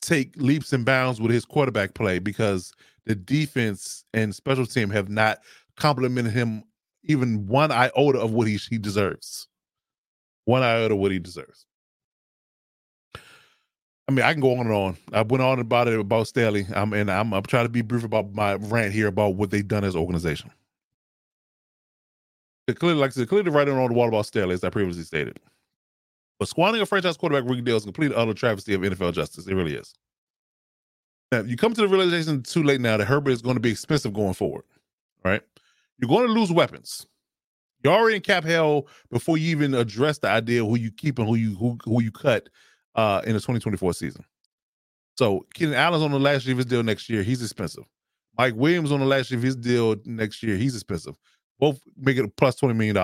take 0.00 0.36
leaps 0.36 0.72
and 0.72 0.84
bounds 0.84 1.20
with 1.20 1.30
his 1.30 1.44
quarterback 1.44 1.94
play 1.94 2.18
because 2.18 2.72
the 3.04 3.14
defense 3.14 4.04
and 4.14 4.34
special 4.34 4.66
team 4.66 4.90
have 4.90 5.08
not 5.08 5.38
complimented 5.76 6.32
him 6.32 6.62
even 7.04 7.46
one 7.46 7.70
iota 7.70 8.18
of 8.18 8.32
what 8.32 8.46
he, 8.46 8.56
he 8.70 8.78
deserves 8.78 9.48
one 10.46 10.62
iota 10.62 10.94
of 10.94 11.00
what 11.00 11.12
he 11.12 11.18
deserves. 11.18 11.66
I 14.08 14.12
mean, 14.12 14.24
I 14.24 14.32
can 14.32 14.40
go 14.40 14.52
on 14.52 14.66
and 14.66 14.72
on. 14.72 14.96
I 15.12 15.22
went 15.22 15.42
on 15.42 15.58
about 15.58 15.88
it 15.88 15.98
about 15.98 16.28
Staley. 16.28 16.64
I'm 16.74 16.92
and 16.92 17.10
I'm, 17.10 17.34
I'm 17.34 17.42
trying 17.42 17.64
to 17.64 17.68
be 17.68 17.82
brief 17.82 18.04
about 18.04 18.32
my 18.32 18.54
rant 18.54 18.92
here 18.92 19.08
about 19.08 19.34
what 19.34 19.50
they've 19.50 19.66
done 19.66 19.84
as 19.84 19.94
an 19.94 20.00
organization. 20.00 20.50
It 22.68 22.78
clearly, 22.78 23.00
like 23.00 23.10
I 23.10 23.12
said, 23.12 23.28
clearly 23.28 23.50
writing 23.50 23.76
on 23.76 23.88
the 23.88 23.94
wall 23.94 24.08
about 24.08 24.26
Staley, 24.26 24.54
as 24.54 24.64
I 24.64 24.70
previously 24.70 25.02
stated. 25.02 25.38
But 26.38 26.48
squandering 26.48 26.82
a 26.82 26.86
franchise 26.86 27.16
quarterback 27.16 27.48
rookie 27.48 27.62
deal 27.62 27.76
is 27.76 27.82
a 27.82 27.86
complete 27.86 28.12
utter 28.14 28.34
travesty 28.34 28.74
of 28.74 28.80
NFL 28.80 29.12
justice. 29.12 29.46
It 29.46 29.54
really 29.54 29.74
is. 29.74 29.94
Now, 31.32 31.40
you 31.40 31.56
come 31.56 31.74
to 31.74 31.80
the 31.80 31.88
realization 31.88 32.42
too 32.42 32.62
late 32.62 32.80
now 32.80 32.96
that 32.96 33.06
Herbert 33.06 33.30
is 33.30 33.42
going 33.42 33.56
to 33.56 33.60
be 33.60 33.70
expensive 33.70 34.12
going 34.12 34.34
forward. 34.34 34.64
Right? 35.24 35.42
You're 35.98 36.08
going 36.08 36.26
to 36.26 36.32
lose 36.32 36.52
weapons. 36.52 37.06
You're 37.86 37.94
already 37.94 38.16
in 38.16 38.22
cap 38.22 38.42
hell 38.42 38.88
before 39.12 39.38
you 39.38 39.48
even 39.50 39.72
address 39.72 40.18
the 40.18 40.26
idea 40.26 40.60
of 40.60 40.68
who 40.68 40.76
you 40.76 40.90
keep 40.90 41.20
and 41.20 41.28
who 41.28 41.36
you 41.36 41.54
who, 41.54 41.78
who 41.84 42.02
you 42.02 42.10
cut 42.10 42.48
uh, 42.96 43.20
in 43.22 43.34
the 43.34 43.38
2024 43.38 43.92
season. 43.92 44.24
So 45.16 45.46
Keenan 45.54 45.74
Allen's 45.74 46.02
on 46.02 46.10
the 46.10 46.18
last 46.18 46.46
year 46.46 46.54
of 46.54 46.58
his 46.58 46.66
deal 46.66 46.82
next 46.82 47.08
year. 47.08 47.22
He's 47.22 47.44
expensive. 47.44 47.84
Mike 48.36 48.54
Williams 48.56 48.90
on 48.90 48.98
the 48.98 49.06
last 49.06 49.30
year 49.30 49.38
of 49.38 49.44
his 49.44 49.54
deal 49.54 49.94
next 50.04 50.42
year. 50.42 50.56
He's 50.56 50.74
expensive. 50.74 51.14
Both 51.60 51.80
make 51.96 52.16
it 52.16 52.34
plus 52.34 52.60
$20 52.60 52.74
million. 52.74 52.96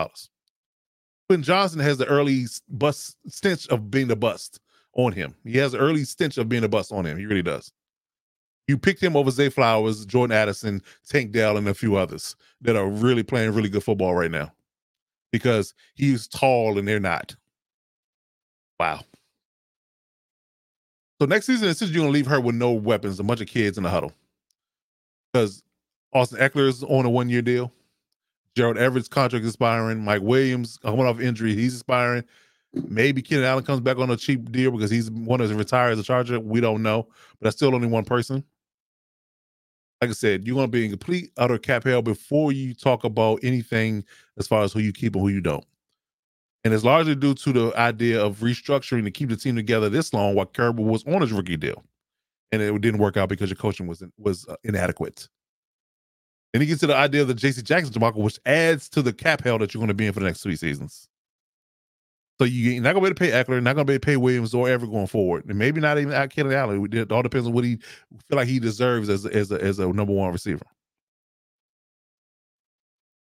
Quentin 1.29 1.45
Johnston 1.45 1.81
has 1.81 1.99
the 1.99 2.07
early 2.07 2.47
bust 2.69 3.17
stench 3.29 3.69
of 3.69 3.89
being 3.89 4.11
a 4.11 4.17
bust 4.17 4.59
on 4.95 5.13
him. 5.13 5.37
He 5.45 5.59
has 5.59 5.71
the 5.71 5.79
early 5.79 6.03
stench 6.03 6.39
of 6.39 6.49
being 6.49 6.65
a 6.65 6.69
bust 6.69 6.91
on 6.91 7.07
him. 7.07 7.19
He 7.19 7.27
really 7.27 7.43
does. 7.43 7.71
You 8.67 8.79
picked 8.79 9.01
him 9.01 9.15
over 9.15 9.31
Zay 9.31 9.49
Flowers, 9.49 10.05
Jordan 10.07 10.37
Addison, 10.37 10.83
Tank 11.09 11.31
Dell, 11.31 11.57
and 11.57 11.69
a 11.69 11.75
few 11.75 11.95
others 11.95 12.35
that 12.63 12.75
are 12.75 12.89
really 12.89 13.23
playing 13.23 13.53
really 13.53 13.69
good 13.69 13.85
football 13.85 14.17
right 14.17 14.31
now 14.31 14.53
because 15.33 15.75
he's 15.95 16.29
tall 16.29 16.79
and 16.79 16.87
they're 16.87 17.01
not. 17.01 17.35
Wow. 18.79 19.01
So 21.21 21.27
next 21.27 21.47
season, 21.47 21.69
it 21.69 21.77
says 21.77 21.91
you're 21.91 22.03
gonna 22.03 22.13
leave 22.13 22.27
her 22.27 22.41
with 22.41 22.55
no 22.55 22.73
weapons, 22.73 23.19
a 23.19 23.25
bunch 23.25 23.41
of 23.41 23.49
kids 23.49 23.77
in 23.77 23.85
the 23.85 23.91
huddle. 23.91 24.13
Because 25.33 25.63
Austin 26.13 26.39
Ekeler 26.39 26.69
is 26.69 26.83
on 26.85 27.07
a 27.07 27.11
one-year 27.11 27.43
deal. 27.43 27.73
Gerald 28.55 28.77
Everett's 28.77 29.09
contract 29.09 29.45
is 29.45 29.53
expiring. 29.53 30.05
Mike 30.05 30.21
Williams 30.23 30.79
coming 30.79 31.07
off 31.07 31.21
injury, 31.21 31.55
he's 31.55 31.75
expiring. 31.75 32.25
Maybe 32.75 33.23
Keenan 33.23 33.45
Allen 33.45 33.65
comes 33.65 33.81
back 33.81 33.99
on 33.99 34.11
a 34.11 34.17
cheap 34.17 34.51
deal 34.51 34.71
because 34.71 34.91
he's 34.91 35.11
one 35.11 35.41
of 35.41 35.55
retired 35.57 35.93
as 35.93 35.99
a 35.99 36.03
Charger. 36.03 36.41
We 36.41 36.61
don't 36.61 36.83
know, 36.83 37.03
but 37.03 37.45
that's 37.45 37.57
still 37.57 37.75
only 37.75 37.87
one 37.89 38.05
person. 38.05 38.45
Like 40.03 40.11
I 40.11 40.15
said, 40.15 40.45
you're 40.45 40.57
going 40.57 40.67
to 40.67 40.71
be 40.71 40.85
in 40.85 40.91
complete 40.91 41.31
utter 41.37 41.59
cap 41.59 41.85
hell 41.85 42.03
before 42.03 42.51
you 42.51 42.75
talk 42.75 43.05
about 43.05 43.39
anything 43.45 44.05
as 44.37 44.49
far 44.49 44.65
as 44.65 44.73
who 44.73 44.81
you 44.81 44.93
keep 44.93 45.15
and 45.15 45.23
who 45.23 45.29
you 45.29 45.41
don't. 45.41 45.65
And 46.65 46.75
it's 46.75 46.83
largely 46.83 47.15
due 47.15 47.35
to 47.35 47.53
the 47.53 47.73
idea 47.77 48.21
of 48.21 48.39
restructuring 48.39 49.05
to 49.05 49.13
keep 49.13 49.29
the 49.29 49.37
team 49.37 49.55
together 49.55 49.89
this 49.89 50.13
long 50.13 50.35
while 50.35 50.51
Herbert 50.57 50.83
was 50.83 51.05
on 51.07 51.21
his 51.21 51.33
rookie 51.33 51.57
deal. 51.57 51.85
And 52.51 52.61
it 52.61 52.81
didn't 52.81 52.99
work 52.99 53.17
out 53.17 53.29
because 53.29 53.49
your 53.49 53.57
coaching 53.57 53.87
was 53.87 54.03
was 54.19 54.45
uh, 54.49 54.57
inadequate. 54.65 55.29
Then 56.53 56.63
you 56.63 56.67
get 56.67 56.81
to 56.81 56.89
the 56.89 56.97
idea 56.97 57.23
of 57.23 57.29
the 57.29 57.35
JC 57.35 57.63
Jackson 57.63 57.93
debacle, 57.93 58.23
which 58.23 58.41
adds 58.45 58.89
to 58.91 59.03
the 59.03 59.13
cap 59.13 59.45
hell 59.45 59.59
that 59.59 59.73
you're 59.73 59.81
going 59.81 59.87
to 59.87 59.95
be 59.95 60.09
in 60.09 60.13
for 60.13 60.19
the 60.19 60.27
next 60.27 60.43
three 60.43 60.57
seasons. 60.57 61.09
So 62.43 62.47
you're 62.47 62.83
not 62.83 62.95
to 62.95 63.01
be 63.01 63.07
able 63.07 63.15
to 63.15 63.15
pay 63.15 63.31
Ekeler, 63.31 63.63
not 63.63 63.75
to 63.75 63.85
be 63.85 63.93
able 63.93 64.01
to 64.01 64.05
pay 64.05 64.17
Williams 64.17 64.53
or 64.53 64.69
ever 64.69 64.85
going 64.85 65.07
forward, 65.07 65.45
and 65.49 65.57
maybe 65.57 65.81
not 65.81 65.97
even 65.97 66.13
at 66.13 66.31
Keenan 66.31 66.53
Allen. 66.53 66.89
It 66.93 67.13
all 67.13 67.23
depends 67.23 67.47
on 67.47 67.53
what 67.53 67.63
he 67.63 67.77
feel 67.77 68.37
like 68.37 68.49
he 68.49 68.59
deserves 68.59 69.09
as 69.09 69.25
as 69.27 69.53
a, 69.53 69.63
as 69.63 69.79
a 69.79 69.87
number 69.93 70.13
one 70.13 70.33
receiver. 70.33 70.67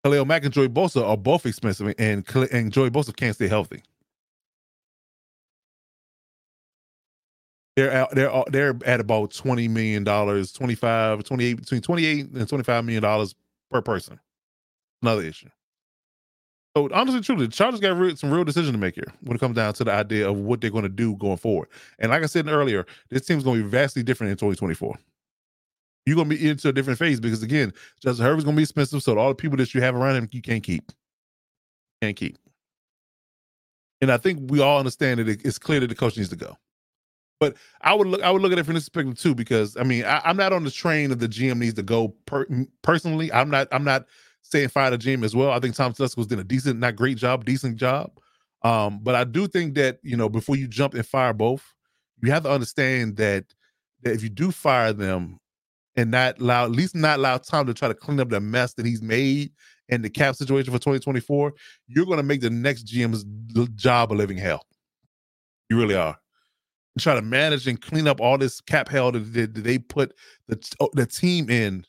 Khalil 0.04 0.26
Mack 0.26 0.44
and 0.44 0.54
Joey 0.54 0.68
Bosa 0.68 1.04
are 1.04 1.16
both 1.16 1.44
expensive, 1.44 1.92
and 1.98 2.24
and 2.52 2.72
Joey 2.72 2.90
Bosa 2.90 3.16
can't 3.16 3.34
stay 3.34 3.48
healthy. 3.48 3.82
They're 7.74 7.92
out, 7.92 8.14
they're 8.14 8.44
they're 8.52 8.78
at 8.86 9.00
about 9.00 9.32
twenty 9.32 9.66
million 9.66 10.04
dollars, 10.04 10.52
25, 10.52 11.24
28, 11.24 11.54
between 11.54 11.80
twenty 11.80 12.06
eight 12.06 12.30
and 12.30 12.48
twenty 12.48 12.62
five 12.62 12.84
million 12.84 13.02
dollars 13.02 13.34
per 13.72 13.82
person. 13.82 14.20
Another 15.02 15.22
issue. 15.22 15.48
So 16.76 16.88
honestly, 16.92 17.20
truly, 17.20 17.46
the 17.46 17.52
Chargers 17.52 17.80
got 17.80 17.96
real, 17.96 18.16
some 18.16 18.30
real 18.30 18.44
decision 18.44 18.72
to 18.72 18.78
make 18.78 18.94
here 18.94 19.12
when 19.22 19.36
it 19.36 19.40
comes 19.40 19.56
down 19.56 19.74
to 19.74 19.84
the 19.84 19.92
idea 19.92 20.30
of 20.30 20.36
what 20.36 20.60
they're 20.60 20.70
going 20.70 20.84
to 20.84 20.88
do 20.88 21.16
going 21.16 21.36
forward. 21.36 21.68
And 21.98 22.10
like 22.10 22.22
I 22.22 22.26
said 22.26 22.46
earlier, 22.48 22.86
this 23.08 23.26
team's 23.26 23.42
going 23.42 23.58
to 23.58 23.64
be 23.64 23.68
vastly 23.70 24.04
different 24.04 24.30
in 24.30 24.36
2024 24.36 24.96
you're 26.06 26.16
gonna 26.16 26.28
be 26.28 26.48
into 26.48 26.68
a 26.68 26.72
different 26.72 26.98
phase 26.98 27.20
because 27.20 27.42
again, 27.42 27.72
Justin 28.02 28.24
Herbert's 28.24 28.44
gonna 28.44 28.56
be 28.56 28.62
expensive. 28.62 29.02
So 29.02 29.18
all 29.18 29.28
the 29.28 29.34
people 29.34 29.56
that 29.58 29.74
you 29.74 29.80
have 29.80 29.94
around 29.94 30.16
him, 30.16 30.28
you 30.32 30.42
can't 30.42 30.62
keep. 30.62 30.90
Can't 32.02 32.16
keep. 32.16 32.38
And 34.00 34.10
I 34.10 34.16
think 34.16 34.50
we 34.50 34.60
all 34.60 34.78
understand 34.78 35.20
that 35.20 35.28
it's 35.28 35.58
clear 35.58 35.80
that 35.80 35.88
the 35.88 35.94
coach 35.94 36.16
needs 36.16 36.30
to 36.30 36.36
go. 36.36 36.56
But 37.38 37.56
I 37.82 37.94
would 37.94 38.06
look, 38.06 38.22
I 38.22 38.30
would 38.30 38.42
look 38.42 38.52
at 38.52 38.59
it 38.59 38.64
from 38.64 38.74
this 38.74 38.88
perspective 38.88 39.18
too, 39.18 39.34
because 39.34 39.76
I 39.76 39.82
mean, 39.82 40.05
I, 40.05 40.28
am 40.28 40.36
not 40.36 40.52
on 40.52 40.64
the 40.64 40.70
train 40.70 41.10
of 41.12 41.18
the 41.20 41.28
GM 41.28 41.59
needs 41.59 41.74
to 41.74 41.82
go. 41.82 42.09
Per, 42.26 42.47
personally, 42.82 43.32
I'm 43.32 43.51
not. 43.51 43.68
I'm 43.72 43.84
not 43.84 44.06
saying 44.42 44.68
fire 44.68 44.90
the 44.90 44.98
GM 44.98 45.24
as 45.24 45.34
well. 45.34 45.50
I 45.50 45.60
think 45.60 45.74
Tom 45.74 45.94
was 45.98 46.26
doing 46.26 46.40
a 46.40 46.44
decent, 46.44 46.78
not 46.78 46.96
great 46.96 47.16
job, 47.16 47.44
decent 47.44 47.76
job. 47.76 48.10
Um, 48.62 49.00
but 49.02 49.14
I 49.14 49.24
do 49.24 49.46
think 49.46 49.74
that 49.74 49.98
you 50.02 50.16
know 50.16 50.28
before 50.28 50.56
you 50.56 50.68
jump 50.68 50.94
and 50.94 51.06
fire 51.06 51.32
both, 51.32 51.64
you 52.22 52.30
have 52.30 52.42
to 52.42 52.50
understand 52.50 53.16
that 53.16 53.44
that 54.02 54.12
if 54.12 54.22
you 54.22 54.28
do 54.28 54.50
fire 54.50 54.92
them, 54.92 55.40
and 55.96 56.10
not 56.10 56.40
allow 56.40 56.64
at 56.64 56.70
least 56.70 56.94
not 56.94 57.18
allow 57.18 57.38
time 57.38 57.66
to 57.66 57.74
try 57.74 57.88
to 57.88 57.94
clean 57.94 58.20
up 58.20 58.28
the 58.28 58.40
mess 58.40 58.74
that 58.74 58.86
he's 58.86 59.02
made 59.02 59.52
in 59.88 60.02
the 60.02 60.10
cap 60.10 60.36
situation 60.36 60.72
for 60.72 60.78
2024, 60.78 61.52
you're 61.88 62.06
going 62.06 62.16
to 62.16 62.22
make 62.22 62.40
the 62.40 62.50
next 62.50 62.86
GM's 62.86 63.24
job 63.74 64.12
a 64.12 64.14
living 64.14 64.38
hell. 64.38 64.64
You 65.68 65.78
really 65.78 65.96
are. 65.96 66.16
And 66.94 67.02
try 67.02 67.14
to 67.14 67.22
manage 67.22 67.66
and 67.66 67.80
clean 67.80 68.06
up 68.06 68.20
all 68.20 68.38
this 68.38 68.60
cap 68.60 68.88
hell 68.88 69.12
that, 69.12 69.32
that, 69.32 69.54
that 69.54 69.64
they 69.64 69.78
put 69.78 70.14
the 70.48 70.58
oh, 70.80 70.90
the 70.92 71.06
team 71.06 71.50
in 71.50 71.84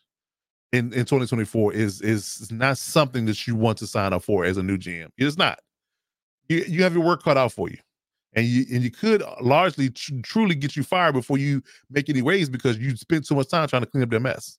in 0.72 0.94
in 0.94 1.06
2024 1.06 1.74
is 1.74 2.02
is 2.02 2.52
not 2.52 2.78
something 2.78 3.26
that 3.26 3.46
you 3.48 3.56
want 3.56 3.78
to 3.80 3.88
sign 3.88 4.14
up 4.14 4.24
for 4.24 4.46
as 4.46 4.58
a 4.58 4.64
new 4.64 4.78
GM. 4.78 5.10
It's 5.18 5.38
not. 5.38 5.60
You 6.50 6.64
you 6.68 6.84
have 6.84 6.94
your 6.94 7.04
work 7.04 7.24
cut 7.24 7.38
out 7.38 7.52
for 7.52 7.70
you 7.70 7.78
and 8.34 8.46
you 8.46 8.66
and 8.74 8.84
you 8.84 8.92
could 8.92 9.22
uh, 9.22 9.36
largely 9.42 9.90
tr- 9.90 10.14
truly 10.24 10.56
get 10.56 10.76
you 10.76 10.84
fired 10.84 11.14
before 11.14 11.38
you 11.38 11.62
make 11.90 12.10
any 12.10 12.22
waves 12.22 12.50
because 12.50 12.78
you 12.78 12.96
spent 12.96 13.28
too 13.28 13.36
much 13.36 13.50
time 13.50 13.68
trying 13.68 13.84
to 13.84 13.90
clean 13.90 14.04
up 14.04 14.10
their 14.10 14.20
mess. 14.20 14.58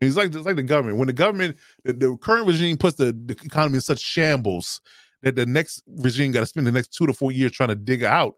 And 0.00 0.08
it's 0.08 0.16
like 0.16 0.34
it's 0.34 0.46
like 0.46 0.56
the 0.56 0.62
government. 0.62 0.98
When 0.98 1.08
the 1.08 1.12
government, 1.12 1.56
the, 1.84 1.92
the 1.92 2.16
current 2.18 2.46
regime 2.46 2.76
puts 2.76 2.96
the, 2.96 3.12
the, 3.26 3.36
economy 3.44 3.76
in 3.76 3.80
such 3.80 4.00
shambles 4.00 4.80
that 5.22 5.36
the 5.36 5.46
next 5.46 5.82
regime 5.86 6.32
got 6.32 6.40
to 6.40 6.46
spend 6.46 6.66
the 6.66 6.72
next 6.72 6.94
two 6.94 7.06
to 7.06 7.12
four 7.12 7.32
years 7.32 7.52
trying 7.52 7.68
to 7.68 7.74
dig 7.74 8.04
out. 8.04 8.36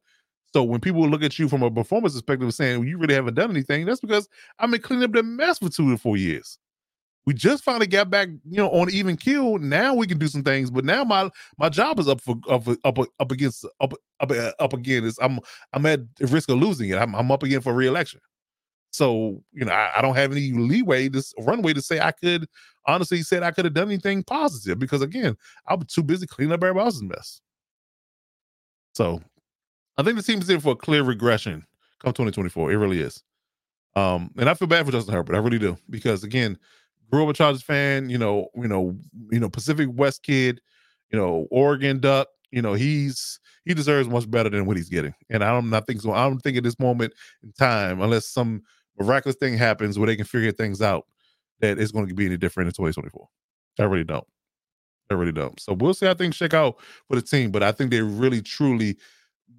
So 0.53 0.63
when 0.63 0.81
people 0.81 1.09
look 1.09 1.23
at 1.23 1.39
you 1.39 1.49
from 1.49 1.63
a 1.63 1.71
performance 1.71 2.15
perspective, 2.15 2.53
saying 2.53 2.81
well, 2.81 2.89
you 2.89 2.99
really 2.99 3.15
haven't 3.15 3.35
done 3.35 3.51
anything, 3.51 3.87
that's 3.87 4.01
because 4.01 4.29
I've 4.59 4.71
been 4.71 4.83
cleaning 4.83 5.05
up 5.05 5.13
the 5.13 5.23
mess 5.23 5.59
for 5.59 5.69
two 5.69 5.91
to 5.91 5.97
four 5.97 6.17
years 6.17 6.59
we 7.25 7.35
just 7.35 7.63
finally 7.63 7.87
got 7.87 8.11
back, 8.11 8.29
you 8.29 8.57
know, 8.57 8.71
on 8.71 8.91
even 8.91 9.17
kill. 9.17 9.59
Now 9.59 9.95
we 9.95 10.07
can 10.07 10.19
do 10.19 10.27
some 10.29 10.43
things, 10.43 10.71
but 10.71 10.85
now 10.85 11.05
my 11.05 11.31
my 11.59 11.69
job 11.69 11.99
is 11.99 12.09
up 12.09 12.21
for 12.21 12.37
up 12.49 12.67
up 12.85 12.99
up 13.21 13.31
against 13.33 13.65
up 13.81 13.95
up 14.21 14.33
up 14.59 14.73
again. 14.73 15.05
Is 15.05 15.19
I'm 15.23 15.39
I'm 15.73 15.87
at 15.87 16.01
risk 16.21 16.51
of 16.51 16.59
losing 16.59 16.91
it. 16.91 16.97
I'm 16.97 17.15
I'm 17.15 17.31
up 17.31 17.43
again 17.43 17.61
for 17.61 17.73
reelection. 17.73 18.21
So 18.91 19.43
you 19.53 19.65
know, 19.65 19.73
I, 19.73 19.99
I 19.99 20.03
don't 20.03 20.17
have 20.17 20.33
any 20.33 20.53
leeway, 20.53 21.09
this 21.09 21.33
runway 21.39 21.73
to 21.75 21.83
say 21.83 22.01
I 22.01 22.13
could 22.13 22.47
honestly 22.87 23.23
said 23.23 23.43
I 23.43 23.53
could 23.53 23.65
have 23.65 23.75
done 23.75 23.89
anything 23.89 24.25
positive 24.25 24.79
because 24.79 25.01
again, 25.01 25.37
I'm 25.69 25.83
too 25.83 26.03
busy 26.03 26.27
cleaning 26.27 26.53
up 26.53 26.63
everybody 26.63 26.85
else's 26.85 27.03
mess. 27.03 27.41
So 28.95 29.21
I 29.97 30.03
think 30.03 30.17
the 30.17 30.23
team 30.23 30.41
is 30.41 30.51
in 30.51 30.61
for 30.61 30.73
a 30.73 30.77
clear 30.77 31.03
regression 31.03 31.65
come 32.01 32.13
2024. 32.13 32.73
It 32.73 32.77
really 32.77 33.01
is. 33.01 33.23
Um, 33.95 34.31
and 34.39 34.49
I 34.49 34.55
feel 34.55 34.69
bad 34.69 34.87
for 34.87 34.93
Justin 34.93 35.15
Herbert. 35.15 35.37
I 35.37 35.39
really 35.39 35.59
do 35.59 35.77
because 35.91 36.25
again, 36.25 36.59
grew 37.13 37.25
up 37.25 37.31
a 37.31 37.35
Chargers 37.35 37.63
fan, 37.63 38.09
you 38.09 38.17
know, 38.17 38.49
you 38.55 38.69
know, 38.69 38.97
you 39.31 39.39
know, 39.39 39.51
Pacific 39.51 39.89
West 39.93 40.23
kid, 40.23 40.61
you 41.11 41.19
know, 41.19 41.47
Oregon 41.51 42.01
Duck, 42.01 42.29
you 42.51 42.63
know, 42.63 42.73
he's 42.73 43.39
he 43.65 43.75
deserves 43.75 44.09
much 44.09 44.31
better 44.31 44.49
than 44.49 44.67
what 44.67 44.77
he's 44.77 44.89
getting. 44.89 45.15
And 45.31 45.45
I'm 45.45 45.71
not 45.71 45.87
thinking 45.87 46.01
so. 46.01 46.13
I 46.13 46.29
don't 46.29 46.41
think 46.41 46.57
at 46.57 46.65
this 46.65 46.79
moment 46.79 47.13
in 47.43 47.53
time, 47.53 48.01
unless 48.01 48.27
some 48.27 48.63
miraculous 48.99 49.37
thing 49.37 49.57
happens 49.57 49.99
where 49.99 50.07
they 50.07 50.17
can 50.17 50.25
figure 50.25 50.53
things 50.53 50.81
out, 50.81 51.07
that 51.61 51.79
it's 51.79 51.93
going 51.93 52.09
to 52.09 52.15
be 52.15 52.27
any 52.27 52.37
different 52.37 52.69
in 52.69 52.73
2024. 52.73 53.29
I 53.79 53.83
really 53.85 54.05
don't. 54.05 54.27
I 55.11 55.15
really 55.15 55.33
don't. 55.33 55.59
So 55.61 55.75
we'll 55.75 55.95
see 55.95 56.07
how 56.07 56.15
things 56.15 56.35
shake 56.35 56.55
out 56.55 56.77
for 57.09 57.17
the 57.17 57.23
team. 57.23 57.51
But 57.51 57.63
I 57.63 57.73
think 57.73 57.91
they 57.91 58.01
really 58.01 58.41
truly 58.41 58.97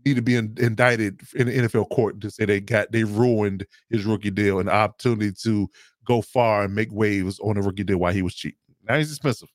need 0.06 0.16
to 0.16 0.22
be 0.22 0.36
in, 0.36 0.56
indicted 0.60 1.22
in 1.36 1.48
the 1.48 1.54
NFL 1.54 1.90
court 1.90 2.20
to 2.22 2.32
say 2.32 2.46
they 2.46 2.60
got 2.60 2.92
they 2.92 3.04
ruined 3.04 3.66
his 3.90 4.06
rookie 4.06 4.32
deal 4.32 4.60
and 4.60 4.70
opportunity 4.70 5.32
to 5.44 5.70
go 6.06 6.22
far 6.22 6.64
and 6.64 6.76
make 6.76 6.92
waves 6.92 7.40
on 7.40 7.58
a 7.58 7.62
rookie 7.62 7.84
deal 7.84 7.98
while 7.98 8.14
he 8.14 8.22
was 8.22 8.36
cheap. 8.36 8.58
Now 8.88 8.98
he's 8.98 9.12
expensive, 9.12 9.50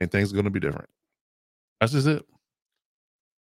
and 0.00 0.10
things 0.10 0.30
are 0.30 0.34
going 0.34 0.44
to 0.44 0.50
be 0.50 0.60
different. 0.60 0.88
That's 1.80 1.92
just 1.92 2.06
it. 2.06 2.24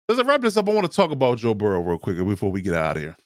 As 0.09 0.19
I 0.19 0.23
wrap 0.23 0.41
this 0.41 0.57
up, 0.57 0.67
I 0.67 0.73
want 0.73 0.89
to 0.89 0.95
talk 0.95 1.11
about 1.11 1.37
Joe 1.37 1.53
Burrow 1.53 1.81
real 1.81 1.97
quick 1.97 2.17
before 2.17 2.51
we 2.51 2.61
get 2.61 2.73
out 2.73 2.97
of 2.97 3.03
here. 3.03 3.17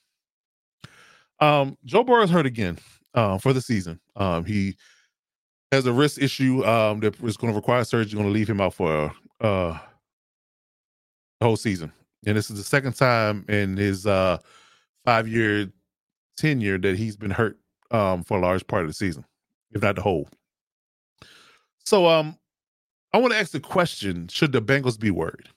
Um, 1.40 1.78
Joe 1.86 2.04
Burrow 2.04 2.24
is 2.24 2.30
hurt 2.30 2.46
again 2.46 2.78
uh, 3.14 3.38
for 3.38 3.54
the 3.54 3.62
season. 3.62 4.00
Um, 4.16 4.46
he 4.46 4.76
has 5.72 5.86
a 5.86 5.94
wrist 5.94 6.20
issue 6.20 6.64
um, 6.66 7.00
that 7.02 7.20
is 7.24 7.38
going 7.38 7.52
to 7.52 7.58
require 7.58 7.84
surgery, 7.84 8.14
going 8.14 8.28
to 8.28 8.34
leave 8.34 8.50
him 8.50 8.62
out 8.62 8.74
for 8.74 9.12
uh, 9.42 9.78
the 11.40 11.46
whole 11.46 11.58
season. 11.58 11.92
And 12.26 12.38
this 12.38 12.50
is 12.50 12.58
the 12.58 12.64
second 12.64 12.94
time 12.94 13.46
in 13.48 13.78
his 13.78 14.06
uh, 14.06 14.38
five 15.06 15.28
year 15.28 15.72
tenure 16.38 16.78
that 16.78 16.98
he's 16.98 17.18
been 17.18 17.32
hurt 17.32 17.58
um, 17.92 18.24
for 18.24 18.38
a 18.38 18.42
large 18.42 18.66
part 18.68 18.84
of 18.84 18.90
the 18.90 18.94
season, 18.94 19.26
if 19.72 19.82
not 19.82 19.96
the 19.96 20.02
whole. 20.02 20.28
So 21.86 22.08
um, 22.08 22.38
I 23.14 23.18
want 23.18 23.34
to 23.34 23.40
ask 23.40 23.52
the 23.52 23.60
question: 23.60 24.28
Should 24.28 24.52
the 24.52 24.62
Bengals 24.62 25.00
be 25.00 25.12
worried? 25.12 25.50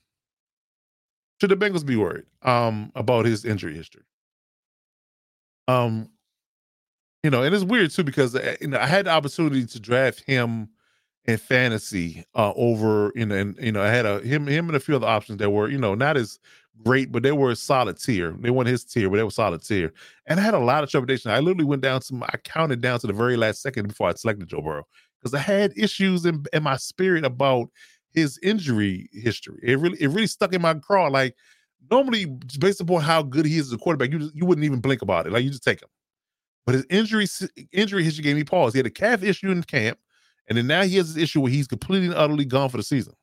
Should 1.41 1.51
the 1.51 1.57
Bengals 1.57 1.85
be 1.85 1.97
worried 1.97 2.27
um, 2.43 2.93
about 2.95 3.25
his 3.25 3.45
injury 3.45 3.75
history? 3.75 4.03
Um, 5.69 6.09
you 7.23 7.31
know, 7.31 7.43
and 7.43 7.55
it's 7.55 7.65
weird 7.65 7.91
too 7.91 8.05
because 8.05 8.35
eh, 8.35 8.57
you 8.61 8.69
know 8.69 8.79
I 8.79 8.87
had 8.87 9.07
the 9.07 9.11
opportunity 9.11 9.67
to 9.67 9.81
draft 9.81 10.23
him 10.27 10.69
in 11.27 11.37
fantasy 11.37 12.25
uh, 12.35 12.53
over 12.57 13.13
you 13.15 13.27
know, 13.27 13.35
and 13.35 13.57
you 13.61 13.73
know 13.73 13.83
I 13.83 13.89
had 13.89 14.07
a 14.07 14.21
him 14.21 14.47
him 14.47 14.69
and 14.69 14.77
a 14.77 14.81
few 14.81 14.97
other 14.97 15.07
options 15.07 15.39
that 15.39 15.51
were 15.51 15.69
you 15.69 15.79
know 15.79 15.95
not 15.95 16.17
as 16.17 16.39
great, 16.85 17.13
but 17.13 17.23
they 17.23 17.33
were 17.33 17.51
a 17.51 17.57
solid 17.57 17.99
tier. 17.99 18.35
They 18.41 18.51
weren't 18.51 18.69
his 18.69 18.85
tier, 18.85 19.11
but 19.11 19.17
they 19.17 19.23
were 19.23 19.31
solid 19.31 19.63
tier. 19.63 19.93
And 20.27 20.41
I 20.41 20.43
had 20.43 20.55
a 20.55 20.59
lot 20.59 20.85
of 20.85 20.91
trepidation. 20.91 21.31
I 21.31 21.41
literally 21.41 21.65
went 21.65 21.83
down 21.83 22.01
to 22.03 22.15
my, 22.15 22.27
I 22.33 22.37
counted 22.39 22.81
down 22.81 23.01
to 23.01 23.07
the 23.07 23.13
very 23.13 23.37
last 23.37 23.63
second 23.63 23.89
before 23.89 24.09
I 24.09 24.15
selected 24.15 24.49
Joe 24.49 24.63
Burrow 24.63 24.87
because 25.21 25.35
I 25.35 25.39
had 25.39 25.73
issues 25.77 26.25
in, 26.25 26.45
in 26.53 26.63
my 26.63 26.77
spirit 26.77 27.25
about 27.25 27.69
his 28.13 28.39
injury 28.43 29.09
history. 29.13 29.61
It 29.63 29.79
really 29.79 30.01
it 30.01 30.09
really 30.09 30.27
stuck 30.27 30.53
in 30.53 30.63
my 30.63 30.75
craw. 30.75 31.09
Like 31.09 31.37
normally, 31.91 32.27
based 32.59 32.81
upon 32.81 33.03
how 33.03 33.23
good 33.23 33.47
he 33.47 33.59
is 33.59 33.69
as 33.69 33.73
a 33.73 33.79
quarterback, 33.79 34.13
you 34.13 34.19
just, 34.19 34.35
you 34.35 34.47
wouldn't 34.47 34.65
even 34.65 34.81
blink 34.81 35.03
about 35.03 35.27
it. 35.27 35.33
Like 35.33 35.45
you 35.45 35.51
just 35.51 35.65
take 35.65 35.83
him. 35.83 35.89
But 36.67 36.75
his 36.75 36.87
injury 36.91 37.27
injury 37.73 38.05
history 38.05 38.23
gave 38.23 38.37
me 38.37 38.45
pause. 38.45 38.73
He 38.73 38.79
had 38.79 38.87
a 38.87 38.91
calf 38.91 39.23
issue 39.23 39.51
in 39.51 39.63
camp, 39.63 39.99
and 40.49 40.59
then 40.59 40.67
now 40.67 40.83
he 40.83 40.97
has 40.97 41.15
this 41.15 41.23
issue 41.23 41.41
where 41.41 41.53
he's 41.53 41.67
completely 41.67 42.07
and 42.07 42.17
utterly 42.17 42.45
gone 42.45 42.69
for 42.69 42.77
the 42.77 42.83
season. 42.83 43.15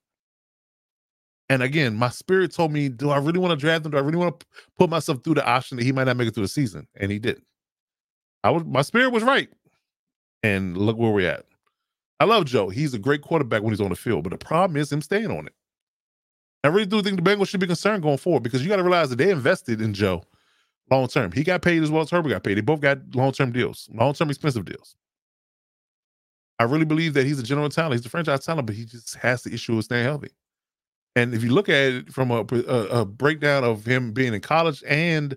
And 1.49 1.63
again, 1.63 1.95
my 1.95 2.09
spirit 2.09 2.53
told 2.53 2.73
me, 2.73 2.89
do 2.89 3.09
I 3.09 3.17
really 3.17 3.39
want 3.39 3.51
to 3.51 3.55
draft 3.55 3.85
him? 3.85 3.91
Do 3.91 3.97
I 3.97 4.01
really 4.01 4.17
want 4.17 4.39
to 4.39 4.45
put 4.77 4.89
myself 4.89 5.23
through 5.23 5.35
the 5.35 5.45
option 5.45 5.77
that 5.77 5.83
he 5.83 5.91
might 5.91 6.03
not 6.03 6.17
make 6.17 6.27
it 6.27 6.33
through 6.33 6.43
the 6.43 6.49
season? 6.49 6.87
And 6.95 7.11
he 7.11 7.19
didn't. 7.19 7.45
I 8.43 8.49
was 8.49 8.63
my 8.65 8.81
spirit 8.81 9.11
was 9.11 9.23
right. 9.23 9.49
And 10.43 10.77
look 10.77 10.97
where 10.97 11.11
we're 11.11 11.29
at. 11.29 11.45
I 12.19 12.25
love 12.25 12.45
Joe. 12.45 12.69
He's 12.69 12.93
a 12.93 12.99
great 12.99 13.21
quarterback 13.21 13.61
when 13.61 13.71
he's 13.71 13.81
on 13.81 13.89
the 13.89 13.95
field, 13.95 14.23
but 14.23 14.31
the 14.31 14.37
problem 14.37 14.77
is 14.77 14.91
him 14.91 15.01
staying 15.01 15.31
on 15.31 15.45
it. 15.47 15.53
I 16.63 16.69
really 16.69 16.85
do 16.85 17.01
think 17.01 17.23
the 17.23 17.29
Bengals 17.29 17.47
should 17.47 17.59
be 17.59 17.67
concerned 17.67 18.03
going 18.03 18.17
forward 18.17 18.43
because 18.43 18.61
you 18.63 18.69
got 18.69 18.77
to 18.77 18.83
realize 18.83 19.09
that 19.09 19.17
they 19.17 19.29
invested 19.29 19.81
in 19.81 19.93
Joe 19.93 20.23
long 20.91 21.07
term. 21.07 21.31
He 21.31 21.43
got 21.43 21.61
paid 21.61 21.83
as 21.83 21.91
well 21.91 22.01
as 22.01 22.09
Herbert 22.09 22.29
got 22.29 22.43
paid. 22.43 22.55
They 22.55 22.61
both 22.61 22.81
got 22.81 22.99
long 23.13 23.31
term 23.31 23.51
deals, 23.51 23.89
long 23.93 24.13
term 24.13 24.29
expensive 24.29 24.65
deals. 24.65 24.95
I 26.59 26.63
really 26.63 26.85
believe 26.85 27.13
that 27.13 27.25
he's 27.25 27.39
a 27.39 27.43
general 27.43 27.69
talent. 27.69 27.93
He's 27.93 28.05
a 28.05 28.09
franchise 28.09 28.45
talent, 28.45 28.65
but 28.65 28.75
he 28.75 28.85
just 28.85 29.15
has 29.15 29.43
the 29.43 29.53
issue 29.53 29.77
of 29.77 29.83
staying 29.83 30.05
healthy. 30.05 30.31
And 31.17 31.33
if 31.33 31.43
you 31.43 31.49
look 31.49 31.67
at 31.67 31.75
it 31.75 32.13
from 32.13 32.29
a, 32.29 32.45
a, 32.51 33.01
a 33.01 33.05
breakdown 33.05 33.63
of 33.63 33.83
him 33.83 34.13
being 34.13 34.35
in 34.35 34.39
college 34.39 34.83
and 34.87 35.35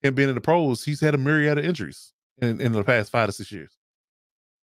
him 0.00 0.14
being 0.14 0.28
in 0.28 0.36
the 0.36 0.40
pros, 0.40 0.84
he's 0.84 1.00
had 1.00 1.16
a 1.16 1.18
myriad 1.18 1.58
of 1.58 1.64
injuries 1.64 2.12
in, 2.38 2.60
in 2.60 2.70
the 2.70 2.84
past 2.84 3.10
five 3.10 3.26
to 3.26 3.32
six 3.32 3.50
years. 3.50 3.76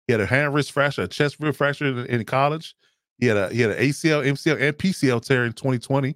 He 0.06 0.12
had 0.12 0.20
a 0.20 0.26
hand 0.26 0.54
wrist 0.54 0.70
fracture, 0.70 1.02
a 1.02 1.08
chest 1.08 1.38
rib 1.40 1.56
fracture 1.56 1.86
in, 1.86 2.06
in 2.06 2.24
college. 2.24 2.76
He 3.18 3.26
had 3.26 3.36
a 3.36 3.48
he 3.48 3.60
had 3.60 3.72
an 3.72 3.78
ACL, 3.78 4.24
MCL, 4.24 4.62
and 4.62 4.78
PCL 4.78 5.26
tear 5.26 5.44
in 5.46 5.52
2020. 5.52 6.14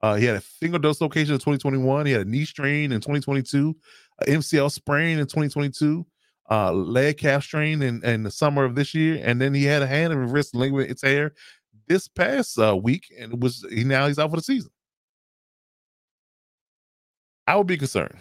Uh, 0.00 0.14
he 0.14 0.24
had 0.24 0.36
a 0.36 0.40
finger 0.40 0.78
dose 0.78 0.94
dislocation 0.94 1.34
in 1.34 1.38
2021. 1.38 2.06
He 2.06 2.12
had 2.12 2.22
a 2.22 2.30
knee 2.30 2.46
strain 2.46 2.92
in 2.92 3.00
2022, 3.02 3.76
MCL 4.26 4.72
sprain 4.72 5.18
in 5.18 5.26
2022, 5.26 6.06
uh, 6.50 6.72
leg 6.72 7.18
calf 7.18 7.44
strain 7.44 7.82
in, 7.82 8.02
in 8.04 8.22
the 8.22 8.30
summer 8.30 8.64
of 8.64 8.74
this 8.74 8.94
year, 8.94 9.20
and 9.22 9.38
then 9.38 9.52
he 9.52 9.64
had 9.64 9.82
a 9.82 9.86
hand 9.86 10.14
and 10.14 10.32
wrist 10.32 10.54
ligament 10.54 10.98
tear 10.98 11.34
this 11.88 12.08
past 12.08 12.58
uh, 12.58 12.76
week, 12.76 13.06
and 13.18 13.34
it 13.34 13.40
was 13.40 13.64
he 13.70 13.84
now 13.84 14.06
he's 14.06 14.18
out 14.18 14.30
for 14.30 14.36
the 14.36 14.42
season. 14.42 14.70
I 17.46 17.56
would 17.56 17.66
be 17.66 17.76
concerned. 17.76 18.16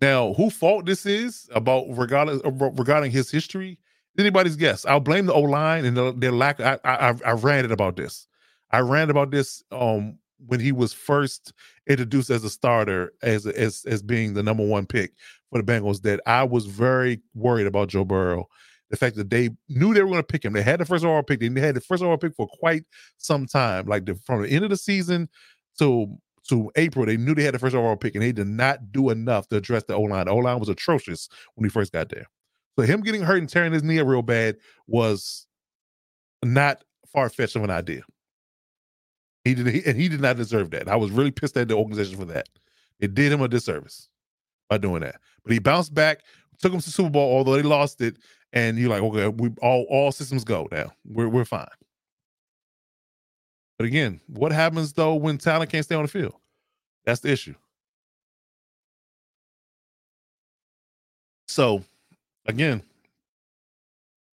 Now, 0.00 0.34
who 0.34 0.50
fault 0.50 0.84
this 0.84 1.06
is 1.06 1.48
about 1.52 1.86
regardless 1.88 2.42
regarding 2.44 3.10
his 3.10 3.30
history? 3.30 3.78
Anybody's 4.18 4.56
guess. 4.56 4.84
I'll 4.84 5.00
blame 5.00 5.26
the 5.26 5.32
O 5.32 5.40
line 5.40 5.84
and 5.84 5.96
the, 5.96 6.12
their 6.12 6.32
lack. 6.32 6.60
I, 6.60 6.78
I 6.84 7.14
I 7.24 7.32
ranted 7.32 7.72
about 7.72 7.96
this. 7.96 8.26
I 8.70 8.80
ranted 8.80 9.10
about 9.10 9.30
this 9.30 9.62
um 9.70 10.18
when 10.46 10.60
he 10.60 10.72
was 10.72 10.92
first 10.92 11.52
introduced 11.88 12.30
as 12.30 12.44
a 12.44 12.50
starter 12.50 13.12
as 13.22 13.46
as 13.46 13.84
as 13.86 14.02
being 14.02 14.34
the 14.34 14.42
number 14.42 14.66
one 14.66 14.86
pick 14.86 15.12
for 15.50 15.62
the 15.62 15.72
Bengals. 15.72 16.02
That 16.02 16.20
I 16.26 16.42
was 16.44 16.66
very 16.66 17.20
worried 17.34 17.66
about 17.66 17.88
Joe 17.88 18.04
Burrow. 18.04 18.48
The 18.92 18.96
fact 18.96 19.16
that 19.16 19.30
they 19.30 19.50
knew 19.68 19.92
they 19.92 20.02
were 20.02 20.10
going 20.10 20.20
to 20.20 20.22
pick 20.22 20.44
him. 20.44 20.52
They 20.52 20.62
had 20.62 20.78
the 20.78 20.84
first 20.84 21.04
overall 21.04 21.24
pick. 21.24 21.40
They 21.40 21.48
had 21.60 21.74
the 21.74 21.80
first 21.80 22.02
overall 22.02 22.18
pick 22.18 22.34
for 22.36 22.46
quite 22.46 22.84
some 23.16 23.46
time. 23.46 23.86
Like 23.86 24.04
the, 24.04 24.14
from 24.14 24.42
the 24.42 24.50
end 24.50 24.62
of 24.62 24.70
the 24.70 24.76
season 24.76 25.28
to 25.80 26.14
to 26.48 26.70
April, 26.76 27.06
they 27.06 27.16
knew 27.16 27.34
they 27.34 27.44
had 27.44 27.54
the 27.54 27.58
first 27.58 27.74
overall 27.74 27.96
pick, 27.96 28.14
and 28.14 28.22
they 28.22 28.32
did 28.32 28.48
not 28.48 28.92
do 28.92 29.10
enough 29.10 29.48
to 29.48 29.56
address 29.56 29.84
the 29.84 29.94
O 29.94 30.02
line. 30.02 30.26
The 30.26 30.32
O 30.32 30.36
line 30.36 30.58
was 30.58 30.68
atrocious 30.68 31.28
when 31.54 31.64
he 31.64 31.70
first 31.70 31.92
got 31.92 32.08
there. 32.10 32.26
So 32.78 32.84
him 32.84 33.00
getting 33.00 33.22
hurt 33.22 33.38
and 33.38 33.48
tearing 33.48 33.72
his 33.72 33.82
knee 33.82 33.98
up 33.98 34.06
real 34.06 34.22
bad 34.22 34.56
was 34.86 35.46
not 36.44 36.84
far 37.12 37.28
fetched 37.28 37.56
of 37.56 37.64
an 37.64 37.70
idea. 37.70 38.02
He 39.44 39.54
did, 39.54 39.66
he, 39.68 39.82
and 39.84 39.96
he 39.98 40.08
did 40.08 40.20
not 40.20 40.36
deserve 40.36 40.70
that. 40.70 40.88
I 40.88 40.96
was 40.96 41.10
really 41.10 41.30
pissed 41.30 41.56
at 41.56 41.68
the 41.68 41.76
organization 41.76 42.18
for 42.18 42.24
that. 42.26 42.48
It 43.00 43.14
did 43.14 43.32
him 43.32 43.42
a 43.42 43.48
disservice 43.48 44.08
by 44.68 44.78
doing 44.78 45.02
that. 45.02 45.16
But 45.44 45.52
he 45.52 45.58
bounced 45.58 45.94
back, 45.94 46.20
took 46.60 46.72
him 46.72 46.80
to 46.80 46.90
Super 46.90 47.10
Bowl, 47.10 47.36
although 47.36 47.56
they 47.56 47.62
lost 47.62 48.00
it. 48.00 48.16
And 48.52 48.78
you're 48.78 48.90
like, 48.90 49.02
okay, 49.02 49.28
we 49.28 49.50
all 49.62 49.86
all 49.88 50.12
systems 50.12 50.44
go 50.44 50.68
now. 50.70 50.92
We're 51.04 51.28
we're 51.28 51.44
fine. 51.44 51.68
But 53.78 53.86
again, 53.86 54.20
what 54.28 54.52
happens 54.52 54.92
though 54.92 55.14
when 55.14 55.38
talent 55.38 55.70
can't 55.70 55.84
stay 55.84 55.94
on 55.94 56.02
the 56.02 56.08
field? 56.08 56.34
That's 57.04 57.20
the 57.20 57.30
issue. 57.30 57.54
So 61.48 61.84
again, 62.46 62.82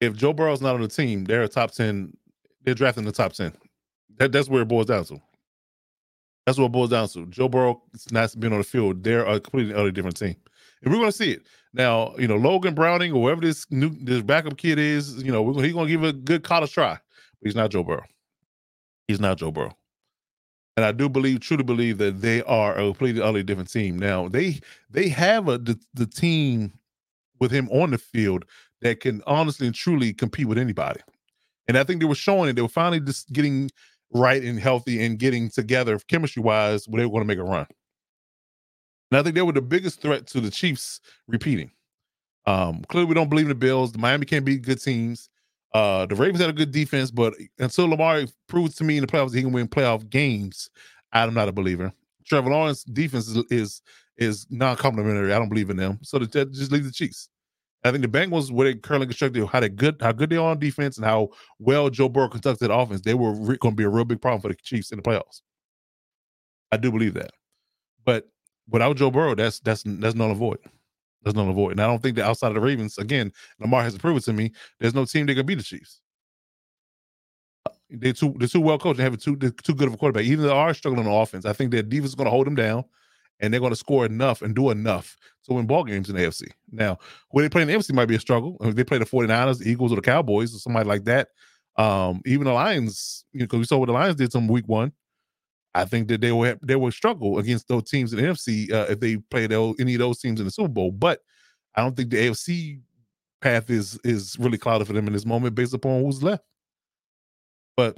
if 0.02 0.16
Joe 0.16 0.34
Burrow's 0.34 0.62
not 0.62 0.76
on 0.76 0.82
the 0.82 0.88
team, 0.88 1.26
they're 1.26 1.44
a 1.44 1.48
top 1.48 1.72
10, 1.72 2.16
they're 2.64 2.74
drafting 2.74 3.06
the 3.06 3.12
top 3.12 3.34
10. 3.34 3.54
That, 4.18 4.32
that's 4.32 4.50
where 4.50 4.62
it 4.62 4.68
boils 4.68 4.88
down 4.88 5.06
to. 5.06 5.22
That's 6.46 6.58
what 6.58 6.66
it 6.66 6.72
boils 6.72 6.90
down 6.90 7.08
to. 7.10 7.26
Joe 7.28 7.50
Burrow 7.50 7.82
is 7.94 8.12
not 8.12 8.34
being 8.40 8.54
on 8.54 8.60
the 8.60 8.66
field. 8.66 9.04
They're 9.04 9.26
a 9.26 9.40
completely 9.40 9.74
other 9.74 9.92
different 9.92 10.18
team. 10.18 10.36
And 10.82 10.92
we're 10.94 11.00
going 11.00 11.12
to 11.12 11.18
see 11.18 11.32
it. 11.32 11.44
Now, 11.74 12.16
you 12.18 12.28
know, 12.28 12.36
Logan 12.36 12.74
Browning 12.74 13.12
or 13.12 13.22
whoever 13.22 13.42
this 13.42 13.66
new 13.70 13.90
this 14.02 14.22
backup 14.22 14.58
kid 14.58 14.80
is, 14.80 15.22
you 15.22 15.32
know, 15.32 15.54
he's 15.54 15.74
going 15.74 15.88
to 15.88 15.92
give 15.92 16.04
a 16.04 16.14
good 16.14 16.44
college 16.44 16.72
try. 16.72 16.94
But 16.94 17.48
he's 17.48 17.56
not 17.56 17.72
Joe 17.72 17.84
Burrow. 17.84 18.06
He's 19.08 19.20
not 19.20 19.38
Joe 19.38 19.52
Burrow. 19.52 19.76
And 20.78 20.86
I 20.86 20.92
do 20.92 21.10
believe, 21.10 21.42
truly 21.42 21.64
believe 21.64 21.98
that 21.98 22.22
they 22.22 22.42
are 22.44 22.74
a 22.74 22.84
completely 22.84 23.22
other 23.22 23.44
different 23.44 23.72
team. 23.72 24.00
Now, 24.00 24.28
they 24.30 24.60
they 24.90 25.10
have 25.10 25.48
a 25.48 25.58
the, 25.58 25.80
the 25.94 26.06
team 26.06 26.74
with 27.40 27.52
him 27.52 27.70
on 27.70 27.92
the 27.92 27.98
field 27.98 28.46
that 28.82 29.00
can 29.00 29.22
honestly 29.28 29.68
and 29.68 29.76
truly 29.76 30.14
compete 30.14 30.48
with 30.48 30.58
anybody. 30.58 31.02
And 31.68 31.78
I 31.78 31.84
think 31.84 32.00
they 32.00 32.08
were 32.08 32.16
showing 32.16 32.50
it. 32.50 32.54
They 32.54 32.62
were 32.62 32.68
finally 32.68 33.00
just 33.00 33.32
getting 33.32 33.70
right 34.14 34.42
and 34.42 34.60
healthy 34.60 35.04
and 35.06 35.20
getting 35.20 35.50
together 35.50 36.00
chemistry 36.08 36.42
wise 36.42 36.88
where 36.88 37.02
they 37.02 37.06
were 37.06 37.12
going 37.12 37.24
to 37.24 37.28
make 37.28 37.38
a 37.38 37.44
run. 37.44 37.68
And 39.12 39.20
I 39.20 39.24
think 39.24 39.36
they 39.36 39.42
were 39.42 39.52
the 39.54 39.62
biggest 39.62 40.02
threat 40.02 40.28
to 40.28 40.42
the 40.42 40.52
Chiefs 40.52 41.02
repeating. 41.28 41.72
Um, 42.46 42.84
clearly, 42.90 43.08
we 43.08 43.16
don't 43.16 43.30
believe 43.30 43.46
in 43.46 43.50
the 43.50 43.56
Bills. 43.56 43.92
The 43.92 44.00
Miami 44.00 44.26
can't 44.26 44.46
beat 44.46 44.62
good 44.62 44.82
teams. 44.82 45.30
Uh, 45.74 46.06
the 46.06 46.16
Ravens 46.16 46.42
had 46.42 46.50
a 46.50 46.54
good 46.54 46.72
defense, 46.72 47.12
but 47.12 47.36
until 47.60 47.88
Lamar 47.88 48.24
proves 48.48 48.76
to 48.76 48.84
me 48.84 48.98
in 48.98 49.02
the 49.02 49.08
playoffs 49.08 49.36
he 49.36 49.42
can 49.42 49.52
win 49.52 49.68
playoff 49.68 50.10
games, 50.10 50.70
I'm 51.14 51.34
not 51.34 51.48
a 51.48 51.52
believer. 51.52 51.94
Trevor 52.26 52.50
Lawrence 52.50 52.84
defense 52.84 53.28
is 53.28 53.44
is, 53.52 53.82
is 54.18 54.48
non-complimentary. 54.50 55.34
I 55.34 55.38
don't 55.38 55.50
believe 55.50 55.70
in 55.70 55.78
them. 55.78 56.00
So 56.02 56.18
the, 56.20 56.46
just 56.46 56.72
leave 56.72 56.86
the 56.86 56.92
Chiefs. 56.92 57.30
I 57.84 57.92
think 57.92 58.02
the 58.02 58.10
Bengals, 58.10 58.52
where 58.52 58.72
they 58.72 58.80
currently 58.80 59.08
constructed, 59.08 59.46
how 59.46 59.60
they 59.60 59.70
good, 59.70 59.98
how 60.02 60.12
good 60.12 60.30
they 60.30 60.38
are 60.38 60.50
on 60.52 60.60
defense, 60.60 60.98
and 60.98 61.06
how 61.06 61.30
well 61.60 61.90
Joe 61.90 62.10
Burrow 62.10 62.28
conducted 62.28 62.72
offense, 62.72 63.02
they 63.02 63.14
were 63.14 63.34
re- 63.34 63.58
going 63.58 63.74
to 63.74 63.78
be 63.78 63.84
a 63.84 63.90
real 63.90 64.06
big 64.06 64.22
problem 64.22 64.42
for 64.42 64.50
the 64.50 64.56
Chiefs 64.56 64.92
in 64.92 64.98
the 64.98 65.04
playoffs. 65.04 65.42
I 66.72 66.78
do 66.78 66.92
believe 66.92 67.14
that, 67.14 67.32
but 68.06 68.28
without 68.70 68.98
Joe 68.98 69.12
Burrow, 69.12 69.36
that's 69.36 69.60
that's 69.60 69.84
that's 69.86 70.16
null 70.16 70.30
and 70.30 70.38
void. 70.38 70.60
That's 71.24 71.36
null 71.36 71.48
and 71.48 71.56
void. 71.56 71.74
And 71.74 71.82
I 71.82 71.88
don't 71.88 72.02
think 72.02 72.16
that 72.18 72.26
outside 72.26 72.50
of 72.50 72.56
the 72.56 72.62
Ravens, 72.62 72.98
again, 72.98 73.32
Lamar 73.60 73.84
has 73.84 73.98
proven 73.98 74.22
to 74.24 74.34
me, 74.34 74.52
there's 74.80 74.96
no 74.96 75.06
team 75.06 75.26
that 75.26 75.36
can 75.36 75.46
beat 75.46 75.56
the 75.56 75.64
Chiefs. 75.64 76.02
They're 77.90 78.14
too 78.14 78.36
they're 78.38 78.48
too 78.48 78.62
well 78.62 78.78
coached. 78.78 78.98
They 78.98 79.04
have 79.04 79.18
too 79.18 79.36
too 79.36 79.76
good 79.76 79.88
of 79.88 79.94
a 79.94 79.98
quarterback. 79.98 80.26
Even 80.26 80.44
though 80.44 80.50
they 80.50 80.56
are 80.56 80.74
struggling 80.74 81.08
on 81.08 81.22
offense, 81.22 81.46
I 81.46 81.54
think 81.54 81.72
their 81.72 81.84
defense 81.84 82.10
is 82.10 82.16
going 82.16 82.26
to 82.26 82.32
hold 82.32 82.48
them 82.48 82.56
down 82.56 82.86
and 83.40 83.54
they're 83.54 83.60
going 83.60 83.72
to 83.72 83.76
score 83.76 84.06
enough 84.06 84.42
and 84.42 84.56
do 84.56 84.70
enough 84.70 85.18
to 85.46 85.54
win 85.54 85.66
ball 85.66 85.84
games 85.84 86.10
in 86.10 86.16
the 86.16 86.22
AFC. 86.22 86.50
Now, 86.72 86.98
when 87.30 87.44
they 87.44 87.50
play 87.50 87.62
in 87.62 87.68
the 87.68 87.74
AFC 87.74 87.94
might 87.94 88.06
be 88.06 88.16
a 88.16 88.20
struggle. 88.20 88.58
If 88.62 88.76
they 88.76 88.84
play 88.84 88.98
the 88.98 89.06
49ers, 89.06 89.60
the 89.60 89.70
Eagles, 89.70 89.92
or 89.92 89.96
the 89.96 90.02
Cowboys, 90.02 90.54
or 90.54 90.60
somebody 90.60 90.88
like 90.88 91.06
that, 91.06 91.30
um, 91.78 92.22
even 92.26 92.46
the 92.46 92.54
Lions, 92.54 93.26
you 93.32 93.40
know, 93.40 93.46
because 93.46 93.60
we 93.60 93.66
saw 93.66 93.78
what 93.78 93.88
the 93.88 93.94
Lions 93.94 94.16
did 94.16 94.32
some 94.32 94.48
week 94.48 94.68
one. 94.68 94.92
I 95.76 95.86
think 95.86 96.08
that 96.08 96.22
they 96.22 96.32
will 96.32 96.56
they 96.62 96.76
will 96.76 96.92
struggle 96.92 97.38
against 97.38 97.68
those 97.68 97.84
teams 97.84 98.12
in 98.12 98.20
the 98.20 98.26
NFC 98.26 98.72
uh, 98.72 98.88
if 98.90 99.00
they 99.00 99.18
play 99.18 99.48
those, 99.48 99.76
any 99.80 99.94
of 99.96 100.00
those 100.00 100.20
teams 100.20 100.40
in 100.40 100.46
the 100.46 100.52
Super 100.52 100.70
Bowl. 100.70 100.92
But 100.92 101.22
I 101.76 101.82
don't 101.82 101.96
think 101.96 102.10
the 102.10 102.18
AFC 102.18 102.82
path 103.42 103.70
is 103.70 104.00
is 104.04 104.38
really 104.40 104.58
clouded 104.58 104.88
for 104.88 104.94
them 104.94 105.08
in 105.08 105.14
this 105.14 105.26
moment 105.26 105.56
based 105.56 105.74
upon 105.74 106.04
who's 106.04 106.24
left. 106.24 106.44
But 107.78 107.98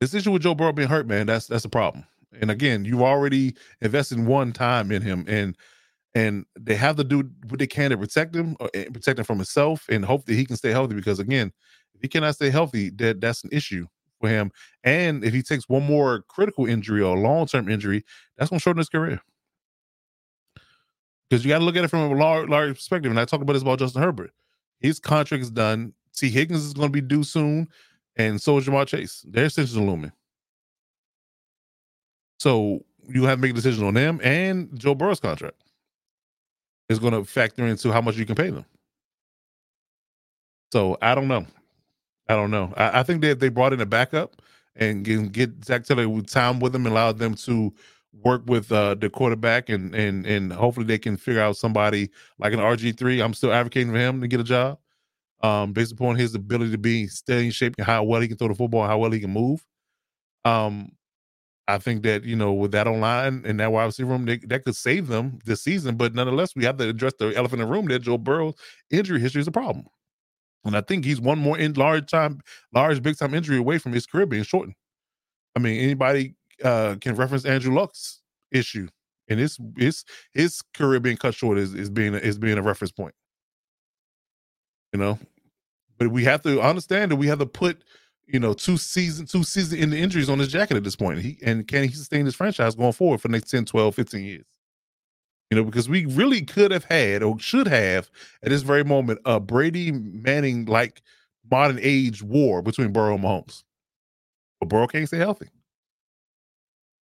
this 0.00 0.14
issue 0.14 0.32
with 0.32 0.42
Joe 0.42 0.54
Burrow 0.54 0.72
being 0.72 0.88
hurt, 0.88 1.06
man, 1.06 1.26
that's 1.26 1.46
that's 1.46 1.64
a 1.64 1.70
problem. 1.70 2.04
And 2.40 2.50
again, 2.50 2.84
you've 2.84 3.02
already 3.02 3.54
invested 3.80 4.18
one 4.18 4.52
time 4.52 4.90
in 4.90 5.00
him, 5.00 5.24
and 5.28 5.56
and 6.14 6.44
they 6.58 6.74
have 6.74 6.96
to 6.96 7.04
do 7.04 7.30
what 7.48 7.60
they 7.60 7.66
can 7.66 7.90
to 7.90 7.98
protect 7.98 8.34
him, 8.34 8.56
uh, 8.60 8.68
and 8.74 8.92
protect 8.92 9.18
him 9.20 9.24
from 9.24 9.38
himself, 9.38 9.86
and 9.88 10.04
hope 10.04 10.26
that 10.26 10.34
he 10.34 10.44
can 10.44 10.56
stay 10.56 10.70
healthy. 10.70 10.94
Because 10.94 11.20
again, 11.20 11.52
if 11.94 12.02
he 12.02 12.08
cannot 12.08 12.34
stay 12.34 12.50
healthy, 12.50 12.90
that 12.90 13.20
that's 13.20 13.44
an 13.44 13.50
issue 13.52 13.86
for 14.24 14.28
him. 14.28 14.50
And 14.82 15.24
if 15.24 15.34
he 15.34 15.42
takes 15.42 15.68
one 15.68 15.84
more 15.84 16.22
critical 16.28 16.66
injury 16.66 17.02
or 17.02 17.16
long 17.16 17.46
term 17.46 17.68
injury, 17.68 18.04
that's 18.36 18.50
going 18.50 18.58
to 18.58 18.62
shorten 18.62 18.78
his 18.78 18.88
career. 18.88 19.20
Because 21.28 21.44
you 21.44 21.50
got 21.50 21.58
to 21.58 21.64
look 21.64 21.76
at 21.76 21.84
it 21.84 21.88
from 21.88 22.12
a 22.12 22.14
large, 22.14 22.48
large 22.48 22.74
perspective. 22.74 23.10
And 23.10 23.18
I 23.18 23.24
talk 23.24 23.40
about 23.40 23.54
this 23.54 23.62
about 23.62 23.78
Justin 23.78 24.02
Herbert. 24.02 24.30
His 24.80 24.98
contract 25.00 25.42
is 25.42 25.50
done. 25.50 25.92
Tee 26.14 26.28
Higgins 26.28 26.64
is 26.64 26.74
going 26.74 26.88
to 26.88 26.92
be 26.92 27.00
due 27.00 27.24
soon, 27.24 27.68
and 28.16 28.40
so 28.40 28.56
is 28.58 28.66
Ja'Marr 28.66 28.86
Chase. 28.86 29.24
Their 29.28 29.46
extensions 29.46 29.76
are 29.76 29.80
looming. 29.80 30.12
So 32.38 32.84
you 33.08 33.24
have 33.24 33.38
to 33.38 33.42
make 33.42 33.50
a 33.50 33.54
decision 33.54 33.84
on 33.84 33.94
them 33.94 34.20
and 34.22 34.78
Joe 34.78 34.94
Burrow's 34.94 35.20
contract. 35.20 35.56
Is 36.90 36.98
going 36.98 37.14
to 37.14 37.24
factor 37.24 37.66
into 37.66 37.90
how 37.90 38.02
much 38.02 38.16
you 38.16 38.26
can 38.26 38.34
pay 38.34 38.50
them. 38.50 38.66
So 40.70 40.98
I 41.00 41.14
don't 41.14 41.28
know. 41.28 41.46
I 42.28 42.34
don't 42.36 42.50
know. 42.50 42.72
I, 42.76 43.00
I 43.00 43.02
think 43.02 43.22
that 43.22 43.40
they 43.40 43.48
brought 43.50 43.72
in 43.72 43.80
a 43.80 43.86
backup 43.86 44.42
and 44.76 45.04
get, 45.04 45.32
get 45.32 45.64
Zac 45.64 45.84
Taylor 45.84 46.22
time 46.22 46.60
with 46.60 46.72
them 46.72 46.86
and 46.86 46.92
allow 46.94 47.12
them 47.12 47.34
to 47.36 47.72
work 48.24 48.42
with 48.46 48.72
uh, 48.72 48.94
the 48.94 49.10
quarterback 49.10 49.68
and 49.68 49.94
and 49.94 50.26
and 50.26 50.52
hopefully 50.52 50.86
they 50.86 50.98
can 50.98 51.16
figure 51.16 51.40
out 51.42 51.56
somebody 51.56 52.10
like 52.38 52.52
an 52.52 52.60
RG 52.60 52.98
three. 52.98 53.20
I'm 53.20 53.34
still 53.34 53.52
advocating 53.52 53.92
for 53.92 53.98
him 53.98 54.20
to 54.20 54.28
get 54.28 54.40
a 54.40 54.44
job, 54.44 54.78
um, 55.42 55.72
based 55.72 55.92
upon 55.92 56.16
his 56.16 56.34
ability 56.34 56.72
to 56.72 56.78
be 56.78 57.06
steady 57.08 57.46
in 57.46 57.52
shape 57.52 57.74
and 57.78 57.86
how 57.86 58.04
well 58.04 58.20
he 58.20 58.28
can 58.28 58.36
throw 58.38 58.48
the 58.48 58.54
football 58.54 58.86
how 58.86 58.98
well 58.98 59.12
he 59.12 59.20
can 59.20 59.32
move. 59.32 59.64
Um, 60.44 60.92
I 61.68 61.78
think 61.78 62.02
that 62.04 62.24
you 62.24 62.36
know 62.36 62.52
with 62.52 62.72
that 62.72 62.86
online 62.86 63.42
and 63.46 63.58
that 63.60 63.72
wide 63.72 63.84
receiver 63.86 64.10
room, 64.10 64.26
they, 64.26 64.38
that 64.38 64.64
could 64.64 64.76
save 64.76 65.08
them 65.08 65.38
this 65.46 65.62
season. 65.62 65.96
But 65.96 66.14
nonetheless, 66.14 66.54
we 66.54 66.64
have 66.64 66.76
to 66.78 66.88
address 66.88 67.14
the 67.18 67.28
elephant 67.36 67.62
in 67.62 67.68
the 67.68 67.72
room 67.74 67.86
that 67.88 68.00
Joe 68.00 68.18
Burrow's 68.18 68.54
injury 68.90 69.20
history 69.20 69.40
is 69.40 69.48
a 69.48 69.52
problem, 69.52 69.86
and 70.64 70.76
I 70.76 70.80
think 70.80 71.04
he's 71.04 71.20
one 71.20 71.38
more 71.38 71.58
in 71.58 71.74
large 71.74 72.10
time, 72.10 72.40
large 72.72 73.02
big 73.02 73.18
time 73.18 73.34
injury 73.34 73.58
away 73.58 73.78
from 73.78 73.92
his 73.92 74.06
career 74.06 74.26
being 74.26 74.44
shortened. 74.44 74.74
I 75.56 75.60
mean, 75.60 75.80
anybody 75.80 76.34
uh, 76.62 76.96
can 77.00 77.14
reference 77.16 77.44
Andrew 77.44 77.74
Luck's 77.74 78.22
issue, 78.50 78.88
and 79.28 79.38
his 79.40 79.58
his 79.76 80.04
his 80.32 80.62
career 80.74 81.00
being 81.00 81.16
cut 81.16 81.34
short 81.34 81.58
is 81.58 81.74
is 81.74 81.90
being 81.90 82.14
is 82.14 82.38
being 82.38 82.58
a 82.58 82.62
reference 82.62 82.92
point. 82.92 83.14
You 84.92 85.00
know, 85.00 85.18
But 85.98 86.08
we 86.08 86.24
have 86.24 86.42
to 86.42 86.60
understand 86.62 87.10
that 87.10 87.16
we 87.16 87.26
have 87.26 87.40
to 87.40 87.46
put, 87.46 87.82
you 88.26 88.38
know, 88.40 88.54
two 88.54 88.76
season, 88.76 89.26
two 89.26 89.42
season 89.44 89.78
in 89.78 89.90
the 89.90 89.98
injuries 89.98 90.30
on 90.30 90.38
his 90.38 90.52
jacket 90.52 90.76
at 90.76 90.84
this 90.84 90.96
point. 90.96 91.20
He 91.20 91.38
and 91.44 91.66
can 91.66 91.84
he 91.84 91.90
sustain 91.90 92.24
his 92.26 92.34
franchise 92.36 92.74
going 92.76 92.92
forward 92.92 93.20
for 93.20 93.28
the 93.28 93.32
next 93.32 93.50
10, 93.50 93.64
12, 93.66 93.94
15 93.94 94.24
years? 94.24 94.44
You 95.50 95.58
know, 95.58 95.64
because 95.64 95.88
we 95.88 96.06
really 96.06 96.42
could 96.42 96.72
have 96.72 96.84
had 96.84 97.22
or 97.22 97.38
should 97.38 97.68
have 97.68 98.10
at 98.42 98.48
this 98.48 98.62
very 98.62 98.82
moment 98.82 99.20
a 99.24 99.38
Brady 99.38 99.92
Manning 99.92 100.64
like 100.64 101.02
modern 101.50 101.78
age 101.80 102.22
war 102.22 102.62
between 102.62 102.92
Burrow 102.92 103.14
and 103.14 103.24
Mahomes. 103.24 103.62
But 104.60 104.68
Burrow 104.68 104.86
can't 104.86 105.06
stay 105.06 105.18
healthy. 105.18 105.50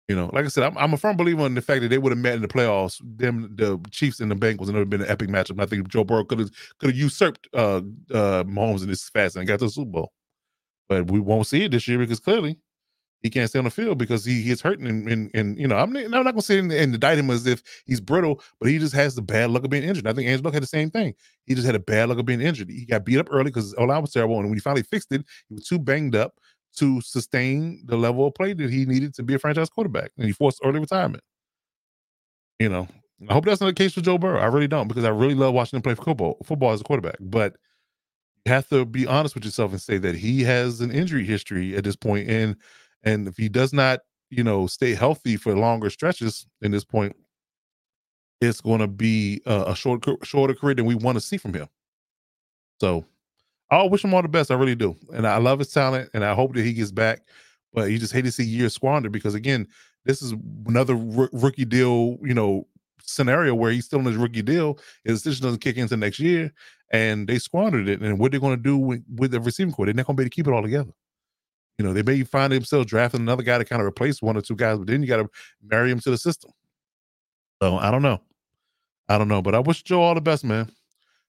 You 0.09 0.17
know, 0.17 0.31
like 0.33 0.47
I 0.47 0.49
said, 0.49 0.65
I'm, 0.65 0.79
I'm, 0.79 0.95
a 0.95 0.97
firm 0.97 1.19
believer 1.19 1.45
in 1.45 1.55
the 1.55 1.61
fact 1.61 1.83
that 1.83 1.89
they 1.89 1.99
would 1.99 2.13
have 2.13 2.19
met 2.19 2.35
in 2.35 2.41
the 2.41 2.49
playoffs. 2.49 2.99
Them, 3.05 3.53
the 3.55 3.79
Chiefs 3.91 4.21
and 4.21 4.31
the 4.31 4.35
Bengals, 4.35 4.69
and 4.69 4.71
it 4.71 4.73
would 4.73 4.79
have 4.79 4.91
been 4.91 5.03
an 5.03 5.11
epic 5.11 5.29
matchup. 5.29 5.51
And 5.51 5.61
I 5.61 5.67
think 5.67 5.87
Joe 5.89 6.03
Burrow 6.03 6.25
could 6.25 6.39
have 6.39 6.51
could 6.79 6.91
have 6.91 6.99
usurped 6.99 7.47
uh, 7.53 7.83
uh, 8.11 8.45
Mahomes 8.45 8.83
in 8.83 8.89
this 8.89 9.11
fast 9.11 9.37
and 9.37 9.47
got 9.47 9.59
to 9.59 9.67
the 9.67 9.71
Super 9.71 9.91
Bowl. 9.91 10.13
But 10.89 11.11
we 11.11 11.21
won't 11.21 11.47
see 11.47 11.65
it 11.65 11.73
this 11.73 11.87
year 11.87 11.99
because 11.99 12.21
clearly 12.21 12.59
he 13.23 13.31
can't 13.31 13.49
stay 13.49 13.59
on 13.59 13.65
the 13.65 13.71
field 13.71 13.99
because 13.99 14.25
he 14.25 14.43
gets 14.45 14.61
hurting. 14.61 14.87
and 14.87 15.09
and, 15.09 15.31
and 15.35 15.59
you 15.59 15.67
know 15.67 15.77
I'm, 15.77 15.95
I'm 15.97 16.11
not 16.11 16.25
gonna 16.25 16.43
say 16.43 16.59
and 16.59 16.73
indict 16.73 17.19
him 17.19 17.31
as 17.31 17.47
if 17.47 17.63
he's 17.87 18.01
brittle, 18.01 18.41
but 18.61 18.69
he 18.69 18.79
just 18.79 18.95
has 18.95 19.15
the 19.15 19.23
bad 19.23 19.51
luck 19.51 19.65
of 19.65 19.71
being 19.71 19.83
injured. 19.83 20.07
I 20.07 20.13
think 20.13 20.29
Angelo 20.29 20.53
had 20.53 20.63
the 20.63 20.69
same 20.69 20.91
thing. 20.91 21.15
He 21.47 21.55
just 21.55 21.67
had 21.67 21.75
a 21.75 21.81
bad 21.81 22.09
luck 22.09 22.19
of 22.19 22.27
being 22.27 22.41
injured. 22.41 22.71
He 22.71 22.87
got 22.87 23.05
beat 23.05 23.19
up 23.19 23.29
early 23.31 23.45
because 23.45 23.75
line 23.77 24.03
was 24.03 24.13
terrible, 24.13 24.39
and 24.39 24.47
when 24.49 24.55
he 24.55 24.61
finally 24.61 24.83
fixed 24.83 25.13
it, 25.13 25.25
he 25.49 25.55
was 25.55 25.67
too 25.67 25.79
banged 25.79 26.15
up 26.15 26.35
to 26.77 27.01
sustain 27.01 27.83
the 27.87 27.97
level 27.97 28.27
of 28.27 28.35
play 28.35 28.53
that 28.53 28.71
he 28.71 28.87
needed 28.87 29.15
to 29.15 29.23
be 29.23 29.35
a 29.35 29.39
franchise 29.39 29.69
quarterback, 29.71 30.13
and 30.17 30.27
he 30.27 30.33
forced 30.33 30.61
early 30.65 30.79
retirement. 30.79 31.23
You 32.59 32.69
know, 32.69 32.89
I 33.29 33.33
hope 33.33 33.45
that's 33.45 33.61
not 33.61 33.69
the 33.69 33.73
case 33.73 33.95
for 33.95 34.01
Joe 34.01 34.19
Burrow. 34.19 34.41
I 34.41 34.47
really 34.47 34.69
don't 34.69 34.89
because 34.89 35.05
I 35.05 35.11
really 35.11 35.35
love 35.35 35.55
watching 35.55 35.77
him 35.77 35.83
play 35.83 35.95
football, 35.95 36.39
football 36.45 36.73
as 36.73 36.81
a 36.81 36.85
quarterback. 36.85 37.17
But 37.21 37.57
you 38.45 38.53
have 38.53 38.69
to 38.69 38.85
be 38.85 39.07
honest 39.07 39.35
with 39.35 39.45
yourself 39.45 39.73
and 39.73 39.81
say 39.81 39.99
that 39.99 40.15
he 40.15 40.43
has 40.43 40.81
an 40.81 40.91
injury 40.91 41.25
history 41.25 41.77
at 41.77 41.85
this 41.85 41.97
point, 41.97 42.29
and 42.29 42.57
and 43.05 43.29
if 43.29 43.37
he 43.37 43.49
does 43.49 43.73
not, 43.73 44.01
you 44.31 44.45
know, 44.45 44.67
stay 44.67 44.95
healthy 44.95 45.37
for 45.37 45.57
longer 45.57 45.91
stretches 45.91 46.47
in 46.63 46.71
this 46.73 46.85
point, 46.85 47.15
it's 48.41 48.61
going 48.61 48.81
to 48.81 48.87
be 48.87 49.41
a, 49.47 49.65
a 49.69 49.77
short, 49.77 50.05
shorter 50.23 50.55
career 50.55 50.75
than 50.75 50.85
we 50.85 50.95
want 50.95 51.17
to 51.17 51.21
see 51.21 51.37
from 51.37 51.55
him. 51.55 51.69
So 52.81 53.05
I 53.71 53.83
wish 53.85 54.05
him 54.05 54.15
all 54.15 54.23
the 54.23 54.29
best. 54.29 54.51
I 54.51 54.55
really 54.55 54.75
do. 54.75 54.97
And 55.13 55.27
I 55.27 55.39
love 55.39 55.59
his 55.59 55.73
talent 55.73 56.11
and 56.15 56.25
I 56.25 56.35
hope 56.35 56.55
that 56.55 56.65
he 56.65 56.73
gets 56.73 56.93
back. 56.93 57.23
But 57.73 57.91
you 57.91 57.99
just 57.99 58.13
hate 58.13 58.25
to 58.25 58.33
see 58.33 58.45
years 58.45 58.75
squandered 58.75 59.13
because, 59.13 59.35
again, 59.35 59.67
this 60.05 60.23
is 60.23 60.35
another 60.67 60.95
r- 60.95 61.29
rookie 61.33 61.67
deal, 61.67 62.17
you 62.23 62.33
know, 62.33 62.67
scenario 63.03 63.55
where 63.55 63.71
he's 63.71 63.85
still 63.85 63.99
in 63.99 64.07
his 64.07 64.17
rookie 64.17 64.43
deal. 64.43 64.79
His 65.05 65.23
decision 65.23 65.45
doesn't 65.45 65.61
kick 65.61 65.77
into 65.77 65.97
next 65.97 66.19
year 66.19 66.53
and 66.91 67.27
they 67.29 67.39
squandered 67.39 67.89
it. 67.89 68.01
And 68.01 68.19
what 68.19 68.31
they're 68.31 68.41
going 68.41 68.57
to 68.57 68.63
do 68.63 68.79
with, 68.79 69.05
with 69.17 69.33
the 69.33 69.41
receiving 69.41 69.73
core, 69.73 69.87
they're 69.87 69.95
not 69.95 70.07
going 70.07 70.17
to 70.17 70.21
be 70.21 70.25
able 70.25 70.31
to 70.31 70.35
keep 70.35 70.47
it 70.47 70.53
all 70.53 70.63
together. 70.63 70.93
You 71.79 71.85
know, 71.85 71.93
they 71.93 72.03
may 72.03 72.23
find 72.25 72.53
themselves 72.53 72.87
drafting 72.87 73.21
another 73.21 73.43
guy 73.43 73.59
to 73.59 73.65
kind 73.65 73.81
of 73.81 73.87
replace 73.87 74.21
one 74.21 74.37
or 74.37 74.41
two 74.41 74.57
guys, 74.57 74.79
but 74.79 74.89
then 74.89 75.01
you 75.01 75.09
got 75.09 75.19
to 75.19 75.29
marry 75.63 75.91
him 75.91 76.01
to 76.01 76.11
the 76.11 76.19
system. 76.19 76.51
So 77.63 77.77
I 77.77 77.91
don't 77.91 78.03
know. 78.03 78.21
I 79.09 79.17
don't 79.17 79.29
know. 79.29 79.43
But 79.43 79.55
I 79.55 79.61
wish 79.61 79.83
Joe 79.83 80.03
all 80.03 80.15
the 80.15 80.21
best, 80.21 80.45
man 80.45 80.71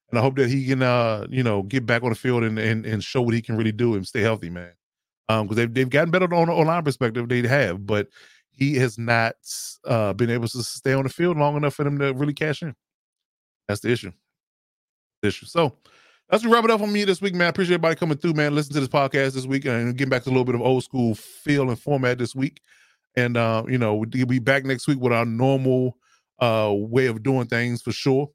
and 0.09 0.19
I 0.19 0.21
hope 0.21 0.35
that 0.37 0.49
he 0.49 0.65
can, 0.65 0.81
uh, 0.81 1.27
you 1.29 1.43
know, 1.43 1.63
get 1.63 1.85
back 1.85 2.03
on 2.03 2.09
the 2.09 2.15
field 2.15 2.43
and, 2.43 2.57
and 2.57 2.85
and 2.85 3.03
show 3.03 3.21
what 3.21 3.33
he 3.33 3.41
can 3.41 3.57
really 3.57 3.71
do 3.71 3.95
and 3.95 4.07
stay 4.07 4.21
healthy, 4.21 4.49
man. 4.49 4.71
Um, 5.27 5.45
because 5.45 5.57
they've 5.57 5.73
they've 5.73 5.89
gotten 5.89 6.11
better 6.11 6.33
on 6.33 6.49
on 6.49 6.67
line 6.67 6.83
perspective, 6.83 7.29
they 7.29 7.47
have, 7.47 7.85
but 7.85 8.07
he 8.51 8.75
has 8.75 8.97
not 8.97 9.35
uh 9.85 10.13
been 10.13 10.29
able 10.29 10.47
to 10.47 10.63
stay 10.63 10.93
on 10.93 11.03
the 11.03 11.09
field 11.09 11.37
long 11.37 11.55
enough 11.55 11.75
for 11.75 11.83
them 11.83 11.99
to 11.99 12.13
really 12.13 12.33
cash 12.33 12.61
in. 12.63 12.75
That's 13.67 13.81
the 13.81 13.91
issue. 13.91 14.11
The 15.21 15.27
issue. 15.27 15.45
So 15.45 15.73
that's 16.29 16.45
wrap 16.45 16.63
it 16.63 16.71
up 16.71 16.81
on 16.81 16.91
me 16.91 17.03
this 17.05 17.21
week, 17.21 17.33
man. 17.33 17.47
I 17.47 17.49
appreciate 17.49 17.75
everybody 17.75 17.95
coming 17.95 18.17
through, 18.17 18.33
man. 18.33 18.53
Listen 18.53 18.73
to 18.73 18.79
this 18.79 18.89
podcast 18.89 19.33
this 19.33 19.47
week 19.47 19.65
and 19.65 19.97
getting 19.97 20.09
back 20.09 20.23
to 20.23 20.29
a 20.29 20.31
little 20.31 20.45
bit 20.45 20.55
of 20.55 20.61
old 20.61 20.83
school 20.83 21.15
feel 21.15 21.69
and 21.69 21.79
format 21.79 22.19
this 22.19 22.35
week. 22.35 22.61
And 23.15 23.35
uh, 23.35 23.63
you 23.67 23.79
know, 23.79 23.95
we'll 23.95 24.25
be 24.25 24.39
back 24.39 24.63
next 24.63 24.87
week 24.87 24.99
with 24.99 25.13
our 25.13 25.25
normal 25.25 25.97
uh 26.39 26.71
way 26.73 27.07
of 27.07 27.23
doing 27.23 27.47
things 27.47 27.81
for 27.81 27.91
sure. 27.91 28.29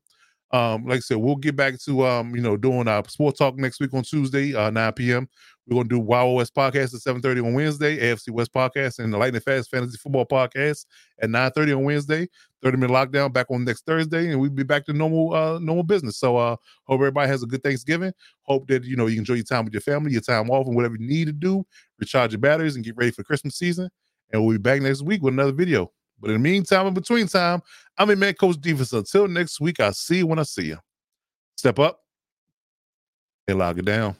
Um, 0.50 0.86
like 0.86 0.98
I 0.98 1.00
said, 1.00 1.16
we'll 1.16 1.36
get 1.36 1.56
back 1.56 1.80
to 1.80 2.06
um, 2.06 2.34
you 2.34 2.42
know, 2.42 2.56
doing 2.56 2.86
our 2.86 3.02
sports 3.08 3.38
talk 3.38 3.56
next 3.56 3.80
week 3.80 3.94
on 3.94 4.02
Tuesday, 4.02 4.54
uh, 4.54 4.70
9 4.70 4.92
p.m. 4.92 5.28
We're 5.66 5.76
gonna 5.76 5.88
do 5.88 5.98
Wild 5.98 6.36
West 6.36 6.54
podcast 6.54 6.94
at 6.94 7.00
7:30 7.00 7.44
on 7.44 7.54
Wednesday, 7.54 7.98
AFC 7.98 8.30
West 8.30 8.52
podcast, 8.52 8.98
and 8.98 9.12
the 9.12 9.18
Lightning 9.18 9.40
Fast 9.40 9.70
Fantasy 9.70 9.96
Football 9.96 10.26
podcast 10.26 10.84
at 11.20 11.30
9:30 11.30 11.76
on 11.76 11.84
Wednesday. 11.84 12.28
30 12.64 12.78
minute 12.78 12.92
lockdown 12.92 13.32
back 13.32 13.46
on 13.50 13.64
next 13.64 13.84
Thursday, 13.84 14.30
and 14.30 14.40
we'll 14.40 14.50
be 14.50 14.62
back 14.62 14.86
to 14.86 14.92
normal 14.92 15.34
uh 15.34 15.58
normal 15.58 15.84
business. 15.84 16.16
So 16.16 16.36
uh 16.38 16.56
hope 16.84 16.98
everybody 16.98 17.28
has 17.28 17.42
a 17.42 17.46
good 17.46 17.62
Thanksgiving. 17.62 18.12
Hope 18.42 18.66
that 18.68 18.84
you 18.84 18.96
know 18.96 19.06
you 19.06 19.18
enjoy 19.18 19.34
your 19.34 19.44
time 19.44 19.64
with 19.64 19.74
your 19.74 19.82
family, 19.82 20.12
your 20.12 20.22
time 20.22 20.50
off, 20.50 20.66
and 20.66 20.74
whatever 20.74 20.96
you 20.98 21.06
need 21.06 21.26
to 21.26 21.32
do, 21.32 21.64
recharge 21.98 22.32
your 22.32 22.40
batteries 22.40 22.74
and 22.74 22.84
get 22.84 22.96
ready 22.96 23.10
for 23.10 23.22
Christmas 23.22 23.56
season. 23.56 23.90
And 24.32 24.42
we'll 24.42 24.56
be 24.56 24.62
back 24.62 24.80
next 24.80 25.02
week 25.02 25.22
with 25.22 25.34
another 25.34 25.52
video. 25.52 25.92
But 26.18 26.30
in 26.30 26.36
the 26.36 26.40
meantime, 26.40 26.86
in 26.86 26.94
between 26.94 27.26
time, 27.26 27.60
I'm 27.98 28.08
a 28.08 28.16
man, 28.16 28.34
Coach 28.34 28.58
Defense. 28.60 28.92
Until 28.92 29.28
next 29.28 29.60
week, 29.60 29.78
I'll 29.78 29.92
see 29.92 30.18
you 30.18 30.26
when 30.26 30.38
I 30.38 30.44
see 30.44 30.66
you. 30.66 30.78
Step 31.56 31.78
up 31.78 32.00
and 33.46 33.58
log 33.58 33.78
it 33.78 33.84
down. 33.84 34.16